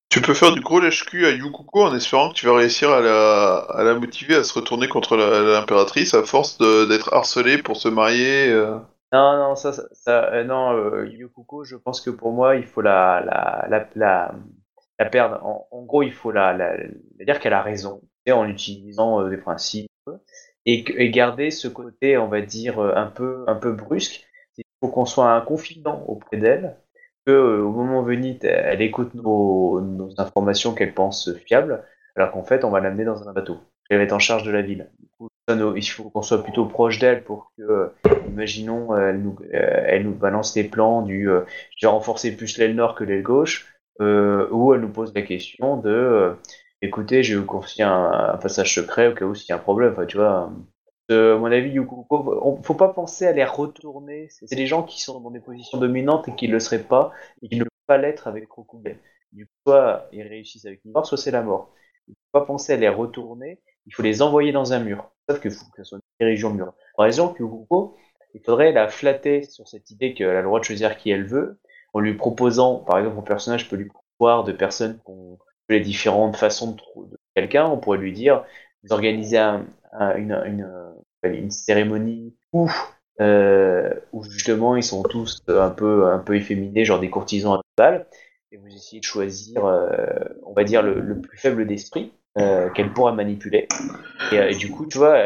Tu 0.08 0.20
peux 0.22 0.34
faire 0.34 0.52
du 0.52 0.60
gros 0.60 0.80
lèche-cul 0.80 1.26
à 1.26 1.30
Yukuko 1.30 1.82
en 1.82 1.94
espérant 1.94 2.30
que 2.30 2.34
tu 2.34 2.46
vas 2.46 2.54
réussir 2.56 2.90
à 2.90 3.00
la, 3.00 3.56
à 3.56 3.82
la 3.82 3.94
motiver 3.94 4.36
à 4.36 4.44
se 4.44 4.54
retourner 4.54 4.88
contre 4.88 5.16
l'impératrice 5.16 6.14
à 6.14 6.22
force 6.22 6.58
d'être 6.58 7.12
harcelée 7.12 7.58
pour 7.58 7.76
se 7.76 7.88
marier. 7.88 8.48
euh. 8.50 8.78
Non, 9.12 9.36
non, 9.36 9.54
ça, 9.56 9.72
ça, 9.92 10.32
euh, 10.32 10.44
non, 10.44 10.72
euh, 10.72 11.06
Yukuko, 11.08 11.64
je 11.64 11.76
pense 11.76 12.00
que 12.00 12.10
pour 12.10 12.32
moi, 12.32 12.56
il 12.56 12.64
faut 12.64 12.80
la, 12.82 13.20
la, 13.24 13.66
la, 13.94 14.32
la, 14.98 15.04
perdre. 15.10 15.44
En, 15.44 15.82
gros, 15.82 16.02
il 16.02 16.12
faut 16.12 16.30
la, 16.30 16.52
la, 16.52 16.76
dire 17.24 17.38
qu'elle 17.40 17.52
a 17.52 17.62
raison, 17.62 18.00
en 18.30 18.46
utilisant 18.46 19.28
des 19.28 19.36
principes. 19.36 19.90
et, 20.66 20.84
et 21.02 21.10
garder 21.10 21.50
ce 21.50 21.68
côté, 21.68 22.16
on 22.16 22.28
va 22.28 22.40
dire, 22.40 22.80
un 22.80 23.06
peu, 23.06 23.44
un 23.48 23.54
peu 23.56 23.72
brusque. 23.72 24.26
Il 24.58 24.64
faut 24.80 24.88
qu'on 24.88 25.06
soit 25.06 25.30
un 25.32 25.40
confident 25.40 26.04
auprès 26.06 26.36
d'elle, 26.36 26.76
que 27.26 27.32
euh, 27.32 27.62
au 27.62 27.72
moment 27.72 28.02
venu, 28.02 28.38
elle 28.42 28.82
écoute 28.82 29.14
nos, 29.14 29.80
informations 30.18 30.74
qu'elle 30.74 30.94
pense 30.94 31.34
fiables, 31.44 31.82
alors 32.14 32.30
qu'en 32.30 32.44
fait, 32.44 32.64
on 32.64 32.70
va 32.70 32.80
l'amener 32.80 33.04
dans 33.04 33.28
un 33.28 33.32
bateau. 33.32 33.58
Elle 33.90 33.98
va 33.98 34.04
être 34.04 34.12
en 34.12 34.18
charge 34.18 34.44
de 34.44 34.50
la 34.50 34.62
ville. 34.62 34.90
Il 35.48 35.82
faut 35.82 36.10
qu'on 36.10 36.22
soit 36.22 36.42
plutôt 36.42 36.66
proche 36.66 36.98
d'elle 36.98 37.22
pour 37.22 37.52
que, 37.56 37.62
euh, 37.62 37.88
imaginons, 38.28 38.96
elle 38.96 39.22
nous, 39.22 39.36
euh, 39.54 39.84
elle 39.86 40.04
nous 40.04 40.14
balance 40.14 40.54
des 40.54 40.64
plans 40.64 41.02
du, 41.02 41.28
je 41.76 41.86
vais 41.86 41.90
renforcer 41.90 42.36
plus 42.36 42.58
l'aile 42.58 42.74
nord 42.74 42.94
que 42.94 43.04
l'aile 43.04 43.22
gauche, 43.22 43.66
euh, 44.00 44.48
où 44.50 44.74
elle 44.74 44.80
nous 44.80 44.88
pose 44.88 45.12
la 45.14 45.22
question 45.22 45.76
de, 45.76 46.34
écoutez, 46.82 47.22
je 47.22 47.36
vais 47.36 47.44
vous 47.44 47.64
un, 47.80 48.32
un 48.34 48.36
passage 48.38 48.74
secret 48.74 49.08
au 49.08 49.14
cas 49.14 49.24
où 49.24 49.34
s'il 49.34 49.50
y 49.50 49.52
a 49.52 49.56
un 49.56 49.58
problème. 49.58 49.92
Enfin, 49.92 50.06
tu 50.06 50.16
vois, 50.16 50.50
à 51.08 51.36
mon 51.36 51.46
avis, 51.46 51.70
Yukuko, 51.70 52.40
on, 52.42 52.62
faut 52.62 52.74
pas 52.74 52.88
penser 52.88 53.26
à 53.26 53.32
les 53.32 53.44
retourner. 53.44 54.28
C'est 54.30 54.56
des 54.56 54.66
gens 54.66 54.82
qui 54.82 55.00
sont 55.00 55.20
dans 55.20 55.30
des 55.30 55.40
positions 55.40 55.78
dominantes 55.78 56.28
et 56.28 56.34
qui 56.34 56.48
ne 56.48 56.54
le 56.54 56.60
seraient 56.60 56.82
pas 56.82 57.12
et 57.42 57.48
qui 57.48 57.56
ne 57.56 57.64
peuvent 57.64 57.70
pas 57.86 57.98
l'être 57.98 58.26
avec 58.26 58.50
Rokugan. 58.50 58.96
Du 59.32 59.46
coup, 59.46 59.52
soit 59.66 60.08
ils 60.12 60.22
réussissent 60.22 60.66
avec 60.66 60.84
une 60.84 60.92
mort, 60.92 61.06
soit 61.06 61.18
c'est 61.18 61.30
la 61.30 61.42
mort. 61.42 61.72
Il 62.08 62.14
faut 62.14 62.40
pas 62.40 62.46
penser 62.46 62.72
à 62.72 62.76
les 62.76 62.88
retourner. 62.88 63.60
Il 63.86 63.94
faut 63.94 64.02
les 64.02 64.22
envoyer 64.22 64.52
dans 64.52 64.72
un 64.72 64.80
mur. 64.80 65.10
Sauf 65.28 65.40
qu'il 65.40 65.50
faut 65.50 65.64
que 65.70 65.82
ce 65.82 65.84
soit 65.84 65.98
une 65.98 66.26
dirigeant 66.26 66.50
mur. 66.50 66.72
Par 66.96 67.06
exemple, 67.06 67.40
Yukuko, 67.40 67.96
il 68.34 68.40
faudrait 68.44 68.72
la 68.72 68.88
flatter 68.88 69.42
sur 69.44 69.68
cette 69.68 69.90
idée 69.90 70.14
qu'elle 70.14 70.30
a 70.30 70.40
le 70.40 70.46
droit 70.46 70.60
de 70.60 70.64
choisir 70.64 70.96
qui 70.96 71.10
elle 71.10 71.26
veut, 71.26 71.60
en 71.92 72.00
lui 72.00 72.14
proposant, 72.14 72.76
par 72.76 72.98
exemple, 72.98 73.16
mon 73.16 73.22
personnage 73.22 73.68
peut 73.68 73.76
lui 73.76 73.90
voir 74.18 74.44
de 74.44 74.52
personnes 74.52 74.98
qui 74.98 75.10
ont 75.10 75.38
les 75.68 75.80
différentes 75.80 76.36
façons 76.36 76.72
de, 76.72 77.10
de 77.10 77.18
quelqu'un. 77.34 77.66
On 77.66 77.78
pourrait 77.78 77.98
lui 77.98 78.12
dire, 78.12 78.44
vous 78.86 78.92
organisez 78.92 79.38
euh, 79.38 80.14
une 81.24 81.50
cérémonie 81.50 82.34
où, 82.52 82.70
euh, 83.20 83.92
où 84.12 84.24
justement 84.24 84.76
ils 84.76 84.82
sont 84.82 85.02
tous 85.02 85.42
un 85.48 85.70
peu, 85.70 86.20
efféminés, 86.32 86.84
genre 86.84 87.00
des 87.00 87.10
courtisans 87.10 87.54
à 87.54 87.60
balle, 87.76 88.06
et 88.52 88.56
vous 88.56 88.68
essayez 88.68 89.00
de 89.00 89.04
choisir, 89.04 89.64
euh, 89.64 89.98
on 90.44 90.52
va 90.52 90.64
dire, 90.64 90.82
le, 90.82 91.20
plus 91.20 91.38
faible 91.38 91.66
d'esprit 91.66 92.12
qu'elle 92.74 92.92
pourra 92.92 93.12
manipuler. 93.12 93.66
Et, 94.30 94.54
du 94.54 94.70
coup, 94.70 94.84
tu 94.86 94.98
vois, 94.98 95.18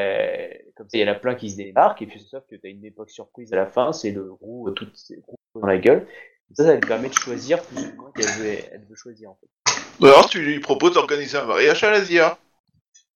comme 0.77 0.89
ça, 0.89 0.97
il 0.97 1.01
y 1.01 1.05
en 1.05 1.11
a 1.11 1.17
plein 1.17 1.35
qui 1.35 1.51
se 1.51 1.57
débarquent, 1.57 2.03
et 2.03 2.07
puis 2.07 2.21
sauf 2.21 2.45
que 2.49 2.55
tu 2.55 2.67
as 2.67 2.71
une 2.71 2.85
époque 2.85 3.11
surprise 3.11 3.53
à 3.53 3.57
la 3.57 3.67
fin, 3.67 3.93
c'est 3.93 4.13
le 4.13 4.31
roux, 4.31 4.73
roux 4.73 5.61
dans 5.61 5.67
la 5.67 5.79
gueule. 5.79 6.07
Ça, 6.53 6.65
ça 6.65 6.75
lui 6.75 6.81
permet 6.81 7.09
de 7.09 7.15
choisir 7.15 7.63
plus 7.63 7.85
ou 7.85 7.97
moins 7.97 8.13
qu'elle 8.15 8.27
veut, 8.27 8.59
elle 8.73 8.85
veut 8.89 8.95
choisir 8.95 9.31
en 9.31 9.39
fait. 9.41 10.07
Alors 10.07 10.29
tu 10.29 10.41
lui 10.41 10.59
proposes 10.61 10.95
d'organiser 10.95 11.37
un 11.37 11.45
mariage 11.45 11.85
à 11.85 11.91
l'Asia. 11.91 12.39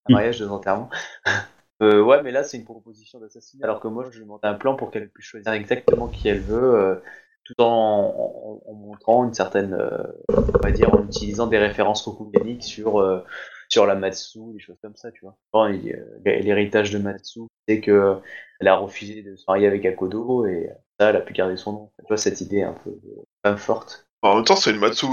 Un 0.06 0.12
mariage 0.14 0.38
de 0.40 0.46
enterrement. 0.46 0.90
Euh, 1.82 2.00
ouais, 2.00 2.22
mais 2.22 2.30
là, 2.30 2.44
c'est 2.44 2.56
une 2.56 2.64
proposition 2.64 3.18
d'assassinat, 3.18 3.64
alors 3.64 3.80
que 3.80 3.88
moi, 3.88 4.04
je 4.08 4.18
lui 4.20 4.24
monte 4.24 4.44
un 4.44 4.54
plan 4.54 4.76
pour 4.76 4.92
qu'elle 4.92 5.10
puisse 5.10 5.26
choisir 5.26 5.52
exactement 5.52 6.06
qui 6.06 6.28
elle 6.28 6.40
veut, 6.40 6.74
euh, 6.76 6.94
tout 7.42 7.60
en, 7.60 8.62
en, 8.66 8.70
en 8.70 8.74
montrant 8.74 9.24
une 9.24 9.34
certaine, 9.34 9.74
euh, 9.74 10.04
on 10.30 10.58
va 10.62 10.70
dire, 10.70 10.94
en 10.94 11.04
utilisant 11.04 11.48
des 11.48 11.58
références 11.58 12.02
rokuganiques 12.06 12.62
sur, 12.62 13.00
euh, 13.00 13.24
sur 13.68 13.86
la 13.86 13.96
Matsu, 13.96 14.38
des 14.52 14.60
choses 14.60 14.78
comme 14.80 14.94
ça, 14.94 15.10
tu 15.10 15.22
vois. 15.22 15.36
Euh, 15.68 15.98
L'héritage 16.24 16.92
de 16.92 16.98
Matsu, 16.98 17.40
c'est 17.68 17.80
que 17.80 18.18
elle 18.60 18.68
a 18.68 18.76
refusé 18.76 19.22
de 19.22 19.34
se 19.34 19.44
marier 19.48 19.66
avec 19.66 19.84
Akodo, 19.84 20.46
et 20.46 20.70
ça, 21.00 21.10
elle 21.10 21.16
a 21.16 21.20
pu 21.20 21.32
garder 21.32 21.56
son 21.56 21.72
nom. 21.72 21.92
Tu 21.98 22.06
vois, 22.06 22.16
cette 22.16 22.40
idée 22.40 22.62
un 22.62 22.74
peu 22.84 22.92
femme 23.44 23.58
forte. 23.58 24.06
En 24.22 24.36
même 24.36 24.44
temps, 24.44 24.56
c'est 24.56 24.70
une 24.70 24.78
Matsu. 24.78 25.06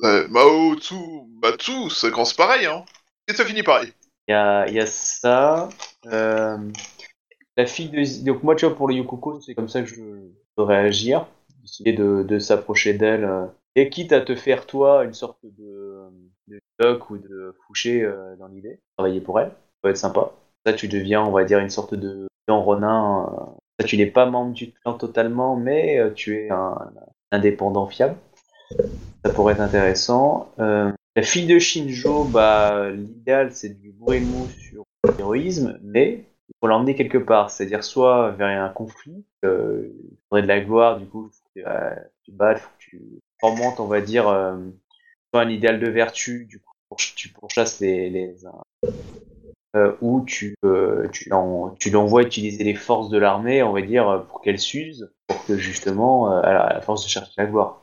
Mao 0.00 0.74
Tsu 0.74 0.94
Matsu, 1.40 1.88
quand 2.12 2.24
c'est 2.24 2.36
pareil, 2.36 2.66
hein. 2.66 2.84
Et 3.28 3.34
ça 3.34 3.44
finit 3.44 3.62
pareil. 3.62 3.92
Il 4.28 4.32
y 4.32 4.34
a, 4.34 4.68
y 4.68 4.78
a 4.80 4.86
ça. 4.86 5.68
Euh, 6.06 6.58
la 7.56 7.66
fille 7.66 7.88
de. 7.88 8.24
Donc, 8.24 8.42
moi, 8.42 8.54
tu 8.54 8.66
vois, 8.66 8.76
pour 8.76 8.88
le 8.88 8.94
Yukoko, 8.94 9.40
c'est 9.40 9.54
comme 9.54 9.68
ça 9.68 9.80
que 9.82 9.88
je 9.88 9.96
peux 10.56 10.62
réagir. 10.62 11.26
Essayer 11.64 11.92
de, 11.92 12.22
de 12.22 12.38
s'approcher 12.38 12.94
d'elle. 12.94 13.24
euh, 13.24 13.46
et 13.74 13.90
quitte 13.90 14.12
à 14.12 14.20
te 14.20 14.34
faire, 14.34 14.66
toi, 14.66 15.04
une 15.04 15.14
sorte 15.14 15.38
de, 15.44 16.02
de 16.48 16.60
doc 16.80 17.10
ou 17.10 17.18
de 17.18 17.54
fouché 17.66 18.02
euh, 18.02 18.34
dans 18.36 18.48
l'idée. 18.48 18.80
Travailler 18.96 19.20
pour 19.20 19.38
elle. 19.40 19.48
Ça 19.48 19.54
peut 19.82 19.90
être 19.90 19.96
sympa. 19.96 20.32
Ça, 20.66 20.72
tu 20.72 20.88
deviens, 20.88 21.22
on 21.22 21.30
va 21.30 21.44
dire, 21.44 21.58
une 21.58 21.70
sorte 21.70 21.94
de. 21.94 22.26
En 22.48 22.62
Ronin. 22.62 23.28
euh, 23.32 23.44
ça, 23.78 23.86
tu 23.86 23.96
n'es 23.96 24.06
pas 24.06 24.26
membre 24.26 24.52
du 24.52 24.72
clan 24.72 24.94
totalement, 24.94 25.54
mais 25.56 25.98
euh, 25.98 26.10
tu 26.10 26.36
es 26.36 26.50
un, 26.50 26.76
un 27.30 27.36
indépendant 27.36 27.86
fiable. 27.86 28.16
Ça 29.24 29.32
pourrait 29.32 29.52
être 29.54 29.60
intéressant. 29.60 30.50
Euh, 30.58 30.90
la 31.18 31.22
fille 31.22 31.46
de 31.46 31.58
Shinjo, 31.58 32.24
bah, 32.26 32.90
l'idéal 32.90 33.50
c'est 33.52 33.70
du 33.80 33.90
bourrimou 33.90 34.48
sur 34.48 34.84
l'héroïsme, 35.16 35.76
mais 35.82 36.26
il 36.48 36.54
faut 36.60 36.68
l'emmener 36.68 36.94
quelque 36.94 37.18
part, 37.18 37.50
c'est-à-dire 37.50 37.82
soit 37.82 38.30
vers 38.30 38.62
un 38.62 38.68
conflit, 38.68 39.24
euh, 39.44 39.88
il 40.12 40.16
faudrait 40.28 40.42
de 40.42 40.46
la 40.46 40.60
gloire, 40.60 41.00
du 41.00 41.06
coup, 41.06 41.28
il 41.28 41.36
faut 41.36 41.50
que 41.56 41.68
euh, 41.68 41.94
tu 42.22 42.30
battes, 42.30 42.58
il 42.58 42.62
faut 42.62 42.70
que 42.70 42.78
tu 42.78 43.02
remontes, 43.42 43.80
on 43.80 43.88
va 43.88 44.00
dire, 44.00 44.28
euh, 44.28 44.58
soit 45.34 45.42
un 45.42 45.50
idéal 45.50 45.80
de 45.80 45.88
vertu, 45.90 46.46
du 46.46 46.60
coup, 46.60 46.72
pour- 46.88 46.98
tu 46.98 47.30
pourchasses 47.30 47.80
les, 47.80 48.10
les 48.10 48.36
euh, 49.76 49.94
ou 50.00 50.24
tu, 50.24 50.54
euh, 50.64 51.08
tu, 51.12 51.28
l'en- 51.28 51.70
tu 51.78 51.90
l'envoies 51.90 52.22
utiliser 52.22 52.64
les 52.64 52.74
forces 52.74 53.08
de 53.10 53.18
l'armée, 53.18 53.62
on 53.62 53.72
va 53.72 53.82
dire, 53.82 54.08
euh, 54.08 54.18
pour 54.20 54.40
qu'elle 54.40 54.58
s'use, 54.58 55.10
pour 55.26 55.44
que 55.46 55.56
justement, 55.56 56.32
euh, 56.32 56.40
à 56.42 56.72
la 56.74 56.80
force 56.80 57.04
de 57.04 57.08
chercher 57.08 57.32
la 57.36 57.46
gloire. 57.46 57.82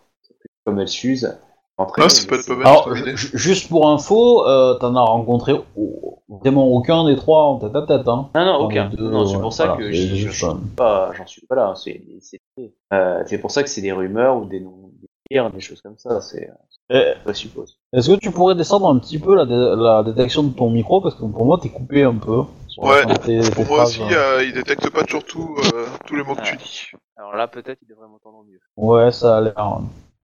Comme 0.65 0.79
elle 0.79 0.87
s'use, 0.87 1.37
entraîner, 1.77 2.09
ça 2.09 2.27
peut 2.27 2.35
mais 2.35 2.39
être 2.41 2.47
pas 2.47 2.53
c'est- 2.53 2.57
mal. 2.57 2.67
Alors, 2.67 2.95
juste 3.15 3.69
pour 3.69 3.89
info, 3.89 4.45
euh, 4.47 4.75
t'en 4.75 4.95
as 4.95 5.01
rencontré 5.01 5.53
vraiment 6.27 6.67
aucun 6.67 7.05
des 7.05 7.15
trois 7.15 7.43
en 7.43 7.57
tête 7.59 7.75
à 7.75 7.81
tête. 7.83 8.07
Hein. 8.07 8.29
Non, 8.35 8.45
non, 8.45 8.55
aucun. 8.65 8.89
les 8.89 8.97
deux, 8.97 9.09
non, 9.09 9.25
c'est 9.25 9.39
pour 9.39 9.53
ça 9.53 9.65
voilà, 9.67 9.77
que 9.79 9.91
suis 9.93 10.45
euh, 10.45 10.53
pas, 10.75 11.11
j'en 11.13 11.25
suis 11.27 11.45
pas 11.45 11.55
là. 11.55 11.73
C'est, 11.75 12.01
euh, 12.93 13.23
c'est 13.25 13.37
pour 13.39 13.51
ça 13.51 13.63
que 13.63 13.69
c'est 13.69 13.81
des 13.81 13.91
rumeurs 13.91 14.37
ou 14.37 14.45
des 14.45 14.59
noms, 14.59 14.91
des 15.29 15.59
choses 15.61 15.81
comme 15.81 15.97
ça. 15.97 16.21
C'est, 16.21 16.49
Eh, 16.91 17.13
je 17.25 17.33
suppose. 17.33 17.79
Est-ce 17.93 18.11
que 18.11 18.19
tu 18.19 18.29
pourrais 18.31 18.53
descendre 18.53 18.87
un 18.87 18.99
petit 18.99 19.17
peu 19.17 19.35
la, 19.35 19.45
dé- 19.45 19.73
la 19.75 20.03
détection 20.03 20.43
de 20.43 20.53
ton 20.53 20.69
micro? 20.69 21.01
Parce 21.01 21.15
que 21.15 21.25
pour 21.25 21.45
moi 21.45 21.57
t'es 21.59 21.69
coupé 21.69 22.03
un 22.03 22.13
peu. 22.15 22.41
Ouais, 22.77 23.05
tes- 23.07 23.39
tes 23.41 23.51
Pour 23.51 23.65
moi 23.65 23.77
phrases. 23.77 23.99
aussi, 24.01 24.13
euh, 24.13 24.43
il 24.43 24.53
détecte 24.53 24.89
pas 24.91 25.03
toujours 25.03 25.23
tout, 25.23 25.55
euh, 25.73 25.85
tous 26.05 26.15
les 26.15 26.23
mots 26.23 26.35
que 26.35 26.41
tu 26.43 26.53
Ah. 26.53 26.63
dis. 26.63 26.91
Alors 27.17 27.33
là, 27.35 27.47
peut-être, 27.47 27.79
il 27.81 27.87
devrait 27.87 28.07
m'entendre 28.07 28.43
mieux. 28.47 28.59
Ouais, 28.77 29.11
ça 29.11 29.37
a 29.37 29.41
l'air. 29.41 29.79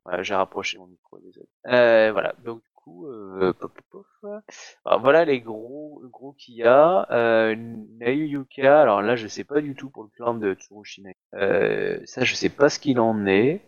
Ouais, 0.06 0.24
j'ai 0.24 0.36
rapproché 0.36 0.78
mon 0.78 0.88
micro, 0.88 1.20
désolé. 1.20 1.48
Euh, 1.68 2.12
voilà. 2.12 2.34
Donc 2.44 2.62
du 2.64 2.70
coup, 2.74 3.08
euh, 3.08 3.54
pof, 3.54 3.72
pof, 3.92 4.06
pof. 4.22 4.44
Alors, 4.86 5.02
voilà 5.02 5.26
les 5.26 5.40
gros, 5.42 6.02
gros 6.06 6.34
qu'il 6.34 6.56
y 6.56 6.64
a. 6.64 7.08
Euh, 7.12 7.56
Yuka. 8.00 8.82
Alors 8.82 9.02
là, 9.02 9.16
je 9.16 9.28
sais 9.28 9.44
pas 9.44 9.62
du 9.62 9.76
tout 9.76 9.90
pour 9.90 10.04
le 10.04 10.10
clan 10.10 10.34
de 10.34 10.54
Tsurushina. 10.54 11.12
Euh, 11.36 12.00
ça, 12.06 12.24
je 12.24 12.34
sais 12.36 12.50
pas 12.50 12.70
ce 12.70 12.80
qu'il 12.80 13.00
en 13.00 13.26
est. 13.28 13.62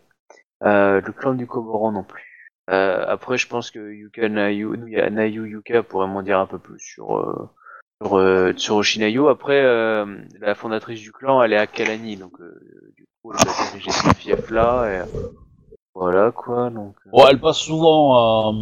Euh, 0.64 1.00
le 1.00 1.12
clan 1.12 1.34
du 1.34 1.46
Komoran 1.46 1.92
non 1.92 2.04
plus. 2.04 2.50
Euh, 2.70 3.04
après, 3.06 3.36
je 3.38 3.46
pense 3.46 3.70
que 3.70 3.92
Yuka 3.92 4.28
Nayu, 4.28 4.76
Nayu 5.10 5.46
Yuka 5.48 5.82
pourrait 5.82 6.08
m'en 6.08 6.22
dire 6.22 6.38
un 6.38 6.46
peu 6.46 6.58
plus 6.58 6.80
sur 6.80 7.18
euh, 7.18 7.50
sur 8.02 8.16
euh, 8.16 8.52
Tsurushinayo. 8.52 9.28
Après, 9.28 9.62
euh, 9.62 10.18
la 10.40 10.54
fondatrice 10.54 11.00
du 11.00 11.12
clan, 11.12 11.42
elle 11.42 11.52
est 11.52 11.58
à 11.58 11.66
Kalani, 11.66 12.16
donc 12.16 12.40
euh, 12.40 12.60
du 12.96 13.06
coup, 13.22 13.32
elle 13.32 13.46
va 13.46 13.52
diriger 13.70 13.90
ce 13.90 14.14
fief 14.14 14.50
là. 14.50 14.88
Et, 14.90 15.02
voilà 15.94 16.32
quoi. 16.32 16.70
Donc, 16.70 16.96
euh, 17.06 17.10
Ouais, 17.12 17.26
elle 17.30 17.40
passe 17.40 17.58
souvent 17.58 18.14
à 18.46 18.52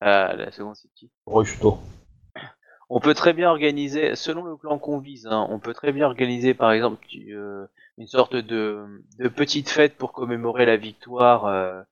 ah, 0.00 0.36
la 0.36 0.50
seconde 0.52 0.76
Rochuto. 1.26 1.78
On 2.90 3.00
peut 3.00 3.14
très 3.14 3.34
bien 3.34 3.50
organiser, 3.50 4.14
selon 4.14 4.44
le 4.44 4.56
clan 4.56 4.78
qu'on 4.78 4.98
vise, 4.98 5.26
hein, 5.26 5.46
on 5.50 5.58
peut 5.58 5.74
très 5.74 5.92
bien 5.92 6.06
organiser 6.06 6.54
par 6.54 6.72
exemple 6.72 7.04
euh, 7.30 7.66
une 7.98 8.06
sorte 8.06 8.34
de, 8.34 8.86
de 9.18 9.28
petite 9.28 9.68
fête 9.68 9.96
pour 9.96 10.12
commémorer 10.12 10.64
la 10.64 10.76
victoire 10.76 11.44
euh, 11.44 11.82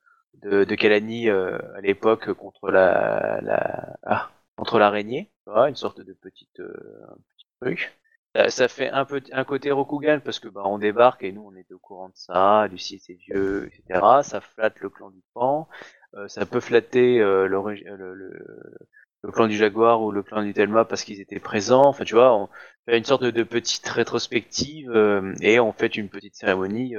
de, 0.43 0.65
de 0.65 0.75
Kalani 0.75 1.29
à 1.29 1.81
l'époque 1.83 2.33
contre 2.33 2.71
la, 2.71 3.41
la 3.43 3.99
ah, 4.05 4.31
contre 4.57 4.79
l'araignée, 4.79 5.31
voilà, 5.45 5.69
une 5.69 5.77
sorte 5.77 6.01
de 6.01 6.13
petite 6.13 6.61
euh, 6.61 7.07
un 7.11 7.17
petit 7.37 7.47
truc. 7.61 7.99
Ça, 8.35 8.49
ça 8.49 8.69
fait 8.69 8.91
un 8.91 9.05
peu 9.05 9.23
un 9.33 9.45
côté 9.45 9.71
Rokugan 9.71 10.21
parce 10.25 10.41
que 10.41 10.49
bah 10.49 10.63
on 10.65 10.79
débarque 10.79 11.23
et 11.23 11.33
nous 11.33 11.47
on 11.47 11.55
est 11.57 11.69
ça, 12.15 12.67
Lucie 12.69 12.97
et 12.97 12.99
ses 12.99 13.15
vieux, 13.15 13.67
etc. 13.67 14.23
Ça 14.23 14.41
flatte 14.41 14.81
le 14.81 14.91
clan 14.91 15.11
du 15.11 15.23
pan, 15.35 15.69
euh, 16.15 16.29
ça 16.29 16.47
peut 16.47 16.61
flatter 16.61 17.21
euh, 17.21 17.47
le, 17.47 19.33
clan 19.33 19.47
du 19.49 19.57
Jaguar 19.57 20.03
ou 20.03 20.13
le 20.13 20.23
clan 20.23 20.43
du 20.43 20.55
Telma 20.55 20.85
parce 20.85 21.05
qu'ils 21.05 21.21
étaient 21.21 21.41
présents. 21.41 21.87
Enfin, 21.87 22.05
tu 22.05 22.15
vois, 22.15 22.35
on 22.37 22.49
fait 22.87 22.99
une 22.99 23.05
sorte 23.05 23.25
de, 23.25 23.43
petite 23.43 23.87
rétrospective 23.89 24.91
euh, 24.91 25.35
et 25.41 25.61
on 25.61 25.73
fait 25.73 25.97
une 25.97 26.09
petite 26.09 26.35
cérémonie 26.37 26.95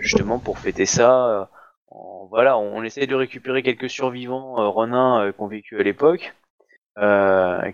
justement 0.00 0.38
pour 0.38 0.58
fêter 0.58 0.86
ça. 0.86 1.50
en- 1.88 2.26
voilà, 2.26 2.58
on, 2.58 2.76
on 2.78 2.82
essaie 2.82 3.06
de 3.06 3.14
récupérer 3.14 3.62
quelques 3.62 3.90
survivants 3.90 4.72
renins 4.72 5.32
qui 5.32 5.40
ont 5.40 5.46
vécu 5.48 5.78
à 5.80 5.82
l'époque, 5.82 6.34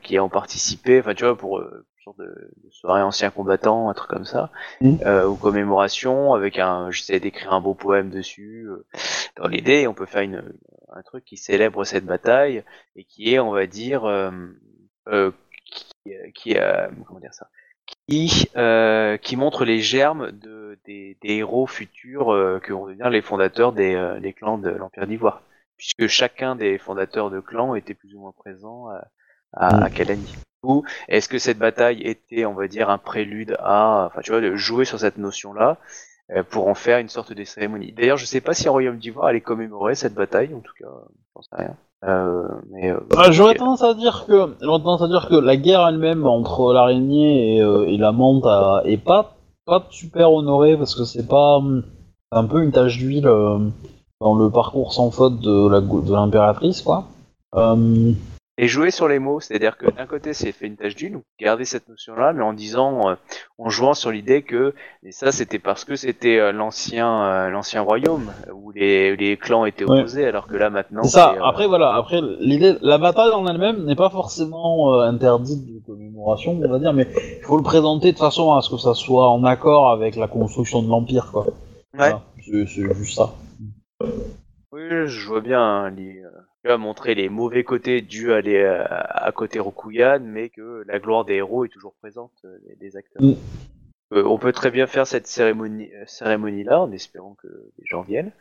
qui 0.02 0.18
ont 0.18 0.28
participé. 0.28 1.00
Enfin, 1.00 1.14
tu 1.14 1.24
vois, 1.24 1.36
pour 1.36 1.62
sorte 2.04 2.18
de, 2.18 2.24
de 2.26 2.70
soirée 2.70 3.02
anciens 3.02 3.30
combattants, 3.30 3.88
un 3.90 3.94
truc 3.94 4.10
comme 4.10 4.24
ça, 4.24 4.50
Mhm. 4.80 4.98
euh, 5.06 5.26
ou 5.26 5.36
commémoration 5.36 6.34
avec 6.34 6.58
un. 6.58 6.90
J'essaie 6.90 7.20
d'écrire 7.20 7.52
un 7.52 7.60
beau 7.60 7.74
poème 7.74 8.10
dessus. 8.10 8.66
euh, 8.68 8.84
dans 9.36 9.46
l'idée, 9.48 9.86
on 9.86 9.94
peut 9.94 10.06
faire 10.06 10.22
une, 10.22 10.42
un 10.92 11.02
truc 11.02 11.24
qui 11.24 11.36
célèbre 11.36 11.84
cette 11.84 12.04
bataille 12.06 12.64
et 12.96 13.04
qui 13.04 13.32
est, 13.34 13.38
on 13.38 13.52
va 13.52 13.66
dire, 13.66 14.04
euh, 14.04 14.30
euh, 15.08 15.30
qui, 16.04 16.12
qui, 16.34 16.56
euh, 16.56 16.88
comment 17.06 17.20
dire 17.20 17.34
ça, 17.34 17.48
qui, 18.08 18.48
euh, 18.56 19.16
qui 19.16 19.36
montre 19.36 19.64
les 19.64 19.80
germes 19.80 20.32
de, 20.32 20.78
des, 20.84 21.16
des 21.22 21.34
héros 21.36 21.66
futurs 21.66 22.32
euh, 22.32 22.58
que 22.60 22.72
vont 22.72 22.86
devenir 22.86 23.10
les 23.10 23.22
fondateurs 23.22 23.72
des, 23.72 23.94
euh, 23.94 24.20
des 24.20 24.32
clans 24.32 24.58
de 24.58 24.70
l'Empire 24.70 25.06
d'Ivoire. 25.06 25.42
Puisque 25.76 26.08
chacun 26.08 26.56
des 26.56 26.76
fondateurs 26.76 27.30
de 27.30 27.40
clans 27.40 27.74
était 27.74 27.94
plus 27.94 28.14
ou 28.14 28.20
moins 28.20 28.32
présent 28.32 28.88
à, 28.88 29.08
à, 29.54 29.84
à 29.84 29.90
Kalani. 29.90 30.34
Est-ce 31.08 31.28
que 31.28 31.38
cette 31.38 31.58
bataille 31.58 32.02
était, 32.02 32.44
on 32.44 32.54
va 32.54 32.68
dire, 32.68 32.90
un 32.90 32.98
prélude 32.98 33.56
à, 33.60 34.06
enfin 34.06 34.20
tu 34.22 34.30
vois, 34.30 34.40
de 34.40 34.54
jouer 34.56 34.84
sur 34.84 34.98
cette 35.00 35.18
notion-là 35.18 35.78
euh, 36.36 36.42
pour 36.48 36.68
en 36.68 36.74
faire 36.74 36.98
une 36.98 37.08
sorte 37.08 37.32
de 37.32 37.44
cérémonie? 37.44 37.92
D'ailleurs, 37.92 38.16
je 38.18 38.26
sais 38.26 38.40
pas 38.40 38.52
si 38.54 38.64
le 38.64 38.70
Royaume 38.70 38.98
d'Ivoire 38.98 39.26
allait 39.26 39.40
commémorer 39.40 39.94
cette 39.94 40.14
bataille, 40.14 40.54
en 40.54 40.60
tout 40.60 40.72
cas, 40.78 40.86
je 40.88 41.28
pense 41.34 41.48
à 41.52 41.56
rien. 41.56 41.76
Euh, 42.04 42.48
mais 42.70 42.90
euh, 42.90 42.98
Ah, 43.16 43.30
J'aurais 43.30 43.54
tendance 43.54 43.82
à 43.82 43.92
dire 43.94 44.24
que 44.26 44.54
j'aurais 44.62 44.78
tendance 44.78 45.02
à 45.02 45.08
dire 45.08 45.28
que 45.28 45.34
la 45.34 45.56
guerre 45.56 45.86
elle-même 45.86 46.26
entre 46.26 46.72
l'araignée 46.72 47.56
et, 47.56 47.62
euh, 47.62 47.86
et 47.86 47.96
la 47.98 48.12
menthe 48.12 48.44
a- 48.46 48.82
est 48.86 48.96
pas 48.96 49.34
pas 49.66 49.86
super 49.90 50.32
honorée 50.32 50.76
parce 50.78 50.94
que 50.94 51.04
c'est 51.04 51.28
pas 51.28 51.56
hum, 51.58 51.84
un 52.32 52.44
peu 52.44 52.62
une 52.62 52.72
tache 52.72 52.96
d'huile 52.98 53.28
dans 54.20 54.34
le 54.34 54.50
parcours 54.50 54.92
sans 54.94 55.10
faute 55.10 55.40
de 55.40 55.68
la 55.68 55.80
de 55.80 56.12
l'impératrice 56.12 56.80
quoi. 56.82 57.04
Et 58.62 58.68
jouer 58.68 58.90
sur 58.90 59.08
les 59.08 59.18
mots, 59.18 59.40
c'est-à-dire 59.40 59.78
que 59.78 59.86
d'un 59.90 60.04
côté 60.04 60.34
c'est 60.34 60.52
fait 60.52 60.66
une 60.66 60.76
tâche 60.76 60.94
d'huile, 60.94 61.14
donc 61.14 61.22
garder 61.40 61.64
cette 61.64 61.88
notion-là, 61.88 62.34
mais 62.34 62.42
en 62.42 62.52
disant, 62.52 63.08
euh, 63.08 63.14
en 63.56 63.70
jouant 63.70 63.94
sur 63.94 64.10
l'idée 64.10 64.42
que, 64.42 64.74
et 65.02 65.12
ça 65.12 65.32
c'était 65.32 65.58
parce 65.58 65.86
que 65.86 65.96
c'était 65.96 66.38
euh, 66.38 66.52
l'ancien 66.52 67.08
euh, 67.24 67.48
l'ancien 67.48 67.80
royaume 67.80 68.30
où 68.52 68.70
les, 68.72 69.16
les 69.16 69.38
clans 69.38 69.64
étaient 69.64 69.84
Ouais. 69.84 70.00
opposés, 70.00 70.26
alors 70.26 70.46
que 70.46 70.56
là 70.58 70.68
maintenant 70.68 71.02
c'est 71.04 71.16
ça. 71.16 71.34
Après 71.42 71.66
voilà, 71.68 71.94
après 71.94 72.20
l'idée 72.40 72.74
la 72.82 72.98
bataille 72.98 73.32
en 73.32 73.46
elle-même 73.46 73.86
n'est 73.86 73.96
pas 73.96 74.10
forcément 74.10 74.92
interdite 75.00 75.64
de 75.66 75.80
commémoration, 75.86 76.60
on 76.62 76.68
va 76.68 76.78
dire, 76.78 76.92
mais 76.92 77.08
il 77.38 77.44
faut 77.46 77.56
le 77.56 77.62
présenter 77.62 78.12
de 78.12 78.18
façon 78.18 78.52
à 78.52 78.60
ce 78.60 78.68
que 78.68 78.76
ça 78.76 78.92
soit 78.92 79.30
en 79.30 79.42
accord 79.44 79.88
avec 79.90 80.16
la 80.16 80.28
construction 80.28 80.82
de 80.82 80.88
l'empire 80.90 81.30
quoi. 81.32 81.44
ouais. 81.46 81.52
Voilà, 81.94 82.22
c'est 82.44 82.66
c'est 82.66 82.94
juste 82.94 83.16
ça. 83.16 83.30
Oui, 84.72 84.82
je 85.06 85.28
vois 85.28 85.40
bien 85.40 85.60
hein, 85.60 85.90
les, 85.90 86.22
tu 86.62 86.68
vois, 86.68 86.78
montrer 86.78 87.14
les 87.14 87.28
mauvais 87.28 87.64
côtés 87.64 88.02
dus 88.02 88.32
à, 88.32 88.40
les, 88.40 88.56
euh, 88.56 88.84
à 88.88 89.32
côté 89.32 89.58
Rokugan, 89.58 90.20
mais 90.22 90.50
que 90.50 90.84
la 90.86 90.98
gloire 90.98 91.24
des 91.24 91.34
héros 91.34 91.64
est 91.64 91.68
toujours 91.68 91.94
présente 92.00 92.32
euh, 92.44 92.58
des, 92.66 92.76
des 92.76 92.96
acteurs. 92.96 93.22
Mm. 93.22 93.34
Euh, 94.12 94.24
on 94.24 94.38
peut 94.38 94.52
très 94.52 94.70
bien 94.70 94.86
faire 94.86 95.06
cette 95.06 95.26
cérémonie, 95.26 95.90
euh, 95.94 96.04
cérémonie-là 96.06 96.80
en 96.80 96.90
espérant 96.92 97.36
que 97.42 97.48
les 97.48 97.84
gens 97.86 98.02
viennent. 98.02 98.32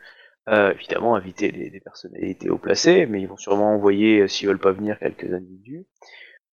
Euh, 0.48 0.72
évidemment, 0.72 1.14
inviter 1.14 1.52
des, 1.52 1.70
des 1.70 1.80
personnalités 1.80 2.50
haut 2.50 2.58
placées, 2.58 3.06
mais 3.06 3.20
ils 3.20 3.28
vont 3.28 3.36
sûrement 3.36 3.74
envoyer, 3.74 4.26
s'ils 4.26 4.48
veulent 4.48 4.58
pas 4.58 4.72
venir, 4.72 4.98
quelques 4.98 5.32
individus. 5.32 5.86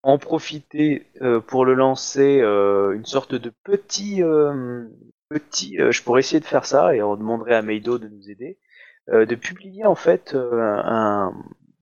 En 0.03 0.19
profiter 0.19 1.07
euh, 1.22 1.41
pour 1.41 1.65
le 1.65 1.73
lancer 1.73 2.39
euh, 2.41 2.94
une 2.94 3.06
sorte 3.06 3.34
de 3.34 3.52
petit, 3.64 4.23
euh, 4.23 4.85
petit. 5.30 5.81
euh, 5.81 5.91
je 5.91 6.03
pourrais 6.03 6.19
essayer 6.19 6.39
de 6.39 6.45
faire 6.45 6.65
ça 6.65 6.95
et 6.95 7.02
on 7.02 7.15
demanderait 7.15 7.56
à 7.56 7.61
Meido 7.61 7.98
de 7.98 8.07
nous 8.07 8.30
aider 8.30 8.60
euh, 9.10 9.26
de 9.26 9.35
publier 9.35 9.85
en 9.85 9.95
fait 9.95 10.34
euh, 10.35 10.61
un, 10.61 11.34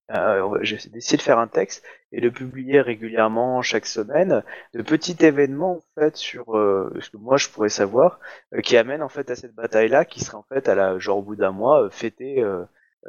un- 0.09 0.51
j'ai 0.61 0.75
essayé 0.95 1.17
de 1.17 1.21
faire 1.21 1.39
un 1.39 1.47
texte 1.47 1.83
et 2.11 2.21
de 2.21 2.29
publier 2.29 2.81
régulièrement 2.81 3.61
chaque 3.61 3.85
semaine 3.85 4.43
de 4.73 4.81
petits 4.83 5.15
événements 5.19 5.77
en 5.77 6.01
fait 6.01 6.15
sur 6.17 6.57
euh, 6.57 6.93
ce 7.01 7.09
que 7.09 7.17
moi 7.17 7.37
je 7.37 7.49
pourrais 7.49 7.69
savoir 7.69 8.19
euh, 8.53 8.61
qui 8.61 8.77
amènent 8.77 9.01
en 9.03 9.09
fait 9.09 9.29
à 9.31 9.35
cette 9.35 9.55
bataille 9.55 9.89
là 9.89 10.05
qui 10.05 10.19
serait 10.23 10.37
en 10.37 10.43
fait 10.43 10.69
à 10.69 10.75
la 10.75 10.99
genre 10.99 11.17
au 11.19 11.21
bout 11.23 11.35
d'un 11.35 11.51
mois 11.51 11.83
euh, 11.85 11.89
fêtée 11.89 12.41
euh, 12.43 12.63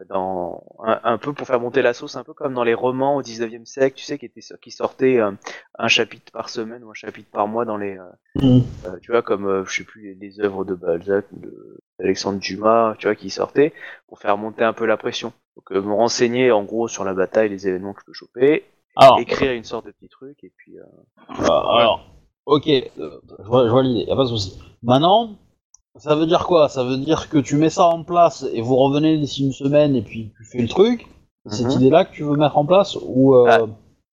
dans 0.08 0.62
un, 0.84 1.00
un 1.04 1.18
peu 1.18 1.32
pour 1.32 1.46
faire 1.46 1.60
monter 1.60 1.82
la 1.82 1.94
sauce 1.94 2.16
un 2.16 2.24
peu 2.24 2.34
comme 2.34 2.54
dans 2.54 2.64
les 2.64 2.74
romans 2.74 3.16
au 3.16 3.22
19e 3.22 3.64
siècle 3.64 3.96
tu 3.96 4.04
sais 4.04 4.18
qui 4.18 4.26
étaient 4.26 4.40
qui 4.60 4.70
sortaient 4.70 5.18
euh, 5.18 5.32
un 5.78 5.88
chapitre 5.88 6.30
par 6.32 6.48
semaine 6.50 6.84
ou 6.84 6.90
un 6.90 6.94
chapitre 6.94 7.30
par 7.30 7.48
mois 7.48 7.64
dans 7.64 7.76
les 7.76 7.96
euh, 7.98 8.04
Mhm. 8.34 8.62
euh, 8.84 8.98
tu 9.00 9.12
vois, 9.12 9.22
comme, 9.22 9.46
euh, 9.46 9.64
je 9.64 9.76
sais 9.76 9.84
plus, 9.84 10.02
les, 10.02 10.14
les 10.14 10.40
œuvres 10.40 10.66
de 10.66 10.74
Balzac 10.74 11.24
ou 11.32 11.38
de 11.40 11.78
Alexandre 11.98 12.38
Dumas, 12.38 12.94
tu 12.98 13.06
vois, 13.06 13.14
qui 13.14 13.30
sortaient, 13.30 13.72
pour 14.08 14.18
faire 14.18 14.36
monter 14.36 14.62
un 14.62 14.74
peu 14.74 14.84
la 14.84 14.98
pression. 14.98 15.32
Donc, 15.56 15.70
me 15.70 15.92
renseigner, 15.94 16.52
en 16.52 16.62
gros, 16.62 16.86
sur 16.86 17.02
la 17.04 17.14
bataille, 17.14 17.48
les 17.48 17.66
événements 17.66 17.94
que 17.94 18.00
je 18.02 18.04
peux 18.04 18.12
choper, 18.12 18.64
Alors, 18.94 19.18
écrire 19.20 19.52
une 19.52 19.64
sorte 19.64 19.86
de 19.86 19.90
petit 19.92 20.08
truc, 20.10 20.36
et 20.44 20.52
puis... 20.54 20.74
alors, 21.38 22.06
ok, 22.44 22.66
je 22.66 22.92
vois, 23.46 23.68
vois 23.70 23.82
l'idée, 23.82 24.04
y 24.06 24.12
a 24.12 24.16
pas 24.16 24.24
de 24.24 24.28
souci. 24.28 24.58
Maintenant, 24.82 25.36
ça 25.98 26.14
veut 26.14 26.26
dire 26.26 26.46
quoi? 26.46 26.68
Ça 26.68 26.84
veut 26.84 26.96
dire 26.96 27.28
que 27.28 27.38
tu 27.38 27.56
mets 27.56 27.70
ça 27.70 27.84
en 27.86 28.04
place 28.04 28.44
et 28.52 28.60
vous 28.60 28.76
revenez 28.76 29.18
d'ici 29.18 29.44
une 29.44 29.52
semaine 29.52 29.94
et 29.96 30.02
puis 30.02 30.32
tu 30.36 30.44
fais 30.44 30.62
le 30.62 30.68
truc. 30.68 31.06
C'est 31.46 31.62
Mhm. 31.64 31.70
Cette 31.70 31.80
idée-là 31.80 32.04
que 32.04 32.12
tu 32.12 32.24
veux 32.24 32.36
mettre 32.36 32.58
en 32.58 32.66
place 32.66 32.96
ou 33.02 33.34
euh, 33.34 33.46
Ah. 33.48 33.66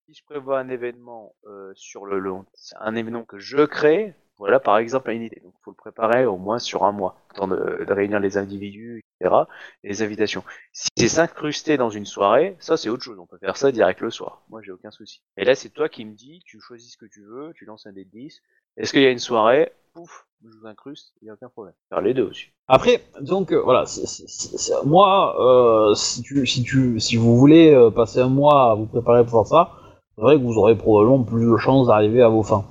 si 0.06 0.14
je 0.14 0.24
prévois 0.24 0.60
un 0.60 0.68
événement 0.68 1.34
euh, 1.48 1.72
sur 1.74 2.06
le 2.06 2.18
long, 2.20 2.44
un 2.80 2.94
événement 2.94 3.24
que 3.24 3.38
je 3.38 3.64
crée, 3.64 4.14
voilà 4.38 4.60
par 4.60 4.78
exemple 4.78 5.10
une 5.10 5.22
idée. 5.22 5.40
Donc 5.42 5.52
faut 5.64 5.72
le 5.72 5.76
préparer 5.76 6.26
au 6.26 6.36
moins 6.36 6.58
sur 6.60 6.84
un 6.84 6.92
mois, 6.92 7.16
temps 7.34 7.48
de, 7.48 7.84
de 7.84 7.92
réunir 7.92 8.20
les 8.20 8.36
individus, 8.38 9.02
etc. 9.20 9.34
et 9.82 9.88
les 9.88 10.02
invitations. 10.02 10.44
Si 10.72 10.88
c'est 10.96 11.08
s'incruster 11.08 11.76
dans 11.76 11.90
une 11.90 12.06
soirée, 12.06 12.56
ça 12.60 12.76
c'est 12.76 12.88
autre 12.88 13.02
chose. 13.02 13.18
On 13.18 13.26
peut 13.26 13.38
faire 13.38 13.56
ça 13.56 13.72
direct 13.72 14.00
le 14.00 14.10
soir. 14.10 14.42
Moi 14.48 14.60
j'ai 14.62 14.70
aucun 14.72 14.92
souci. 14.92 15.20
Et 15.36 15.44
là 15.44 15.56
c'est 15.56 15.70
toi 15.70 15.88
qui 15.88 16.04
me 16.04 16.14
dis, 16.14 16.40
tu 16.46 16.60
choisis 16.60 16.92
ce 16.92 16.96
que 16.96 17.06
tu 17.06 17.24
veux, 17.24 17.52
tu 17.56 17.64
lances 17.64 17.86
un 17.86 17.92
dé 17.92 18.04
de 18.04 18.10
10. 18.10 18.40
Est-ce 18.76 18.92
qu'il 18.92 19.02
y 19.02 19.06
a 19.06 19.10
une 19.10 19.18
soirée? 19.18 19.72
Pouf, 19.94 20.26
je 20.42 20.48
vous 20.48 20.66
incruste, 20.66 21.12
il 21.22 21.26
n'y 21.26 21.30
a 21.30 21.34
aucun 21.34 21.48
problème. 21.48 21.74
Faire 21.88 22.00
les 22.00 22.14
deux 22.14 22.24
aussi. 22.28 22.46
Après, 22.66 23.04
donc 23.20 23.52
euh, 23.52 23.60
voilà, 23.62 23.86
c'est- 23.86 24.06
c'est- 24.06 24.26
c'est- 24.28 24.58
c'est- 24.58 24.84
moi, 24.84 25.36
euh, 25.40 25.94
si, 25.94 26.22
tu, 26.22 26.44
si, 26.46 26.64
tu, 26.64 26.98
si 26.98 27.16
vous 27.16 27.36
voulez 27.36 27.72
euh, 27.72 27.90
passer 27.90 28.18
un 28.20 28.28
mois 28.28 28.72
à 28.72 28.74
vous 28.74 28.86
préparer 28.86 29.24
pour 29.24 29.46
faire 29.46 29.46
ça, 29.46 29.70
c'est 30.16 30.22
vrai 30.22 30.36
que 30.36 30.42
vous 30.42 30.56
aurez 30.58 30.76
probablement 30.76 31.22
plus 31.22 31.48
de 31.48 31.56
chances 31.56 31.86
d'arriver 31.86 32.22
à 32.22 32.28
vos 32.28 32.42
fins. 32.42 32.64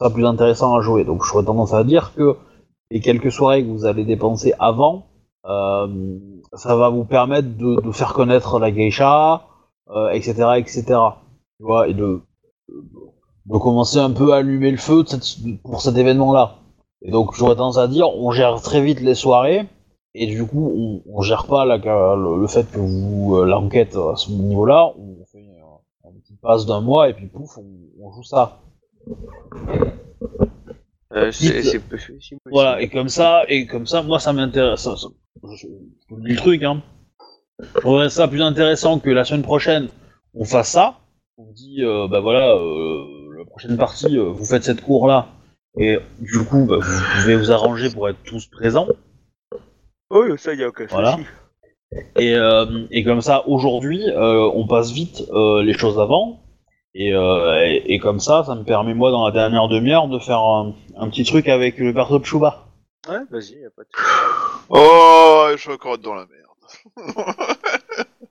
Ça 0.00 0.06
sera 0.06 0.10
plus 0.14 0.26
intéressant 0.26 0.74
à 0.74 0.80
jouer. 0.80 1.04
Donc 1.04 1.24
j'aurais 1.24 1.44
tendance 1.44 1.72
à 1.72 1.84
dire 1.84 2.12
que 2.14 2.36
les 2.90 3.00
quelques 3.00 3.30
soirées 3.30 3.62
que 3.64 3.70
vous 3.70 3.84
allez 3.86 4.04
dépenser 4.04 4.52
avant, 4.58 5.06
euh, 5.46 6.18
ça 6.54 6.74
va 6.74 6.88
vous 6.88 7.04
permettre 7.04 7.48
de, 7.56 7.80
de 7.80 7.92
faire 7.92 8.12
connaître 8.12 8.58
la 8.58 8.72
geisha, 8.72 9.46
euh, 9.90 10.08
etc., 10.10 10.34
etc. 10.58 10.82
Tu 11.58 11.64
vois, 11.64 11.86
et 11.88 11.94
de, 11.94 12.20
de, 12.68 12.84
de 13.46 13.56
commencer 13.58 13.98
un 13.98 14.10
peu 14.10 14.32
à 14.32 14.36
allumer 14.38 14.70
le 14.70 14.76
feu 14.76 15.04
pour 15.62 15.80
cet 15.80 15.96
événement-là. 15.96 16.56
Et 17.02 17.10
donc 17.10 17.34
j'aurais 17.34 17.54
tendance 17.56 17.78
à 17.78 17.88
dire, 17.88 18.08
on 18.16 18.30
gère 18.32 18.60
très 18.62 18.80
vite 18.80 19.00
les 19.00 19.14
soirées, 19.14 19.66
et 20.14 20.26
du 20.26 20.44
coup 20.46 20.72
on, 20.74 21.02
on 21.18 21.20
gère 21.22 21.46
pas 21.46 21.64
la, 21.64 21.76
le, 22.16 22.40
le 22.40 22.46
fait 22.46 22.70
que 22.70 22.78
vous 22.78 23.36
euh, 23.36 23.44
l'enquête 23.46 23.94
à 23.96 24.16
ce 24.16 24.30
niveau-là, 24.32 24.92
on 24.98 25.24
fait 25.30 25.38
un, 25.62 26.08
un 26.08 26.12
petit 26.12 26.34
passe 26.42 26.66
d'un 26.66 26.80
mois 26.80 27.08
et 27.08 27.14
puis 27.14 27.26
pouf, 27.26 27.58
on, 27.58 27.64
on 28.02 28.12
joue 28.12 28.22
ça. 28.24 28.58
Euh, 31.12 31.30
c'est 31.32 31.52
possible. 31.54 31.82
si 32.00 32.10
possible. 32.10 32.40
Voilà, 32.50 32.80
et 32.82 32.88
comme 32.88 33.08
ça, 33.08 33.44
et 33.48 33.66
comme 33.66 33.86
ça, 33.86 34.02
moi 34.02 34.18
ça 34.18 34.32
m'intéresse. 34.32 34.80
ça- 34.80 34.96
ça- 34.96 35.08
Je, 35.44 35.66
je 35.66 36.14
vous 36.14 36.20
dis 36.20 36.30
le 36.32 36.36
truc, 36.36 36.62
hein. 36.62 36.82
Je 37.60 37.80
trouverais 37.80 38.10
ça 38.10 38.26
plus 38.28 38.42
intéressant 38.42 38.98
que 38.98 39.10
la 39.10 39.24
semaine 39.24 39.42
prochaine, 39.42 39.88
on 40.34 40.44
fasse 40.44 40.70
ça. 40.70 40.96
On 41.38 41.52
dit, 41.52 41.82
euh, 41.84 42.08
bah 42.08 42.20
voilà, 42.20 42.54
euh, 42.54 43.04
prochaine 43.56 43.78
partie, 43.78 44.18
euh, 44.18 44.24
vous 44.30 44.44
faites 44.44 44.64
cette 44.64 44.82
cour 44.82 45.06
là, 45.06 45.28
et 45.78 45.98
du 46.20 46.44
coup, 46.44 46.66
bah, 46.66 46.76
vous 46.80 47.02
pouvez 47.20 47.36
vous 47.36 47.50
arranger 47.50 47.90
pour 47.90 48.06
être 48.08 48.22
tous 48.22 48.46
présents. 48.46 48.86
Oui, 50.10 50.28
ça 50.38 50.52
y 50.54 50.62
a 50.62 50.68
aucun 50.68 50.86
Voilà. 50.86 51.12
souci. 51.12 51.24
Et, 52.16 52.34
euh, 52.34 52.86
et 52.90 53.02
comme 53.02 53.22
ça, 53.22 53.46
aujourd'hui, 53.48 54.02
euh, 54.10 54.50
on 54.54 54.66
passe 54.66 54.90
vite 54.92 55.22
euh, 55.32 55.62
les 55.62 55.72
choses 55.72 55.98
avant. 55.98 56.40
Et, 56.94 57.14
euh, 57.14 57.62
et, 57.64 57.94
et 57.94 57.98
comme 57.98 58.20
ça, 58.20 58.44
ça 58.44 58.54
me 58.54 58.64
permet, 58.64 58.92
moi, 58.94 59.10
dans 59.10 59.24
la 59.24 59.32
dernière 59.32 59.68
demi-heure, 59.68 60.08
de 60.08 60.18
faire 60.18 60.40
un, 60.40 60.74
un 60.98 61.08
petit 61.08 61.24
truc 61.24 61.48
avec 61.48 61.78
le 61.78 61.94
perso 61.94 62.18
de 62.18 62.24
Chouba. 62.24 62.66
Ouais, 63.08 63.20
vas-y, 63.30 63.54
y 63.60 63.64
a 63.64 63.70
pas 63.70 63.82
de 63.82 63.88
Oh, 64.68 65.46
je 65.52 65.56
suis 65.60 65.70
encore 65.72 65.94
être 65.94 66.02
dans 66.02 66.14
la 66.14 66.26
merde. 66.26 67.06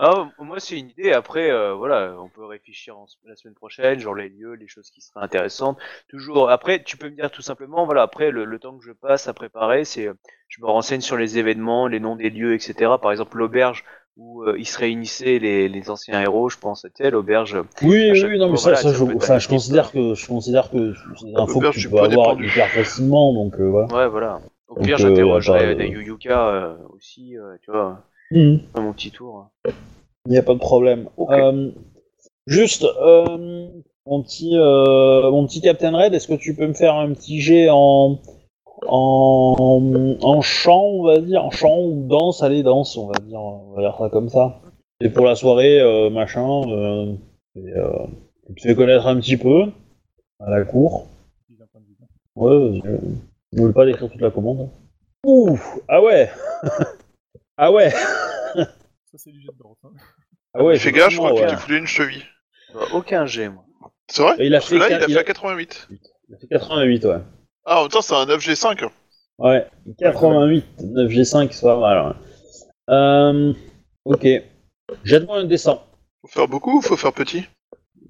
Ah, 0.00 0.30
moi 0.38 0.60
c'est 0.60 0.78
une 0.78 0.90
idée. 0.90 1.12
Après, 1.12 1.50
euh, 1.50 1.74
voilà, 1.74 2.14
on 2.20 2.28
peut 2.28 2.44
réfléchir 2.44 2.96
en- 2.96 3.06
la 3.24 3.34
semaine 3.34 3.54
prochaine, 3.54 3.98
genre 3.98 4.14
les 4.14 4.28
lieux, 4.28 4.52
les 4.54 4.68
choses 4.68 4.90
qui 4.90 5.00
seraient 5.00 5.24
intéressantes. 5.24 5.78
Toujours. 6.08 6.50
Après, 6.50 6.82
tu 6.84 6.96
peux 6.96 7.10
me 7.10 7.16
dire 7.16 7.30
tout 7.32 7.42
simplement, 7.42 7.84
voilà, 7.84 8.02
après 8.02 8.30
le, 8.30 8.44
le 8.44 8.58
temps 8.60 8.78
que 8.78 8.84
je 8.84 8.92
passe 8.92 9.26
à 9.26 9.34
préparer, 9.34 9.84
c'est, 9.84 10.06
euh, 10.06 10.14
je 10.48 10.60
me 10.60 10.66
renseigne 10.66 11.00
sur 11.00 11.16
les 11.16 11.38
événements, 11.38 11.88
les 11.88 11.98
noms 12.00 12.14
des 12.16 12.30
lieux, 12.30 12.54
etc. 12.54 12.98
Par 13.00 13.10
exemple, 13.10 13.36
l'auberge 13.38 13.84
où 14.16 14.42
euh, 14.44 14.56
ils 14.58 14.66
se 14.66 14.78
réunissaient 14.78 15.38
les, 15.40 15.68
les 15.68 15.90
anciens 15.90 16.20
héros, 16.20 16.48
je 16.48 16.58
pense, 16.58 16.82
tu 16.82 16.90
sais, 17.04 17.10
l'auberge. 17.10 17.56
Oui, 17.82 18.10
À 18.10 18.12
oui, 18.12 18.24
oui, 18.30 18.38
non, 18.38 18.50
mais 18.50 18.56
ça, 18.56 18.62
voilà, 18.62 18.76
ça, 18.76 18.88
ça 18.88 18.94
je, 18.94 19.38
je 19.40 19.48
considère 19.48 19.90
que, 19.90 20.14
je 20.14 20.26
considère 20.26 20.70
que 20.70 20.94
c'est 21.16 21.26
des 21.26 21.36
infos 21.36 21.60
que 21.60 21.70
tu 21.70 21.88
peux 21.88 22.00
avoir 22.00 22.36
du- 22.36 22.46
hyper 22.46 22.66
facilement, 22.68 23.32
donc 23.34 23.54
euh, 23.60 23.68
voilà. 23.68 23.86
Ouais, 23.90 24.08
voilà. 24.08 24.40
Au 24.68 24.76
Donc, 24.76 24.84
pire, 24.84 24.96
euh, 24.98 25.00
j'interrogerai 25.00 25.66
bah, 25.66 25.72
euh, 25.72 25.74
des 25.74 25.86
Yuyuka 25.88 26.48
euh, 26.48 26.76
aussi, 26.90 27.36
euh, 27.38 27.56
tu 27.62 27.70
vois, 27.70 28.04
À 28.34 28.80
mon 28.80 28.92
petit 28.92 29.10
tour. 29.10 29.48
Il 30.26 30.32
n'y 30.32 30.38
a 30.38 30.42
pas 30.42 30.54
de 30.54 30.58
problème. 30.58 31.08
Euh, 31.18 31.70
juste, 32.46 32.84
euh, 32.84 33.68
mon 34.06 34.22
petit, 34.22 34.54
euh, 34.54 35.30
mon 35.30 35.46
petit 35.46 35.60
Captain 35.60 35.96
Red, 35.96 36.12
est-ce 36.14 36.28
que 36.28 36.34
tu 36.34 36.54
peux 36.54 36.66
me 36.66 36.74
faire 36.74 36.94
un 36.94 37.12
petit 37.14 37.40
jet 37.40 37.68
en, 37.70 38.18
en, 38.86 40.16
en 40.20 40.40
chant, 40.42 40.82
on 40.82 41.04
va 41.04 41.20
dire, 41.20 41.44
en 41.44 41.50
chant 41.50 41.80
ou 41.80 42.06
danse, 42.06 42.42
allez, 42.42 42.62
danse, 42.62 42.96
on 42.98 43.06
va 43.06 43.18
dire, 43.20 43.40
on 43.40 43.72
va 43.74 43.82
dire 43.82 43.96
ça 43.98 44.10
comme 44.10 44.28
ça. 44.28 44.60
Et 45.00 45.08
pour 45.08 45.24
la 45.24 45.34
soirée, 45.34 45.80
euh, 45.80 46.10
machin, 46.10 46.62
euh, 46.68 47.14
et, 47.56 47.72
euh, 47.76 48.06
tu 48.48 48.54
te 48.56 48.68
fais 48.68 48.74
connaître 48.74 49.06
un 49.06 49.16
petit 49.20 49.36
peu 49.36 49.64
à 50.40 50.50
la 50.50 50.64
cour. 50.64 51.06
Ouais, 52.36 52.80
je... 52.84 52.90
je 53.52 53.60
voulais 53.60 53.72
pas 53.72 53.86
décrire 53.86 54.10
toute 54.10 54.20
la 54.20 54.30
commande. 54.30 54.68
Ouh, 55.24 55.58
ah 55.88 56.02
ouais 56.02 56.30
Ah 57.56 57.72
ouais 57.72 57.90
C'est 59.18 59.32
du 59.32 59.40
jet 59.42 59.52
de 59.52 59.58
droite. 59.58 59.78
Hein. 59.84 59.90
Ah 60.54 60.62
ouais, 60.64 60.78
Fais 60.78 60.92
gaffe, 60.92 61.10
je 61.10 61.16
crois 61.18 61.32
que 61.34 61.50
tu 61.50 61.56
foulais 61.56 61.78
une 61.78 61.86
cheville. 61.86 62.24
Aucun 62.92 63.26
G, 63.26 63.48
moi. 63.48 63.64
C'est 64.10 64.22
vrai 64.22 64.36
il 64.38 64.54
a 64.54 64.60
fait, 64.60 64.78
Là, 64.78 64.88
il 64.88 64.94
a 64.94 64.98
il 65.08 65.12
fait 65.12 65.16
a- 65.16 65.20
à 65.20 65.24
88. 65.24 65.88
il 66.28 66.34
a 66.34 66.38
fait 66.38 66.46
88, 66.48 67.04
ouais. 67.04 67.16
Ah, 67.64 67.78
en 67.78 67.82
même 67.82 67.90
temps, 67.90 68.00
c'est 68.00 68.14
un 68.14 68.24
9G5. 68.26 68.84
hein. 68.84 68.90
Ouais, 69.38 69.66
88, 69.98 70.64
9G5, 70.82 71.52
c'est 71.52 71.62
pas 71.62 71.78
mal. 71.78 72.06
ouais. 72.08 72.94
Euh, 72.94 73.52
ok. 74.04 74.26
Jette-moi 75.04 75.38
un 75.40 75.44
dessin. 75.44 75.80
Faut 76.22 76.28
faire 76.28 76.48
beaucoup 76.48 76.78
ou 76.78 76.82
faut 76.82 76.96
faire 76.96 77.12
petit? 77.12 77.44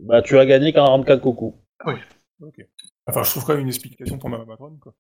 Bah, 0.00 0.22
tu 0.22 0.38
as 0.38 0.46
gagné 0.46 0.72
44 0.72 1.20
coucou. 1.20 1.56
Ok. 1.84 2.60
Enfin, 3.06 3.22
je 3.24 3.30
trouve 3.30 3.44
quand 3.44 3.52
même 3.54 3.62
une 3.62 3.68
explication 3.68 4.18
pour 4.18 4.28
ma 4.28 4.44
patronne, 4.44 4.78
quoi. 4.78 4.92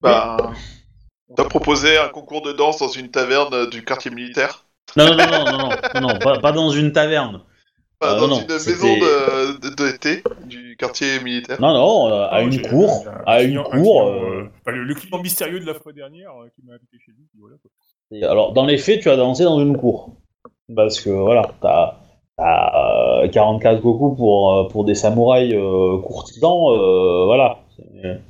Bah. 0.00 0.52
T'as 1.36 1.44
proposé 1.44 1.96
un 1.96 2.08
concours 2.10 2.42
de 2.42 2.52
danse 2.52 2.78
dans 2.78 2.88
une 2.88 3.10
taverne 3.10 3.70
du 3.70 3.82
quartier 3.84 4.10
militaire 4.10 4.63
Non, 4.96 5.06
non, 5.06 5.16
non, 5.16 5.44
non, 5.44 5.68
non, 5.94 6.00
non, 6.08 6.18
pas, 6.18 6.38
pas 6.38 6.52
dans 6.52 6.70
une 6.70 6.92
taverne. 6.92 7.40
Enfin, 8.00 8.14
Ah, 8.16 8.20
dans 8.20 8.28
non, 8.28 8.40
une 8.40 8.46
maison 8.46 8.58
c'était- 8.58 9.00
de, 9.00 9.68
de, 9.70 9.74
de 9.74 9.94
été 9.94 10.22
du 10.46 10.76
quartier 10.76 11.20
militaire. 11.20 11.60
Non, 11.60 11.72
non, 11.72 12.08
euh, 12.12 12.26
à 12.30 12.42
une 12.42 12.60
cour, 12.62 13.04
un 13.08 13.22
à 13.26 13.42
une 13.42 13.62
cour. 13.62 14.02
euh, 14.02 14.12
euh, 14.12 14.44
enfin, 14.60 14.76
le, 14.76 14.84
le 14.84 14.94
client 14.94 15.18
mystérieux 15.22 15.60
de 15.60 15.66
la 15.66 15.74
fois 15.74 15.92
dernière 15.92 16.30
euh, 16.42 16.48
qui 16.54 16.62
m'a 16.66 16.74
invité 16.74 16.98
chez 17.04 17.12
lui, 17.12 17.24
puis 17.30 17.40
voilà, 17.40 17.56
quoi. 17.62 17.70
et 18.12 18.24
alors, 18.24 18.52
dans 18.52 18.66
les 18.66 18.78
faits, 18.78 19.00
tu 19.00 19.10
as 19.10 19.16
dansé 19.16 19.44
dans 19.44 19.60
une 19.60 19.76
cour. 19.76 20.10
Parce 20.74 21.00
que, 21.00 21.10
voilà, 21.10 21.50
t'as 21.60 21.96
euh, 22.40 23.28
44 23.28 23.80
coucou 23.80 24.14
pour, 24.16 24.52
euh, 24.58 24.68
pour 24.68 24.84
des 24.84 24.94
samouraïs 24.94 25.54
euh, 25.54 25.98
courtisans, 26.02 26.70
euh, 26.72 27.24
voilà. 27.26 27.58
C'est- 27.76 28.20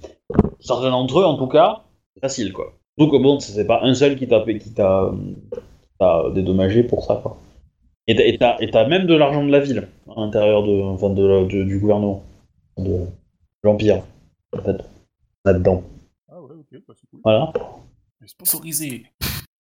Certains 0.61 0.91
d'entre 0.91 1.21
eux, 1.21 1.25
en 1.25 1.37
tout 1.37 1.47
cas, 1.49 1.83
c'est 2.15 2.21
facile, 2.21 2.53
quoi. 2.53 2.73
Donc, 2.99 3.11
bon, 3.21 3.39
c'est 3.41 3.67
pas 3.67 3.81
un 3.83 3.95
seul 3.95 4.17
qui 4.17 4.27
t'a 4.29 4.41
qui 4.45 4.73
t'a 4.73 5.11
t'a 6.05 6.31
dédommagé 6.35 6.83
pour 6.83 7.05
ça, 7.05 7.21
quoi. 7.23 7.37
Et 8.07 8.15
t'as- 8.17 8.59
t'as 8.59 8.67
t'as 8.67 8.87
même 8.87 9.07
de 9.07 9.15
l'argent 9.15 9.45
de 9.45 9.51
la 9.51 9.61
ville, 9.61 9.89
à 10.09 10.21
l'intérieur 10.21 10.63
de, 10.63 10.83
enfin, 10.83 11.11
de, 11.11 11.25
la- 11.25 11.45
de- 11.45 11.65
du 11.65 11.79
gouvernement, 11.79 12.23
de 12.79 13.07
l'Empire, 13.63 14.03
en 14.57 14.61
fait, 14.63 14.77
là-dedans. 15.45 15.83
Ah 16.31 16.41
ouais, 16.41 16.53
ok, 16.53 16.81
bah, 16.87 16.95
c'est 16.99 17.09
cool. 17.11 17.21
Voilà. 17.25 17.53
Sponsorisé. 18.27 19.05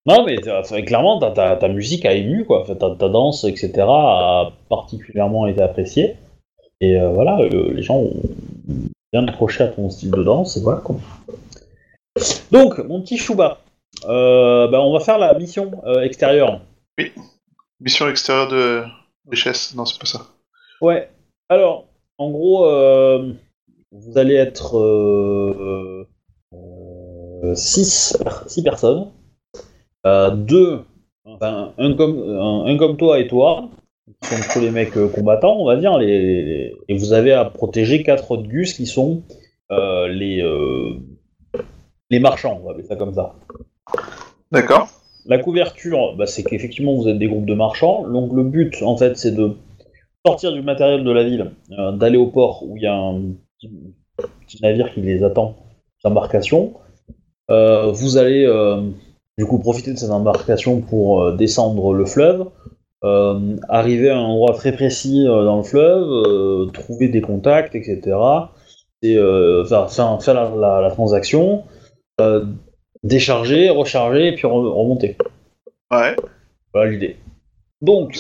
Non, 0.06 0.24
mais 0.26 0.36
euh, 0.46 0.60
enfin, 0.60 0.82
clairement, 0.82 1.18
ta, 1.18 1.68
musique 1.68 2.04
a 2.04 2.12
ému, 2.12 2.44
quoi. 2.44 2.62
Enfin, 2.62 2.74
ta, 2.74 3.08
danse, 3.08 3.44
etc., 3.44 3.72
a 3.88 4.52
particulièrement 4.68 5.46
été 5.46 5.62
appréciée. 5.62 6.16
Et 6.80 7.00
euh, 7.00 7.10
voilà, 7.10 7.38
euh, 7.40 7.72
les 7.72 7.82
gens 7.82 7.96
ont 7.96 8.12
bien 9.12 9.26
accroché 9.26 9.64
à 9.64 9.68
ton 9.68 9.88
style 9.88 10.10
de 10.10 10.22
danse, 10.22 10.56
et 10.58 10.60
voilà, 10.60 10.80
quoi. 10.80 10.96
Donc, 12.52 12.78
mon 12.78 13.00
petit 13.00 13.16
Chouba, 13.16 13.60
bah, 14.06 14.80
on 14.80 14.92
va 14.92 15.00
faire 15.00 15.18
la 15.18 15.34
mission 15.34 15.70
euh, 15.86 16.02
extérieure. 16.02 16.60
Mission 17.80 18.08
extérieure 18.08 18.48
de 18.48 18.82
richesse. 19.30 19.74
Non, 19.74 19.84
c'est 19.84 19.98
pas 19.98 20.06
ça. 20.06 20.20
Ouais. 20.80 21.10
Alors, 21.48 21.86
en 22.18 22.30
gros, 22.30 22.66
euh, 22.66 23.32
vous 23.92 24.18
allez 24.18 24.34
être 24.34 24.76
6 27.54 28.62
personnes. 28.64 29.10
Euh, 30.06 30.30
deux, 30.30 30.80
enfin, 31.24 31.72
un 31.78 31.94
comme, 31.94 32.18
un, 32.18 32.66
un 32.66 32.76
comme 32.76 32.96
toi 32.96 33.18
et 33.18 33.26
toi, 33.26 33.70
qui 34.22 34.28
sont 34.28 34.52
tous 34.52 34.60
les 34.60 34.70
mecs 34.70 34.96
euh, 34.98 35.08
combattants, 35.08 35.56
on 35.58 35.64
va 35.64 35.76
dire, 35.76 35.96
les, 35.98 36.20
les- 36.42 36.76
et 36.88 36.96
vous 36.98 37.12
avez 37.14 37.32
à 37.32 37.46
protéger 37.46 38.02
quatre 38.02 38.30
autres 38.30 38.42
gus 38.42 38.74
qui 38.74 38.86
sont 38.86 39.22
euh, 39.70 40.08
les, 40.08 40.42
euh, 40.42 40.98
les 42.10 42.18
marchands, 42.20 42.58
on 42.60 42.66
va 42.66 42.72
appeler 42.72 42.86
ça 42.86 42.96
comme 42.96 43.14
ça. 43.14 43.34
D'accord. 44.50 44.88
La 45.26 45.38
couverture, 45.38 46.14
bah, 46.16 46.26
c'est 46.26 46.44
qu'effectivement 46.44 46.94
vous 46.94 47.08
êtes 47.08 47.18
des 47.18 47.28
groupes 47.28 47.46
de 47.46 47.54
marchands. 47.54 48.06
Donc 48.08 48.32
le 48.32 48.44
but, 48.44 48.82
en 48.82 48.96
fait, 48.96 49.16
c'est 49.16 49.32
de 49.32 49.56
sortir 50.26 50.52
du 50.52 50.62
matériel 50.62 51.04
de 51.04 51.10
la 51.10 51.24
ville, 51.24 51.52
euh, 51.78 51.92
d'aller 51.92 52.16
au 52.16 52.26
port 52.26 52.62
où 52.62 52.76
il 52.76 52.82
y 52.82 52.86
a 52.86 52.94
un 52.94 53.20
petit, 54.46 54.62
navire 54.62 54.92
qui 54.92 55.00
les 55.00 55.24
attend, 55.24 55.56
d'embarcation. 56.04 56.74
Euh, 57.50 57.90
vous 57.92 58.16
allez 58.16 58.44
euh, 58.46 58.80
du 59.36 59.46
coup 59.46 59.58
profiter 59.58 59.92
de 59.92 59.98
cette 59.98 60.10
embarcation 60.10 60.80
pour 60.80 61.22
euh, 61.22 61.36
descendre 61.36 61.92
le 61.92 62.06
fleuve, 62.06 62.50
arriver 63.68 64.08
à 64.08 64.16
un 64.16 64.22
endroit 64.22 64.54
très 64.54 64.72
précis 64.72 65.24
dans 65.24 65.58
le 65.58 65.62
fleuve, 65.62 66.72
trouver 66.72 67.08
des 67.08 67.20
contacts, 67.20 67.74
etc. 67.74 68.16
Et 69.02 69.16
faire, 69.66 70.56
la 70.56 70.90
transaction. 70.90 71.64
Décharger, 73.04 73.70
recharger 73.70 74.26
et 74.28 74.34
puis 74.34 74.44
re- 74.48 74.72
remonter. 74.72 75.16
Ouais. 75.92 76.16
Voilà 76.72 76.90
l'idée. 76.90 77.16
Donc, 77.80 78.18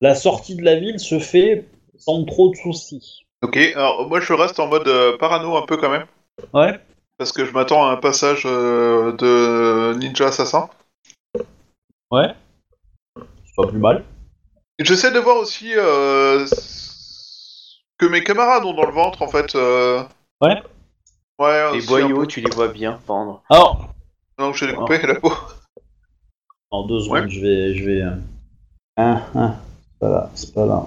la 0.00 0.14
sortie 0.14 0.54
de 0.54 0.62
la 0.62 0.76
ville 0.76 1.00
se 1.00 1.18
fait 1.18 1.64
sans 1.98 2.24
trop 2.24 2.50
de 2.50 2.56
soucis. 2.56 3.24
Ok, 3.42 3.56
alors 3.74 4.08
moi 4.08 4.20
je 4.20 4.32
reste 4.32 4.60
en 4.60 4.66
mode 4.68 4.86
euh, 4.88 5.16
parano 5.18 5.56
un 5.56 5.66
peu 5.66 5.76
quand 5.76 5.90
même. 5.90 6.06
Ouais. 6.52 6.78
Parce 7.18 7.32
que 7.32 7.44
je 7.44 7.52
m'attends 7.52 7.86
à 7.86 7.92
un 7.92 7.96
passage 7.96 8.42
euh, 8.44 9.12
de 9.12 9.98
ninja 9.98 10.28
assassin. 10.28 10.68
Ouais. 12.10 12.28
C'est 13.16 13.56
pas 13.56 13.66
plus 13.68 13.78
mal. 13.78 14.04
J'essaie 14.78 15.10
de 15.12 15.18
voir 15.18 15.38
aussi 15.38 15.72
euh, 15.74 16.46
ce 16.46 17.78
que 17.98 18.06
mes 18.06 18.22
camarades 18.22 18.64
ont 18.66 18.74
dans 18.74 18.84
le 18.84 18.92
ventre 18.92 19.22
en 19.22 19.28
fait. 19.28 19.54
euh. 19.54 20.02
Ouais. 20.42 20.62
Ouais, 21.38 21.72
Les 21.72 21.78
aussi 21.78 21.86
un 21.86 21.90
boyaux, 21.90 22.20
peu. 22.20 22.26
tu 22.26 22.40
les 22.40 22.50
vois 22.50 22.68
bien 22.68 22.98
pendre. 23.06 23.42
Alors, 23.50 23.88
Donc 24.38 24.54
j'ai 24.54 24.66
découpé 24.68 24.98
la 25.06 25.16
peau. 25.20 25.32
en 26.70 26.86
deux 26.86 27.00
secondes, 27.00 27.24
Ouais. 27.24 27.28
je 27.30 27.40
vais, 27.40 27.74
je 27.74 27.84
vais. 27.84 28.00
euh, 28.02 28.10
Ah, 28.96 29.20
ah, 29.34 29.54
c'est 29.82 29.98
pas 30.00 30.08
là, 30.08 30.30
c'est 30.34 30.54
pas 30.54 30.66
là. 30.66 30.86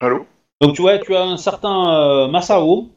Allô? 0.00 0.26
Donc 0.60 0.74
tu 0.76 0.82
vois, 0.82 0.98
tu 0.98 1.14
as 1.14 1.22
un 1.22 1.36
certain 1.36 1.94
euh, 1.94 2.28
Masao 2.28 2.88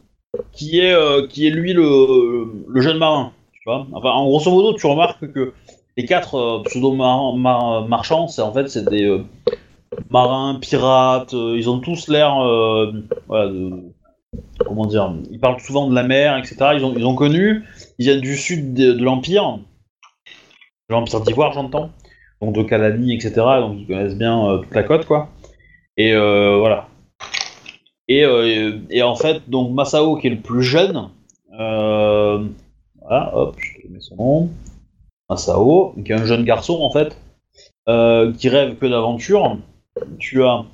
qui 0.51 0.79
est, 0.79 0.93
euh, 0.93 1.27
qui 1.27 1.47
est 1.47 1.49
lui 1.51 1.73
le, 1.73 2.63
le 2.67 2.81
jeune 2.81 2.97
marin. 2.97 3.31
Tu 3.53 3.61
vois 3.65 3.85
enfin, 3.93 4.09
en 4.11 4.25
grosso 4.25 4.49
modo, 4.51 4.73
tu 4.73 4.85
remarques 4.87 5.31
que 5.31 5.53
les 5.97 6.05
quatre 6.05 6.35
euh, 6.35 6.63
pseudo-marchands, 6.63 8.27
c'est 8.27 8.41
en 8.41 8.51
fait 8.53 8.67
c'est 8.69 8.85
des 8.89 9.05
euh, 9.05 9.23
marins, 10.09 10.55
pirates. 10.59 11.33
euh, 11.33 11.55
ils 11.57 11.69
ont 11.69 11.79
tous 11.79 12.07
l'air, 12.07 12.37
euh, 12.41 12.91
voilà, 13.27 13.49
de, 13.49 13.71
comment 14.65 14.85
dire, 14.85 15.13
ils 15.31 15.39
parlent 15.39 15.59
souvent 15.59 15.89
de 15.89 15.95
la 15.95 16.03
mer, 16.03 16.37
etc. 16.37 16.55
Ils 16.75 17.05
ont, 17.05 17.15
connu, 17.15 17.63
ils 17.97 18.05
viennent 18.05 18.21
du 18.21 18.37
sud 18.37 18.73
de, 18.73 19.03
l'empire, 19.03 19.59
de 20.89 20.93
l'empire 20.93 21.21
d'Ivoire, 21.21 21.53
j'entends, 21.53 21.91
donc 22.41 22.55
de 22.55 22.63
Calani, 22.63 23.13
etc. 23.13 23.33
Donc 23.35 23.77
ils 23.79 23.87
connaissent 23.87 24.17
bien 24.17 24.47
euh, 24.47 24.57
toute 24.59 24.75
la 24.75 24.83
côte, 24.83 25.05
quoi. 25.05 25.29
Et 25.97 26.13
euh, 26.13 26.57
voilà. 26.57 26.87
Et, 28.07 28.25
euh, 28.25 28.79
et 28.89 29.01
en 29.01 29.15
fait, 29.15 29.49
donc 29.49 29.73
Masao, 29.73 30.17
qui 30.17 30.27
est 30.27 30.31
le 30.31 30.41
plus 30.41 30.63
jeune, 30.63 31.09
voilà, 31.49 33.35
hop, 33.35 33.55
je 33.59 33.81
te 33.81 33.91
mets 33.91 33.99
son 33.99 34.15
nom, 34.15 34.49
Masao, 35.29 35.95
qui 36.03 36.11
est 36.11 36.15
un 36.15 36.25
jeune 36.25 36.43
garçon 36.43 36.79
en 36.81 36.91
fait, 36.91 37.17
qui 38.37 38.49
rêve 38.49 38.75
que 38.77 38.85
d'aventure. 38.85 39.57
Tu 40.17 40.43
as 40.43 40.65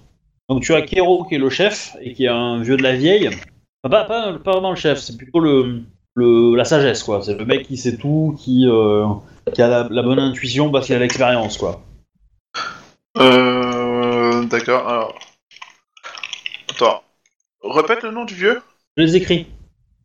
donc 0.50 0.64
tu 0.64 0.74
as 0.74 0.82
Kero 0.82 1.26
qui 1.26 1.36
est 1.36 1.40
le 1.40 1.52
chef 1.52 1.96
et 2.02 2.14
qui 2.14 2.26
est 2.26 2.30
un 2.30 2.62
vieux 2.62 2.76
de 2.76 2.82
la 2.82 2.96
vieille. 2.96 3.30
Pas, 3.82 4.04
pas, 4.04 4.34
pas 4.34 4.52
vraiment 4.52 4.72
le 4.72 4.76
chef, 4.76 5.00
c'est 5.00 5.16
plutôt 5.18 5.40
le, 5.40 5.84
le 6.16 6.56
la 6.56 6.66
sagesse 6.66 7.04
quoi. 7.04 7.22
C'est 7.22 7.36
le 7.36 7.46
mec 7.46 7.66
qui 7.66 7.78
sait 7.78 7.98
tout, 7.98 8.36
qui, 8.38 8.66
euh, 8.68 9.08
qui 9.54 9.62
a 9.62 9.68
la, 9.68 9.88
la 9.90 10.04
bonne 10.04 10.20
intuition 10.20 10.70
parce 10.72 10.86
qu'il 10.88 10.96
a 10.96 11.00
l'expérience 11.00 11.58
quoi. 11.58 11.82
Euh. 13.18 14.44
D'accord, 14.46 14.88
alors. 14.88 15.20
Attends. 16.70 17.04
Répète 17.64 18.04
le 18.04 18.12
nom 18.12 18.26
du 18.26 18.34
vieux? 18.34 18.62
Je 18.98 19.04
les 19.04 19.16
écris 19.16 19.48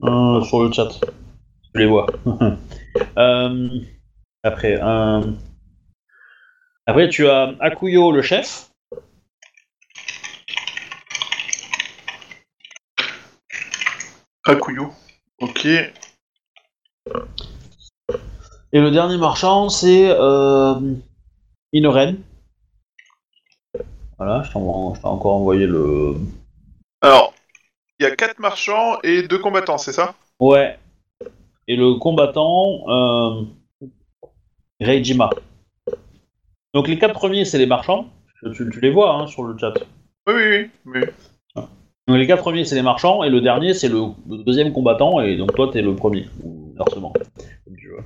euh, 0.02 0.42
sur 0.42 0.62
le 0.62 0.72
chat. 0.72 0.88
Je 1.74 1.80
les 1.80 1.86
vois. 1.86 2.06
Euh, 3.18 3.80
après, 4.44 4.78
après, 6.86 7.08
tu 7.08 7.26
as 7.28 7.54
Akuyo, 7.58 8.12
le 8.12 8.22
chef. 8.22 8.70
Akuyo. 14.46 14.92
Ok. 15.40 15.64
Et 15.66 15.92
le 18.80 18.90
dernier 18.90 19.16
marchand, 19.16 19.70
c'est 19.70 20.10
euh, 20.10 20.74
Inoren. 21.72 22.16
Voilà, 24.18 24.42
je 24.42 24.52
t'ai 24.52 24.58
encore 24.58 25.36
envoyé 25.36 25.66
le. 25.66 26.16
Alors, 27.00 27.32
il 27.98 28.04
y 28.04 28.06
a 28.06 28.14
quatre 28.14 28.38
marchands 28.38 28.98
et 29.02 29.22
deux 29.22 29.38
combattants, 29.38 29.78
c'est 29.78 29.92
ça? 29.92 30.14
Ouais. 30.38 30.78
Et 31.66 31.76
le 31.76 31.94
combattant, 31.94 32.84
euh, 32.88 33.42
Reijima. 34.80 35.30
Donc 36.74 36.88
les 36.88 36.98
quatre 36.98 37.14
premiers, 37.14 37.44
c'est 37.44 37.58
les 37.58 37.66
marchands. 37.66 38.10
Tu, 38.54 38.68
tu 38.70 38.80
les 38.80 38.90
vois 38.90 39.14
hein, 39.14 39.26
sur 39.26 39.44
le 39.44 39.56
chat. 39.56 39.72
Oui, 40.26 40.34
oui, 40.34 40.70
oui. 40.84 41.00
Donc 42.06 42.18
les 42.18 42.26
quatre 42.26 42.42
premiers, 42.42 42.64
c'est 42.64 42.74
les 42.74 42.82
marchands, 42.82 43.22
et 43.22 43.30
le 43.30 43.40
dernier, 43.40 43.72
c'est 43.72 43.88
le, 43.88 44.00
le 44.28 44.44
deuxième 44.44 44.72
combattant, 44.72 45.20
et 45.20 45.36
donc 45.36 45.54
toi, 45.54 45.70
t'es 45.72 45.80
le 45.80 45.96
premier, 45.96 46.26
ou 46.42 46.74
inversement. 46.78 47.12
comme 47.12 47.76
tu 47.76 47.88
veux. 47.88 48.04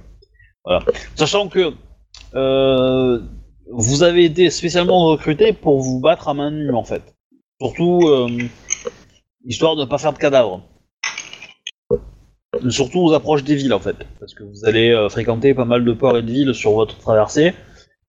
Voilà. 0.64 0.84
Sachant 1.16 1.48
que 1.48 1.72
euh, 2.34 3.20
vous 3.70 4.02
avez 4.02 4.24
été 4.24 4.50
spécialement 4.50 5.06
recruté 5.06 5.52
pour 5.52 5.80
vous 5.80 6.00
battre 6.00 6.28
à 6.28 6.34
main 6.34 6.50
nue, 6.50 6.72
en 6.74 6.84
fait. 6.84 7.02
Surtout, 7.60 8.00
euh, 8.06 8.28
histoire 9.44 9.74
de 9.76 9.84
pas 9.84 9.98
faire 9.98 10.12
de 10.12 10.18
cadavres. 10.18 10.62
Surtout 12.68 13.00
aux 13.00 13.12
approches 13.12 13.44
des 13.44 13.56
villes, 13.56 13.74
en 13.74 13.80
fait. 13.80 13.96
Parce 14.20 14.34
que 14.34 14.44
vous 14.44 14.64
allez 14.64 14.90
euh, 14.90 15.08
fréquenter 15.08 15.54
pas 15.54 15.64
mal 15.64 15.84
de 15.84 15.92
ports 15.92 16.16
et 16.16 16.22
de 16.22 16.30
villes 16.30 16.54
sur 16.54 16.72
votre 16.72 16.96
traversée. 16.98 17.52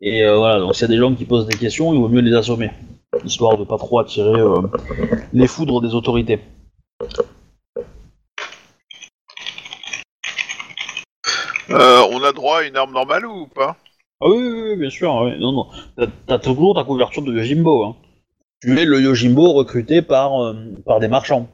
Et 0.01 0.23
euh, 0.23 0.37
voilà, 0.37 0.59
donc 0.59 0.75
s'il 0.75 0.83
y 0.83 0.85
a 0.85 0.87
des 0.87 0.97
gens 0.97 1.13
qui 1.13 1.25
posent 1.25 1.47
des 1.47 1.57
questions, 1.57 1.93
il 1.93 1.99
vaut 1.99 2.07
mieux 2.09 2.21
les 2.21 2.35
assommer. 2.35 2.69
Histoire 3.23 3.57
de 3.57 3.63
pas 3.63 3.77
trop 3.77 3.99
attirer 3.99 4.39
euh, 4.39 4.61
les 5.33 5.47
foudres 5.47 5.81
des 5.81 5.95
autorités. 5.95 6.39
Euh, 11.71 12.01
on 12.11 12.23
a 12.23 12.31
droit 12.33 12.59
à 12.59 12.63
une 12.63 12.75
arme 12.75 12.93
normale 12.93 13.25
ou 13.25 13.47
pas? 13.47 13.77
Ah 14.21 14.27
oui, 14.29 14.37
oui, 14.37 14.61
oui, 14.71 14.75
bien 14.77 14.89
sûr, 14.89 15.13
oui. 15.23 15.39
Non, 15.39 15.51
non. 15.51 15.67
T'as- 15.97 16.07
T'as 16.27 16.39
toujours 16.39 16.75
ta 16.75 16.83
couverture 16.83 17.21
de 17.23 17.33
Yojimbo. 17.33 17.83
Hein. 17.83 17.95
Tu 18.61 18.77
es 18.77 18.85
le 18.85 18.99
Yojimbo 19.01 19.53
recruté 19.53 20.01
par, 20.01 20.41
euh, 20.43 20.53
par 20.85 20.99
des 20.99 21.07
marchands. 21.07 21.47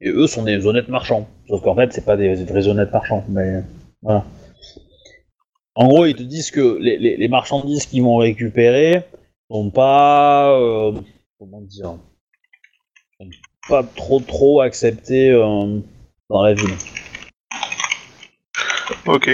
Et 0.00 0.08
eux 0.08 0.26
sont 0.26 0.42
des 0.42 0.66
honnêtes 0.66 0.88
marchands. 0.88 1.28
Sauf 1.48 1.62
qu'en 1.62 1.74
fait, 1.74 1.92
c'est 1.92 2.04
pas 2.04 2.16
des, 2.16 2.34
vrais 2.44 2.66
honnêtes 2.68 2.92
marchands. 2.92 3.24
Mais 3.28 3.62
voilà. 4.02 4.24
En 5.74 5.88
gros, 5.88 6.06
ils 6.06 6.14
te 6.16 6.22
disent 6.22 6.50
que 6.50 6.78
les, 6.80 6.98
les, 6.98 7.16
les 7.16 7.28
marchandises 7.28 7.86
qu'ils 7.86 8.02
vont 8.02 8.16
récupérer 8.18 9.02
sont 9.52 9.70
pas. 9.70 10.58
euh, 10.58 10.92
comment 11.38 11.60
dire 11.60 11.96
sont 13.20 13.28
Pas 13.68 13.82
trop 13.82 14.20
trop 14.20 14.60
acceptées 14.60 15.30
euh, 15.30 15.78
dans 16.30 16.42
la 16.42 16.54
ville. 16.54 16.74
Ok. 19.06 19.30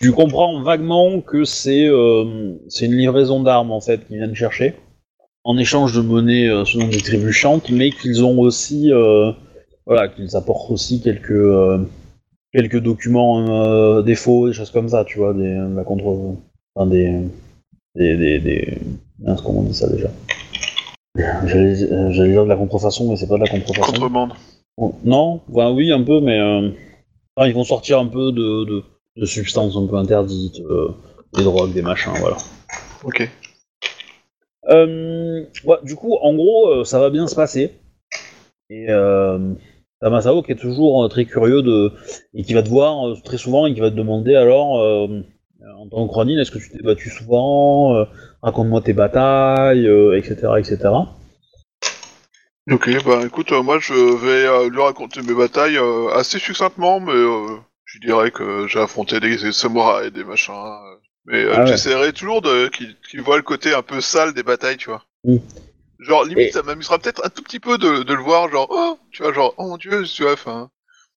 Tu 0.00 0.12
comprends 0.12 0.60
vaguement 0.62 1.20
que 1.20 1.44
c'est 1.44 1.86
euh, 1.86 2.54
c'est 2.68 2.86
une 2.86 2.96
livraison 2.96 3.42
d'armes 3.42 3.72
en 3.72 3.80
fait 3.80 4.06
qu'ils 4.06 4.18
viennent 4.18 4.34
chercher 4.34 4.74
en 5.44 5.56
échange 5.56 5.94
de 5.94 6.00
monnaie 6.00 6.48
selon 6.64 6.88
des 6.88 7.00
tribus 7.00 7.34
chantes, 7.34 7.70
mais 7.70 7.90
qu'ils 7.90 8.24
ont 8.24 8.38
aussi 8.40 8.90
voilà 9.86 10.08
qu'ils 10.08 10.36
apportent 10.36 10.70
aussi 10.70 11.00
quelques 11.00 11.32
quelques 12.56 12.80
documents 12.80 13.46
euh, 13.48 14.02
des 14.02 14.14
choses 14.14 14.70
comme 14.70 14.88
ça, 14.88 15.04
tu 15.04 15.18
vois, 15.18 15.34
des 15.34 15.54
de 15.54 15.76
la 15.76 15.84
contre 15.84 16.36
enfin, 16.74 16.86
des 16.86 17.20
des 17.94 18.16
des, 18.16 18.78
mince, 19.18 19.40
comment 19.42 19.60
on 19.60 19.62
dit 19.64 19.74
ça 19.74 19.88
déjà 19.88 20.08
J'allais 21.46 21.82
euh, 21.82 22.10
j'allais 22.12 22.32
dire 22.32 22.44
de 22.44 22.48
la 22.48 22.56
contrefaçon, 22.56 23.08
mais 23.10 23.16
c'est 23.16 23.28
pas 23.28 23.36
de 23.36 23.44
la 23.44 23.48
contrefaçon. 23.48 23.92
Contrebande. 23.92 24.32
Bon, 24.76 24.94
Non, 25.04 25.40
oui, 25.48 25.90
un 25.90 26.02
peu, 26.02 26.20
mais 26.20 26.38
euh, 26.38 26.70
enfin, 27.36 27.48
ils 27.48 27.54
vont 27.54 27.64
sortir 27.64 27.98
un 27.98 28.06
peu 28.06 28.32
de, 28.32 28.64
de, 28.64 28.82
de 29.16 29.24
substances 29.24 29.76
un 29.76 29.86
peu 29.86 29.96
interdites, 29.96 30.60
euh, 30.60 30.88
des 31.34 31.44
drogues, 31.44 31.72
des 31.72 31.82
machins, 31.82 32.12
voilà. 32.18 32.36
Ok. 33.04 33.30
Euh, 34.68 35.44
ouais, 35.64 35.76
du 35.84 35.96
coup, 35.96 36.16
en 36.16 36.34
gros, 36.34 36.68
euh, 36.68 36.84
ça 36.84 36.98
va 36.98 37.08
bien 37.08 37.26
se 37.26 37.34
passer. 37.34 37.72
Et 38.68 38.90
euh, 38.90 39.54
t'as 40.00 40.10
Masao 40.10 40.42
qui 40.42 40.52
est 40.52 40.56
toujours 40.56 41.04
euh, 41.04 41.08
très 41.08 41.24
curieux 41.24 41.62
de 41.62 41.92
et 42.34 42.42
qui 42.42 42.52
va 42.52 42.62
te 42.62 42.68
voir 42.68 43.14
très 43.22 43.38
souvent 43.38 43.66
et 43.66 43.74
qui 43.74 43.80
va 43.80 43.90
te 43.90 43.96
demander 43.96 44.34
alors, 44.34 45.08
en 45.78 45.88
tant 45.88 46.06
que 46.08 46.12
Ronin, 46.12 46.40
est-ce 46.40 46.50
que 46.50 46.58
tu 46.58 46.70
t'es 46.70 46.82
battu 46.82 47.10
souvent 47.10 47.94
Euh, 47.96 48.04
Raconte-moi 48.42 48.80
tes 48.82 48.92
batailles, 48.92 49.86
euh, 49.86 50.16
etc., 50.18 50.48
etc. 50.58 50.88
Ok, 52.70 52.90
bah 53.04 53.22
écoute, 53.24 53.52
euh, 53.52 53.62
moi 53.62 53.78
je 53.78 53.92
vais 53.94 54.46
euh, 54.46 54.68
lui 54.68 54.80
raconter 54.82 55.22
mes 55.22 55.34
batailles 55.34 55.76
euh, 55.78 56.08
assez 56.14 56.38
succinctement, 56.40 56.98
mais 56.98 57.12
euh, 57.12 57.56
je 57.84 58.00
dirais 58.00 58.32
que 58.32 58.66
j'ai 58.66 58.80
affronté 58.80 59.20
des, 59.20 59.36
des 59.36 59.52
samouraïs 59.52 60.08
et 60.08 60.10
des 60.10 60.24
machins. 60.24 60.52
euh, 60.54 60.96
mais 61.26 61.44
euh, 61.44 61.52
Ah 61.54 61.60
ouais. 61.60 61.66
j'essaierai 61.66 62.12
toujours 62.12 62.42
de 62.42 62.66
qu'il 62.68 62.96
qu'il 63.08 63.22
voit 63.22 63.36
le 63.36 63.42
côté 63.42 63.72
un 63.72 63.82
peu 63.82 64.00
sale 64.00 64.34
des 64.34 64.42
batailles, 64.42 64.76
tu 64.78 64.90
vois. 64.90 65.04
Mm. 65.24 65.36
Genre 66.00 66.24
limite 66.24 66.48
Et- 66.48 66.52
ça 66.52 66.62
m'amusera 66.64 66.98
peut-être 66.98 67.24
un 67.24 67.28
tout 67.30 67.42
petit 67.42 67.60
peu 67.60 67.78
de, 67.78 68.02
de 68.02 68.14
le 68.14 68.22
voir, 68.22 68.48
genre 68.50 68.66
oh, 68.70 68.98
tu 69.12 69.22
vois, 69.22 69.32
genre 69.32 69.54
oh 69.58 69.66
mon 69.68 69.76
dieu, 69.76 70.02
tu 70.04 70.22
vois, 70.24 70.32
enfin. 70.32 70.68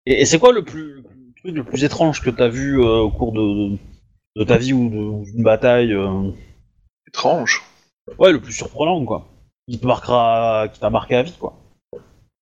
Et, 0.06 0.20
et 0.20 0.24
c'est 0.26 0.38
quoi 0.38 0.52
le 0.52 0.64
plus 0.64 0.96
le 0.96 1.02
truc 1.42 1.54
le 1.54 1.64
plus 1.64 1.82
étrange 1.84 2.20
que 2.22 2.30
t'as 2.30 2.48
vu 2.48 2.78
euh, 2.78 2.98
au 2.98 3.10
cours 3.10 3.32
de, 3.32 3.40
de, 3.72 3.78
de 4.36 4.44
ta 4.44 4.56
vie 4.58 4.72
ou 4.72 5.24
d'une 5.24 5.42
bataille 5.42 5.92
euh, 5.92 6.30
étrange. 7.06 7.62
Ouais, 8.18 8.32
le 8.32 8.40
plus 8.40 8.52
surprenant, 8.52 9.04
quoi. 9.04 9.28
Qui 9.68 9.78
te 9.78 9.86
marquera, 9.86 10.68
qui 10.72 10.80
t'a 10.80 10.90
marqué 10.90 11.16
à 11.16 11.22
vie, 11.22 11.36
quoi. 11.38 11.54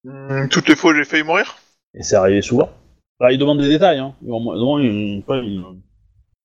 Hmm, 0.04 0.48
toutes 0.48 0.68
les 0.68 0.76
fois 0.76 0.94
j'ai 0.94 1.04
failli 1.04 1.24
mourir. 1.24 1.56
Et 1.94 2.02
c'est 2.02 2.16
arrivé 2.16 2.42
souvent. 2.42 2.70
Bah, 3.18 3.32
ils 3.32 3.38
demandent 3.38 3.60
des 3.60 3.68
détails, 3.68 3.98
hein. 3.98 4.14
Ils 4.22 4.28
vont- 4.28 4.54
non, 4.54 4.78
ils- 4.78 5.22
pas, 5.22 5.38
ils- 5.38 5.64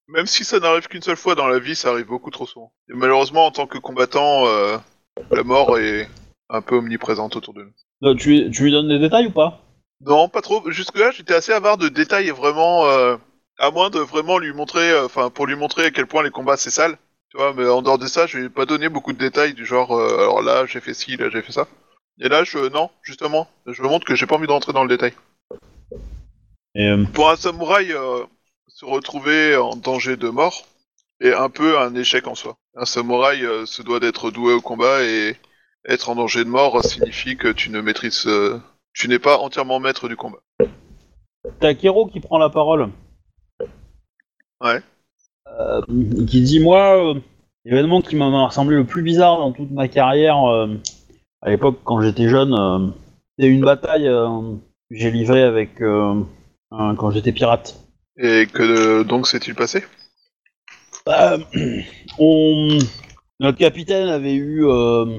Même 0.07 0.25
si 0.25 0.43
ça 0.43 0.59
n'arrive 0.59 0.87
qu'une 0.87 1.01
seule 1.01 1.17
fois 1.17 1.35
dans 1.35 1.47
la 1.47 1.59
vie, 1.59 1.75
ça 1.75 1.91
arrive 1.91 2.07
beaucoup 2.07 2.31
trop 2.31 2.47
souvent. 2.47 2.73
Et 2.89 2.93
malheureusement, 2.93 3.45
en 3.45 3.51
tant 3.51 3.67
que 3.67 3.77
combattant, 3.77 4.47
euh, 4.47 4.77
la 5.31 5.43
mort 5.43 5.77
est 5.77 6.09
un 6.49 6.61
peu 6.61 6.75
omniprésente 6.75 7.35
autour 7.35 7.53
de 7.53 7.63
nous. 7.63 8.09
Euh, 8.09 8.15
tu, 8.15 8.49
tu 8.51 8.63
lui 8.63 8.71
donnes 8.71 8.89
des 8.89 8.99
détails 8.99 9.27
ou 9.27 9.31
pas? 9.31 9.61
Non, 10.03 10.27
pas 10.27 10.41
trop. 10.41 10.69
Jusque-là, 10.71 11.11
j'étais 11.11 11.35
assez 11.35 11.51
avare 11.51 11.77
de 11.77 11.87
détails 11.87 12.27
et 12.27 12.31
vraiment, 12.31 12.85
euh, 12.87 13.15
à 13.61 13.71
moins 13.71 13.89
de 13.89 13.99
vraiment 13.99 14.39
lui 14.39 14.53
montrer, 14.53 14.91
euh, 14.91 15.05
enfin, 15.05 15.29
pour 15.29 15.45
lui 15.45 15.55
montrer 15.55 15.85
à 15.85 15.91
quel 15.91 16.07
point 16.07 16.23
les 16.23 16.31
combats 16.31 16.57
c'est 16.57 16.71
sale. 16.71 16.97
Tu 17.29 17.37
vois, 17.37 17.53
mais 17.53 17.65
en 17.67 17.81
dehors 17.81 17.97
de 17.97 18.07
ça, 18.07 18.25
je 18.25 18.39
vais 18.39 18.49
pas 18.49 18.65
donner 18.65 18.89
beaucoup 18.89 19.13
de 19.13 19.17
détails 19.17 19.53
du 19.53 19.65
genre, 19.65 19.91
euh, 19.97 20.19
alors 20.19 20.41
là, 20.41 20.65
j'ai 20.65 20.81
fait 20.81 20.93
ci, 20.93 21.15
là, 21.15 21.29
j'ai 21.29 21.41
fait 21.41 21.53
ça. 21.53 21.67
Et 22.19 22.27
là, 22.27 22.43
je, 22.43 22.57
non, 22.69 22.89
justement, 23.03 23.47
je 23.67 23.81
me 23.83 23.87
montre 23.87 24.05
que 24.05 24.15
j'ai 24.15 24.25
pas 24.25 24.35
envie 24.35 24.47
de 24.47 24.51
rentrer 24.51 24.73
dans 24.73 24.83
le 24.83 24.89
détail. 24.89 25.13
Et, 26.75 26.87
euh, 26.87 27.05
Pour 27.13 27.29
un 27.29 27.35
samouraï, 27.35 27.93
euh, 27.93 28.23
se 28.67 28.85
retrouver 28.85 29.55
en 29.55 29.75
danger 29.75 30.17
de 30.17 30.29
mort 30.29 30.65
est 31.19 31.33
un 31.33 31.49
peu 31.49 31.79
un 31.79 31.93
échec 31.95 32.27
en 32.27 32.35
soi. 32.35 32.57
Un 32.75 32.85
samouraï 32.85 33.45
euh, 33.45 33.65
se 33.65 33.83
doit 33.83 33.99
d'être 33.99 34.31
doué 34.31 34.53
au 34.53 34.61
combat 34.61 35.03
et 35.03 35.35
être 35.87 36.09
en 36.09 36.15
danger 36.15 36.43
de 36.43 36.49
mort 36.49 36.83
signifie 36.83 37.37
que 37.37 37.47
tu 37.47 37.69
ne 37.69 37.79
maîtrises, 37.79 38.25
euh, 38.25 38.59
tu 38.93 39.07
n'es 39.07 39.19
pas 39.19 39.37
entièrement 39.37 39.79
maître 39.79 40.07
du 40.07 40.15
combat. 40.15 40.39
T'as 41.59 41.75
Kero 41.75 42.07
qui 42.07 42.19
prend 42.19 42.37
la 42.37 42.49
parole. 42.49 42.89
Ouais. 44.61 44.79
Euh, 45.47 45.81
qui 46.27 46.41
dit 46.41 46.59
Moi, 46.59 47.13
euh, 47.15 47.19
l'événement 47.65 48.01
qui 48.01 48.15
m'a 48.15 48.49
semblé 48.51 48.75
le 48.75 48.85
plus 48.85 49.01
bizarre 49.03 49.39
dans 49.39 49.51
toute 49.51 49.71
ma 49.71 49.87
carrière, 49.87 50.43
euh, 50.49 50.67
à 51.41 51.49
l'époque 51.49 51.79
quand 51.83 52.01
j'étais 52.01 52.29
jeune, 52.29 52.93
c'est 53.37 53.47
une 53.47 53.61
bataille 53.61 54.05
que 54.05 54.57
j'ai 54.91 55.11
livrée 55.11 55.43
avec. 55.43 55.81
un- 55.81 56.25
quand 56.71 57.11
j'étais 57.11 57.33
pirate. 57.33 57.75
Et 58.17 58.45
que 58.51 59.03
donc 59.03 59.27
s'est-il 59.27 59.55
passé? 59.55 59.83
On... 62.19 62.77
Notre 63.39 63.57
capitaine 63.57 64.07
avait 64.07 64.35
eu, 64.35 64.65
euh, 64.65 65.17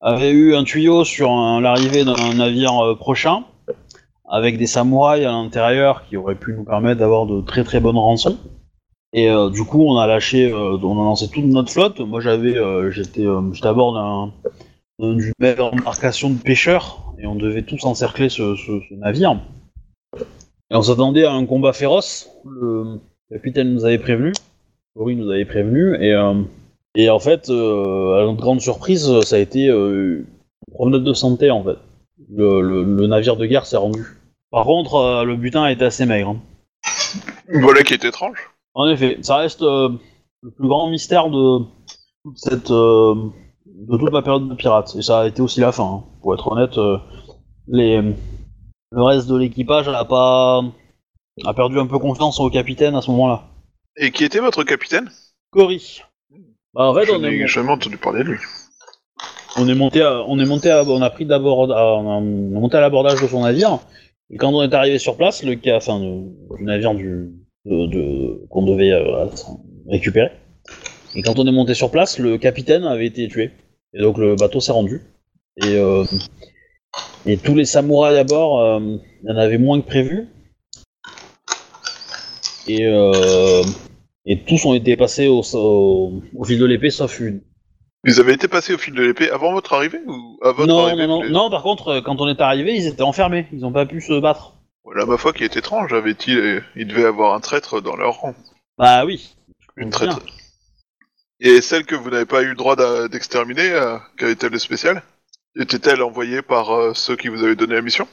avait 0.00 0.30
eu 0.30 0.54
un 0.54 0.64
tuyau 0.64 1.04
sur 1.04 1.30
un- 1.30 1.60
l'arrivée 1.60 2.04
d'un 2.04 2.34
navire 2.34 2.76
euh, 2.82 2.94
prochain, 2.96 3.44
avec 4.28 4.58
des 4.58 4.66
samouraïs 4.66 5.26
à 5.26 5.30
l'intérieur 5.32 6.06
qui 6.06 6.16
auraient 6.16 6.34
pu 6.34 6.54
nous 6.54 6.64
permettre 6.64 7.00
d'avoir 7.00 7.26
de 7.26 7.40
très 7.40 7.64
très 7.64 7.80
bonnes 7.80 7.98
rançons. 7.98 8.38
Et 9.12 9.30
euh, 9.30 9.48
du 9.48 9.62
coup, 9.64 9.84
on 9.86 9.96
a 9.96 10.06
lâché, 10.06 10.50
euh, 10.50 10.76
on 10.82 11.00
a 11.00 11.04
lancé 11.04 11.28
toute 11.28 11.44
notre 11.44 11.70
flotte. 11.70 12.00
Moi, 12.00 12.20
j'avais, 12.20 12.56
euh, 12.56 12.90
j'étais, 12.90 13.24
j'étais 13.52 13.66
à 13.68 13.72
bord 13.72 13.94
d'un, 13.94 14.32
d'un- 14.98 15.14
d'une 15.14 15.32
belle 15.38 15.60
embarcation 15.60 16.30
de 16.30 16.38
pêcheurs, 16.38 17.12
et 17.18 17.26
on 17.26 17.36
devait 17.36 17.62
tous 17.62 17.84
encercler 17.84 18.28
ce, 18.28 18.56
navire. 18.96 19.38
Et 20.16 20.74
on 20.76 20.82
s'attendait 20.82 21.24
à 21.24 21.32
un 21.32 21.46
combat 21.46 21.72
féroce. 21.72 22.28
Le 22.44 22.98
capitaine 23.30 23.72
nous 23.72 23.84
avait 23.84 23.98
prévenu. 23.98 24.32
Cory 24.96 25.16
nous 25.16 25.30
avait 25.30 25.44
prévenu 25.44 25.96
et, 26.00 26.14
et 26.96 27.10
en 27.10 27.18
fait, 27.18 27.48
à 27.48 27.52
notre 27.52 28.40
grande 28.40 28.60
surprise, 28.60 29.20
ça 29.22 29.36
a 29.36 29.38
été 29.40 29.66
une 29.66 30.24
promenade 30.72 31.02
de 31.04 31.12
santé 31.12 31.50
en 31.50 31.62
fait. 31.64 31.76
Le, 32.30 32.60
le- 32.60 32.84
le 32.84 33.06
navire 33.06 33.36
de 33.36 33.46
guerre 33.46 33.66
s'est 33.66 33.76
rendu. 33.76 34.04
Par 34.50 34.64
contre, 34.64 34.94
euh, 34.96 35.24
le 35.24 35.36
butin 35.36 35.62
a 35.64 35.72
été 35.72 35.84
assez 35.84 36.06
maigre. 36.06 36.30
hein. 36.30 36.40
Voilà 37.60 37.82
qui 37.82 37.94
est 37.94 38.04
étrange. 38.04 38.38
En 38.74 38.88
effet, 38.88 39.18
ça 39.22 39.36
reste 39.36 39.62
euh, 39.62 39.90
le 40.42 40.50
plus 40.50 40.68
grand 40.68 40.88
mystère 40.90 41.28
de 41.30 41.58
toute 42.24 42.38
cette 42.38 42.70
euh, 42.70 43.14
de 43.66 43.96
toute 43.98 44.12
ma 44.12 44.22
période 44.22 44.48
de 44.48 44.54
pirate. 44.54 44.94
Et 44.96 45.02
ça 45.02 45.20
a 45.20 45.26
été 45.26 45.42
aussi 45.42 45.60
la 45.60 45.72
fin. 45.72 45.84
hein. 45.84 46.04
Pour 46.22 46.34
être 46.34 46.50
honnête, 46.50 46.78
euh, 46.78 46.98
les 47.68 48.00
le 48.92 49.02
reste 49.02 49.28
de 49.28 49.36
l'équipage 49.36 49.88
a 49.88 50.04
pas 50.04 50.62
a 51.44 51.54
perdu 51.54 51.78
un 51.80 51.86
peu 51.86 51.98
confiance 51.98 52.38
au 52.40 52.48
capitaine 52.48 52.94
à 52.94 53.02
ce 53.02 53.10
moment-là. 53.10 53.44
Et 53.96 54.10
qui 54.12 54.24
était 54.24 54.38
votre 54.40 54.62
capitaine? 54.64 55.10
Cory. 55.50 56.00
Bah, 56.74 56.84
en 56.90 56.94
fait, 56.94 57.06
Je 57.06 57.12
on 57.12 57.22
est, 57.24 57.30
n'ai 57.30 57.46
jamais 57.48 57.70
entendu 57.72 57.96
parler 57.96 58.24
de 58.24 58.30
lui. 58.30 58.38
On 59.56 59.68
est 59.68 59.74
monté, 59.74 60.00
à, 60.02 60.22
on 60.26 60.38
on 60.38 61.02
a 61.02 61.10
pris 61.10 61.26
d'abord, 61.26 61.70
à- 61.72 62.80
l'abordage 62.80 63.22
de 63.22 63.28
son 63.28 63.42
navire. 63.42 63.78
Et 64.30 64.36
quand 64.36 64.52
on 64.52 64.62
est 64.62 64.74
arrivé 64.74 64.98
sur 64.98 65.16
place, 65.16 65.44
le 65.44 65.54
cas, 65.54 65.78
du 65.78 66.64
navire 66.64 66.92
qu'on 67.64 68.62
devait 68.62 68.90
euh, 68.92 69.26
récupérer. 69.88 70.30
Et 71.14 71.22
quand 71.22 71.38
on 71.38 71.46
est 71.46 71.52
monté 71.52 71.74
sur 71.74 71.90
place, 71.90 72.18
le 72.18 72.36
capitaine 72.38 72.84
avait 72.84 73.06
été 73.06 73.28
tué. 73.28 73.52
Et 73.92 74.00
donc 74.00 74.18
le 74.18 74.34
bateau 74.34 74.58
s'est 74.60 74.72
rendu. 74.72 75.02
Et 75.58 75.76
euh, 75.76 76.04
tous 77.44 77.54
les 77.54 77.64
samouraïs 77.64 78.18
à 78.18 78.24
bord, 78.24 78.60
euh, 78.60 78.96
en 79.28 79.36
avait 79.36 79.58
moins 79.58 79.80
que 79.80 79.86
prévu. 79.86 80.28
Et, 82.66 84.36
tous 84.46 84.64
ont 84.64 84.74
été 84.74 84.96
passés 84.96 85.28
au, 85.28 85.42
au, 85.52 86.22
au 86.34 86.44
fil 86.44 86.58
de 86.58 86.64
l'épée, 86.64 86.90
sauf 86.90 87.20
une. 87.20 87.42
Ils 88.06 88.20
avaient 88.20 88.34
été 88.34 88.48
passés 88.48 88.74
au 88.74 88.78
fil 88.78 88.94
de 88.94 89.02
l'épée 89.02 89.30
avant 89.30 89.52
votre 89.52 89.72
arrivée 89.72 90.00
ou 90.06 90.38
à 90.42 90.52
votre 90.52 90.68
Non, 90.68 90.86
arrivée 90.86 91.06
non, 91.06 91.18
non, 91.18 91.22
les- 91.22 91.30
non, 91.30 91.50
par 91.50 91.62
contre, 91.62 92.00
quand 92.00 92.20
on 92.20 92.28
est 92.28 92.40
arrivé, 92.40 92.74
ils 92.76 92.86
étaient 92.86 93.02
enfermés. 93.02 93.46
Ils 93.52 93.64
ont 93.64 93.72
pas 93.72 93.86
pu 93.86 94.00
se 94.00 94.18
battre. 94.20 94.52
Voilà 94.84 95.06
ma 95.06 95.16
foi 95.16 95.32
qui 95.32 95.44
est 95.44 95.56
étrange, 95.56 95.94
avait-il 95.94 96.38
euh, 96.38 96.60
il 96.76 96.86
devait 96.86 97.06
avoir 97.06 97.34
un 97.34 97.40
traître 97.40 97.80
dans 97.80 97.96
leur 97.96 98.16
rang. 98.16 98.34
Bah 98.76 99.04
oui. 99.06 99.34
Une 99.76 99.88
traître. 99.90 100.18
Et 101.40 101.62
celle 101.62 101.86
que 101.86 101.94
vous 101.94 102.10
n'avez 102.10 102.26
pas 102.26 102.42
eu 102.42 102.48
le 102.50 102.54
droit 102.54 102.76
d'exterminer, 103.08 103.70
euh, 103.70 103.96
qu'avait-elle 104.18 104.50
de 104.50 104.58
spécial 104.58 105.02
Était-elle 105.58 106.02
envoyée 106.02 106.42
par 106.42 106.70
euh, 106.72 106.92
ceux 106.94 107.16
qui 107.16 107.28
vous 107.28 107.42
avaient 107.42 107.56
donné 107.56 107.74
la 107.74 107.80
mission? 107.82 108.06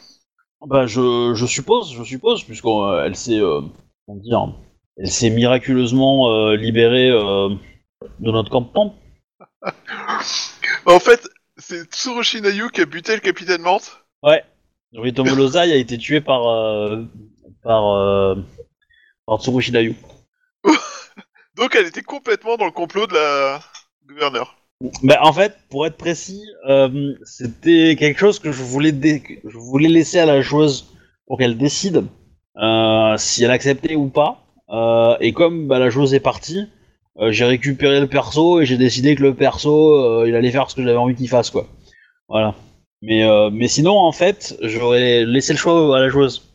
Bah 0.65 0.85
je, 0.85 1.33
je 1.35 1.45
suppose, 1.45 1.93
je 1.93 2.03
suppose, 2.03 2.43
puisqu'elle 2.43 3.15
s'est, 3.15 3.39
euh, 3.39 3.61
comment 4.05 4.19
dire, 4.21 4.53
elle 4.97 5.09
s'est 5.09 5.29
miraculeusement 5.31 6.51
libérée 6.51 7.09
de 7.09 8.31
notre 8.31 8.49
campement. 8.49 8.95
En 10.85 10.99
fait, 10.99 11.27
c'est 11.57 11.83
Tsurushi 11.93 12.41
Nayu 12.41 12.69
qui 12.71 12.81
a 12.81 12.85
buté 12.85 13.13
le 13.13 13.19
capitaine 13.21 13.61
Mante 13.61 14.03
Ouais. 14.23 14.43
Yoritomo 14.93 15.35
Lozai 15.35 15.71
a 15.71 15.75
été 15.75 15.97
tué 15.97 16.19
par 16.21 16.47
euh, 16.49 17.03
par 17.63 17.95
euh, 17.95 18.35
par 19.25 19.41
Tsurushi 19.41 19.71
Dayu. 19.71 19.95
Donc 21.55 21.75
elle 21.75 21.85
était 21.87 22.01
complètement 22.01 22.57
dans 22.57 22.65
le 22.65 22.71
complot 22.71 23.07
de 23.07 23.13
la 23.13 23.59
gouverneure. 24.07 24.57
Bah 25.03 25.19
en 25.21 25.31
fait, 25.31 25.55
pour 25.69 25.85
être 25.85 25.97
précis, 25.97 26.43
euh, 26.67 27.13
c'était 27.23 27.95
quelque 27.97 28.19
chose 28.19 28.39
que 28.39 28.51
je 28.51 28.63
voulais 28.63 28.91
dé- 28.91 29.41
je 29.45 29.57
voulais 29.57 29.89
laisser 29.89 30.17
à 30.19 30.25
la 30.25 30.41
joueuse 30.41 30.87
pour 31.27 31.37
qu'elle 31.37 31.57
décide 31.57 32.05
euh, 32.57 33.15
si 33.17 33.43
elle 33.43 33.51
acceptait 33.51 33.95
ou 33.95 34.09
pas. 34.09 34.43
Euh, 34.69 35.17
et 35.19 35.33
comme 35.33 35.67
bah, 35.67 35.77
la 35.79 35.89
joueuse 35.89 36.13
est 36.13 36.19
partie, 36.19 36.67
euh, 37.19 37.31
j'ai 37.31 37.45
récupéré 37.45 37.99
le 37.99 38.07
perso 38.07 38.61
et 38.61 38.65
j'ai 38.65 38.77
décidé 38.77 39.15
que 39.15 39.23
le 39.23 39.33
perso, 39.33 39.95
euh, 39.95 40.27
il 40.27 40.35
allait 40.35 40.51
faire 40.51 40.69
ce 40.69 40.75
que 40.75 40.83
j'avais 40.83 40.97
envie 40.97 41.15
qu'il 41.15 41.27
fasse, 41.27 41.49
quoi. 41.49 41.67
Voilà. 42.29 42.55
Mais, 43.01 43.23
euh, 43.23 43.49
mais 43.51 43.67
sinon, 43.67 43.97
en 43.97 44.11
fait, 44.11 44.57
j'aurais 44.61 45.25
laissé 45.25 45.53
le 45.53 45.59
choix 45.59 45.97
à 45.97 45.99
la 45.99 46.09
joueuse. 46.09 46.47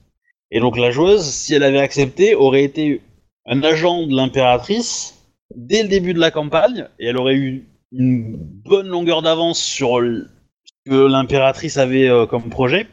Et 0.51 0.61
donc 0.61 0.78
la 0.78 0.91
joueuse, 0.91 1.24
si 1.24 1.55
elle 1.55 1.65
avait 1.65 1.81
accepté, 1.81 2.35
aurait 2.35 2.62
été 2.62 3.03
un 3.47 3.62
agent 3.62 4.07
de 4.07 4.15
l'impératrice 4.15 5.27
dès 5.55 5.83
le 5.83 5.89
début 5.89 6.15
de 6.15 6.20
la 6.20 6.31
campagne, 6.31 6.89
et 6.99 7.07
elle 7.07 7.16
aurait 7.16 7.35
eu 7.35 7.69
une 7.93 8.37
bonne 8.37 8.89
longueur 8.89 9.23
d'avance 9.23 9.61
sur 9.61 9.99
ce 9.99 10.91
que 10.91 11.07
l'impératrice 11.07 11.77
avait 11.77 12.09
comme 12.28 12.49
projet. 12.49 12.87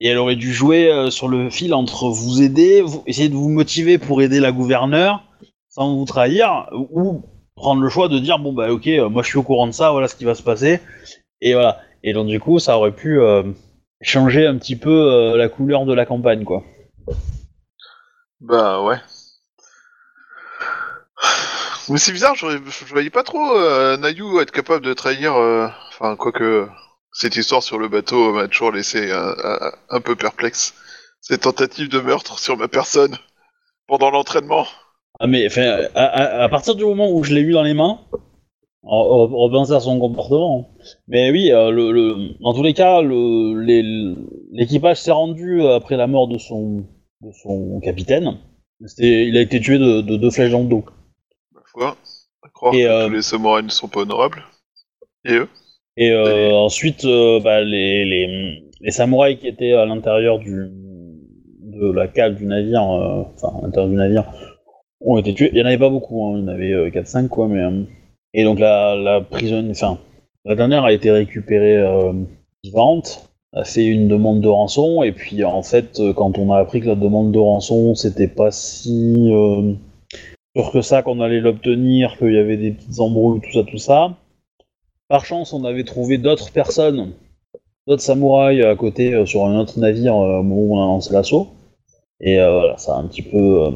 Et 0.00 0.08
elle 0.08 0.18
aurait 0.18 0.36
dû 0.36 0.52
jouer 0.52 1.08
sur 1.10 1.28
le 1.28 1.50
fil 1.50 1.72
entre 1.74 2.08
vous 2.08 2.42
aider, 2.42 2.84
essayer 3.06 3.28
de 3.28 3.34
vous 3.34 3.48
motiver 3.48 3.98
pour 3.98 4.22
aider 4.22 4.40
la 4.40 4.50
gouverneure 4.50 5.22
sans 5.74 5.96
vous 5.96 6.04
trahir, 6.04 6.68
ou 6.72 7.24
prendre 7.56 7.80
le 7.82 7.88
choix 7.88 8.08
de 8.08 8.18
dire 8.18 8.38
bon 8.38 8.52
bah 8.52 8.70
ok, 8.70 8.86
euh, 8.88 9.08
moi 9.08 9.22
je 9.22 9.28
suis 9.28 9.38
au 9.38 9.42
courant 9.42 9.66
de 9.66 9.72
ça, 9.72 9.90
voilà 9.90 10.06
ce 10.06 10.14
qui 10.14 10.24
va 10.24 10.34
se 10.34 10.42
passer. 10.42 10.80
Et 11.40 11.54
voilà. 11.54 11.80
Et 12.04 12.12
donc 12.12 12.28
du 12.28 12.38
coup, 12.38 12.58
ça 12.58 12.76
aurait 12.76 12.92
pu 12.92 13.18
euh, 13.20 13.42
changer 14.02 14.46
un 14.46 14.58
petit 14.58 14.76
peu 14.76 14.90
euh, 14.90 15.36
la 15.36 15.48
couleur 15.48 15.86
de 15.86 15.94
la 15.94 16.04
campagne, 16.04 16.44
quoi. 16.44 16.62
Bah 18.40 18.82
ouais. 18.82 18.98
Mais 21.88 21.98
c'est 21.98 22.12
bizarre, 22.12 22.34
je, 22.34 22.46
je 22.46 22.92
voyais 22.92 23.10
pas 23.10 23.22
trop 23.24 23.56
euh, 23.56 23.96
être 24.40 24.50
capable 24.52 24.84
de 24.84 24.92
trahir. 24.92 25.34
Enfin, 25.88 26.16
quoique 26.16 26.68
cette 27.12 27.36
histoire 27.36 27.62
sur 27.62 27.78
le 27.78 27.88
bateau 27.88 28.32
m'a 28.32 28.46
toujours 28.48 28.72
laissé 28.72 29.10
un, 29.10 29.34
un- 29.42 29.72
un 29.90 30.00
peu 30.00 30.16
perplexe. 30.16 30.74
Ces 31.20 31.38
tentatives 31.38 31.88
de 31.88 32.00
meurtre 32.00 32.38
sur 32.38 32.56
ma 32.56 32.68
personne 32.68 33.16
pendant 33.86 34.10
l'entraînement. 34.10 34.66
Ah 35.22 35.28
mais 35.28 35.46
enfin, 35.46 35.86
à, 35.94 36.04
à- 36.04 36.42
à 36.42 36.48
partir 36.48 36.74
du 36.74 36.84
moment 36.84 37.08
où 37.12 37.22
je 37.22 37.32
l'ai 37.32 37.42
eu 37.42 37.52
dans 37.52 37.62
les 37.62 37.74
mains, 37.74 38.00
on, 38.82 38.96
on, 38.96 39.32
on 39.32 39.38
repenser 39.38 39.72
à 39.72 39.78
son 39.78 40.00
comportement. 40.00 40.68
Mais 41.06 41.30
oui, 41.30 41.52
euh, 41.52 41.70
le, 41.70 41.92
le- 41.92 42.16
dans 42.40 42.52
tous 42.52 42.64
les 42.64 42.74
cas, 42.74 43.00
le- 43.02 43.62
l'équipage 44.50 44.96
s'est 44.96 45.12
rendu 45.12 45.62
après 45.64 45.96
la 45.96 46.08
mort 46.08 46.26
de 46.26 46.38
son, 46.38 46.84
de 47.20 47.30
son 47.40 47.78
capitaine. 47.78 48.36
Il 48.98 49.36
a 49.36 49.40
été 49.42 49.60
tué 49.60 49.78
de, 49.78 50.00
de 50.00 50.16
deux 50.16 50.30
flèches 50.30 50.50
dans 50.50 50.62
le 50.64 50.68
dos. 50.68 50.84
Ma 51.54 51.60
foi, 51.70 51.96
à 52.42 52.48
croire 52.48 52.74
Et, 52.74 52.82
que 52.82 52.88
euh, 52.88 53.06
tous 53.06 53.12
les 53.14 53.22
samouraïs 53.22 53.64
ne 53.64 53.70
sont 53.70 53.86
pas 53.86 54.00
honorables. 54.00 54.42
Et 55.24 55.34
eux 55.34 55.48
Et 55.96 56.10
euh, 56.10 56.48
Et- 56.48 56.52
ensuite, 56.52 57.04
euh, 57.04 57.38
bah, 57.38 57.60
les, 57.60 58.04
les, 58.04 58.58
les 58.80 58.90
samouraïs 58.90 59.38
qui 59.38 59.46
étaient 59.46 59.74
à 59.74 59.86
l'intérieur 59.86 60.40
du 60.40 60.68
de 61.60 61.90
la 61.92 62.06
cale 62.08 62.34
du 62.34 62.44
navire, 62.46 62.82
enfin 62.82 63.52
à 63.58 63.62
l'intérieur 63.62 63.88
du 63.90 63.96
navire, 63.96 64.24
ont 65.04 65.18
été 65.18 65.34
tués. 65.34 65.50
Il 65.52 65.58
y 65.58 65.62
en 65.62 65.66
avait 65.66 65.78
pas 65.78 65.90
beaucoup, 65.90 66.24
hein, 66.24 66.34
il 66.36 66.40
y 66.40 66.44
en 66.44 66.48
avait 66.48 66.72
euh, 66.72 66.90
4-5 66.90 67.28
quoi, 67.28 67.48
mais 67.48 67.60
euh, 67.60 67.82
et 68.34 68.44
donc 68.44 68.58
la, 68.58 68.96
la 68.96 69.22
enfin 69.70 69.98
la 70.44 70.54
dernière 70.54 70.84
a 70.84 70.92
été 70.92 71.10
récupérée 71.10 71.76
euh, 71.76 72.12
vivante, 72.64 73.28
a 73.52 73.64
fait 73.64 73.84
une 73.84 74.08
demande 74.08 74.40
de 74.40 74.48
rançon 74.48 75.02
et 75.02 75.12
puis 75.12 75.44
en 75.44 75.62
fait 75.62 76.00
euh, 76.00 76.12
quand 76.12 76.38
on 76.38 76.52
a 76.52 76.58
appris 76.58 76.80
que 76.80 76.86
la 76.86 76.94
demande 76.94 77.32
de 77.32 77.38
rançon 77.38 77.94
c'était 77.94 78.28
pas 78.28 78.50
si 78.50 79.30
euh, 79.32 79.74
sûr 80.56 80.70
que 80.72 80.82
ça 80.82 81.02
qu'on 81.02 81.20
allait 81.20 81.40
l'obtenir, 81.40 82.16
qu'il 82.18 82.32
y 82.32 82.38
avait 82.38 82.56
des 82.56 82.72
petites 82.72 83.00
embrouilles, 83.00 83.40
tout 83.40 83.52
ça, 83.52 83.64
tout 83.64 83.78
ça. 83.78 84.16
Par 85.08 85.24
chance, 85.24 85.52
on 85.52 85.64
avait 85.64 85.84
trouvé 85.84 86.18
d'autres 86.18 86.52
personnes, 86.52 87.12
d'autres 87.86 88.02
samouraïs 88.02 88.64
à 88.64 88.74
côté 88.76 89.14
euh, 89.14 89.26
sur 89.26 89.44
un 89.44 89.58
autre 89.58 89.78
navire 89.78 90.14
euh, 90.16 90.38
au 90.38 90.42
moment 90.42 90.62
où 90.62 90.76
on 90.76 90.82
a 90.82 90.86
lancé 90.86 91.12
l'assaut. 91.12 91.48
Et 92.20 92.40
euh, 92.40 92.52
voilà, 92.52 92.78
ça 92.78 92.94
a 92.94 92.98
un 92.98 93.06
petit 93.06 93.22
peu 93.22 93.72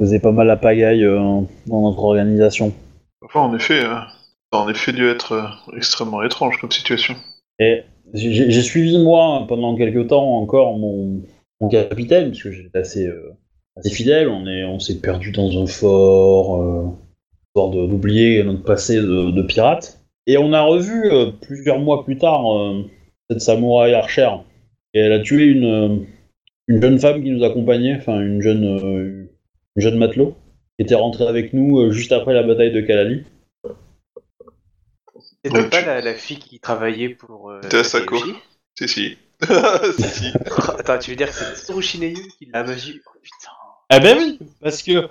causé 0.00 0.18
pas 0.18 0.32
mal 0.32 0.46
la 0.46 0.56
pagaille 0.56 1.04
euh, 1.04 1.18
dans 1.66 1.82
notre 1.82 2.02
organisation. 2.02 2.72
Enfin, 3.22 3.40
en 3.40 3.54
effet, 3.54 3.82
ça 3.82 4.08
a 4.52 4.56
en 4.56 4.68
effet 4.70 4.92
dû 4.92 5.06
être 5.06 5.32
euh, 5.32 5.76
extrêmement 5.76 6.22
étrange 6.22 6.58
comme 6.58 6.70
situation. 6.70 7.14
Et 7.58 7.82
j'ai 8.14 8.62
suivi, 8.62 8.98
moi, 8.98 9.44
pendant 9.46 9.76
quelques 9.76 10.08
temps 10.08 10.38
encore 10.38 10.78
mon, 10.78 11.22
mon 11.60 11.68
capitaine, 11.68 12.30
parce 12.30 12.42
que 12.42 12.50
j'étais 12.50 12.78
assez, 12.78 13.06
euh, 13.06 13.36
assez 13.76 13.90
fidèle. 13.90 14.28
On 14.28 14.46
est- 14.46 14.64
on 14.64 14.80
s'est 14.80 15.00
perdu 15.00 15.32
dans 15.32 15.62
un 15.62 15.66
fort, 15.66 16.62
euh, 16.62 16.86
histoire 17.48 17.70
d'oublier 17.70 18.42
notre 18.42 18.64
passé 18.64 18.96
de, 18.96 19.30
de 19.30 19.42
pirate. 19.42 20.00
Et 20.26 20.38
on 20.38 20.54
a 20.54 20.62
revu 20.62 21.10
euh, 21.12 21.30
plusieurs 21.42 21.78
mois 21.78 22.04
plus 22.04 22.16
tard 22.16 22.42
cette 23.28 23.42
samouraï 23.42 23.92
archère. 23.94 24.42
Et 24.94 25.00
elle 25.00 25.12
a 25.12 25.20
tué 25.20 25.44
une, 25.44 26.06
une 26.68 26.80
jeune 26.82 26.98
femme 26.98 27.22
qui 27.22 27.30
nous 27.30 27.44
accompagnait, 27.44 27.96
enfin 27.96 28.20
une 28.20 28.40
jeune, 28.40 28.64
une 28.64 29.19
jeune 29.76 29.96
matelot, 29.98 30.36
qui 30.78 30.84
était 30.84 30.94
rentrée 30.94 31.26
avec 31.26 31.52
nous 31.52 31.80
euh, 31.80 31.90
juste 31.90 32.12
après 32.12 32.34
la 32.34 32.42
bataille 32.42 32.72
de 32.72 32.80
Kalali. 32.80 33.24
C'était 35.44 35.68
pas 35.68 35.80
la, 35.82 36.00
la 36.00 36.14
fille 36.14 36.38
qui 36.38 36.60
travaillait 36.60 37.10
pour. 37.10 37.50
Euh, 37.50 37.60
C'était 37.62 37.78
Asako. 37.78 38.16
Takeyoshi 38.18 38.38
Si, 38.78 38.88
si. 38.88 39.18
si, 39.96 40.02
si. 40.02 40.32
Attends, 40.78 40.98
tu 40.98 41.10
veux 41.10 41.16
dire 41.16 41.28
que 41.28 41.34
c'est 41.34 41.56
Tsurushi 41.56 41.98
Neyu 41.98 42.28
qui 42.38 42.46
l'a 42.52 42.62
magie 42.62 43.00
Oh 43.06 43.18
putain. 43.22 43.52
Eh 43.92 44.00
ben 44.00 44.16
oui, 44.18 44.38
parce 44.60 44.82
que 44.82 45.08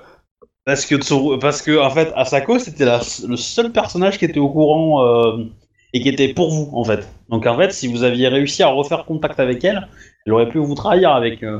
parce 0.66 0.86
que 0.86 0.96
Tsuru- 0.96 1.40
parce 1.40 1.62
que 1.62 1.78
en 1.80 1.90
fait 1.90 2.12
Asako 2.16 2.60
c'était 2.60 2.86
la- 2.86 3.02
le 3.28 3.36
seul 3.36 3.72
personnage 3.72 4.18
qui 4.20 4.26
était 4.26 4.40
au 4.40 4.50
courant 4.50 5.04
euh, 5.04 5.46
et 5.94 6.02
qui 6.02 6.10
était 6.10 6.34
pour 6.34 6.52
vous 6.52 6.70
en 6.74 6.84
fait. 6.84 7.08
Donc 7.30 7.46
en 7.48 7.58
fait 7.58 7.72
si 7.74 7.88
vous 7.88 8.04
aviez 8.04 8.28
réussi 8.28 8.62
à 8.64 8.68
refaire 8.68 9.06
contact 9.06 9.40
avec 9.40 9.64
elle, 9.64 9.88
elle 10.26 10.34
aurait 10.34 10.48
pu 10.50 10.60
vous 10.60 10.76
trahir 10.76 11.12
avec 11.12 11.42
euh, 11.44 11.60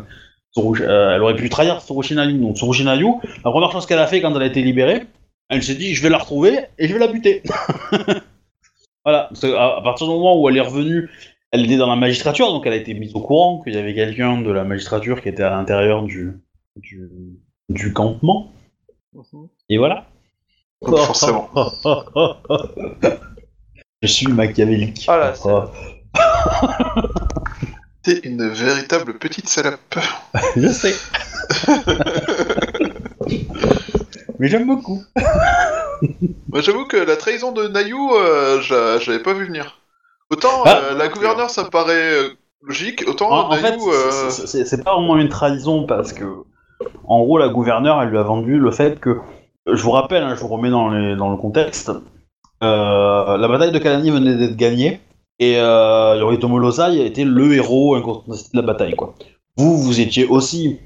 euh, 0.82 1.16
elle 1.16 1.22
aurait 1.22 1.36
pu 1.36 1.50
trahir 1.50 1.82
Tsurushi 1.82 2.16
Nayu. 2.16 2.38
Donc 2.40 2.56
Tsurushi 2.58 2.84
Nayu, 2.84 3.08
la 3.44 3.52
première 3.52 3.72
chose 3.72 3.86
qu'elle 3.86 4.00
a 4.00 4.08
fait 4.08 4.22
quand 4.22 4.36
elle 4.36 4.42
a 4.42 4.46
été 4.48 4.62
libérée, 4.62 5.04
elle 5.50 5.64
s'est 5.64 5.76
dit 5.76 5.94
je 5.96 6.02
vais 6.04 6.10
la 6.10 6.18
retrouver 6.20 6.60
et 6.78 6.88
je 6.88 6.94
vais 6.94 7.00
la 7.00 7.08
buter. 7.08 7.42
voilà, 9.06 9.28
parce 9.30 9.42
que 9.42 9.54
à, 9.56 9.78
à 9.78 9.82
partir 9.82 10.08
du 10.08 10.14
moment 10.14 10.40
où 10.42 10.48
elle 10.50 10.58
est 10.58 10.62
revenue, 10.62 11.10
elle 11.52 11.66
était 11.66 11.78
dans 11.78 11.88
la 11.90 11.96
magistrature, 11.96 12.48
donc 12.52 12.66
elle 12.68 12.74
a 12.74 12.78
été 12.78 12.94
mise 12.94 13.16
au 13.16 13.22
courant 13.22 13.62
qu'il 13.64 13.74
y 13.74 13.78
avait 13.78 13.96
quelqu'un 13.96 14.40
de 14.42 14.52
la 14.52 14.64
magistrature 14.64 15.22
qui 15.22 15.30
était 15.30 15.44
à 15.44 15.50
l'intérieur 15.50 16.04
du, 16.04 16.34
du, 16.76 17.10
du 17.70 17.92
campement. 17.94 18.52
Et 19.70 19.78
voilà. 19.78 20.06
Donc, 20.86 20.98
forcément. 21.00 21.50
Je 24.02 24.08
suis 24.08 24.28
machiavélique. 24.28 25.06
Oh 25.10 25.12
là, 25.12 25.34
ça- 25.34 25.72
T'es 28.04 28.20
une 28.24 28.48
véritable 28.48 29.16
petite 29.18 29.50
salope. 29.50 29.96
Je 30.56 30.70
sais. 30.70 30.96
Mais 34.40 34.48
j'aime 34.48 34.68
beaucoup. 34.68 35.02
Moi, 36.48 36.62
j'avoue 36.62 36.86
que 36.86 36.96
la 36.98 37.18
trahison 37.18 37.52
de 37.52 37.68
Nayu, 37.68 37.96
euh, 38.14 38.62
j'a- 38.62 39.00
j'avais 39.00 39.20
pas 39.20 39.34
vu 39.34 39.46
venir. 39.46 39.80
Autant 40.32 40.64
Ah. 40.66 40.80
euh, 40.92 40.98
la 40.98 41.10
gouverneure, 41.10 41.50
ça 41.50 41.64
me 41.66 41.70
paraît 41.70 42.14
euh, 42.14 42.30
logique, 42.64 43.04
autant 43.08 43.30
En, 43.32 43.50
en 43.52 43.56
fait, 43.56 43.72
Nayu, 43.72 43.82
euh, 43.90 44.30
c'est- 44.30 44.48
c'est 44.48 44.66
c'est 44.66 44.84
pas 44.84 44.94
vraiment 44.94 45.18
une 45.18 45.28
trahison 45.30 45.86
parce 45.86 46.14
que, 46.14 46.24
en 47.04 47.22
gros, 47.24 47.38
la 47.38 47.50
gouverneure, 47.50 48.02
elle 48.02 48.10
lui 48.10 48.18
a 48.18 48.24
vendu 48.24 48.58
le 48.58 48.72
fait 48.72 48.98
que, 49.00 49.18
je 49.68 49.82
vous 49.84 49.92
rappelle, 49.92 50.24
hein, 50.24 50.36
je 50.36 50.40
vous 50.40 50.48
remets 50.48 50.70
dans, 50.70 50.88
les- 50.90 51.16
dans 51.18 51.30
le 51.32 51.38
contexte, 51.38 51.92
euh, 52.64 53.38
la 53.38 53.48
bataille 53.50 53.72
de 53.74 53.80
Kalani 53.80 54.10
venait 54.12 54.36
d'être 54.36 54.56
gagnée 54.56 55.02
Et 55.40 55.56
euh, 55.58 56.18
Yoritomo 56.20 56.60
Lozai 56.60 57.02
a 57.02 57.06
été 57.06 57.24
le 57.24 57.54
héros 57.56 57.96
incontesté 57.96 58.50
de 58.54 58.62
la 58.62 58.68
bataille, 58.68 58.96
quoi. 58.96 59.16
Vous, 59.58 59.78
vous 59.78 60.00
étiez 60.02 60.26
aussi 60.26 60.80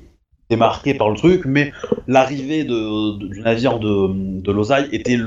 démarqué 0.49 0.93
par 0.93 1.09
le 1.09 1.15
truc, 1.15 1.43
mais 1.45 1.71
l'arrivée 2.07 2.63
de, 2.63 3.17
de- 3.17 3.27
du 3.27 3.41
navire 3.41 3.79
de, 3.79 4.09
de 4.41 4.51
Lozai 4.51 4.87
était 4.91 5.17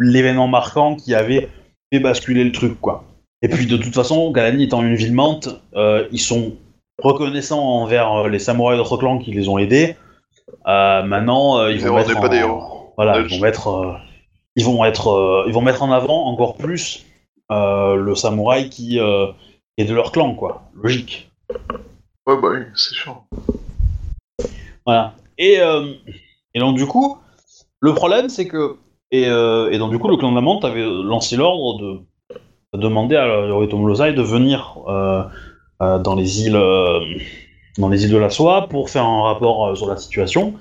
l'événement 0.00 0.46
marquant 0.48 0.94
qui 0.94 1.14
avait 1.14 1.48
fait 1.92 1.98
basculer 2.00 2.44
le 2.44 2.52
truc, 2.52 2.80
quoi. 2.80 3.04
Et 3.42 3.48
puis 3.48 3.66
de 3.66 3.76
toute 3.76 3.94
façon, 3.94 4.30
Galani 4.30 4.64
étant 4.64 4.82
une 4.82 4.94
ville 4.94 5.12
mente, 5.12 5.48
euh, 5.74 6.06
ils 6.12 6.20
sont 6.20 6.52
reconnaissants 7.02 7.62
envers 7.62 8.12
euh, 8.12 8.28
les 8.28 8.38
samouraïs 8.38 8.78
d'autres 8.78 8.96
clans 8.96 9.18
qui 9.18 9.32
les 9.32 9.48
ont 9.48 9.58
aidés. 9.58 9.96
Euh, 10.68 11.02
maintenant, 11.02 11.58
euh, 11.58 11.72
ils 11.72 11.80
vont 11.80 11.96
mettre 11.96 12.20
en-. 12.46 12.92
Voilà, 12.96 13.18
ils 13.20 13.28
vont 13.36 13.40
mettre, 13.42 13.68
ils 14.56 14.64
vont 14.64 14.82
euh, 14.84 15.44
ils 15.46 15.52
vont 15.52 15.60
mettre 15.60 15.82
en 15.82 15.92
avant 15.92 16.26
encore 16.26 16.54
plus 16.56 17.04
le 17.50 18.14
samouraï 18.14 18.68
qui 18.70 18.98
euh, 18.98 19.26
est 19.76 19.84
de 19.84 19.94
leur 19.94 20.12
clan, 20.12 20.34
quoi. 20.34 20.62
Logique. 20.74 21.30
Ouais, 22.26 22.36
bah 22.40 22.48
oui, 22.52 22.60
c'est 22.74 22.94
sûr. 22.94 23.22
Voilà. 24.84 25.14
Et, 25.38 25.60
euh, 25.60 25.92
et 26.54 26.58
donc 26.58 26.76
du 26.76 26.86
coup, 26.86 27.18
le 27.80 27.94
problème 27.94 28.28
c'est 28.28 28.48
que 28.48 28.76
et, 29.10 29.28
euh, 29.28 29.70
et 29.70 29.78
donc 29.78 29.90
du 29.90 29.98
coup 29.98 30.08
le 30.08 30.16
clan 30.16 30.30
de 30.30 30.34
la 30.34 30.40
Menthe 30.40 30.64
avait 30.64 30.84
lancé 30.84 31.36
l'ordre 31.36 31.78
de, 31.78 32.00
de 32.74 32.80
demander 32.80 33.16
à 33.16 33.26
Yoritomo 33.46 33.86
Lozai 33.86 34.12
de 34.12 34.22
venir 34.22 34.78
euh, 34.88 35.22
euh, 35.82 35.98
dans 35.98 36.14
les 36.14 36.46
îles 36.46 36.56
euh, 36.56 37.00
dans 37.78 37.88
les 37.88 38.04
îles 38.04 38.12
de 38.12 38.16
la 38.16 38.30
Soie 38.30 38.68
pour 38.68 38.90
faire 38.90 39.04
un 39.04 39.22
rapport 39.22 39.66
euh, 39.66 39.74
sur 39.74 39.86
la 39.86 39.96
situation. 39.96 40.54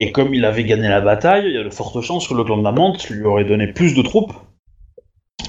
Et 0.00 0.12
comme 0.12 0.32
il 0.32 0.44
avait 0.44 0.64
gagné 0.64 0.88
la 0.88 1.00
bataille, 1.00 1.46
il 1.46 1.54
y 1.54 1.58
a 1.58 1.64
de 1.64 1.70
fortes 1.70 2.00
chances 2.02 2.28
que 2.28 2.34
le 2.34 2.44
clan 2.44 2.58
de 2.58 2.62
la 2.62 2.72
Menthe 2.72 3.10
lui 3.10 3.24
aurait 3.24 3.44
donné 3.44 3.66
plus 3.66 3.94
de 3.94 4.02
troupes 4.02 4.32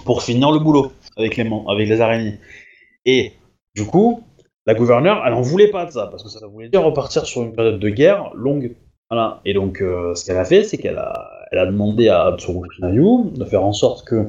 pour 0.09 0.23
finir 0.23 0.49
le 0.51 0.57
boulot 0.57 0.91
avec 1.17 1.37
les, 1.37 1.47
avec 1.67 1.87
les 1.87 2.01
araignées. 2.01 2.39
Et 3.05 3.33
du 3.75 3.85
coup, 3.85 4.23
la 4.65 4.73
gouverneure, 4.73 5.21
elle 5.23 5.33
en 5.33 5.41
voulait 5.41 5.67
pas 5.69 5.85
de 5.85 5.91
ça, 5.91 6.07
parce 6.09 6.23
que 6.23 6.29
ça 6.29 6.47
voulait 6.47 6.67
dire 6.67 6.83
repartir 6.83 7.27
sur 7.27 7.43
une 7.43 7.53
période 7.53 7.79
de 7.79 7.89
guerre 7.89 8.31
longue. 8.33 8.75
Voilà. 9.11 9.39
Et 9.45 9.53
donc, 9.53 9.81
euh, 9.83 10.15
ce 10.15 10.25
qu'elle 10.25 10.37
a 10.37 10.45
fait, 10.45 10.63
c'est 10.63 10.79
qu'elle 10.79 10.97
a, 10.97 11.13
elle 11.51 11.59
a 11.59 11.67
demandé 11.67 12.09
à 12.09 12.35
Tsuru 12.39 12.67
Shinayu 12.73 13.29
de 13.35 13.45
faire 13.45 13.63
en 13.63 13.71
sorte 13.71 14.03
que, 14.07 14.25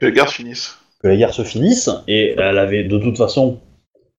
Que 0.00 0.06
la 0.06 0.10
guerre 0.10 0.30
finisse. 0.30 0.76
que 1.00 1.06
la 1.06 1.16
guerre 1.16 1.32
se 1.32 1.44
finisse, 1.44 1.88
et 2.08 2.34
elle 2.36 2.58
avait 2.58 2.82
de 2.82 2.98
toute 2.98 3.18
façon. 3.18 3.60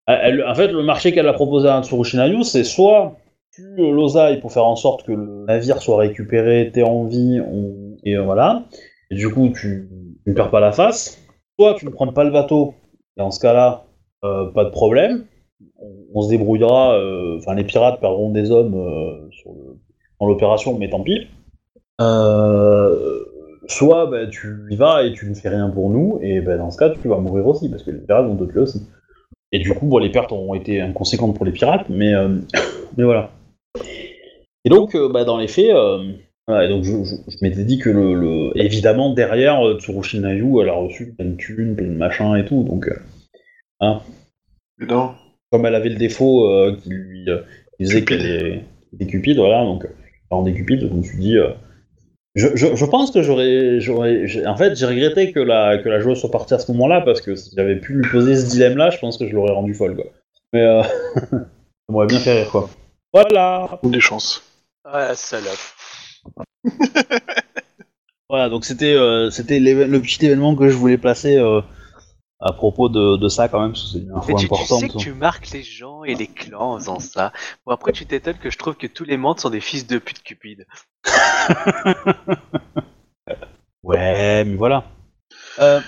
elle- 0.08 0.46
en 0.46 0.56
fait, 0.56 0.70
le 0.70 0.82
marché 0.84 1.12
qu'elle 1.12 1.28
a 1.28 1.34
proposé 1.34 1.68
à 1.68 1.84
Tsuru 1.84 2.06
Shinayu, 2.06 2.44
c'est 2.44 2.64
soit 2.64 3.18
tu 3.54 3.64
l'osailles 3.76 4.40
pour 4.40 4.54
faire 4.54 4.66
en 4.66 4.78
sorte 4.78 5.06
que 5.06 5.12
le 5.12 5.44
navire 5.46 5.82
soit 5.82 5.98
récupéré, 5.98 6.72
t'es 6.74 6.84
en 6.84 7.04
vie, 7.04 7.42
on- 7.42 7.98
et 8.06 8.16
voilà. 8.16 8.64
Et 9.12 9.16
du 9.16 9.30
coup, 9.30 9.50
tu 9.50 9.90
tu 10.28 10.32
ne 10.32 10.36
perds 10.36 10.52
pas 10.52 10.60
la 10.60 10.74
face. 10.74 11.26
Soit 11.58 11.76
tu 11.76 11.86
ne 11.86 11.90
prends 11.90 12.12
pas 12.12 12.26
le 12.26 12.32
bateau, 12.32 12.74
et 13.18 13.22
en 13.22 13.32
ce 13.32 13.40
cas-là, 13.40 13.86
euh, 14.26 14.52
pas 14.52 14.66
de 14.66 14.70
problème. 14.72 15.24
On, 16.14 16.22
se 16.22 16.28
débrouillera. 16.30 16.96
euh, 16.96 17.38
Enfin, 17.38 17.56
les 17.56 17.64
pirates 17.64 18.02
perdront 18.02 18.30
des 18.32 18.52
hommes 18.52 18.76
euh, 18.76 19.30
sur 19.32 19.52
dans 20.20 20.28
l'opération, 20.28 20.78
mais 20.78 20.90
tant 20.90 21.02
pis. 21.02 21.28
Soit 23.70 24.08
bah, 24.08 24.28
tu 24.28 24.66
y 24.70 24.76
vas 24.76 25.04
et 25.04 25.14
tu 25.14 25.30
ne 25.30 25.34
fais 25.34 25.48
rien 25.48 25.70
pour 25.70 25.90
nous, 25.90 26.20
et 26.22 26.42
bah, 26.42 26.58
dans 26.58 26.72
ce 26.72 26.78
cas, 26.78 26.90
tu 26.90 27.08
vas 27.08 27.20
mourir 27.20 27.48
aussi, 27.48 27.70
parce 27.70 27.84
que 27.84 27.92
les 27.92 28.00
pirates 28.00 28.26
vont 28.26 28.36
te 28.36 28.52
tuer 28.52 28.60
aussi. 28.60 28.86
Et 29.54 29.60
du 29.60 29.74
coup, 29.74 29.86
bon, 29.86 29.98
les 29.98 30.12
pertes 30.12 30.34
ont 30.34 30.54
été 30.56 30.82
inconséquentes 30.82 31.38
pour 31.38 31.46
les 31.46 31.54
pirates, 31.54 31.88
mais, 31.88 32.12
mais 32.98 33.06
voilà. 33.06 33.30
Et 34.66 34.70
donc, 34.70 34.94
bah, 35.14 35.24
dans 35.24 35.38
les 35.38 35.48
faits, 35.48 35.74
voilà, 36.48 36.66
et 36.66 36.70
donc 36.70 36.84
je, 36.84 36.92
je- 37.04 37.16
je 37.32 37.38
m'étais 37.42 37.64
dit 37.64 37.78
que 37.78 37.90
le, 37.90 38.14
le- 38.14 38.52
évidemment 38.56 39.14
derrière 39.14 39.66
euh, 39.66 39.80
Tsurushi 39.80 40.20
Nayu, 40.20 40.62
elle 40.62 40.70
a 40.70 40.74
reçu 40.74 41.14
plein 41.14 41.26
de 41.26 41.36
thunes, 41.36 41.76
plein 41.76 41.88
de 41.88 41.92
machins 41.96 42.36
et 42.38 42.46
tout, 42.46 42.64
donc 42.64 42.88
euh, 43.82 43.94
Mais 44.80 44.86
non. 44.88 45.14
comme 45.52 45.66
elle 45.66 45.76
avait 45.76 45.90
le 45.90 45.96
défaut 45.96 46.50
euh, 46.50 46.78
qui 46.82 46.90
lui 46.90 47.30
euh, 47.30 47.42
disait 47.80 48.04
qu'elle 48.06 48.26
est 48.26 48.64
des 48.94 49.08
cupides, 49.08 49.38
voilà, 49.38 49.64
donc 49.64 49.86
en 50.30 50.44
des 50.44 50.54
cupides, 50.54 50.82
je 50.90 50.94
me 50.94 51.04
suis 51.04 51.18
dit, 51.18 51.38
euh, 51.38 51.50
je, 52.36 52.48
je, 52.56 52.76
je 52.76 52.86
pense 52.86 53.12
que 53.12 53.22
j'aurais, 53.24 53.80
j'aurais, 53.80 54.46
en 54.46 54.56
fait, 54.58 54.76
j'ai 54.76 54.86
regretté 54.86 55.32
que 55.32 55.40
la 55.40 55.78
que 55.80 55.90
la 55.90 56.00
joueuse 56.00 56.20
soit 56.20 56.30
partie 56.32 56.54
à 56.54 56.60
ce 56.60 56.72
moment-là 56.72 57.02
parce 57.02 57.22
que 57.22 57.36
si 57.36 57.52
j'avais 57.56 57.78
pu 57.78 57.94
lui 57.94 58.08
poser 58.10 58.36
ce 58.36 58.48
dilemme-là, 58.50 58.90
je 58.92 59.00
pense 59.00 59.18
que 59.18 59.28
je 59.28 59.34
l'aurais 59.34 59.54
rendu 59.54 59.74
folle, 59.74 59.96
quoi. 59.96 60.06
Mais 60.54 60.62
euh, 60.62 60.84
ça 61.16 61.40
m'aurait 61.90 62.06
bien 62.08 62.20
fait 62.20 62.42
rire, 62.42 62.52
quoi. 62.52 62.70
Voilà. 63.14 63.80
Des 63.84 64.00
chances. 64.00 64.44
Ah, 64.86 65.16
salope. 65.16 65.58
Voilà, 68.30 68.50
donc 68.50 68.66
c'était 68.66 68.94
euh, 68.94 69.30
c'était 69.30 69.60
le 69.60 70.02
petit 70.02 70.26
événement 70.26 70.54
que 70.56 70.68
je 70.68 70.76
voulais 70.76 70.98
placer 70.98 71.38
euh, 71.38 71.62
à 72.42 72.52
propos 72.52 72.90
de, 72.90 73.16
de 73.16 73.30
ça 73.30 73.48
quand 73.48 73.62
même, 73.62 73.72
parce 73.72 73.84
que 73.86 73.90
c'est 73.92 74.00
une 74.04 74.12
info 74.12 74.34
tu, 74.38 74.48
tu 74.50 74.54
importante. 74.54 74.80
sais 74.82 74.90
que 74.90 74.98
tu 74.98 75.14
marques 75.14 75.50
les 75.52 75.64
gens 75.64 76.04
et 76.04 76.14
les 76.14 76.28
clans 76.28 76.74
en 76.74 76.80
faisant 76.80 77.00
ça. 77.00 77.32
Bon, 77.66 77.72
après, 77.72 77.94
tu 77.94 78.06
t'étonnes 78.06 78.38
que 78.38 78.50
je 78.52 78.58
trouve 78.58 78.76
que 78.76 78.86
tous 78.88 79.06
les 79.06 79.16
mondes 79.16 79.40
sont 79.40 79.50
des 79.50 79.62
fils 79.62 79.88
de 79.88 79.98
pute 79.98 80.22
cupides. 80.24 80.66
Ouais, 83.84 84.44
mais 84.44 84.56
voilà. 84.56 84.84
Euh, 85.60 85.80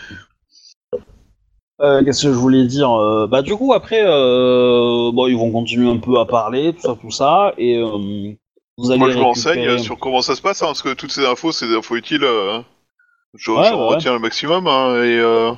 euh, 1.81 2.03
Qu'est-ce 2.03 2.23
que 2.27 2.33
je 2.33 2.37
voulais 2.37 2.65
dire 2.65 2.91
Euh, 2.91 3.27
Bah 3.27 3.41
du 3.41 3.55
coup 3.55 3.73
après, 3.73 4.01
bon 4.03 5.27
ils 5.27 5.35
vont 5.37 5.51
continuer 5.51 5.89
un 5.89 5.97
peu 5.97 6.17
à 6.19 6.25
parler, 6.25 6.73
tout 6.73 6.81
ça, 6.81 6.95
tout 7.01 7.11
ça, 7.11 7.53
et 7.57 7.81
vous 8.79 8.91
allez 8.91 8.99
Moi, 8.99 9.09
je 9.09 9.17
me 9.17 9.23
récupérer- 9.23 9.67
renseigne 9.67 9.77
sur 9.77 9.99
comment 9.99 10.21
ça 10.21 10.35
se 10.35 10.41
passe, 10.41 10.61
hein, 10.61 10.67
parce 10.67 10.81
que 10.81 10.93
toutes 10.93 11.11
ces 11.11 11.25
infos, 11.25 11.51
c'est 11.51 11.67
des 11.67 11.75
infos 11.75 11.95
utiles. 11.95 12.23
euh, 12.23 12.59
je 13.35 13.51
Ouais, 13.51 13.57
ouais. 13.57 13.75
retiens 13.75 14.13
le 14.13 14.19
maximum. 14.19 14.67
hein, 14.67 14.95
et 15.03 15.19
euh, 15.19 15.51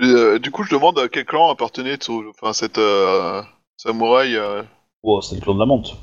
et, 0.00 0.04
euh, 0.06 0.38
du 0.38 0.50
coup, 0.52 0.62
je 0.62 0.70
demande 0.70 0.98
à 0.98 1.08
quel 1.08 1.24
clan 1.24 1.50
appartenait 1.50 1.96
Tsu- 1.96 2.28
enfin, 2.30 2.52
cette 2.52 2.78
euh, 2.78 3.42
samouraï. 3.76 4.36
euh, 4.36 4.62
Oh, 5.02 5.20
c'est 5.20 5.34
le 5.36 5.40
clan 5.40 5.54
de 5.54 5.60
la 5.60 5.66
menthe. 5.66 5.96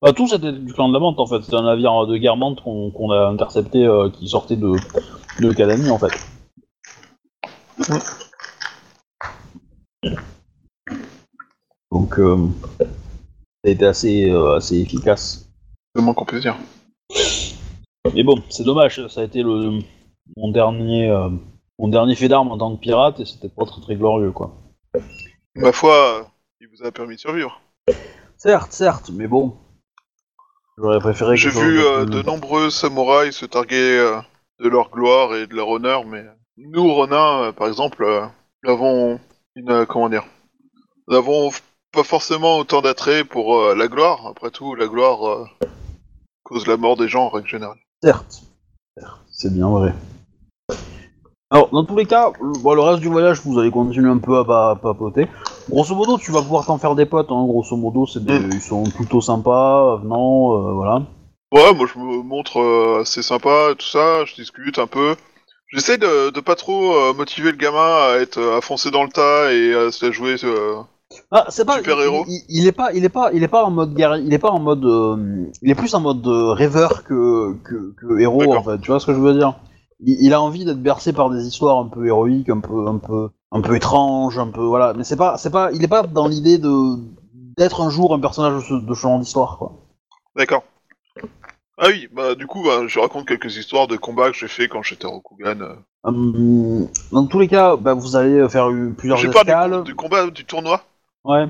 Bah, 0.00 0.12
tout 0.12 0.26
c'était 0.28 0.52
du 0.52 0.72
clan 0.72 0.88
de 0.88 0.94
la 0.94 1.00
menthe 1.00 1.18
en 1.20 1.26
fait, 1.26 1.42
c'était 1.42 1.56
un 1.56 1.62
navire 1.62 2.06
de 2.06 2.16
guerre 2.16 2.36
menthe 2.36 2.60
qu'on 2.62 2.90
qu'on 2.90 3.10
a 3.12 3.26
intercepté 3.28 3.84
euh, 3.86 4.10
qui 4.10 4.28
sortait 4.28 4.56
de, 4.56 4.72
de 5.40 5.52
Kalani 5.52 5.90
en 5.90 5.98
fait. 5.98 6.12
Donc 11.90 12.18
euh, 12.18 12.48
ça 12.80 12.86
a 13.66 13.68
été 13.68 13.84
assez, 13.86 14.30
euh, 14.30 14.56
assez 14.56 14.78
efficace. 14.80 15.48
Le 15.94 16.02
moins 16.02 16.14
qu'on 16.14 16.24
dire. 16.38 16.56
Mais 18.14 18.22
bon, 18.22 18.42
c'est 18.50 18.64
dommage, 18.64 19.06
ça 19.08 19.20
a 19.20 19.24
été 19.24 19.42
le, 19.42 19.78
mon 20.36 20.50
dernier 20.50 21.08
euh, 21.10 21.28
mon 21.78 21.88
dernier 21.88 22.14
fait 22.14 22.28
d'armes 22.28 22.50
en 22.50 22.58
tant 22.58 22.74
que 22.74 22.80
pirate 22.80 23.20
et 23.20 23.24
c'était 23.24 23.48
pas 23.48 23.64
très 23.64 23.80
très 23.80 23.96
glorieux 23.96 24.32
quoi. 24.32 24.52
Ma 25.54 25.72
foi, 25.72 26.30
il 26.60 26.68
vous 26.68 26.84
a 26.86 26.90
permis 26.90 27.16
de 27.16 27.20
survivre. 27.20 27.60
Certes, 28.36 28.72
certes, 28.72 29.10
mais 29.12 29.26
bon. 29.28 29.56
J'aurais 30.78 30.98
préféré 30.98 31.36
J'ai 31.36 31.50
vu 31.50 31.76
de 31.78 31.82
euh, 31.84 32.04
de 32.06 32.22
nombreux 32.22 32.70
samouraïs 32.70 33.36
se 33.36 33.46
targuer 33.46 33.98
euh, 33.98 34.18
de 34.60 34.68
leur 34.68 34.90
gloire 34.90 35.34
et 35.36 35.46
de 35.46 35.54
leur 35.54 35.68
honneur, 35.68 36.04
mais 36.06 36.24
nous, 36.56 36.92
Ronin, 36.92 37.52
par 37.52 37.68
exemple, 37.68 38.06
nous 38.64 38.70
avons 38.70 39.20
une. 39.54 39.86
comment 39.86 40.08
dire 40.08 40.24
Nous 41.08 41.16
avons 41.16 41.50
f- 41.50 41.60
pas 41.92 42.04
forcément 42.04 42.58
autant 42.58 42.80
d'attrait 42.80 43.24
pour 43.24 43.74
la 43.74 43.86
gloire. 43.88 44.26
Après 44.26 44.50
tout, 44.50 44.74
la 44.74 44.86
gloire 44.86 45.46
cause 46.52 46.66
la 46.66 46.76
mort 46.76 46.96
des 46.96 47.08
gens 47.08 47.24
en 47.24 47.28
règle 47.30 47.48
générale. 47.48 47.78
Certes. 48.02 48.42
C'est 49.30 49.52
bien 49.52 49.68
vrai. 49.68 49.94
Alors, 51.50 51.68
dans 51.70 51.84
tous 51.84 51.96
les 51.96 52.06
cas, 52.06 52.32
le, 52.40 52.58
bon, 52.58 52.74
le 52.74 52.80
reste 52.82 53.00
du 53.00 53.08
voyage, 53.08 53.40
vous 53.44 53.58
allez 53.58 53.70
continuer 53.70 54.10
un 54.10 54.18
peu 54.18 54.38
à 54.38 54.44
pa- 54.44 54.76
papoter. 54.80 55.28
Grosso 55.68 55.94
modo, 55.94 56.18
tu 56.18 56.32
vas 56.32 56.42
pouvoir 56.42 56.64
t'en 56.66 56.78
faire 56.78 56.94
des 56.94 57.06
potes, 57.06 57.30
hein. 57.30 57.44
grosso 57.46 57.76
modo, 57.76 58.06
c'est 58.06 58.24
des, 58.24 58.38
Mm. 58.38 58.52
ils 58.54 58.60
sont 58.60 58.90
plutôt 58.90 59.20
sympas, 59.20 59.94
avenants, 59.94 60.54
euh, 60.56 60.72
voilà. 60.72 61.02
Ouais, 61.52 61.74
moi 61.74 61.86
je 61.92 61.98
me 61.98 62.22
montre 62.22 62.58
euh, 62.60 63.00
assez 63.02 63.22
sympa, 63.22 63.74
tout 63.78 63.86
ça, 63.86 64.24
je 64.24 64.34
discute 64.34 64.78
un 64.78 64.86
peu. 64.86 65.14
J'essaie 65.68 65.98
de, 65.98 66.30
de 66.30 66.40
pas 66.40 66.54
trop 66.56 66.94
euh, 66.94 67.12
motiver 67.14 67.50
le 67.50 67.56
gamin 67.58 67.78
à 67.78 68.16
être 68.20 68.40
à 68.40 68.60
foncer 68.62 68.90
dans 68.90 69.02
le 69.04 69.10
tas 69.10 69.52
et 69.52 69.74
à 69.74 69.90
se 69.92 70.04
la 70.06 70.12
jouer. 70.12 70.36
euh, 70.44 70.76
Ah, 71.30 71.46
c'est 71.48 71.64
pas 71.64 71.76
Super 71.78 72.00
héros. 72.00 72.24
Il, 72.28 72.42
il 72.48 72.66
est 72.66 72.72
pas, 72.72 72.92
il 72.92 73.04
est 73.04 73.08
pas, 73.08 73.32
il 73.32 73.42
est 73.42 73.48
pas 73.48 73.64
en 73.64 73.70
mode 73.70 73.94
guerrier, 73.94 74.24
il 74.26 74.32
est 74.34 74.38
pas 74.38 74.50
en 74.50 74.60
mode, 74.60 74.84
euh, 74.84 75.46
il 75.62 75.70
est 75.70 75.74
plus 75.74 75.94
en 75.94 76.00
mode 76.00 76.26
euh, 76.26 76.52
rêveur 76.52 77.04
que, 77.04 77.54
que, 77.64 77.94
que 77.96 78.18
héros 78.20 78.54
en 78.54 78.62
fait. 78.62 78.78
Tu 78.80 78.90
vois 78.90 79.00
ce 79.00 79.06
que 79.06 79.14
je 79.14 79.18
veux 79.20 79.34
dire? 79.34 79.54
Il, 80.00 80.16
il 80.20 80.34
a 80.34 80.40
envie 80.40 80.64
d'être 80.64 80.82
bercé 80.82 81.12
par 81.12 81.30
des 81.30 81.46
histoires 81.46 81.78
un 81.78 81.88
peu 81.88 82.06
héroïques, 82.06 82.48
un 82.50 82.60
peu, 82.60 82.86
un 82.86 82.98
peu, 82.98 83.30
un 83.50 83.60
peu 83.60 83.76
étranges, 83.76 84.38
un 84.38 84.48
peu 84.48 84.62
voilà. 84.62 84.92
Mais 84.94 85.04
c'est 85.04 85.16
pas, 85.16 85.38
c'est 85.38 85.50
pas, 85.50 85.70
il 85.72 85.82
est 85.84 85.88
pas 85.88 86.02
dans 86.02 86.28
l'idée 86.28 86.58
de 86.58 86.96
d'être 87.56 87.80
un 87.82 87.90
jour 87.90 88.14
un 88.14 88.18
personnage 88.20 88.54
de 88.54 88.60
ce, 88.60 88.74
de 88.74 88.94
ce 88.94 89.00
genre 89.00 89.18
d'histoire 89.18 89.58
quoi. 89.58 89.72
D'accord. 90.36 90.64
Ah 91.78 91.86
oui, 91.88 92.06
bah 92.12 92.34
du 92.34 92.46
coup, 92.46 92.62
bah, 92.62 92.86
je 92.86 93.00
raconte 93.00 93.26
quelques 93.26 93.56
histoires 93.56 93.88
de 93.88 93.96
combats 93.96 94.30
que 94.30 94.36
j'ai 94.36 94.46
fait 94.48 94.68
quand 94.68 94.82
j'étais 94.82 95.06
Rokugan. 95.06 95.60
euh. 95.60 95.74
Hum, 96.04 96.88
dans 97.12 97.26
tous 97.26 97.38
les 97.40 97.48
cas, 97.48 97.76
bah, 97.76 97.94
vous 97.94 98.14
allez 98.16 98.48
faire 98.48 98.70
euh, 98.70 98.92
plusieurs 98.96 99.18
J'ai 99.18 99.28
peur 99.28 99.44
du, 99.44 99.50
escales. 99.50 99.82
du 99.84 99.94
combat 99.94 100.28
du 100.30 100.44
tournoi? 100.44 100.82
Ouais. 101.24 101.46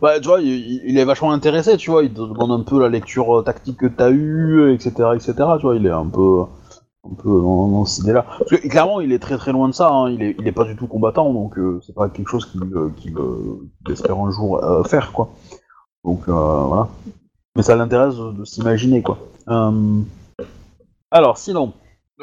Bah, 0.00 0.18
tu 0.18 0.28
vois, 0.28 0.40
il, 0.40 0.82
il 0.84 0.98
est 0.98 1.04
vachement 1.04 1.32
intéressé, 1.32 1.76
tu 1.76 1.90
vois, 1.90 2.02
il 2.04 2.10
te 2.12 2.20
demande 2.20 2.52
un 2.52 2.62
peu 2.64 2.80
la 2.80 2.88
lecture 2.88 3.38
euh, 3.38 3.42
tactique 3.42 3.78
que 3.78 3.86
t'as 3.86 4.10
eue, 4.10 4.72
etc., 4.72 5.10
etc., 5.14 5.34
tu 5.58 5.62
vois, 5.66 5.76
il 5.76 5.86
est 5.86 5.90
un 5.90 6.06
peu... 6.06 6.42
un 7.04 7.14
peu 7.14 7.28
dans, 7.28 7.68
dans 7.68 7.84
cette 7.84 8.04
idée-là. 8.04 8.24
Parce 8.38 8.50
que 8.50 8.68
clairement, 8.68 9.00
il 9.02 9.12
est 9.12 9.18
très 9.18 9.36
très 9.36 9.52
loin 9.52 9.68
de 9.68 9.74
ça. 9.74 9.90
hein. 9.90 10.10
Il, 10.10 10.22
est, 10.22 10.36
il 10.38 10.48
est 10.48 10.52
pas 10.52 10.64
du 10.64 10.74
tout 10.74 10.86
combattant, 10.86 11.32
donc 11.34 11.58
euh, 11.58 11.80
c'est 11.86 11.94
pas 11.94 12.08
quelque 12.08 12.28
chose 12.30 12.46
qu'il 12.46 12.62
euh, 12.74 12.90
euh, 13.18 13.92
espère 13.92 14.18
un 14.18 14.30
jour 14.30 14.58
faire, 14.86 15.12
quoi. 15.12 15.28
Donc 16.02 16.22
voilà. 16.26 16.88
Mais 17.56 17.62
ça 17.62 17.76
l'intéresse 17.76 18.16
de, 18.16 18.32
de 18.32 18.44
s'imaginer, 18.44 19.02
quoi. 19.02 19.18
Alors, 21.10 21.36
sinon, 21.38 21.72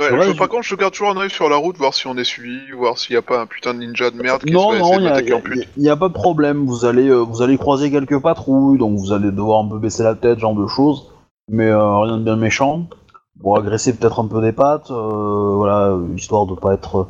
Ouais, 0.02 0.12
Ouais, 0.18 0.34
je- 0.34 0.46
contre, 0.48 0.64
je 0.64 0.76
garde 0.76 0.94
toujours 0.94 1.12
un 1.12 1.18
œil 1.18 1.30
sur 1.30 1.48
la 1.48 1.58
route, 1.58 1.78
voir 1.78 1.94
si 1.94 2.08
on 2.08 2.18
est 2.18 2.24
suivi, 2.24 2.72
voir 2.72 2.98
s'il 2.98 3.14
n'y 3.14 3.18
a 3.18 3.22
pas 3.22 3.40
un 3.40 3.46
putain 3.46 3.74
de 3.76 3.80
ninja 3.80 4.10
de 4.10 4.18
merde 4.18 4.42
qui 4.44 4.52
non, 4.52 4.72
se 4.72 4.80
non, 4.80 4.94
il 5.00 5.04
de 5.04 5.84
y 5.84 5.90
a, 5.90 5.96
pas 5.96 6.08
de 6.08 6.14
problème. 6.14 6.66
Vous 6.66 6.86
allez, 6.86 7.08
euh, 7.08 7.20
vous 7.20 7.42
allez 7.44 7.58
croiser 7.58 7.92
quelques 7.92 8.20
patrouilles, 8.20 8.80
donc 8.80 8.98
vous 8.98 9.14
allez 9.14 9.32
devoir 9.32 9.64
un 9.64 9.70
peu 9.70 9.78
baisser 9.78 10.02
la 10.04 10.16
tête, 10.16 10.40
genre 10.40 10.56
de 10.56 10.66
choses. 10.66 11.12
Mais 11.50 11.68
euh, 11.68 12.00
rien 12.00 12.18
de 12.18 12.24
bien 12.24 12.36
méchant. 12.36 12.88
Bon, 13.36 13.54
agresser 13.54 13.96
peut-être 13.96 14.20
un 14.20 14.28
peu 14.28 14.42
des 14.42 14.54
pattes, 14.54 14.90
euh, 14.90 15.54
voilà, 15.56 15.98
histoire 16.16 16.46
de 16.48 16.56
pas 16.56 16.74
être, 16.74 17.10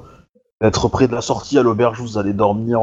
être 0.61 0.89
près 0.89 1.07
de 1.07 1.13
la 1.13 1.21
sortie 1.21 1.57
à 1.57 1.63
l'auberge 1.63 1.99
où 2.01 2.03
vous 2.03 2.17
allez 2.17 2.33
dormir, 2.33 2.79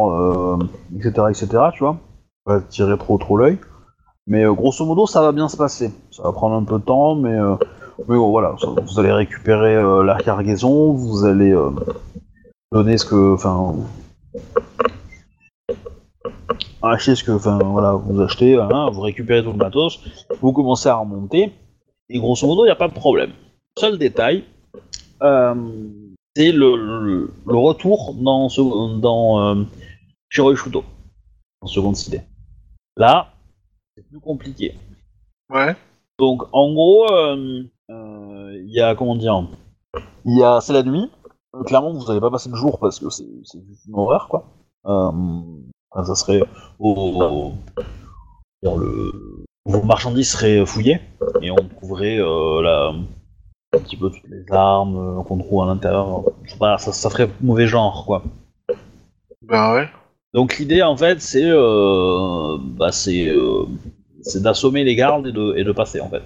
etc., 0.96 1.26
etc. 1.30 1.48
Tu 1.74 1.80
vois, 1.80 1.98
pas 2.44 2.60
tirer 2.60 2.96
trop 2.96 3.18
trop 3.18 3.36
l'œil. 3.36 3.58
Mais 4.26 4.44
grosso 4.44 4.84
modo, 4.84 5.06
ça 5.06 5.22
va 5.22 5.32
bien 5.32 5.48
se 5.48 5.56
passer. 5.56 5.90
Ça 6.10 6.22
va 6.22 6.32
prendre 6.32 6.54
un 6.54 6.64
peu 6.64 6.78
de 6.78 6.84
temps, 6.84 7.14
mais 7.14 7.32
euh, 7.32 7.54
mais 8.06 8.16
bon, 8.16 8.30
voilà, 8.30 8.54
vous 8.62 9.00
allez 9.00 9.12
récupérer 9.12 9.74
euh, 9.74 10.02
la 10.04 10.18
cargaison, 10.18 10.92
vous 10.92 11.24
allez 11.24 11.52
euh, 11.52 11.70
donner 12.72 12.96
ce 12.98 13.04
que, 13.04 13.34
enfin, 13.34 13.74
acheter 16.82 17.16
ce 17.16 17.24
que, 17.24 17.32
enfin, 17.32 17.58
voilà, 17.58 17.92
vous 17.92 18.20
achetez, 18.20 18.56
hein, 18.56 18.90
vous 18.90 19.00
récupérez 19.00 19.42
tout 19.42 19.52
le 19.52 19.58
matos, 19.58 20.00
vous 20.40 20.52
commencez 20.52 20.88
à 20.88 20.96
remonter, 20.96 21.52
et 22.08 22.18
grosso 22.18 22.46
modo, 22.46 22.64
il 22.64 22.68
n'y 22.68 22.72
a 22.72 22.76
pas 22.76 22.88
de 22.88 22.94
problème. 22.94 23.32
Seul 23.78 23.98
détail, 23.98 24.44
euh, 25.22 25.54
c'est 26.36 26.52
le, 26.52 26.76
le, 26.76 27.32
le 27.46 27.56
retour 27.56 28.14
dans, 28.14 28.48
ce, 28.48 28.60
dans 29.00 29.66
Shiroishuto, 30.30 30.84
en 31.60 31.66
seconde 31.66 31.96
cité. 31.96 32.20
Là, 32.96 33.32
c'est 33.96 34.06
plus 34.08 34.20
compliqué. 34.20 34.74
Ouais. 35.50 35.74
Donc 36.18 36.42
en 36.52 36.72
gros, 36.72 37.10
euh, 37.12 37.62
il 37.88 38.70
y 38.70 38.80
a 38.80 38.94
comment 38.94 39.16
dire, 39.16 39.48
il 40.24 40.38
y 40.38 40.42
a 40.42 40.60
c'est 40.60 40.72
la 40.72 40.82
nuit. 40.82 41.10
Euh, 41.54 41.62
clairement, 41.62 41.92
vous 41.92 42.06
n'allez 42.06 42.20
pas 42.20 42.30
passer 42.30 42.50
le 42.50 42.56
jour 42.56 42.78
parce 42.78 43.00
que 43.00 43.08
c'est 43.10 43.24
une 43.24 43.94
horreur 43.94 44.28
quoi. 44.28 44.44
Euh, 44.86 45.10
enfin, 45.90 46.04
ça 46.04 46.14
serait 46.14 46.42
au, 46.78 47.52
le, 48.62 49.44
vos 49.64 49.82
marchandises 49.82 50.30
seraient 50.30 50.64
fouillées 50.66 51.00
et 51.40 51.50
on 51.50 51.56
trouverait 51.56 52.18
euh, 52.18 52.62
la, 52.62 52.92
un 53.74 53.78
petit 53.80 53.96
peu 53.96 54.10
toutes 54.10 54.28
les 54.30 54.44
armes 54.50 55.20
euh, 55.20 55.22
qu'on 55.22 55.38
trouve 55.38 55.62
à 55.62 55.66
l'intérieur. 55.66 56.24
Voilà, 56.58 56.78
ça, 56.78 56.92
ça 56.92 57.10
ferait 57.10 57.30
mauvais 57.40 57.66
genre 57.66 58.04
quoi. 58.04 58.22
Ben 59.42 59.74
ouais. 59.74 59.88
Donc 60.34 60.58
l'idée 60.58 60.82
en 60.82 60.96
fait 60.96 61.20
c'est 61.20 61.46
euh, 61.46 62.58
bah, 62.60 62.92
c'est 62.92 63.28
euh, 63.28 63.64
c'est 64.20 64.42
d'assommer 64.42 64.84
les 64.84 64.94
gardes 64.94 65.26
et 65.26 65.32
de, 65.32 65.54
et 65.56 65.64
de 65.64 65.72
passer 65.72 66.00
en 66.00 66.08
fait 66.08 66.22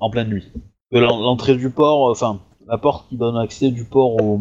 en 0.00 0.10
pleine 0.10 0.28
nuit. 0.28 0.50
L'entrée 0.92 1.56
du 1.56 1.70
port, 1.70 2.08
euh, 2.08 2.12
enfin 2.12 2.40
la 2.68 2.78
porte 2.78 3.08
qui 3.08 3.16
donne 3.16 3.36
accès 3.36 3.70
du 3.70 3.84
port 3.84 4.22
au, 4.22 4.40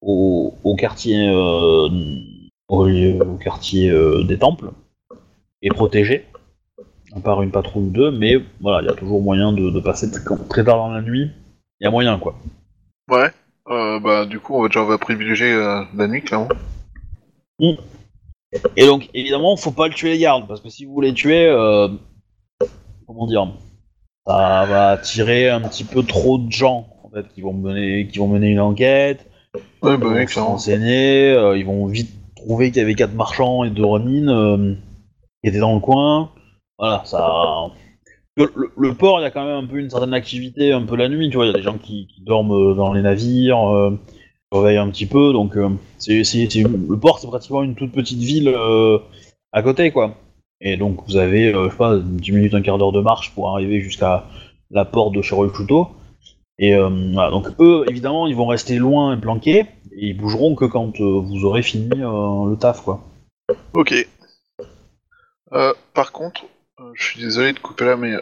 au, 0.00 0.54
au 0.64 0.76
quartier 0.76 1.28
euh, 1.28 1.88
au, 2.68 2.88
au 2.88 3.36
quartier 3.36 3.90
euh, 3.90 4.22
des 4.24 4.38
temples 4.38 4.70
est 5.62 5.70
protégée 5.70 6.24
par 7.24 7.42
une 7.42 7.50
patrouille 7.50 7.86
ou 7.86 7.90
deux, 7.90 8.10
mais 8.10 8.36
voilà 8.60 8.82
il 8.82 8.86
y 8.86 8.90
a 8.90 8.94
toujours 8.94 9.20
moyen 9.20 9.52
de, 9.52 9.70
de 9.70 9.80
passer 9.80 10.10
très, 10.10 10.64
tard 10.64 10.78
dans 10.78 10.90
la 10.90 11.02
nuit. 11.02 11.30
Il 11.80 11.84
y 11.84 11.86
a 11.86 11.90
moyen 11.90 12.18
quoi. 12.18 12.36
Ouais. 13.10 13.30
Euh, 13.68 13.98
bah 13.98 14.26
du 14.26 14.38
coup, 14.38 14.54
on 14.54 14.62
va 14.62 14.68
déjà 14.68 14.82
on 14.82 14.86
va 14.86 14.96
privilégier 14.98 15.52
euh, 15.52 15.82
la 15.96 16.06
nuit, 16.06 16.22
clairement. 16.22 16.48
Et 18.76 18.86
donc, 18.86 19.10
évidemment, 19.12 19.56
faut 19.56 19.72
pas 19.72 19.88
le 19.88 19.94
tuer 19.94 20.10
les 20.10 20.18
gardes, 20.18 20.46
parce 20.46 20.60
que 20.60 20.68
si 20.68 20.84
vous 20.84 21.00
les 21.00 21.12
tuez, 21.12 21.46
euh, 21.48 21.88
comment 23.06 23.26
dire, 23.26 23.52
ça 24.26 24.66
va 24.68 24.90
attirer 24.90 25.48
un 25.50 25.60
petit 25.62 25.84
peu 25.84 26.02
trop 26.02 26.38
de 26.38 26.50
gens, 26.50 26.88
en 27.04 27.10
fait, 27.10 27.26
qui 27.34 27.40
vont 27.40 27.52
mener, 27.52 28.08
qui 28.08 28.18
vont 28.18 28.28
mener 28.28 28.48
une 28.48 28.60
enquête, 28.60 29.26
Ouais, 29.82 29.96
ils 29.98 29.98
bah 29.98 30.08
vont 30.08 30.26
se 30.26 30.40
renseigner, 30.40 31.32
euh, 31.32 31.56
ils 31.58 31.66
vont 31.66 31.86
vite 31.86 32.10
trouver 32.36 32.70
qu'il 32.70 32.78
y 32.78 32.84
avait 32.84 32.94
quatre 32.94 33.14
marchands 33.14 33.64
et 33.64 33.70
deux 33.70 33.84
Ronin 33.84 34.28
euh, 34.28 34.74
qui 35.42 35.50
étaient 35.50 35.60
dans 35.60 35.74
le 35.74 35.80
coin. 35.80 36.30
Voilà, 36.78 37.02
ça. 37.04 37.68
Le, 38.36 38.52
le- 38.56 38.72
le 38.76 38.94
port, 38.94 39.20
il 39.20 39.22
y 39.22 39.26
a 39.26 39.30
quand 39.30 39.44
même 39.44 39.64
un 39.64 39.66
peu 39.66 39.78
une 39.78 39.90
certaine 39.90 40.14
activité, 40.14 40.72
un 40.72 40.82
peu 40.84 40.96
la 40.96 41.08
nuit, 41.08 41.30
tu 41.30 41.36
vois, 41.36 41.46
il 41.46 41.50
y 41.52 41.54
a 41.54 41.56
des 41.58 41.62
gens 41.62 41.78
qui, 41.78 42.06
qui 42.08 42.22
dorment 42.22 42.52
euh, 42.52 42.74
dans 42.74 42.92
les 42.92 43.02
navires, 43.02 43.68
euh, 43.74 43.98
surveillent 44.52 44.76
un 44.78 44.90
petit 44.90 45.06
peu, 45.06 45.32
donc 45.32 45.54
c'est, 45.98 46.22
le 46.22 46.96
port, 46.98 47.18
c'est 47.18 47.26
pratiquement 47.28 47.62
une 47.62 47.74
toute 47.74 47.92
petite 47.92 48.20
ville 48.20 48.54
à 49.52 49.62
côté, 49.62 49.90
quoi. 49.90 50.16
Et 50.60 50.76
donc 50.76 51.04
vous 51.06 51.16
avez, 51.16 51.52
euh, 51.52 51.66
je 51.66 51.70
sais 51.70 51.76
pas, 51.76 51.98
10 51.98 52.32
minutes, 52.32 52.54
un 52.54 52.62
quart 52.62 52.78
d'heure 52.78 52.92
de 52.92 53.00
marche 53.00 53.32
pour 53.34 53.50
arriver 53.50 53.80
jusqu'à 53.80 54.24
la 54.70 54.84
porte 54.84 55.14
de 55.14 55.20
Chiroikuto. 55.20 55.88
Et 56.58 56.74
euh, 56.74 56.88
voilà, 57.12 57.30
donc 57.30 57.48
eux, 57.60 57.84
évidemment, 57.88 58.26
ils 58.26 58.34
vont 58.36 58.46
rester 58.46 58.76
loin 58.76 59.16
et 59.16 59.20
planqués, 59.20 59.66
et 59.92 60.08
ils 60.08 60.16
bougeront 60.16 60.54
que 60.54 60.64
quand 60.64 61.00
euh, 61.00 61.20
vous 61.20 61.44
aurez 61.44 61.62
fini 61.62 61.90
euh, 61.92 62.50
le 62.50 62.56
taf, 62.56 62.82
quoi. 62.82 63.00
Ok. 63.74 63.94
Par 65.94 66.12
contre, 66.12 66.44
je 66.94 67.04
suis 67.04 67.20
désolé 67.20 67.52
de 67.52 67.58
couper 67.58 67.84
là, 67.84 67.96
mais 67.96 68.12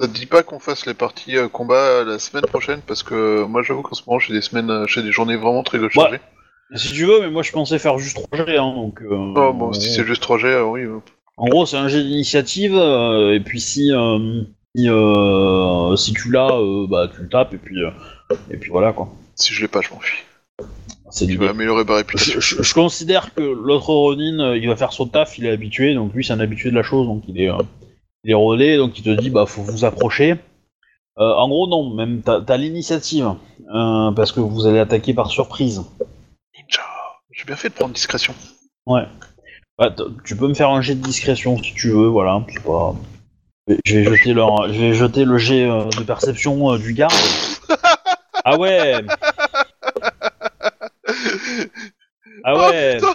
ça 0.00 0.08
te 0.08 0.12
dit 0.12 0.26
pas 0.26 0.42
qu'on 0.42 0.58
fasse 0.58 0.86
les 0.86 0.94
parties 0.94 1.36
combat 1.52 2.04
la 2.04 2.18
semaine 2.18 2.44
prochaine? 2.44 2.80
Parce 2.86 3.02
que 3.02 3.44
moi 3.44 3.62
j'avoue 3.62 3.82
qu'en 3.82 3.94
ce 3.94 4.02
moment 4.06 4.18
j'ai 4.18 4.32
des 4.32 4.40
semaines, 4.40 4.84
j'ai 4.88 5.02
des 5.02 5.12
journées 5.12 5.36
vraiment 5.36 5.62
très 5.62 5.78
chargées. 5.90 6.20
Si 6.74 6.92
tu 6.92 7.04
veux, 7.04 7.20
mais 7.20 7.30
moi 7.30 7.42
je 7.42 7.52
pensais 7.52 7.78
faire 7.78 7.98
juste 7.98 8.16
3 8.30 8.46
G, 8.46 8.56
hein, 8.56 8.72
donc... 8.74 9.00
euh, 9.02 9.34
Oh 9.36 9.52
bon, 9.52 9.72
si 9.72 9.92
c'est 9.92 10.04
juste 10.04 10.24
3G, 10.24 10.46
alors 10.46 10.72
oui. 10.72 10.82
En 11.36 11.46
gros, 11.48 11.66
c'est 11.66 11.76
un 11.76 11.88
jet 11.88 12.02
d'initiative, 12.02 12.74
euh, 12.74 13.34
et 13.34 13.40
puis 13.40 13.60
si, 13.60 13.92
euh, 13.92 14.42
si, 14.74 14.88
euh, 14.88 15.94
si 15.96 16.12
tu 16.14 16.30
l'as, 16.30 16.58
bah 16.88 17.08
tu 17.14 17.22
le 17.22 17.28
tapes, 17.28 17.52
et 17.54 17.58
puis, 17.58 17.76
et 18.50 18.56
puis 18.56 18.70
voilà 18.70 18.92
quoi. 18.92 19.08
Si 19.34 19.52
je 19.52 19.60
l'ai 19.62 19.68
pas, 19.68 19.80
je 19.82 19.90
m'en 19.90 20.00
fiche. 20.00 20.24
C'est 21.10 21.26
Tu 21.26 21.32
l'idée. 21.32 21.44
vas 21.44 21.50
améliorer 21.50 21.84
ma 21.84 21.96
réputation. 21.96 22.40
Je, 22.40 22.56
je- 22.56 22.62
je 22.62 22.74
considère 22.74 23.34
que 23.34 23.42
l'autre 23.42 23.90
Ronin, 23.90 24.54
il 24.54 24.66
va 24.66 24.76
faire 24.76 24.92
son 24.92 25.06
taf, 25.06 25.36
il 25.38 25.46
est 25.46 25.50
habitué, 25.50 25.94
donc 25.94 26.14
lui 26.14 26.24
c'est 26.24 26.32
un 26.32 26.40
habitué 26.40 26.70
de 26.70 26.74
la 26.74 26.82
chose, 26.82 27.06
donc 27.06 27.22
il 27.28 27.38
est, 27.40 27.50
il 28.24 28.30
est 28.30 28.34
relais, 28.34 28.76
donc 28.78 28.98
il 28.98 29.02
te 29.04 29.10
dit 29.10 29.28
bah 29.30 29.44
faut 29.46 29.62
vous 29.62 29.84
approcher. 29.84 30.36
En 31.16 31.48
gros 31.48 31.66
non, 31.68 31.94
même 31.94 32.22
t'as 32.22 32.56
l'initiative, 32.56 33.34
parce 33.68 34.32
que 34.32 34.40
vous 34.40 34.66
allez 34.66 34.78
attaquer 34.78 35.12
par 35.14 35.30
surprise. 35.30 35.82
Ninja. 36.56 36.82
J'ai 37.30 37.44
bien 37.44 37.56
fait 37.56 37.68
de 37.68 37.74
prendre 37.74 37.92
discrétion. 37.94 38.34
Ouais. 38.86 39.04
Bah, 39.78 39.94
tu 40.24 40.36
peux 40.36 40.48
me 40.48 40.54
faire 40.54 40.70
un 40.70 40.80
jet 40.80 40.94
de 40.94 41.02
discrétion 41.02 41.58
si 41.62 41.74
tu 41.74 41.90
veux, 41.90 42.06
voilà. 42.08 42.44
c'est 42.48 42.62
Pas... 42.62 42.94
Je 43.84 43.98
vais 43.98 44.04
jeter 44.16 44.32
leur, 44.32 44.72
je 44.72 44.78
vais 44.80 44.92
jeter 44.94 45.24
le 45.24 45.38
jet 45.38 45.68
euh, 45.68 45.84
de 45.98 46.02
perception 46.04 46.72
euh, 46.72 46.78
du 46.78 46.92
garde. 46.94 47.12
Ah 48.44 48.56
ouais. 48.58 48.94
Ah 52.44 52.54
ouais. 52.70 52.98
Oh, 53.02 53.06
putain 53.06 53.14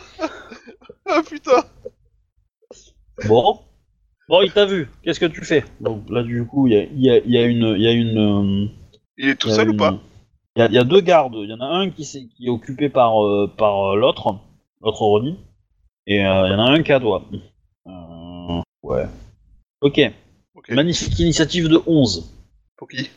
Ah 1.07 1.21
putain 1.27 1.63
Bon. 3.27 3.59
Bon, 4.27 4.41
il 4.41 4.51
t'a 4.51 4.65
vu. 4.65 4.89
Qu'est-ce 5.03 5.19
que 5.19 5.25
tu 5.25 5.43
fais? 5.43 5.63
Donc 5.79 6.09
là, 6.09 6.23
du 6.23 6.45
coup, 6.45 6.67
il 6.67 6.73
y 6.73 6.77
a, 6.77 6.83
il 6.83 7.01
y 7.01 7.09
a- 7.09 7.17
il 7.17 7.31
y 7.31 7.37
a 7.37 7.43
une, 7.45 7.75
il 7.77 7.81
y 7.81 7.87
a 7.87 7.91
une. 7.91 8.17
euh, 8.17 8.67
Il 9.17 9.29
est 9.29 9.35
tout 9.35 9.49
seul 9.49 9.69
ou 9.69 9.77
pas? 9.77 9.97
Il 10.55 10.59
y, 10.59 10.63
a- 10.63 10.67
il 10.67 10.73
y 10.73 10.77
a 10.77 10.83
deux 10.83 11.01
gardes. 11.01 11.35
Il 11.35 11.49
y 11.49 11.53
en 11.53 11.61
a 11.61 11.65
un 11.65 11.89
qui, 11.89 12.03
qui 12.03 12.45
est 12.45 12.49
occupé 12.49 12.89
par, 12.89 13.13
par 13.57 13.95
l'autre, 13.95 14.35
l'autre 14.81 15.01
Ronin, 15.01 15.35
et 16.07 16.25
euh, 16.25 16.47
il 16.47 16.51
y 16.51 16.55
en 16.55 16.59
a 16.59 16.69
un 16.71 16.83
qui 16.83 16.91
a 16.91 16.99
toi. 16.99 17.23
Euh, 17.87 18.61
ouais. 18.83 19.05
Ok. 19.81 19.99
Magnifique 20.69 21.17
initiative 21.19 21.67
de 21.67 21.81
11. 21.85 22.31
Pour 22.77 22.87
qui? 22.87 23.09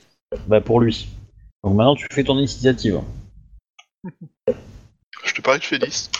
Bah 0.46 0.60
pour 0.60 0.80
lui. 0.80 1.08
Donc 1.62 1.74
maintenant 1.74 1.94
tu 1.96 2.06
fais 2.10 2.24
ton 2.24 2.36
initiative. 2.38 3.00
Je 5.24 5.32
te 5.34 5.40
parie 5.42 5.58
que 5.58 5.64
je 5.64 5.68
fais 5.70 5.78
10. 5.78 6.10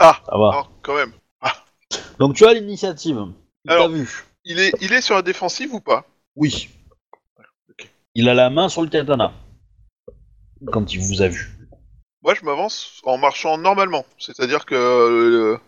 Ah 0.00 0.20
Ça 0.26 0.36
va. 0.38 0.50
Non, 0.52 0.66
quand 0.82 0.94
même. 0.96 1.12
Donc 2.18 2.34
tu 2.34 2.44
as 2.46 2.54
l'initiative. 2.54 3.26
Il 3.64 3.68
t'a 3.68 3.74
Alors- 3.74 3.88
vu. 3.90 4.24
Il 4.44 4.58
est, 4.58 4.72
il 4.80 4.92
est 4.92 5.00
sur 5.02 5.14
la 5.14 5.22
défensive 5.22 5.72
ou 5.72 5.80
pas? 5.80 6.04
Oui. 6.34 6.68
Il 8.16 8.28
a 8.28 8.34
la 8.34 8.50
main 8.50 8.68
sur 8.68 8.82
le 8.82 8.88
katana. 8.88 9.32
Quand 10.72 10.92
il 10.92 11.00
vous 11.00 11.22
a 11.22 11.28
vu. 11.28 11.48
Moi, 12.22 12.34
je 12.34 12.44
m'avance 12.44 13.00
en 13.04 13.18
marchant 13.18 13.56
normalement. 13.56 14.04
C'est-à-dire 14.18 14.66
que... 14.66 14.74
euh, 14.74 15.58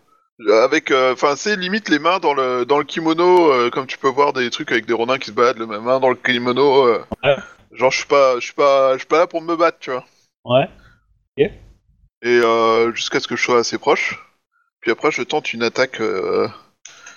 avec... 0.51 0.91
Enfin, 0.91 1.37
c'est 1.37 1.57
limite 1.57 1.89
les 1.89 1.99
mains 1.99 2.19
dans 2.19 2.35
le, 2.35 2.65
dans 2.65 2.79
le 2.79 2.85
kimono, 2.85 3.53
euh, 3.53 3.71
comme 3.71 3.87
tu 3.87 3.99
peux 3.99 4.09
voir 4.09 4.33
des 4.33 4.51
trucs 4.51 4.73
avec 4.73 4.87
des 4.87 4.93
ronins 4.93 5.19
qui 5.19 5.27
se 5.27 5.33
baladent, 5.33 5.59
les 5.59 5.67
mains 5.67 6.01
dans 6.01 6.11
le 6.11 6.17
kimono. 6.17 6.87
euh, 6.87 7.05
Ouais. 7.23 7.37
Genre, 7.73 7.91
je 7.91 7.99
suis 7.99 8.07
pas, 8.07 8.35
je 8.37 8.45
suis 8.45 8.55
pas, 8.55 8.93
je 8.95 8.99
suis 8.99 9.07
pas 9.09 9.19
là 9.19 9.27
pour 9.27 9.43
me 9.43 9.57
battre, 9.57 9.79
tu 9.81 9.91
vois. 9.91 10.05
Ouais. 10.45 10.69
Et 11.37 11.51
euh, 12.23 12.95
jusqu'à 12.95 13.21
ce 13.21 13.29
que 13.29 13.37
je 13.37 13.43
sois 13.43 13.59
assez 13.59 13.79
proche. 13.79 14.19
Puis 14.81 14.91
après, 14.91 15.11
je 15.11 15.23
tente 15.23 15.53
une 15.53 15.63
attaque 15.63 16.01
euh, 16.01 16.47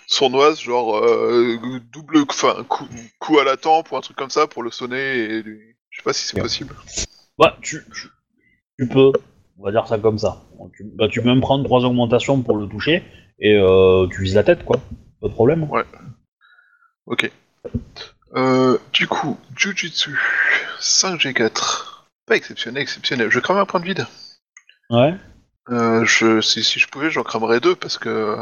sournoise, 0.07 0.59
genre 0.59 0.97
euh, 0.97 1.57
double, 1.91 2.23
enfin 2.29 2.63
coup, 2.63 2.87
coup 3.19 3.39
à 3.39 3.43
la 3.43 3.57
tempe 3.57 3.91
ou 3.91 3.97
un 3.97 4.01
truc 4.01 4.17
comme 4.17 4.29
ça 4.29 4.47
pour 4.47 4.63
le 4.63 4.71
sonner 4.71 5.17
et 5.17 5.41
lui... 5.43 5.75
Je 5.89 5.97
sais 5.97 6.03
pas 6.03 6.13
si 6.13 6.25
c'est 6.25 6.39
possible. 6.39 6.75
Bah, 7.37 7.57
tu, 7.61 7.83
tu, 7.93 8.07
tu 8.77 8.87
peux, 8.87 9.11
on 9.57 9.63
va 9.65 9.71
dire 9.71 9.87
ça 9.87 9.97
comme 9.97 10.17
ça. 10.17 10.43
Tu, 10.75 10.83
bah, 10.83 11.07
tu 11.09 11.21
peux 11.21 11.27
même 11.27 11.41
prendre 11.41 11.63
trois 11.63 11.85
augmentations 11.85 12.41
pour 12.41 12.57
le 12.57 12.67
toucher, 12.67 13.03
et 13.39 13.55
euh, 13.55 14.07
tu 14.07 14.23
vises 14.23 14.35
la 14.35 14.43
tête, 14.43 14.63
quoi. 14.63 14.77
Pas 15.21 15.27
de 15.27 15.33
problème. 15.33 15.67
Ok. 17.05 17.31
Euh, 18.35 18.77
du 18.93 19.07
coup, 19.07 19.37
Jujutsu, 19.55 20.19
5G4. 20.79 22.05
Pas 22.25 22.35
exceptionnel, 22.35 22.81
exceptionnel. 22.81 23.29
Je 23.31 23.39
crame 23.39 23.57
un 23.57 23.65
point 23.65 23.79
de 23.79 23.85
vide. 23.85 24.05
Ouais. 24.89 25.15
Euh, 25.69 26.05
je, 26.05 26.41
si, 26.41 26.63
si 26.63 26.79
je 26.79 26.87
pouvais, 26.87 27.09
j'en 27.09 27.23
cramerais 27.23 27.59
deux 27.59 27.75
parce 27.75 27.97
que. 27.97 28.37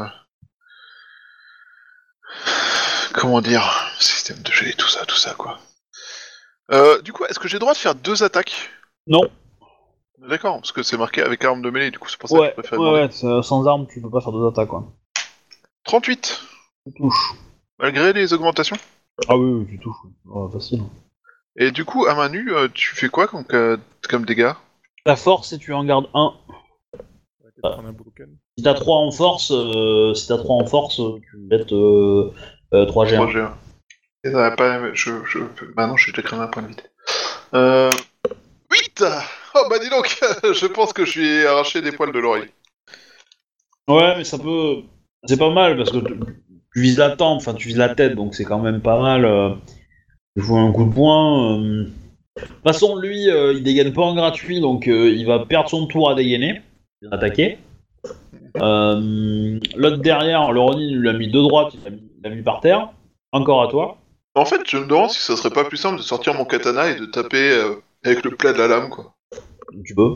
Comment 3.14 3.42
dire 3.42 3.92
Système 4.00 4.40
de 4.40 4.52
jet, 4.52 4.74
tout 4.74 4.90
ça, 4.90 5.06
tout 5.06 5.16
ça, 5.16 5.36
quoi. 5.38 5.60
Du 7.04 7.14
coup, 7.14 7.26
est-ce 7.26 7.40
que 7.40 7.48
j'ai 7.48 7.56
le 7.56 7.60
droit 7.60 7.74
de 7.74 7.78
faire 7.78 7.96
deux 7.96 8.24
attaques? 8.24 8.70
Non. 9.08 9.22
D'accord, 10.20 10.56
parce 10.58 10.72
que 10.72 10.82
c'est 10.84 10.98
marqué 10.98 11.22
avec 11.22 11.44
arme 11.44 11.62
de 11.62 11.70
mêlée, 11.70 11.92
du 11.92 12.00
coup, 12.00 12.08
c'est 12.10 12.18
pour 12.20 12.30
ça 12.30 12.36
que 12.36 12.42
Ouais, 12.42 12.50
je 12.50 12.54
préfère 12.62 12.80
ouais, 12.80 12.92
ouais, 12.92 13.08
c'est- 13.12 13.42
sans 13.44 13.68
arme, 13.68 13.86
tu 13.88 14.02
peux 14.02 14.10
pas 14.10 14.22
faire 14.22 14.32
deux 14.32 14.48
attaques, 14.48 14.70
quoi. 14.70 14.86
38 15.84 16.42
Tu 16.88 16.94
touches. 16.94 17.34
Malgré 17.80 18.14
les 18.14 18.34
augmentations 18.34 18.78
Ah 19.28 19.38
oui, 19.38 19.52
oui, 19.52 19.68
tu 19.70 19.80
touches. 19.80 19.98
Ouais, 20.26 20.52
facile. 20.52 20.84
Et 21.58 21.72
du 21.72 21.86
coup, 21.86 22.06
à 22.06 22.16
main 22.16 22.30
nue, 22.30 22.54
euh, 22.54 22.68
tu 22.74 22.96
fais 22.96 23.10
quoi 23.10 23.28
comme, 23.28 23.46
euh, 23.52 23.78
comme 24.10 24.26
dégâts? 24.26 24.54
Ta 25.06 25.16
force, 25.16 25.50
si 25.50 25.60
tu 25.60 25.74
en 25.74 25.84
gardes 25.84 26.10
un. 26.14 26.34
Broken. 27.64 28.38
Si 28.58 28.64
t'as 28.64 28.74
3 28.76 28.98
en 28.98 29.12
force, 29.12 29.52
euh, 29.52 30.14
si 30.14 30.28
t'as 30.28 30.38
3 30.38 30.56
en 30.56 30.66
force, 30.68 30.98
tu 30.98 31.38
mets 31.38 31.66
euh, 31.74 32.30
euh, 32.74 32.86
3 32.86 33.06
G1. 33.06 33.26
3G1. 33.26 33.52
Et 34.24 34.32
ça 34.32 34.38
va 34.38 34.52
pas... 34.52 34.94
Je, 34.94 35.12
je... 35.26 35.40
Maintenant, 35.76 35.98
je 35.98 36.08
vais 36.08 36.12
te 36.12 36.22
cramer 36.22 36.44
un 36.44 36.48
point 36.48 36.64
de 36.64 36.68
vide. 36.68 36.82
Euh... 37.54 37.90
8 38.72 39.04
Oh 39.56 39.68
bah 39.70 39.80
dis 39.80 39.90
donc 39.90 40.20
Je 40.44 40.68
pense 40.68 40.92
que 40.94 41.06
je 41.06 41.20
lui 41.20 41.28
ai 41.28 41.46
arraché 41.48 41.82
des 41.82 41.92
poils 41.92 42.12
de 42.12 42.20
l'oreille. 42.20 42.50
Ouais, 43.88 44.18
mais 44.18 44.24
ça 44.24 44.38
peut. 44.38 44.82
C'est 45.26 45.38
pas 45.38 45.52
mal 45.52 45.78
parce 45.78 45.92
que 45.92 46.00
tu, 46.00 46.14
tu 46.74 46.82
vises 46.82 46.98
la 46.98 47.16
tempe, 47.16 47.38
enfin 47.38 47.54
tu 47.54 47.70
vises 47.70 47.78
la 47.78 47.96
tête, 47.96 48.16
donc 48.16 48.36
c'est 48.36 48.46
quand 48.46 48.60
même 48.60 48.82
pas 48.82 49.00
mal. 49.00 49.26
Euh... 49.26 49.52
Tu 50.36 50.44
joues 50.44 50.58
un 50.58 50.72
coup 50.72 50.86
de 50.86 50.94
poing. 50.94 51.60
euh. 51.60 51.86
De 52.36 52.42
toute 52.42 52.64
façon, 52.64 52.98
lui, 52.98 53.30
euh, 53.30 53.54
il 53.54 53.64
dégaine 53.64 53.94
pas 53.94 54.02
en 54.02 54.14
gratuit, 54.14 54.60
donc 54.60 54.90
euh, 54.90 55.10
il 55.10 55.26
va 55.26 55.40
perdre 55.46 55.70
son 55.70 55.88
tour 55.88 56.10
à 56.10 56.16
dégainer, 56.16 56.62
il 57.02 57.08
va 57.08 57.16
attaquer. 57.16 57.58
L'autre 58.56 59.98
derrière, 59.98 60.52
le 60.52 60.60
Ronin, 60.60 60.82
il 60.82 60.98
lui 61.00 61.10
a 61.10 61.14
mis 61.14 61.32
deux 61.32 61.42
droites, 61.42 61.74
il 61.74 61.84
l'a 61.86 61.92
mis, 61.92 62.04
il 62.26 62.32
mis 62.32 62.44
par 62.44 62.60
terre. 62.60 62.90
Encore 63.32 63.64
à 63.64 63.68
toi. 63.70 63.98
En 64.34 64.44
fait, 64.44 64.62
je 64.68 64.78
me 64.78 64.86
demande 64.86 65.12
si 65.12 65.20
ça 65.20 65.38
serait 65.38 65.54
pas 65.54 65.64
plus 65.64 65.78
simple 65.78 65.98
de 65.98 66.04
sortir 66.04 66.34
mon 66.34 66.44
katana 66.44 66.90
et 66.90 66.96
de 67.00 67.06
taper 67.06 67.58
avec 68.04 68.24
le 68.26 68.32
plat 68.32 68.52
de 68.52 68.58
la 68.58 68.68
lame, 68.68 68.90
quoi. 68.90 69.15
Tu 69.84 69.96
peux. 69.96 70.16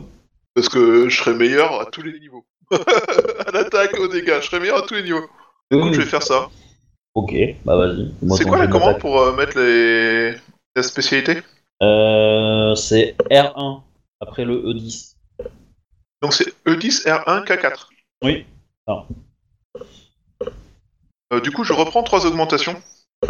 Parce 0.54 0.68
que 0.68 1.08
je 1.08 1.16
serais 1.16 1.34
meilleur 1.34 1.80
à 1.80 1.86
tous 1.86 2.02
les 2.02 2.18
niveaux. 2.18 2.44
à 2.70 3.50
l'attaque, 3.52 3.98
aux 3.98 4.08
dégâts, 4.08 4.38
je 4.40 4.46
serais 4.46 4.60
meilleur 4.60 4.78
à 4.78 4.82
tous 4.82 4.94
les 4.94 5.02
niveaux. 5.02 5.28
Donc 5.70 5.92
je 5.92 6.00
vais 6.00 6.06
faire 6.06 6.22
ça. 6.22 6.48
Ok, 7.14 7.34
bah 7.64 7.76
vas-y. 7.76 8.12
C'est 8.36 8.44
quoi 8.44 8.58
la 8.58 8.66
commande 8.66 8.98
pour 8.98 9.20
euh, 9.20 9.34
mettre 9.34 9.58
les... 9.58 10.34
la 10.76 10.82
spécialité? 10.82 11.42
Euh, 11.82 12.74
c'est 12.74 13.16
R1 13.30 13.82
après 14.20 14.44
le 14.44 14.54
E 14.54 14.74
E10. 14.74 15.14
Donc 16.22 16.34
c'est 16.34 16.48
E 16.66 16.74
E10, 16.74 17.06
R1, 17.06 17.44
K4. 17.44 17.88
Oui. 18.22 18.46
Euh, 21.32 21.40
du 21.40 21.50
coup, 21.52 21.64
je 21.64 21.72
reprends 21.72 22.02
trois 22.02 22.26
augmentations. 22.26 22.80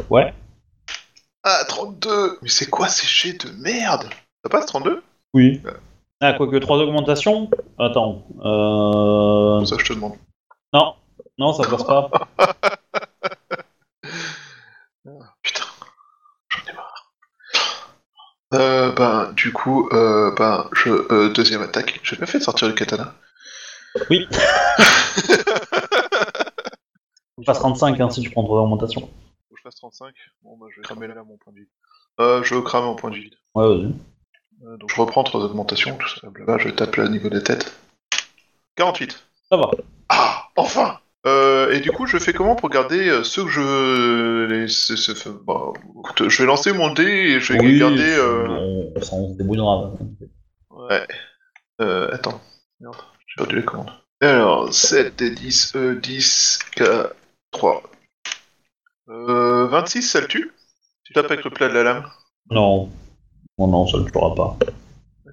Ouais. 0.09 0.35
Ah, 1.43 1.65
32 1.69 2.39
Mais 2.43 2.49
c'est 2.49 2.69
quoi 2.69 2.89
ces 2.89 3.07
jets 3.07 3.39
de 3.47 3.51
merde? 3.63 4.09
Ça 4.45 4.51
passe 4.51 4.67
32 4.67 5.03
Oui. 5.35 5.61
Ah, 6.23 6.35
quoique 6.35 6.57
trois 6.57 6.77
augmentations 6.79 7.49
Attends. 7.79 8.27
Euh... 8.45 9.65
Ça, 9.65 9.77
je 9.79 9.85
te 9.87 9.95
demande. 9.95 10.19
Non, 10.75 10.95
non, 11.39 11.55
ça 11.55 11.67
passe 11.69 11.85
pas. 11.85 12.11
Putain, 15.43 15.65
j'en 16.51 16.71
ai 16.71 16.75
marre. 16.75 17.13
Euh, 18.53 18.93
ben, 18.93 19.33
du 19.33 19.51
coup, 19.53 19.89
euh, 19.93 20.35
ben, 20.37 20.69
je, 20.73 20.91
euh, 20.91 21.33
deuxième 21.33 21.63
attaque. 21.63 22.01
J'ai 22.03 22.17
pas 22.17 22.27
fait 22.27 22.39
de 22.39 22.45
sortir 22.45 22.69
le 22.69 22.75
katana. 22.75 23.15
Oui. 24.11 24.29
Tu 27.39 27.45
passes 27.47 27.59
35 27.59 27.99
hein, 27.99 28.11
si 28.11 28.21
tu 28.21 28.31
prends 28.31 28.45
trois 28.45 28.61
augmentations. 28.61 29.01
Faut 29.01 29.55
que 29.55 29.57
je 29.57 29.63
fasse 29.63 29.77
35. 29.77 30.15
Bon, 30.43 30.59
bah, 30.59 30.67
je 30.71 30.77
vais 30.77 30.83
cramer 30.83 31.07
là 31.09 31.25
mon 31.25 31.39
point 31.39 31.55
de 31.55 31.61
vide. 31.61 31.69
Euh, 32.21 32.43
je 32.43 32.57
crame 32.57 32.85
mon 32.85 32.97
point 32.97 33.11
de 33.11 33.17
vide. 33.17 33.35
Ouais, 33.55 33.67
vas-y. 33.67 33.95
Euh, 34.63 34.77
donc 34.77 34.91
je 34.95 35.01
reprends 35.01 35.25
trois 35.25 35.41
augmentations, 35.41 35.97
tout 35.97 36.09
ça, 36.09 36.29
blabla, 36.29 36.59
je 36.59 36.69
tape 36.69 36.97
là 36.97 37.05
au 37.05 37.09
niveau 37.09 37.29
des 37.29 37.43
têtes. 37.43 37.73
48. 38.77 39.19
Ça 39.49 39.57
va. 39.57 39.71
Ah, 40.09 40.49
enfin 40.57 41.01
euh, 41.27 41.71
Et 41.73 41.81
du 41.81 41.91
coup, 41.91 42.07
je 42.07 42.19
fais 42.19 42.33
comment 42.33 42.57
pour 42.57 42.69
garder 42.69 43.09
euh, 43.09 43.25
ceux 43.25 43.45
que 43.45 43.51
je... 43.51 44.47
Les, 44.47 45.31
bon, 45.45 45.73
écoute, 45.99 46.29
je 46.29 46.43
vais 46.43 46.47
lancer 46.47 46.73
mon 46.73 46.93
dé 46.93 47.03
et 47.03 47.41
je 47.41 47.53
vais 47.53 47.61
Oui, 47.61 47.79
garder... 47.79 48.03
Euh... 48.03 48.49
on, 48.97 49.03
ça, 49.03 49.17
on 49.17 49.33
se 49.33 49.39
débrouillera. 49.39 49.93
Ouais. 50.71 51.07
Euh, 51.81 52.11
attends. 52.13 52.41
Merde, 52.81 52.97
j'ai 53.27 53.37
perdu 53.37 53.57
les 53.57 53.65
commandes. 53.65 53.91
Alors, 54.21 54.73
7 54.73 55.23
et 55.23 55.31
10, 55.31 55.77
E, 55.77 55.95
10, 55.97 56.59
K, 56.77 56.83
3. 57.53 57.83
Euh, 59.09 59.67
26, 59.67 60.03
ça 60.03 60.21
le 60.21 60.27
tue? 60.27 60.53
Tu 61.05 61.15
tapes 61.15 61.31
avec 61.31 61.45
le 61.45 61.51
plat 61.51 61.69
de 61.69 61.75
la 61.75 61.83
lame 61.83 62.11
Non. 62.51 62.91
Non, 63.61 63.67
non, 63.67 63.87
ça 63.87 63.99
ne 63.99 64.05
le 64.05 64.11
tuera 64.11 64.35
pas. 64.35 64.57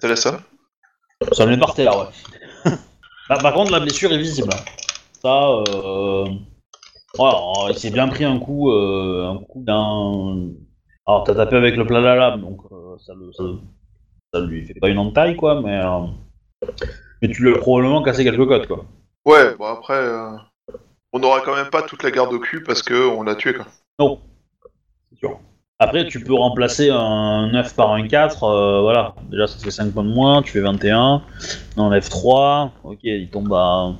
T'as 0.01 0.09
la 0.09 0.17
somme 0.17 0.39
Ça 1.31 1.45
le 1.45 1.51
met 1.51 1.57
par 1.57 1.73
terre, 1.73 1.97
ouais. 1.97 2.71
Bah, 3.29 3.37
par 3.41 3.53
contre, 3.53 3.71
la 3.71 3.79
blessure 3.79 4.11
est 4.11 4.17
visible. 4.17 4.49
Ça, 5.21 5.47
euh... 5.69 6.25
Voilà, 7.15 7.71
il 7.71 7.77
s'est 7.77 7.89
bien 7.89 8.09
pris 8.09 8.25
un 8.25 8.37
coup, 8.37 8.69
euh, 8.71 9.29
un 9.29 9.37
coup 9.37 9.63
d'un... 9.63 10.49
Alors, 11.07 11.23
t'as 11.23 11.35
tapé 11.35 11.55
avec 11.55 11.77
le 11.77 11.87
plat 11.87 12.01
de 12.01 12.05
la 12.05 12.15
lame, 12.15 12.41
donc 12.41 12.59
euh, 12.69 12.97
ça, 12.99 13.13
le, 13.13 13.31
ça, 13.31 13.43
ça 14.33 14.41
lui 14.41 14.65
fait 14.65 14.73
pas 14.73 14.89
une 14.89 14.99
entaille, 14.99 15.37
quoi, 15.37 15.61
mais... 15.61 15.79
euh, 15.79 16.67
Mais 17.21 17.29
tu 17.29 17.43
lui 17.43 17.55
as 17.55 17.59
probablement 17.59 18.03
cassé 18.03 18.25
quelques 18.25 18.45
côtes, 18.45 18.67
quoi. 18.67 18.83
Ouais, 19.25 19.55
bon 19.55 19.67
après... 19.67 20.05
On 21.13 21.19
n'aura 21.19 21.39
quand 21.39 21.55
même 21.55 21.69
pas 21.69 21.81
toute 21.81 22.03
la 22.03 22.11
garde 22.11 22.33
au 22.33 22.39
cul 22.39 22.61
parce 22.61 22.81
que 22.81 23.07
on 23.07 23.23
l'a 23.23 23.35
tué, 23.35 23.53
quoi. 23.53 23.67
Non. 23.99 24.19
C'est 25.09 25.19
sûr. 25.19 25.39
Après, 25.79 26.07
tu 26.07 26.19
peux 26.23 26.33
remplacer 26.33 26.89
un 26.89 27.51
9 27.51 27.75
par 27.75 27.91
un 27.93 28.07
4, 28.07 28.43
euh, 28.43 28.81
voilà. 28.81 29.13
Déjà, 29.29 29.45
ça 29.45 29.57
te 29.59 29.63
fait 29.63 29.71
5 29.71 29.91
points 29.93 30.03
de 30.03 30.09
moins, 30.09 30.41
tu 30.41 30.51
fais 30.53 30.59
21, 30.61 31.21
on 31.75 31.81
enlève 31.81 32.09
3, 32.09 32.71
ok, 32.83 32.99
il 33.03 33.29
tombe 33.29 33.53
à... 33.53 33.93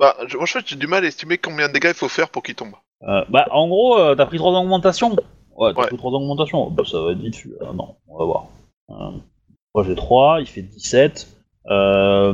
Bah, 0.00 0.16
je- 0.26 0.36
franchement, 0.36 0.60
j'ai 0.66 0.74
du 0.74 0.88
mal 0.88 1.04
à 1.04 1.06
estimer 1.06 1.38
combien 1.38 1.68
de 1.68 1.72
dégâts 1.72 1.90
il 1.90 1.94
faut 1.94 2.08
faire 2.08 2.28
pour 2.30 2.42
qu'il 2.42 2.56
tombe. 2.56 2.72
Euh, 3.06 3.24
bah, 3.28 3.46
en 3.52 3.68
gros, 3.68 3.96
euh, 3.98 4.16
t'as 4.16 4.26
pris 4.26 4.38
3 4.38 4.50
augmentations 4.58 5.14
Ouais, 5.56 5.72
t'as 5.72 5.82
Ouais. 5.82 5.86
pris 5.86 5.96
3 5.96 6.10
augmentations. 6.10 6.68
Bah, 6.70 6.82
ça 6.84 7.00
va 7.00 7.12
être 7.12 7.18
vite. 7.18 7.40
euh, 7.62 7.72
non, 7.72 7.94
on 8.08 8.18
va 8.18 8.24
voir. 8.24 8.46
Moi, 8.88 9.84
j'ai 9.86 9.94
3, 9.94 10.40
il 10.40 10.46
fait 10.46 10.62
17. 10.62 11.28
Euh, 11.70 12.32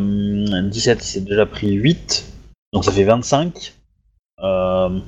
17, 0.71 0.99
il 1.03 1.07
s'est 1.07 1.21
déjà 1.21 1.45
pris 1.45 1.73
8. 1.73 2.25
Donc, 2.73 2.85
ça 2.87 2.93
fait 2.93 3.05
25. 3.05 3.75
Euh, 4.43 5.01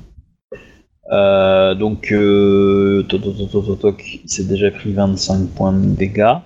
euh, 1.11 1.75
donc, 1.75 2.13
euh, 2.13 3.05
il 3.13 4.29
s'est 4.31 4.45
déjà 4.45 4.71
pris 4.71 4.93
25 4.93 5.49
points 5.51 5.73
de 5.73 5.87
dégâts. 5.95 6.37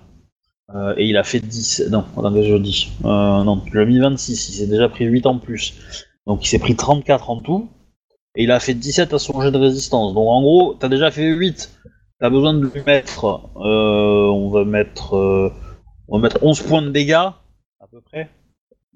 Euh, 0.75 0.95
et 0.97 1.07
il 1.07 1.17
a 1.17 1.23
fait 1.25 1.41
10. 1.41 1.89
Non, 1.91 2.03
que 2.03 2.43
je 2.43 2.57
dis? 2.57 2.93
Euh, 3.05 3.45
Non, 3.45 3.61
tu 3.61 3.77
l'as 3.77 3.85
mis 3.85 3.99
26, 3.99 4.49
il 4.49 4.53
s'est 4.53 4.67
déjà 4.67 4.89
pris 4.89 5.05
8 5.05 5.27
en 5.27 5.39
plus. 5.39 5.75
Donc, 6.27 6.45
il 6.45 6.49
s'est 6.49 6.59
pris 6.59 6.75
34 6.75 7.31
en 7.31 7.41
tout. 7.41 7.69
Et 8.35 8.45
il 8.45 8.51
a 8.51 8.61
fait 8.61 8.75
17 8.75 9.15
à 9.15 9.19
son 9.19 9.41
jet 9.41 9.51
de 9.51 9.59
résistance. 9.59 10.13
Donc 10.15 10.29
en 10.29 10.43
gros, 10.43 10.75
t'as 10.75 10.89
déjà 10.89 11.11
fait 11.11 11.27
8. 11.29 11.71
T'as 12.21 12.29
besoin 12.31 12.53
de 12.55 12.67
lui 12.67 12.83
mettre. 12.85 13.25
euh, 13.57 14.29
on 14.31 14.51
va 14.51 14.65
mettre. 14.65 15.15
on 16.09 16.19
va 16.19 16.23
mettre 16.23 16.39
11 16.43 16.61
points 16.63 16.83
de 16.83 16.91
dégâts, 16.91 17.15
à 17.15 17.87
peu 17.91 18.01
près. 18.03 18.29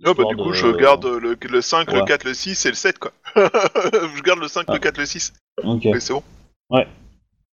Ah 0.04 0.14
bah 0.14 0.24
du 0.28 0.36
coup 0.36 0.48
de- 0.48 0.52
je 0.54 0.68
garde 0.68 1.04
le, 1.06 1.36
le 1.40 1.60
5, 1.60 1.92
le 1.92 1.98
Ouais. 2.00 2.04
4, 2.06 2.24
le 2.24 2.34
6 2.34 2.64
et 2.66 2.68
le 2.70 2.74
7 2.74 2.98
quoi. 2.98 3.12
je 3.36 4.22
garde 4.22 4.40
le 4.40 4.48
5, 4.48 4.64
Ah. 4.68 4.72
le 4.74 4.78
4, 4.78 4.98
le 4.98 5.06
6. 5.06 5.32
Ok. 5.62 5.84
Mais 5.84 6.00
c'est 6.00 6.12
bon. 6.14 6.22
Ouais. 6.70 6.86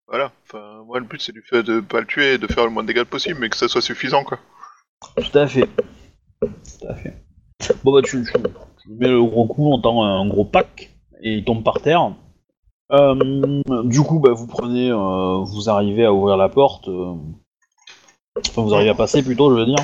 Voilà. 0.08 0.32
Enfin, 0.46 0.84
moi 0.86 1.00
le 1.00 1.06
but 1.06 1.22
c'est 1.22 1.34
du 1.34 1.42
fait 1.42 1.64
de 1.64 1.82
pas 1.82 2.00
le 2.00 2.06
tuer 2.08 2.34
et 2.34 2.38
de 2.38 2.48
faire 2.48 2.64
le 2.64 2.70
moins 2.72 2.84
de 2.84 2.88
dégâts 2.88 3.04
possible, 3.04 3.40
mais 3.42 3.50
que 3.50 3.58
ça 3.58 3.68
soit 3.68 3.82
suffisant 3.82 4.24
quoi. 4.24 4.40
Tout 5.18 5.38
à 5.38 5.46
fait. 5.48 5.68
Tout 6.42 6.88
à 6.88 6.96
fait. 6.96 7.18
Bon 7.84 7.92
bah 7.92 8.02
tu, 8.04 8.24
tu, 8.24 8.32
tu 8.32 8.90
mets 8.92 9.10
le 9.10 9.22
gros 9.24 9.48
coup 9.48 9.72
en 9.74 9.82
tant 9.82 10.04
un 10.04 10.26
gros 10.28 10.46
pack 10.46 10.92
et 11.22 11.34
il 11.34 11.44
tombe 11.44 11.64
par 11.64 11.82
terre. 11.82 12.14
Euh, 12.94 13.62
du 13.84 14.00
coup 14.02 14.20
bah 14.20 14.32
vous 14.32 14.48
prenez, 14.48 14.90
euh, 14.92 15.44
vous 15.44 15.70
arrivez 15.70 16.06
à 16.06 16.14
ouvrir 16.14 16.38
la 16.38 16.48
porte. 16.48 16.88
euh, 16.88 17.14
Enfin 18.48 18.62
vous 18.62 18.74
arrivez 18.74 18.92
à 18.92 18.96
passer 18.96 19.22
plutôt 19.24 19.50
je 19.54 19.60
veux 19.60 19.66
dire, 19.66 19.84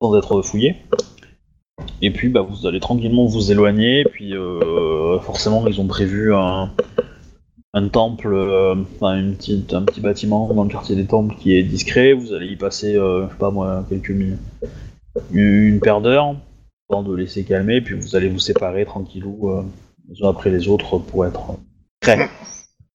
sans 0.00 0.16
être 0.16 0.42
fouillé. 0.42 0.76
Et 2.00 2.10
puis 2.10 2.28
bah 2.28 2.42
vous 2.42 2.66
allez 2.66 2.80
tranquillement 2.80 3.26
vous 3.26 3.50
éloigner. 3.50 4.04
Puis 4.04 4.34
euh, 4.36 5.18
forcément 5.20 5.66
ils 5.66 5.80
ont 5.80 5.86
prévu 5.86 6.34
un, 6.34 6.70
un 7.74 7.88
temple, 7.88 8.32
euh, 8.32 8.74
enfin 8.96 9.18
une 9.18 9.34
petite, 9.34 9.74
un 9.74 9.82
petit 9.82 10.00
bâtiment 10.00 10.52
dans 10.52 10.64
le 10.64 10.70
quartier 10.70 10.96
des 10.96 11.06
temples 11.06 11.34
qui 11.36 11.54
est 11.54 11.62
discret. 11.62 12.12
Vous 12.12 12.32
allez 12.32 12.46
y 12.46 12.56
passer, 12.56 12.96
euh, 12.96 13.26
je 13.26 13.32
sais 13.32 13.38
pas 13.38 13.50
moi, 13.50 13.84
quelques 13.88 14.10
minutes, 14.10 14.38
une 15.32 15.80
paire 15.80 16.00
d'heures, 16.00 16.34
avant 16.90 17.02
de 17.02 17.14
laisser 17.14 17.44
calmer, 17.44 17.80
puis 17.80 17.94
vous 17.94 18.16
allez 18.16 18.28
vous 18.28 18.38
séparer 18.38 18.84
tranquillou 18.84 19.50
les 20.08 20.24
uns 20.24 20.30
après 20.30 20.50
les 20.50 20.68
autres 20.68 20.98
pour 20.98 21.26
être 21.26 21.56
prêts. 22.00 22.28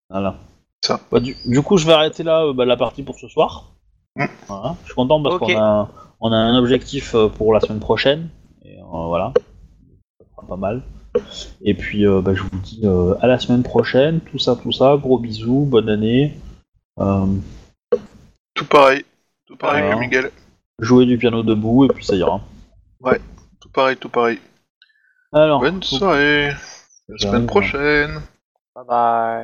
Voilà. 0.09 0.37
Ça. 0.81 0.99
Bah, 1.11 1.19
du, 1.19 1.35
du 1.45 1.61
coup, 1.61 1.77
je 1.77 1.85
vais 1.87 1.93
arrêter 1.93 2.23
là 2.23 2.51
bah, 2.53 2.65
la 2.65 2.75
partie 2.75 3.03
pour 3.03 3.17
ce 3.17 3.27
soir. 3.27 3.71
Mm. 4.15 4.25
Voilà. 4.47 4.75
Je 4.81 4.87
suis 4.87 4.95
content 4.95 5.21
parce 5.21 5.37
qu'on 5.37 5.57
a, 5.57 5.89
on 6.19 6.31
a 6.31 6.35
un 6.35 6.57
objectif 6.57 7.15
pour 7.37 7.53
la 7.53 7.59
semaine 7.59 7.79
prochaine. 7.79 8.29
Euh, 8.79 9.07
voilà. 9.07 9.33
Ça 10.19 10.25
sera 10.35 10.47
pas 10.47 10.55
mal. 10.57 10.81
Et 11.61 11.73
puis, 11.75 12.05
euh, 12.05 12.21
bah, 12.21 12.33
je 12.33 12.41
vous 12.41 12.59
dis 12.63 12.81
euh, 12.83 13.15
à 13.21 13.27
la 13.27 13.37
semaine 13.39 13.63
prochaine. 13.63 14.19
Tout 14.21 14.39
ça, 14.39 14.55
tout 14.55 14.71
ça. 14.71 14.97
Gros 14.97 15.19
bisous. 15.19 15.65
Bonne 15.69 15.89
année. 15.89 16.37
Euh, 16.99 17.25
Tout 18.53 18.65
pareil. 18.65 19.05
Tout 19.45 19.55
pareil 19.57 19.83
Ouais. 19.83 19.93
que 19.93 19.99
Miguel. 19.99 20.31
jouez 20.79 21.05
du 21.05 21.17
piano 21.17 21.43
debout 21.43 21.85
et 21.85 21.87
puis 21.89 22.03
ça 22.05 22.15
ira. 22.15 22.41
Tout 23.59 23.69
pareil, 23.69 23.97
tout 23.97 24.09
pareil. 24.09 24.39
Alors, 25.31 25.61
Bonne 25.61 25.81
soirée. 25.83 26.49
À 26.49 26.55
la 27.09 27.17
semaine 27.17 27.47
prochaine. 27.47 28.21
Bye 28.75 28.85
bye. 28.87 29.41